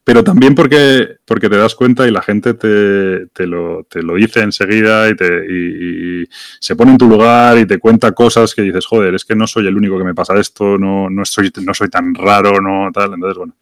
pero 0.03 0.23
también 0.23 0.55
porque, 0.55 1.17
porque 1.25 1.49
te 1.49 1.57
das 1.57 1.75
cuenta 1.75 2.07
y 2.07 2.11
la 2.11 2.21
gente 2.21 2.53
te, 2.53 3.27
te, 3.27 3.45
lo, 3.45 3.83
te 3.83 4.01
lo, 4.01 4.15
dice 4.15 4.41
enseguida 4.41 5.09
y, 5.09 5.15
te, 5.15 5.45
y, 5.49 6.27
se 6.59 6.75
pone 6.75 6.91
en 6.91 6.97
tu 6.97 7.07
lugar 7.07 7.57
y 7.57 7.65
te 7.65 7.79
cuenta 7.79 8.11
cosas 8.11 8.55
que 8.55 8.61
dices, 8.61 8.85
joder, 8.85 9.15
es 9.15 9.25
que 9.25 9.35
no 9.35 9.47
soy 9.47 9.67
el 9.67 9.75
único 9.75 9.97
que 9.97 10.03
me 10.03 10.15
pasa 10.15 10.39
esto, 10.39 10.77
no, 10.77 11.09
no, 11.09 11.25
soy, 11.25 11.51
no 11.63 11.73
soy 11.73 11.89
tan 11.89 12.15
raro, 12.15 12.61
no 12.61 12.91
tal. 12.91 13.13
Entonces, 13.13 13.37
bueno, 13.37 13.55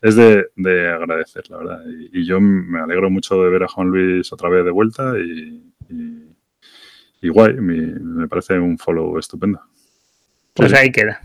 es 0.00 0.16
de, 0.16 0.46
de 0.56 0.88
agradecer, 0.88 1.48
la 1.50 1.58
verdad. 1.58 1.84
Y, 2.12 2.24
yo 2.24 2.40
me 2.40 2.80
alegro 2.80 3.10
mucho 3.10 3.40
de 3.42 3.50
ver 3.50 3.62
a 3.62 3.68
Juan 3.68 3.88
Luis 3.88 4.32
otra 4.32 4.48
vez 4.48 4.64
de 4.64 4.70
vuelta 4.70 5.14
y, 5.18 5.62
y 7.22 7.28
guay, 7.28 7.54
me, 7.54 8.26
parece 8.28 8.58
un 8.58 8.76
follow 8.76 9.16
estupendo. 9.16 9.60
Pues 10.54 10.72
ahí 10.74 10.90
queda. 10.90 11.20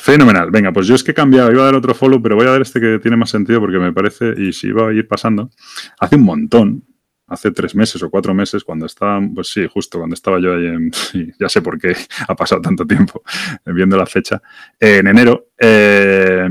Fenomenal. 0.00 0.50
Venga, 0.50 0.72
pues 0.72 0.86
yo 0.86 0.94
es 0.94 1.04
que 1.04 1.10
he 1.10 1.14
cambiado, 1.14 1.52
iba 1.52 1.60
a 1.60 1.66
dar 1.66 1.74
otro 1.74 1.94
follow, 1.94 2.22
pero 2.22 2.34
voy 2.34 2.46
a 2.46 2.52
dar 2.52 2.62
este 2.62 2.80
que 2.80 2.98
tiene 3.00 3.18
más 3.18 3.28
sentido 3.28 3.60
porque 3.60 3.78
me 3.78 3.92
parece, 3.92 4.32
y 4.34 4.50
si 4.54 4.68
iba 4.68 4.88
a 4.88 4.92
ir 4.94 5.06
pasando, 5.06 5.50
hace 5.98 6.16
un 6.16 6.22
montón, 6.22 6.84
hace 7.26 7.50
tres 7.50 7.74
meses 7.74 8.02
o 8.02 8.08
cuatro 8.08 8.32
meses, 8.32 8.64
cuando 8.64 8.86
estaba, 8.86 9.20
pues 9.34 9.48
sí, 9.48 9.66
justo 9.70 9.98
cuando 9.98 10.14
estaba 10.14 10.40
yo 10.40 10.54
ahí 10.54 10.66
en, 10.66 10.90
ya 11.38 11.50
sé 11.50 11.60
por 11.60 11.78
qué 11.78 11.94
ha 12.28 12.34
pasado 12.34 12.62
tanto 12.62 12.86
tiempo 12.86 13.22
viendo 13.66 13.98
la 13.98 14.06
fecha, 14.06 14.40
en 14.78 15.06
enero, 15.06 15.48
eh, 15.58 16.48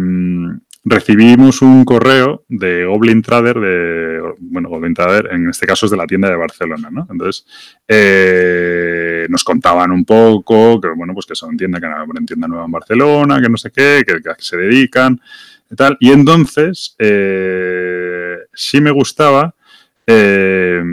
recibimos 0.84 1.61
un 1.61 1.84
correo 1.84 2.45
de 2.47 2.85
Goblin 2.85 3.22
Trader, 3.22 3.60
de, 3.60 4.34
bueno, 4.39 4.69
Goblin 4.69 4.93
Trader 4.93 5.30
en 5.31 5.49
este 5.49 5.68
caso 5.68 5.85
es 5.85 5.91
de 5.91 5.97
la 5.97 6.07
tienda 6.07 6.30
de 6.30 6.35
Barcelona, 6.35 6.89
¿no? 6.91 7.07
Entonces, 7.10 7.45
eh, 7.88 9.27
nos 9.30 9.43
contaban 9.43 9.91
un 9.91 10.06
poco 10.06 10.80
que, 10.80 10.89
bueno, 10.89 11.14
pues 11.14 11.26
que 11.26 11.35
son 11.35 11.57
tienda, 11.57 11.80
que 11.80 11.85
abren 11.85 12.26
tienda 12.26 12.47
nueva 12.47 12.65
en 12.65 12.72
Barcelona, 12.72 13.41
que 13.41 13.49
no 13.49 13.57
sé 13.57 13.72
qué, 13.72 14.03
que, 14.06 14.22
se 14.39 14.57
dedican 14.57 15.19
y 15.69 15.76
tal. 15.76 15.97
Y 15.99 16.11
entonces, 16.11 16.95
eh, 16.97 18.38
sí 18.53 18.80
me 18.80 18.91
gustaba 18.91 19.53
eh, 20.07 20.84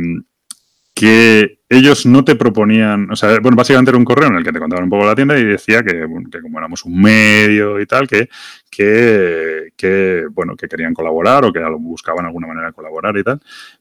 que 0.94 1.55
ellos 1.68 2.06
no 2.06 2.24
te 2.24 2.36
proponían, 2.36 3.10
o 3.10 3.16
sea, 3.16 3.40
bueno, 3.40 3.56
básicamente 3.56 3.90
era 3.90 3.98
un 3.98 4.04
correo 4.04 4.28
en 4.28 4.36
el 4.36 4.44
que 4.44 4.52
te 4.52 4.58
contaban 4.58 4.84
un 4.84 4.90
poco 4.90 5.04
la 5.04 5.16
tienda 5.16 5.36
y 5.36 5.44
decía 5.44 5.82
que, 5.82 6.06
que 6.30 6.40
como 6.40 6.58
éramos 6.58 6.84
un 6.84 7.00
medio 7.00 7.80
y 7.80 7.86
tal, 7.86 8.06
que, 8.06 8.28
que, 8.70 9.72
que, 9.76 10.26
bueno, 10.30 10.54
que 10.54 10.68
querían 10.68 10.94
colaborar 10.94 11.44
o 11.44 11.52
que 11.52 11.60
buscaban 11.78 12.24
alguna 12.24 12.46
manera 12.46 12.72
colaborar 12.72 13.16
y 13.16 13.24
tal. 13.24 13.40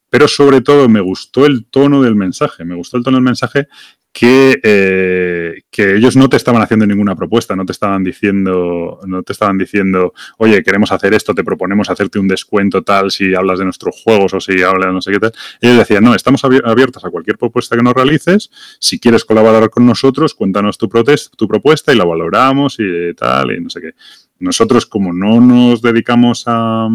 Pero 0.10 0.28
sobre 0.28 0.62
todo 0.62 0.90
me 0.90 1.02
gustó 1.02 1.46
el 1.46 1.66
tono 1.66 2.02
del 2.02 2.16
mensaje, 2.16 2.66
me 2.66 2.76
gustó 2.76 2.98
el 2.98 3.04
tono 3.04 3.18
del 3.18 3.24
mensaje 3.24 3.68
que, 4.16 4.62
eh, 4.64 5.64
que, 5.70 5.98
ellos 5.98 6.16
no 6.16 6.30
te 6.30 6.38
estaban 6.38 6.62
haciendo 6.62 6.88
ninguna 6.88 7.18
propuesta, 7.18 7.54
no 7.54 7.66
te 7.66 7.74
estaban 7.74 8.02
diciendo, 8.02 9.02
no 9.06 9.24
te 9.24 9.34
estaban 9.34 9.58
diciendo, 9.58 10.14
oye, 10.38 10.64
queremos 10.64 10.94
hacer 10.94 11.14
esto, 11.14 11.36
te 11.36 11.44
proponemos 11.44 11.90
hacerte 11.90 12.18
un 12.18 12.30
descuento 12.30 12.82
tal 12.82 13.12
si 13.12 13.36
hablas 13.36 13.60
de 13.60 13.66
nuestros 13.66 14.02
juegos 14.02 14.34
o 14.34 14.40
si 14.40 14.64
hablas 14.64 14.94
no 14.94 15.02
sé 15.02 15.12
qué 15.12 15.20
tal. 15.20 15.34
Ellos 15.60 15.80
decían, 15.80 16.06
no, 16.06 16.16
estamos 16.16 16.46
abiertos 16.46 17.04
a 17.04 17.10
cualquier 17.10 17.38
propuesta 17.38 17.76
que 17.76 17.84
nos 17.84 17.94
realices. 17.94 18.50
Si 18.80 19.00
quieres 19.00 19.26
colaborar 19.26 19.70
con 19.70 19.86
nosotros, 19.86 20.34
cuéntanos 20.34 20.78
tu, 20.78 20.88
tu 21.36 21.48
propuesta 21.50 21.92
y 21.92 21.98
la 21.98 22.06
valoramos 22.06 22.78
y 22.80 23.14
tal, 23.16 23.52
y 23.52 23.60
no 23.60 23.70
sé 23.70 23.82
qué. 23.82 23.96
Nosotros, 24.40 24.86
como 24.86 25.12
no 25.12 25.42
nos 25.42 25.82
dedicamos 25.82 26.46
a 26.48 26.88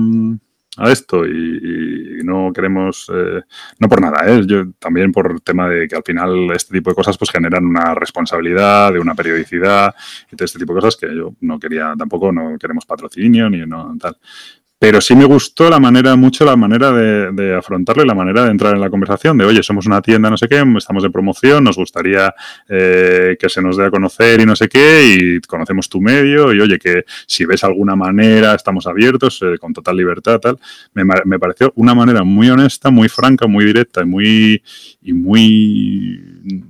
a 0.76 0.90
esto 0.90 1.26
y, 1.26 2.20
no 2.24 2.52
queremos, 2.52 3.10
eh, 3.12 3.42
no 3.78 3.88
por 3.88 4.00
nada, 4.00 4.24
¿eh? 4.26 4.42
yo 4.46 4.70
también 4.78 5.10
por 5.10 5.40
tema 5.40 5.68
de 5.68 5.88
que 5.88 5.96
al 5.96 6.02
final 6.04 6.50
este 6.54 6.74
tipo 6.74 6.90
de 6.90 6.96
cosas 6.96 7.18
pues 7.18 7.30
generan 7.30 7.66
una 7.66 7.94
responsabilidad, 7.94 8.92
de 8.92 9.00
una 9.00 9.14
periodicidad 9.14 9.94
y 10.30 10.36
todo 10.36 10.44
este 10.44 10.58
tipo 10.58 10.74
de 10.74 10.80
cosas 10.80 10.96
que 10.96 11.14
yo 11.14 11.34
no 11.40 11.58
quería 11.58 11.94
tampoco, 11.98 12.30
no 12.30 12.56
queremos 12.58 12.86
patrocinio 12.86 13.50
ni 13.50 13.66
no 13.66 13.96
tal. 13.98 14.16
Pero 14.80 15.02
sí 15.02 15.14
me 15.14 15.26
gustó 15.26 15.68
la 15.68 15.78
manera, 15.78 16.16
mucho 16.16 16.46
la 16.46 16.56
manera 16.56 16.90
de, 16.90 17.54
afrontarlo 17.54 18.02
y 18.02 18.06
la 18.06 18.14
manera 18.14 18.44
de 18.44 18.50
entrar 18.50 18.74
en 18.74 18.80
la 18.80 18.88
conversación, 18.88 19.36
de 19.36 19.44
oye, 19.44 19.62
somos 19.62 19.84
una 19.84 20.00
tienda, 20.00 20.30
no 20.30 20.38
sé 20.38 20.48
qué, 20.48 20.64
estamos 20.78 21.02
de 21.02 21.10
promoción, 21.10 21.62
nos 21.64 21.76
gustaría 21.76 22.34
eh, 22.66 23.36
que 23.38 23.50
se 23.50 23.60
nos 23.60 23.76
dé 23.76 23.84
a 23.84 23.90
conocer 23.90 24.40
y 24.40 24.46
no 24.46 24.56
sé 24.56 24.70
qué, 24.70 25.18
y 25.18 25.40
conocemos 25.42 25.86
tu 25.90 26.00
medio, 26.00 26.54
y 26.54 26.62
oye, 26.62 26.78
que 26.78 27.04
si 27.26 27.44
ves 27.44 27.62
alguna 27.62 27.94
manera, 27.94 28.54
estamos 28.54 28.86
abiertos, 28.86 29.42
eh, 29.42 29.58
con 29.58 29.74
total 29.74 29.98
libertad, 29.98 30.38
tal. 30.38 30.58
Me, 30.94 31.04
me, 31.26 31.38
pareció 31.38 31.74
una 31.76 31.94
manera 31.94 32.24
muy 32.24 32.48
honesta, 32.48 32.88
muy 32.88 33.10
franca, 33.10 33.46
muy 33.46 33.66
directa 33.66 34.00
y 34.00 34.06
muy, 34.06 34.62
y 35.02 35.12
muy, 35.12 36.22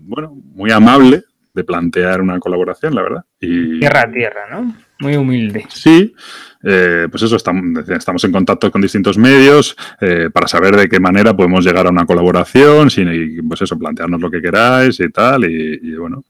bueno, 0.08 0.36
muy 0.56 0.72
amable 0.72 1.22
de 1.52 1.64
plantear 1.64 2.20
una 2.20 2.38
colaboración, 2.38 2.94
la 2.94 3.02
verdad. 3.02 3.24
Y, 3.40 3.80
tierra 3.80 4.02
a 4.02 4.12
tierra, 4.12 4.40
¿no? 4.50 4.74
muy 5.00 5.16
humilde. 5.16 5.66
Sí, 5.70 6.14
eh, 6.62 7.08
pues 7.10 7.22
eso, 7.22 7.36
estamos, 7.36 8.24
en 8.24 8.32
contacto 8.32 8.70
con 8.70 8.80
distintos 8.80 9.18
medios 9.18 9.76
eh, 10.00 10.30
para 10.32 10.46
saber 10.46 10.76
de 10.76 10.88
qué 10.88 11.00
manera 11.00 11.34
podemos 11.34 11.64
llegar 11.64 11.86
a 11.86 11.90
una 11.90 12.06
colaboración, 12.06 12.90
sin, 12.90 13.48
pues 13.48 13.62
eso, 13.62 13.78
plantearnos 13.78 14.20
lo 14.20 14.30
que 14.30 14.42
queráis 14.42 15.00
y 15.00 15.08
tal, 15.10 15.44
y, 15.44 15.94
bueno, 15.96 16.24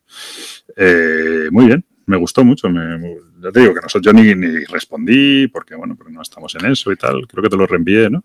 eh, 0.76 1.48
muy 1.50 1.66
bien, 1.66 1.84
me 2.06 2.16
gustó 2.16 2.44
mucho, 2.44 2.70
me, 2.70 3.16
ya 3.42 3.50
te 3.50 3.60
digo 3.60 3.74
que 3.74 3.80
no, 3.80 4.00
yo 4.00 4.12
ni, 4.12 4.34
ni 4.34 4.64
respondí, 4.64 5.48
porque 5.48 5.74
bueno, 5.74 5.96
porque 5.96 6.12
no 6.12 6.22
estamos 6.22 6.54
en 6.54 6.70
eso 6.70 6.92
y 6.92 6.96
tal, 6.96 7.26
creo 7.26 7.42
que 7.42 7.50
te 7.50 7.56
lo 7.56 7.66
reenvié, 7.66 8.08
¿no? 8.08 8.24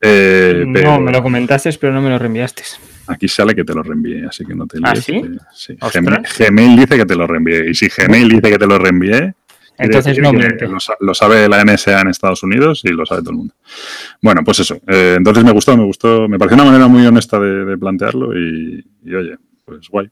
no, 0.00 1.00
me 1.00 1.12
lo 1.12 1.22
comentaste, 1.22 1.72
pero 1.80 1.92
no 1.92 2.02
me 2.02 2.10
lo 2.10 2.18
reenviaste. 2.18 2.62
Aquí 3.06 3.28
sale 3.28 3.54
que 3.54 3.64
te 3.64 3.74
lo 3.74 3.82
reenvié, 3.82 4.26
así 4.26 4.44
que 4.44 4.54
no 4.54 4.66
te 4.66 4.78
¿Ah, 4.82 4.94
sí? 4.94 5.22
sí. 5.52 5.76
Gmail, 6.38 6.76
dice 6.76 6.96
que 6.96 7.06
te 7.06 7.16
lo 7.16 7.26
reenvié. 7.26 7.70
Y 7.70 7.74
si 7.74 7.88
Gmail 7.88 8.28
dice 8.28 8.50
que 8.50 8.58
te 8.58 8.66
lo 8.66 8.78
reenvié, 8.78 9.34
entonces 9.78 10.18
no 10.18 10.32
Lo, 11.00 11.14
sabe 11.14 11.48
la 11.48 11.64
NSA 11.64 12.02
en 12.02 12.08
Estados 12.08 12.42
Unidos 12.42 12.82
y 12.84 12.88
lo 12.88 13.04
sabe 13.06 13.22
todo 13.22 13.30
el 13.30 13.36
mundo. 13.38 13.54
Bueno, 14.20 14.42
pues 14.44 14.60
eso. 14.60 14.76
Eh, 14.86 15.14
entonces 15.16 15.44
me 15.44 15.52
gustó, 15.52 15.76
me 15.76 15.84
gustó. 15.84 16.28
Me 16.28 16.38
pareció 16.38 16.56
una 16.56 16.70
manera 16.70 16.88
muy 16.88 17.04
honesta 17.06 17.38
de, 17.40 17.76
plantearlo 17.78 18.38
y, 18.38 18.84
oye, 19.06 19.36
pues 19.64 19.88
guay. 19.88 20.08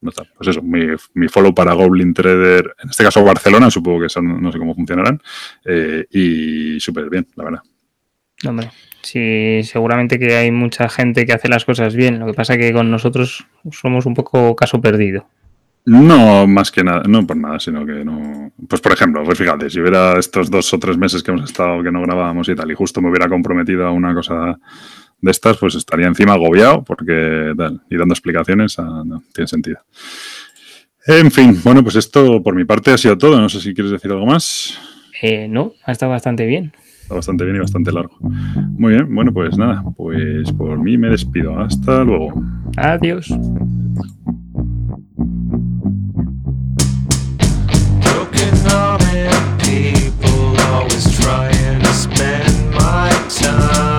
Pues 0.00 0.48
eso, 0.48 0.62
mi, 0.62 1.28
follow 1.28 1.54
para 1.54 1.74
Goblin 1.74 2.14
Trader, 2.14 2.74
en 2.82 2.88
este 2.88 3.04
caso 3.04 3.22
Barcelona, 3.22 3.70
supongo 3.70 4.00
que 4.00 4.08
son, 4.08 4.40
no 4.40 4.50
sé 4.50 4.58
cómo 4.58 4.74
funcionarán, 4.74 5.20
eh, 5.62 6.06
y 6.10 6.80
súper 6.80 7.10
bien, 7.10 7.26
la 7.36 7.44
verdad. 7.44 7.60
Hombre, 8.46 8.70
sí, 9.10 9.62
seguramente 9.64 10.18
que 10.18 10.36
hay 10.36 10.50
mucha 10.50 10.88
gente 10.88 11.26
que 11.26 11.32
hace 11.32 11.48
las 11.48 11.64
cosas 11.64 11.94
bien, 11.94 12.18
lo 12.18 12.26
que 12.26 12.34
pasa 12.34 12.56
que 12.56 12.72
con 12.72 12.90
nosotros 12.90 13.46
somos 13.70 14.06
un 14.06 14.14
poco 14.14 14.54
caso 14.54 14.80
perdido. 14.80 15.26
No, 15.86 16.46
más 16.46 16.70
que 16.70 16.84
nada, 16.84 17.02
no 17.08 17.26
por 17.26 17.36
nada, 17.36 17.58
sino 17.58 17.86
que 17.86 18.04
no. 18.04 18.52
Pues 18.68 18.80
por 18.80 18.92
ejemplo, 18.92 19.24
pues 19.24 19.38
fíjate, 19.38 19.70
si 19.70 19.80
hubiera 19.80 20.18
estos 20.18 20.50
dos 20.50 20.72
o 20.74 20.78
tres 20.78 20.96
meses 20.98 21.22
que 21.22 21.30
hemos 21.30 21.50
estado 21.50 21.82
que 21.82 21.90
no 21.90 22.02
grabábamos 22.02 22.48
y 22.48 22.54
tal, 22.54 22.70
y 22.70 22.74
justo 22.74 23.00
me 23.00 23.08
hubiera 23.08 23.28
comprometido 23.28 23.86
a 23.86 23.90
una 23.90 24.14
cosa 24.14 24.58
de 25.20 25.30
estas, 25.30 25.56
pues 25.56 25.74
estaría 25.74 26.06
encima 26.06 26.34
agobiado, 26.34 26.84
porque 26.84 27.52
tal, 27.56 27.80
y 27.90 27.96
dando 27.96 28.12
explicaciones, 28.12 28.78
ah, 28.78 29.02
no 29.04 29.22
tiene 29.32 29.48
sentido. 29.48 29.78
En 31.06 31.30
fin, 31.30 31.58
bueno, 31.64 31.82
pues 31.82 31.96
esto 31.96 32.42
por 32.42 32.54
mi 32.54 32.64
parte 32.64 32.92
ha 32.92 32.98
sido 32.98 33.16
todo. 33.16 33.40
No 33.40 33.48
sé 33.48 33.60
si 33.60 33.74
quieres 33.74 33.90
decir 33.90 34.10
algo 34.12 34.26
más. 34.26 34.78
Eh, 35.22 35.48
no, 35.48 35.72
ha 35.84 35.92
estado 35.92 36.12
bastante 36.12 36.46
bien. 36.46 36.72
Está 37.10 37.16
bastante 37.16 37.44
bien 37.44 37.56
y 37.56 37.58
bastante 37.58 37.90
largo. 37.90 38.16
Muy 38.20 38.92
bien, 38.92 39.12
bueno, 39.12 39.32
pues 39.32 39.58
nada, 39.58 39.82
pues 39.96 40.52
por 40.52 40.78
mí 40.78 40.96
me 40.96 41.08
despido. 41.08 41.58
Hasta 41.58 42.04
luego. 42.04 42.32
Adiós. 42.76 43.28
people 49.58 50.60
always 50.60 51.18
trying 51.18 51.80
to 51.80 51.92
spend 51.92 52.70
my 52.74 53.10
time. 53.28 53.89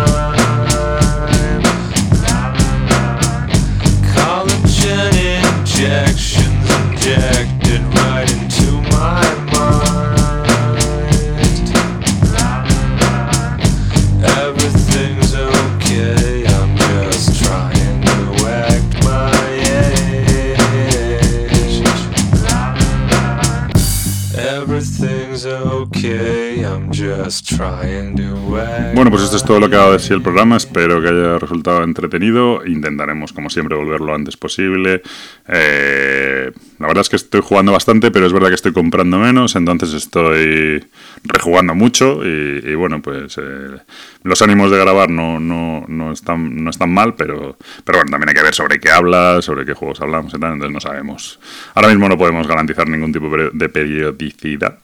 Bueno, 28.93 29.09
pues 29.09 29.23
esto 29.23 29.37
es 29.37 29.43
todo 29.43 29.59
lo 29.59 29.69
que 29.69 29.75
ha 29.75 29.79
dado 29.79 29.95
el 29.95 30.21
programa. 30.21 30.57
Espero 30.57 31.01
que 31.01 31.07
haya 31.07 31.39
resultado 31.39 31.83
entretenido. 31.83 32.65
Intentaremos, 32.65 33.33
como 33.33 33.49
siempre, 33.49 33.75
volverlo 33.75 34.07
lo 34.07 34.15
antes 34.15 34.35
posible. 34.37 35.01
Eh, 35.47 36.51
la 36.79 36.87
verdad 36.87 37.01
es 37.01 37.09
que 37.09 37.15
estoy 37.15 37.41
jugando 37.41 37.71
bastante, 37.71 38.09
pero 38.09 38.25
es 38.25 38.33
verdad 38.33 38.49
que 38.49 38.55
estoy 38.55 38.73
comprando 38.73 39.19
menos, 39.19 39.55
entonces 39.55 39.93
estoy 39.93 40.83
rejugando 41.23 41.75
mucho 41.75 42.25
y, 42.25 42.73
bueno, 42.73 43.01
pues 43.01 43.37
eh, 43.37 43.77
los 44.23 44.41
ánimos 44.41 44.71
de 44.71 44.79
grabar 44.79 45.09
no, 45.09 45.39
no, 45.39 45.85
no, 45.87 46.11
están, 46.11 46.63
no 46.63 46.71
están 46.71 46.91
mal, 46.91 47.13
pero, 47.13 47.57
pero 47.83 47.99
bueno, 47.99 48.11
también 48.11 48.29
hay 48.29 48.35
que 48.35 48.43
ver 48.43 48.55
sobre 48.55 48.79
qué 48.79 48.89
hablas, 48.89 49.45
sobre 49.45 49.65
qué 49.65 49.73
juegos 49.73 50.01
hablamos 50.01 50.33
y 50.33 50.39
tal, 50.39 50.53
entonces 50.53 50.73
no 50.73 50.81
sabemos. 50.81 51.39
Ahora 51.75 51.89
mismo 51.89 52.09
no 52.09 52.17
podemos 52.17 52.47
garantizar 52.47 52.87
ningún 52.89 53.13
tipo 53.13 53.29
de 53.29 53.69
periodicidad. 53.69 54.79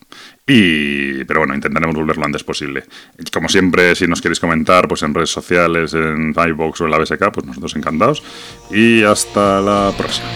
Y, 0.45 1.25
pero 1.25 1.41
bueno, 1.41 1.53
intentaremos 1.53 1.95
volverlo 1.95 2.25
antes 2.25 2.43
posible. 2.43 2.85
Como 3.34 3.49
siempre, 3.49 3.95
si 3.95 4.07
nos 4.07 4.21
queréis 4.21 4.39
comentar, 4.39 4.88
pues 4.88 5.03
en 5.03 5.13
redes 5.13 5.29
sociales, 5.29 5.93
en 5.93 6.34
iVoox 6.34 6.81
o 6.81 6.85
en 6.85 6.91
la 6.91 6.99
BSK, 6.99 7.31
pues 7.34 7.45
nosotros 7.45 7.75
encantados. 7.75 8.23
Y 8.71 9.03
hasta 9.03 9.59
la 9.59 9.91
próxima. 9.97 10.27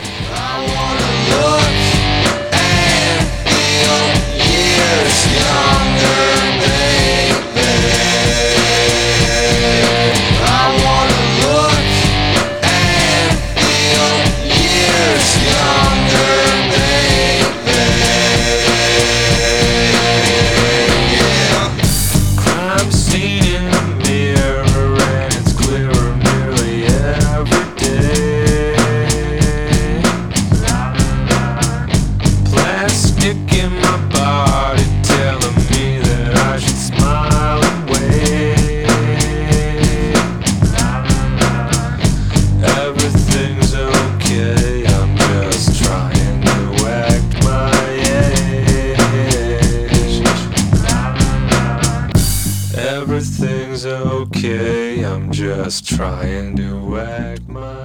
Just 55.72 55.88
trying 55.88 56.53
to 56.57 56.99
act 56.99 57.48
my. 57.48 57.81